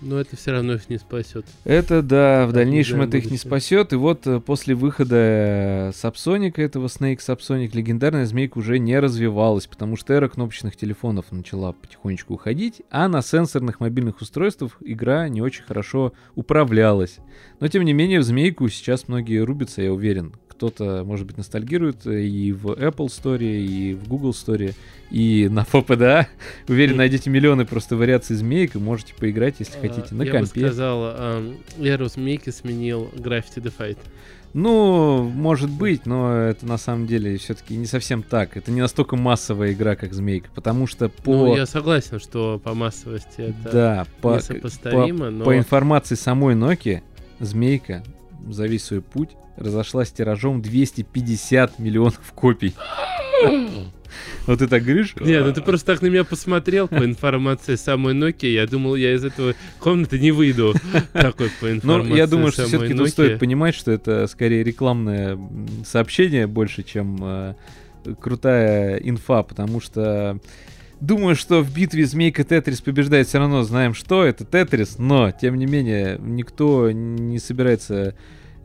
Но 0.00 0.20
это 0.20 0.36
все 0.36 0.52
равно 0.52 0.74
их 0.74 0.88
не 0.90 0.98
спасет. 0.98 1.46
Это 1.64 2.02
да, 2.02 2.46
в 2.46 2.52
дальнейшем 2.52 3.00
это 3.00 3.16
их 3.16 3.30
не 3.30 3.38
спасет. 3.38 3.92
И 3.92 3.96
вот 3.96 4.26
э, 4.26 4.40
после 4.40 4.74
выхода 4.74 5.90
Сапсоника, 5.94 6.60
этого 6.60 6.86
Snake 6.86 7.20
Сапсоник, 7.20 7.74
легендарная 7.74 8.26
змейка 8.26 8.58
уже 8.58 8.78
не 8.78 8.98
развивалась, 8.98 9.66
потому 9.66 9.96
что 9.96 10.12
эра 10.12 10.28
кнопочных 10.28 10.76
телефонов 10.76 11.32
начала 11.32 11.72
потихонечку 11.72 12.34
уходить, 12.34 12.82
а 12.90 13.08
на 13.08 13.22
сенсорных 13.22 13.80
мобильных 13.80 14.20
устройствах 14.20 14.76
игра 14.80 15.28
не 15.28 15.40
очень 15.40 15.64
хорошо 15.64 16.12
управлялась. 16.34 17.16
Но 17.60 17.68
тем 17.68 17.84
не 17.84 17.94
менее 17.94 18.20
в 18.20 18.24
змейку 18.24 18.68
сейчас 18.68 19.08
многие 19.08 19.42
рубятся, 19.42 19.80
я 19.80 19.92
уверен 19.92 20.34
кто-то, 20.56 21.04
может 21.04 21.26
быть, 21.26 21.36
ностальгирует 21.36 22.06
и 22.06 22.52
в 22.52 22.72
Apple 22.72 23.06
Store, 23.06 23.44
и 23.44 23.94
в 23.94 24.08
Google 24.08 24.30
Store, 24.30 24.74
и 25.10 25.48
на 25.50 25.60
FOPDA. 25.60 26.26
Уверен, 26.68 26.96
найдете 26.96 27.30
миллионы 27.30 27.66
просто 27.66 27.96
вариаций 27.96 28.36
змеек 28.36 28.74
и 28.74 28.78
можете 28.78 29.14
поиграть, 29.14 29.56
если 29.58 29.78
хотите, 29.78 30.14
на 30.14 30.22
Я 30.22 30.32
компе. 30.32 30.60
Я 30.60 30.66
бы 30.66 30.72
сказал, 30.72 31.16
Эру 31.78 32.08
змейки 32.08 32.50
сменил 32.50 33.10
Graffiti 33.14 33.56
the 33.56 33.72
Fight. 33.76 33.98
Ну, 34.54 35.22
может 35.22 35.68
быть, 35.68 36.06
но 36.06 36.34
это 36.34 36.64
на 36.64 36.78
самом 36.78 37.06
деле 37.06 37.36
все-таки 37.36 37.76
не 37.76 37.84
совсем 37.84 38.22
так. 38.22 38.56
Это 38.56 38.70
не 38.70 38.80
настолько 38.80 39.14
массовая 39.14 39.72
игра, 39.74 39.96
как 39.96 40.14
Змейка, 40.14 40.48
потому 40.54 40.86
что 40.86 41.10
по... 41.10 41.32
Ну, 41.32 41.56
я 41.56 41.66
согласен, 41.66 42.18
что 42.18 42.58
по 42.64 42.72
массовости 42.72 43.38
это 43.38 43.70
да, 43.70 44.06
по, 44.22 44.36
несопоставимо, 44.36 45.26
по, 45.26 45.30
но... 45.30 45.44
По 45.44 45.58
информации 45.58 46.14
самой 46.14 46.54
Nokia, 46.54 47.02
Змейка 47.38 48.02
за 48.48 48.66
весь 48.66 48.84
свой 48.84 49.02
путь 49.02 49.30
разошлась 49.56 50.10
тиражом 50.10 50.62
250 50.62 51.78
миллионов 51.78 52.32
копий. 52.34 52.74
Вот 54.46 54.60
ты 54.60 54.68
так 54.68 54.82
говоришь? 54.82 55.14
Нет, 55.20 55.44
ну 55.44 55.52
ты 55.52 55.60
просто 55.60 55.92
так 55.92 56.02
на 56.02 56.06
меня 56.06 56.24
посмотрел 56.24 56.88
по 56.88 57.04
информации 57.04 57.74
самой 57.74 58.14
Nokia. 58.14 58.48
Я 58.48 58.66
думал, 58.66 58.94
я 58.94 59.14
из 59.14 59.24
этого 59.24 59.54
комнаты 59.78 60.18
не 60.18 60.30
выйду. 60.30 60.74
Такой 61.12 61.50
по 61.60 61.70
информации 61.70 62.10
Ну, 62.10 62.16
я 62.16 62.26
думаю, 62.26 62.52
что 62.52 62.64
все-таки 62.64 62.94
тут 62.94 63.08
стоит 63.08 63.38
понимать, 63.38 63.74
что 63.74 63.90
это 63.90 64.26
скорее 64.26 64.62
рекламное 64.62 65.38
сообщение 65.84 66.46
больше, 66.46 66.82
чем 66.82 67.18
э, 67.20 67.54
крутая 68.20 68.96
инфа, 68.98 69.42
потому 69.42 69.80
что 69.80 70.38
думаю, 71.00 71.36
что 71.36 71.62
в 71.62 71.74
битве 71.74 72.06
Змейка 72.06 72.44
Тетрис 72.44 72.80
побеждает 72.80 73.28
все 73.28 73.38
равно, 73.38 73.62
знаем, 73.62 73.94
что 73.94 74.24
это 74.24 74.44
Тетрис, 74.44 74.98
но, 74.98 75.30
тем 75.30 75.56
не 75.56 75.66
менее, 75.66 76.18
никто 76.20 76.90
не 76.90 77.38
собирается 77.38 78.14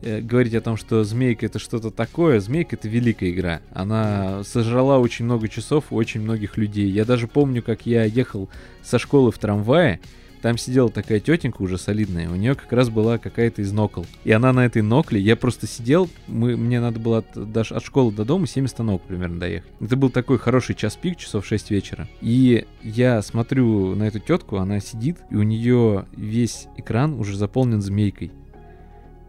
э, 0.02 0.20
говорить 0.20 0.54
о 0.54 0.60
том, 0.60 0.76
что 0.76 1.04
Змейка 1.04 1.46
это 1.46 1.58
что-то 1.58 1.90
такое. 1.90 2.40
Змейка 2.40 2.76
это 2.76 2.88
великая 2.88 3.30
игра. 3.30 3.60
Она 3.72 4.44
сожрала 4.44 4.98
очень 4.98 5.24
много 5.24 5.48
часов 5.48 5.86
у 5.90 5.96
очень 5.96 6.20
многих 6.20 6.56
людей. 6.56 6.90
Я 6.90 7.04
даже 7.04 7.28
помню, 7.28 7.62
как 7.62 7.86
я 7.86 8.04
ехал 8.04 8.48
со 8.82 8.98
школы 8.98 9.32
в 9.32 9.38
трамвае, 9.38 10.00
там 10.42 10.58
сидела 10.58 10.90
такая 10.90 11.20
тетенька 11.20 11.62
уже 11.62 11.78
солидная, 11.78 12.28
у 12.28 12.34
нее 12.34 12.56
как 12.56 12.72
раз 12.72 12.90
была 12.90 13.16
какая-то 13.16 13.62
из 13.62 13.70
нокл. 13.72 14.04
И 14.24 14.32
она 14.32 14.52
на 14.52 14.66
этой 14.66 14.82
нокле, 14.82 15.20
я 15.20 15.36
просто 15.36 15.68
сидел, 15.68 16.10
мы, 16.26 16.56
мне 16.56 16.80
надо 16.80 16.98
было 16.98 17.18
от, 17.18 17.52
даже 17.52 17.76
от 17.76 17.84
школы 17.84 18.12
до 18.12 18.24
дома 18.24 18.48
7 18.48 18.64
остановок 18.64 19.02
примерно 19.02 19.38
доехать. 19.38 19.70
Это 19.80 19.96
был 19.96 20.10
такой 20.10 20.38
хороший 20.38 20.74
час 20.74 20.96
пик, 20.96 21.16
часов 21.16 21.46
6 21.46 21.70
вечера. 21.70 22.08
И 22.20 22.66
я 22.82 23.22
смотрю 23.22 23.94
на 23.94 24.02
эту 24.02 24.18
тетку, 24.18 24.56
она 24.56 24.80
сидит, 24.80 25.18
и 25.30 25.36
у 25.36 25.44
нее 25.44 26.06
весь 26.16 26.66
экран 26.76 27.14
уже 27.20 27.36
заполнен 27.36 27.80
змейкой. 27.80 28.32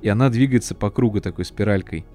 И 0.03 0.09
она 0.09 0.30
двигается 0.30 0.75
по 0.75 0.91
кругу 0.91 1.19
такой 1.21 1.45
спиралькой. 1.45 2.05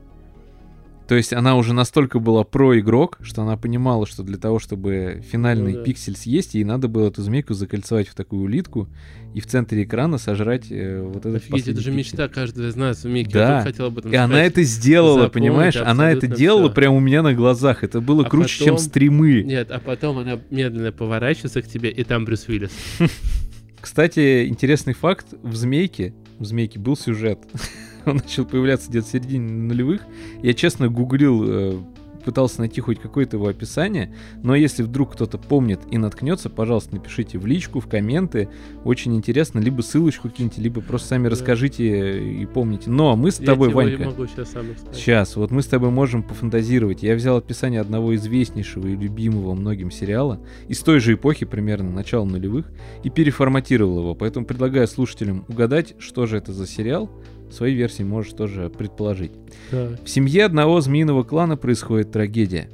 То 1.09 1.15
есть 1.15 1.33
она 1.33 1.57
уже 1.57 1.73
настолько 1.73 2.19
была 2.19 2.45
про-игрок, 2.45 3.17
что 3.23 3.41
она 3.41 3.57
понимала, 3.57 4.07
что 4.07 4.23
для 4.23 4.37
того, 4.37 4.59
чтобы 4.59 5.23
финальный 5.27 5.73
Ну 5.73 5.79
да. 5.79 5.85
пиксель 5.85 6.15
съесть, 6.15 6.53
ей 6.55 6.65
надо 6.65 6.87
было 6.89 7.09
эту 7.09 7.23
змейку 7.23 7.55
закольцевать 7.55 8.09
в 8.09 8.15
такую 8.15 8.43
улитку 8.43 8.89
и 9.33 9.41
в 9.41 9.47
центре 9.47 9.85
экрана 9.85 10.19
сожрать 10.19 10.67
э, 10.71 11.01
вот 11.03 11.25
этот 11.25 11.37
Офигеть, 11.37 11.63
это 11.69 11.81
же 11.81 11.91
пиксель. 11.93 11.95
мечта 11.97 12.29
каждого 12.29 12.67
из 12.69 12.77
нас 12.77 13.05
в 13.05 13.09
Мике. 13.09 13.31
Да. 13.33 13.63
Хотел 13.63 13.87
об 13.87 13.97
этом 13.97 14.13
И 14.13 14.17
она 14.17 14.27
сказать. 14.35 14.53
это 14.53 14.63
сделала, 14.65 15.23
Запомнить 15.23 15.33
понимаешь? 15.51 15.77
Она 15.77 16.11
это 16.13 16.27
делала 16.27 16.67
всё. 16.67 16.75
прямо 16.75 16.97
у 16.97 17.01
меня 17.01 17.23
на 17.23 17.33
глазах. 17.33 17.85
Это 17.85 18.03
было 18.03 18.27
А 18.27 18.29
круче, 18.29 18.59
чем 18.67 18.75
потом- 18.75 18.79
стримы. 18.87 19.43
Нет, 19.45 19.71
а 19.71 19.79
потом 19.81 20.19
она 20.19 20.39
медленно 20.51 20.93
поворачивается 20.93 21.63
к 21.63 21.67
тебе, 21.69 21.89
и 21.91 22.05
там 22.05 22.27
Брюс 22.27 22.47
Уиллис. 22.49 22.71
Кстати, 23.81 24.47
интересный 24.47 24.93
факт. 24.93 25.27
В 25.43 25.55
«Змейке», 25.57 26.13
в 26.39 26.45
«Змейке» 26.45 26.79
был 26.79 26.97
сюжет. 26.97 27.39
Он 28.07 28.17
начал 28.17 28.45
появляться 28.45 28.89
где-то 28.89 29.07
в 29.07 29.11
середине 29.11 29.51
нулевых. 29.51 30.03
Я, 30.43 30.55
честно, 30.55 30.89
гуглил, 30.89 31.45
э, 31.45 31.83
пытался 32.29 32.61
найти 32.61 32.83
хоть 32.83 33.01
какое-то 33.01 33.39
его 33.39 33.49
описание, 33.49 34.15
но 34.43 34.55
если 34.55 34.83
вдруг 34.83 35.15
кто-то 35.15 35.39
помнит 35.39 35.81
и 35.91 35.97
наткнется, 35.97 36.51
пожалуйста, 36.51 36.97
напишите 36.97 37.39
в 37.39 37.47
личку, 37.47 37.81
в 37.81 37.89
комменты. 37.89 38.51
Очень 38.85 39.17
интересно. 39.17 39.61
Либо 39.61 39.81
ссылочку 39.81 40.29
киньте, 40.29 40.61
либо 40.61 40.83
просто 40.83 41.09
сами 41.09 41.25
Да. 41.25 41.31
расскажите 41.31 42.43
и 42.43 42.45
помните. 42.45 42.91
Но 42.91 43.17
мы 43.17 43.31
с 43.31 43.41
Я 43.41 43.47
тобой, 43.47 43.71
Ванька... 43.71 44.05
могу 44.05 44.27
сейчас 44.27 44.51
сам. 44.51 44.67
Сейчас, 44.93 45.37
вот 45.37 45.51
мы 45.51 45.63
с 45.63 45.67
тобой 45.69 45.89
можем 45.89 46.23
пофантазировать. 46.23 47.03
Я 47.03 47.15
взял 47.15 47.39
описание 47.39 47.81
одного 47.81 48.15
известнейшего 48.15 48.87
и 48.89 48.95
любимого 48.95 49.55
многим 49.55 49.91
сериала 49.91 50.39
из 50.69 50.81
той 50.81 51.01
же 51.01 51.15
эпохи, 51.15 51.47
примерно, 51.47 51.91
начала 51.91 52.27
нулевых, 52.27 52.67
и 53.05 53.09
переформатировал 53.09 54.01
его. 54.01 54.15
Поэтому 54.15 54.45
предлагаю 54.45 54.87
слушателям 54.87 55.47
угадать, 55.49 55.95
что 55.99 56.27
же 56.27 56.37
это 56.37 56.53
за 56.53 56.67
сериал. 56.67 57.11
Свои 57.51 57.75
версии 57.75 58.03
можешь 58.03 58.33
тоже 58.33 58.71
предположить. 58.71 59.33
Так. 59.71 60.03
В 60.05 60.09
семье 60.09 60.45
одного 60.45 60.81
змеиного 60.81 61.25
клана 61.25 61.57
происходит 61.57 62.13
трагедия. 62.13 62.71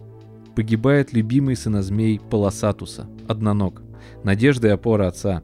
Погибает 0.57 1.13
любимый 1.13 1.57
сынозмей 1.57 2.21
Полосатуса, 2.31 3.09
одноног, 3.29 3.83
надежда 4.23 4.69
и 4.69 4.71
опора 4.71 5.09
отца. 5.09 5.43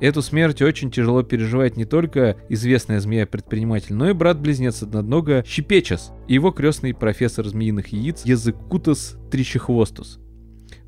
Эту 0.00 0.20
смерть 0.20 0.60
очень 0.62 0.90
тяжело 0.90 1.22
переживает 1.22 1.76
не 1.76 1.84
только 1.84 2.36
известная 2.48 2.98
змея-предприниматель, 2.98 3.94
но 3.94 4.10
и 4.10 4.12
брат-близнец 4.12 4.82
однонога 4.82 5.44
Щепечас 5.46 6.12
и 6.26 6.34
его 6.34 6.50
крестный 6.50 6.92
профессор 6.92 7.46
змеиных 7.46 7.88
яиц 7.88 8.24
Языкутас 8.24 9.16
Тричехвостус. 9.30 10.18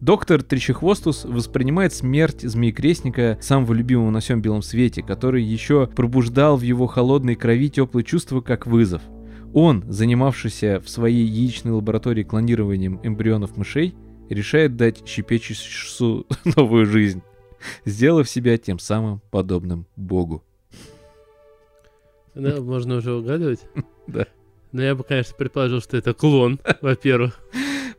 Доктор 0.05 0.43
Тричехвостус 0.43 1.24
воспринимает 1.24 1.94
смерть 1.94 2.43
змеекрестника, 2.43 3.39
самого 3.40 3.72
любимого 3.72 4.10
на 4.10 4.20
всем 4.20 4.43
белом 4.43 4.60
свете, 4.60 5.02
который 5.02 5.43
еще 5.43 5.86
пробуждал 5.86 6.59
в 6.59 6.60
его 6.60 6.86
холодной 6.86 7.36
крови 7.36 7.70
теплые 7.70 8.05
чувства, 8.05 8.43
как 8.43 8.66
вызов. 8.66 9.01
Он, 9.55 9.82
занимавшийся 9.89 10.82
в 10.85 10.90
своей 10.90 11.24
яичной 11.24 11.72
лаборатории 11.72 12.22
клонированием 12.22 13.01
эмбрионов 13.02 13.56
мышей, 13.56 13.94
решает 14.28 14.76
дать 14.76 15.09
щепечусу 15.09 16.26
новую 16.55 16.85
жизнь, 16.85 17.22
сделав 17.86 18.28
себя 18.28 18.59
тем 18.59 18.78
самым 18.78 19.22
подобным 19.31 19.86
богу. 19.97 20.44
Да, 22.35 22.60
можно 22.60 22.97
уже 22.97 23.14
угадывать? 23.14 23.60
Да. 24.06 24.26
Но 24.70 24.82
я 24.82 24.94
бы, 24.94 25.02
конечно, 25.02 25.35
предположил, 25.35 25.81
что 25.81 25.97
это 25.97 26.12
клон, 26.12 26.60
во-первых. 26.82 27.40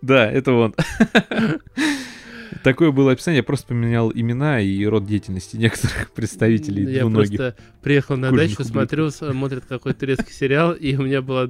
Да, 0.05 0.31
это 0.31 0.51
он. 0.51 0.75
Такое 2.65 2.89
было 2.89 3.11
описание, 3.11 3.37
я 3.37 3.43
просто 3.43 3.67
поменял 3.67 4.11
имена 4.11 4.59
и 4.59 4.83
род 4.85 5.05
деятельности 5.05 5.55
некоторых 5.55 6.09
представителей 6.15 6.91
Я 6.91 7.01
двуногих. 7.01 7.37
просто 7.37 7.55
приехал 7.83 8.17
на 8.17 8.31
дачу, 8.31 8.53
ублюдков. 8.53 8.65
смотрю, 8.65 9.11
смотрит 9.11 9.65
какой-то 9.69 9.99
турецкий 9.99 10.33
сериал, 10.33 10.71
и 10.71 10.95
у 10.95 11.03
меня 11.03 11.21
было... 11.21 11.43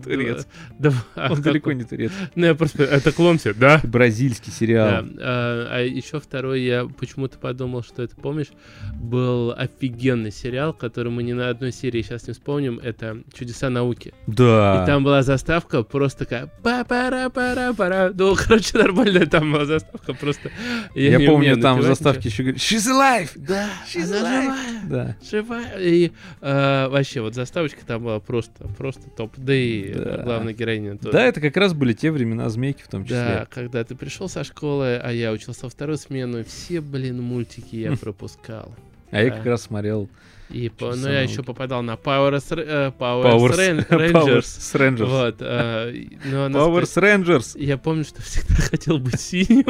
а 1.15 1.31
Он 1.31 1.41
далеко 1.41 1.71
не 1.71 1.85
турецкий. 1.85 2.27
Ну, 2.35 2.47
я 2.47 2.53
просто... 2.53 2.83
Это 2.83 3.13
клон 3.13 3.37
все, 3.37 3.53
да? 3.53 3.79
Бразильский 3.85 4.51
сериал. 4.51 5.05
Да, 5.05 5.09
а, 5.21 5.67
а 5.71 5.81
еще 5.83 6.19
второй, 6.19 6.63
я 6.63 6.85
почему-то 6.85 7.37
подумал, 7.37 7.81
что 7.81 8.03
это, 8.03 8.13
помнишь, 8.17 8.49
был 8.95 9.53
офигенный 9.53 10.33
сериал, 10.33 10.73
который 10.73 11.13
мы 11.13 11.23
ни 11.23 11.31
на 11.31 11.47
одной 11.47 11.71
серии 11.71 12.01
сейчас 12.01 12.27
не 12.27 12.33
вспомним, 12.33 12.77
это 12.79 13.23
«Чудеса 13.33 13.69
науки». 13.69 14.13
Да. 14.27 14.83
И 14.83 14.85
там 14.85 15.05
была 15.05 15.23
заставка 15.23 15.83
просто 15.83 16.25
такая 16.25 16.51
па 16.61 16.83
пара 16.83 17.29
пара 17.29 17.71
пара 17.71 18.11
Ну, 18.13 18.35
короче, 18.47 18.77
нормальная 18.77 19.27
там 19.27 19.53
была 19.53 19.63
заставка, 19.63 20.13
просто... 20.13 20.51
Я, 20.93 21.04
не 21.09 21.17
помню, 21.25 21.35
умею 21.35 21.57
там 21.61 21.79
в 21.79 21.83
заставке 21.83 22.29
еще 22.29 22.43
говорит 22.43 22.61
«She's 22.61 22.87
alive!» 22.89 23.29
Да, 23.35 23.69
She's 23.87 24.03
alive. 24.11 24.41
живая. 24.43 24.81
Да. 24.89 25.15
Живая. 25.29 25.73
И 25.79 26.11
э, 26.41 26.87
вообще, 26.89 27.21
вот 27.21 27.33
заставочка 27.35 27.85
там 27.85 28.03
была 28.03 28.19
просто, 28.19 28.67
просто 28.77 29.09
топ. 29.09 29.33
Да 29.37 29.53
и 29.53 29.91
э, 29.91 29.93
Да. 30.17 30.23
главная 30.23 30.53
героиня 30.53 30.97
тоже. 30.97 31.11
Да, 31.11 31.23
это 31.25 31.41
как 31.41 31.55
раз 31.57 31.73
были 31.73 31.93
те 31.93 32.11
времена 32.11 32.49
змейки 32.49 32.81
в 32.83 32.87
том 32.87 33.03
числе. 33.03 33.17
Да, 33.17 33.47
когда 33.49 33.83
ты 33.83 33.95
пришел 33.95 34.29
со 34.29 34.43
школы, 34.43 34.97
а 35.01 35.11
я 35.11 35.31
учился 35.31 35.61
во 35.63 35.69
вторую 35.69 35.97
смену, 35.97 36.39
и 36.39 36.43
все, 36.43 36.81
блин, 36.81 37.21
мультики 37.21 37.75
я 37.75 37.91
пропускал. 38.01 38.73
А 39.11 39.21
я 39.21 39.29
как 39.31 39.45
раз 39.45 39.61
смотрел 39.63 40.09
И 40.49 40.69
по- 40.69 40.93
ну, 40.95 41.07
я 41.07 41.21
еще 41.21 41.41
попадал 41.41 41.81
на 41.83 41.93
Power, 41.93 42.33
э, 42.35 42.91
Power, 42.99 43.23
Powers 43.23 43.57
Ran- 43.57 43.87
Powers 43.87 44.11
Rangers. 44.11 44.75
Rangers. 44.75 45.05
Вот. 45.05 45.35
э, 45.39 45.93
но 46.25 46.47
Powers 46.49 47.01
Rangers. 47.01 47.59
Я 47.59 47.77
помню, 47.77 48.03
что 48.03 48.21
всегда 48.23 48.55
хотел 48.55 48.97
быть 48.99 49.19
синим. 49.19 49.65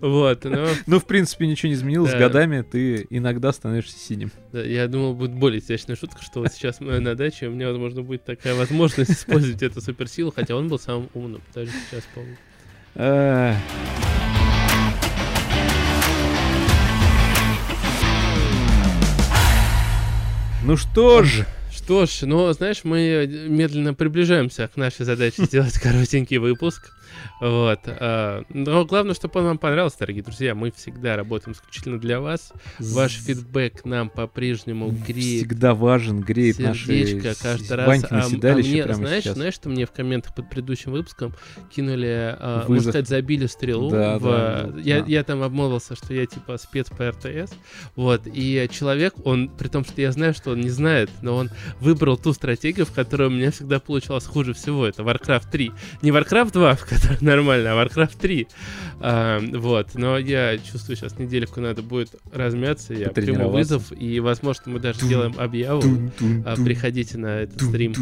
Вот, 0.00 0.44
но 0.44 0.68
Ну, 0.86 0.98
в 0.98 1.04
принципе, 1.06 1.46
ничего 1.46 1.68
не 1.68 1.74
изменилось. 1.74 2.10
С 2.10 2.14
Да. 2.14 2.18
годами 2.20 2.62
ты 2.62 3.06
иногда 3.10 3.52
становишься 3.52 3.98
синим. 3.98 4.30
да, 4.52 4.62
я 4.62 4.88
думал, 4.88 5.14
будет 5.14 5.32
более 5.32 5.60
изящная 5.60 5.96
шутка, 5.96 6.22
что 6.22 6.40
вот 6.40 6.52
сейчас 6.52 6.80
мы 6.80 6.98
на 6.98 7.14
даче, 7.14 7.46
у 7.48 7.50
меня, 7.52 7.68
возможно, 7.68 8.02
будет 8.02 8.24
такая 8.24 8.54
возможность 8.54 9.10
использовать 9.10 9.62
эту 9.62 9.80
суперсилу, 9.80 10.32
хотя 10.34 10.56
он 10.56 10.68
был 10.68 10.78
самым 10.78 11.10
умным, 11.14 11.42
даже 11.54 11.70
сейчас 11.90 12.04
помню. 12.14 12.36
Ну 20.66 20.76
что 20.76 21.22
ж, 21.22 21.46
Что 21.72 22.06
ж, 22.06 22.22
ну, 22.22 22.52
знаешь, 22.52 22.80
мы 22.82 23.46
медленно 23.48 23.94
приближаемся 23.94 24.66
к 24.66 24.76
нашей 24.76 25.04
задаче 25.04 25.44
сделать 25.44 25.78
коротенький 25.78 26.38
выпуск. 26.38 26.90
Вот. 27.40 27.80
а, 27.86 28.42
Но 28.50 28.84
главное, 28.84 29.14
чтобы 29.14 29.40
он 29.40 29.46
вам 29.46 29.58
понравился, 29.58 29.98
дорогие 30.00 30.22
друзья. 30.22 30.54
Мы 30.54 30.70
всегда 30.72 31.16
работаем 31.16 31.52
исключительно 31.54 31.98
для 31.98 32.20
вас. 32.20 32.52
Ваш 32.78 33.12
фидбэк 33.12 33.84
нам 33.84 34.08
по-прежнему 34.10 34.90
греет 34.90 35.46
всегда 35.46 35.74
важен, 35.74 36.20
греет 36.20 36.58
наши 36.58 36.86
сердечко 36.86 37.34
каждый 37.42 37.76
раз. 37.76 37.86
Ванькино 37.86 38.08
А, 38.10 38.20
м- 38.22 38.26
а 38.26 38.30
седалище 38.30 38.70
мне, 38.70 38.82
прямо 38.84 38.96
знаешь, 38.96 39.24
сейчас. 39.24 39.34
знаешь, 39.36 39.54
что 39.54 39.68
мне 39.68 39.86
в 39.86 39.92
комментах 39.92 40.34
под 40.34 40.48
предыдущим 40.50 40.92
выпуском 40.92 41.34
кинули, 41.74 42.36
а, 42.38 42.58
можно 42.60 42.74
Вызов. 42.74 42.90
сказать, 42.92 43.08
забили 43.08 43.46
стрелу. 43.46 43.90
Да, 43.90 44.18
в- 44.18 44.22
да, 44.22 44.62
да, 44.74 44.80
я, 44.80 45.00
да. 45.00 45.06
я 45.06 45.24
там 45.24 45.42
обмолвился, 45.42 45.94
что 45.96 46.14
я 46.14 46.26
типа 46.26 46.56
спец 46.58 46.88
по 46.90 47.08
РТС. 47.10 47.52
Вот. 47.94 48.22
И 48.26 48.68
человек, 48.72 49.14
он, 49.24 49.48
при 49.48 49.68
том, 49.68 49.84
что 49.84 50.00
я 50.00 50.12
знаю, 50.12 50.34
что 50.34 50.50
он 50.52 50.60
не 50.60 50.70
знает, 50.70 51.10
но 51.22 51.36
он 51.36 51.50
выбрал 51.80 52.16
ту 52.16 52.32
стратегию, 52.32 52.86
в 52.86 52.92
которой 52.92 53.28
у 53.28 53.30
меня 53.30 53.50
всегда 53.50 53.78
получалось 53.80 54.24
хуже 54.26 54.54
всего. 54.54 54.86
Это 54.86 55.02
Warcraft 55.02 55.50
3. 55.50 55.72
Не 56.02 56.10
Warcraft 56.10 56.52
2, 56.52 56.74
в 56.76 56.84
которой 57.00 57.18
нормально, 57.20 57.72
а 57.72 57.84
Warcraft 57.84 58.16
3. 58.18 58.48
А, 59.00 59.40
вот. 59.54 59.94
Но 59.94 60.18
я 60.18 60.58
чувствую, 60.58 60.96
сейчас 60.96 61.18
недельку 61.18 61.60
надо 61.60 61.82
будет 61.82 62.14
размяться, 62.32 62.94
я 62.94 63.08
приму 63.10 63.50
вызов, 63.50 63.92
и, 63.98 64.20
возможно, 64.20 64.62
мы 64.72 64.78
даже 64.80 65.00
сделаем 65.00 65.34
объяву. 65.38 65.82
А, 66.44 66.56
Приходите 66.64 67.18
на 67.18 67.40
этот 67.40 67.60
стрим. 67.62 67.92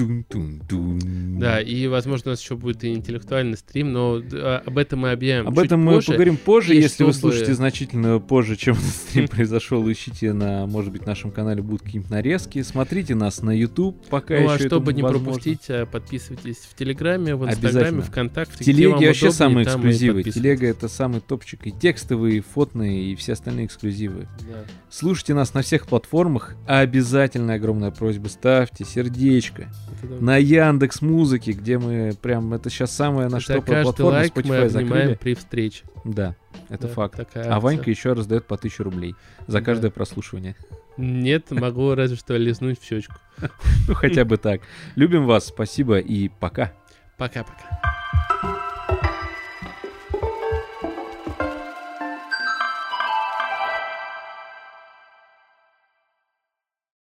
Тун-тун-тун. 0.00 1.38
Да, 1.38 1.60
и, 1.60 1.86
возможно, 1.86 2.30
у 2.30 2.32
нас 2.32 2.40
еще 2.42 2.56
будет 2.56 2.84
и 2.84 2.92
интеллектуальный 2.94 3.56
стрим, 3.56 3.92
но 3.92 4.20
а, 4.32 4.62
об 4.64 4.78
этом 4.78 5.00
мы 5.00 5.10
объявим 5.12 5.48
Об 5.48 5.58
этом 5.58 5.80
мы 5.82 5.94
позже. 5.94 6.06
поговорим 6.08 6.36
позже, 6.36 6.74
И 6.74 6.80
если 6.80 7.04
вы 7.04 7.12
чтобы- 7.12 7.32
слушаете 7.32 7.54
значительно 7.54 8.18
позже, 8.18 8.56
чем 8.56 8.74
этот 8.78 8.86
стрим 8.88 9.28
произошел. 9.28 9.90
Ищите 9.90 10.32
на, 10.32 10.66
может 10.66 10.92
быть, 10.92 11.06
нашем 11.06 11.30
канале 11.30 11.62
будут 11.62 11.82
какие-нибудь 11.82 12.10
нарезки. 12.10 12.62
Смотрите 12.62 13.14
нас 13.14 13.42
на 13.42 13.50
YouTube, 13.50 13.96
пока 14.08 14.38
Ну, 14.40 14.50
а 14.50 14.54
еще 14.54 14.66
чтобы 14.66 14.90
это 14.92 14.96
не 14.96 15.02
возможно. 15.02 15.26
пропустить, 15.28 15.64
а, 15.68 15.86
подписывайтесь 15.86 16.58
в 16.58 16.74
Телеграме, 16.76 17.34
в 17.34 17.46
Инстаграме. 17.48 18.02
ВКонтакте. 18.02 18.54
В 18.54 18.58
Телеге 18.66 18.88
вообще 19.06 19.28
удобнее, 19.28 19.32
самые 19.32 19.64
эксклюзивы. 19.66 20.22
Телега 20.24 20.66
это 20.66 20.88
самый 20.88 21.20
топчик. 21.20 21.66
И 21.66 21.72
текстовые, 21.72 22.38
и 22.38 22.40
фотные, 22.40 23.12
и 23.12 23.16
все 23.16 23.32
остальные 23.32 23.66
эксклюзивы. 23.66 24.28
Да. 24.40 24.64
Слушайте 24.90 25.34
нас 25.34 25.54
на 25.54 25.62
всех 25.62 25.86
платформах. 25.86 26.54
А 26.66 26.80
обязательно 26.80 27.54
огромная 27.54 27.90
просьба, 27.90 28.28
ставьте 28.28 28.84
сердечко. 28.84 29.68
На 30.20 30.36
Яндекс 30.36 31.02
Музыке, 31.02 31.52
где 31.52 31.78
мы 31.78 32.12
прям 32.20 32.52
это 32.54 32.70
сейчас 32.70 32.94
наша 33.28 33.46
За 33.46 33.54
топовая 33.54 33.84
каждый 33.84 33.84
платформа. 33.84 34.10
лайк 34.18 34.36
мы 34.36 34.42
Spotify 34.42 34.66
обнимаем 34.66 34.88
закрыли. 34.88 35.14
при 35.14 35.34
встрече. 35.34 35.84
Да, 36.04 36.34
это 36.68 36.86
Да, 36.88 36.94
факт. 36.94 37.20
А. 37.34 37.60
Ванька 37.60 37.90
еще 37.90 38.12
раздает 38.12 38.46
по 38.46 38.56
1000 38.56 38.84
рублей 38.84 39.14
за 39.46 39.58
Да. 39.58 39.64
каждое 39.64 39.90
прослушивание. 39.90 40.56
Нет, 40.96 41.50
могу 41.50 41.94
разве 41.94 42.16
что 42.16 42.36
лизнуть 42.36 42.80
в 42.80 42.84
щечку. 42.84 43.14
Ну 43.88 43.94
хотя 43.94 44.24
бы 44.24 44.36
так. 44.36 44.60
Любим 44.96 45.26
вас, 45.26 45.46
спасибо 45.46 45.98
и 45.98 46.28
пока. 46.28 46.72
Пока-пока. 47.16 47.80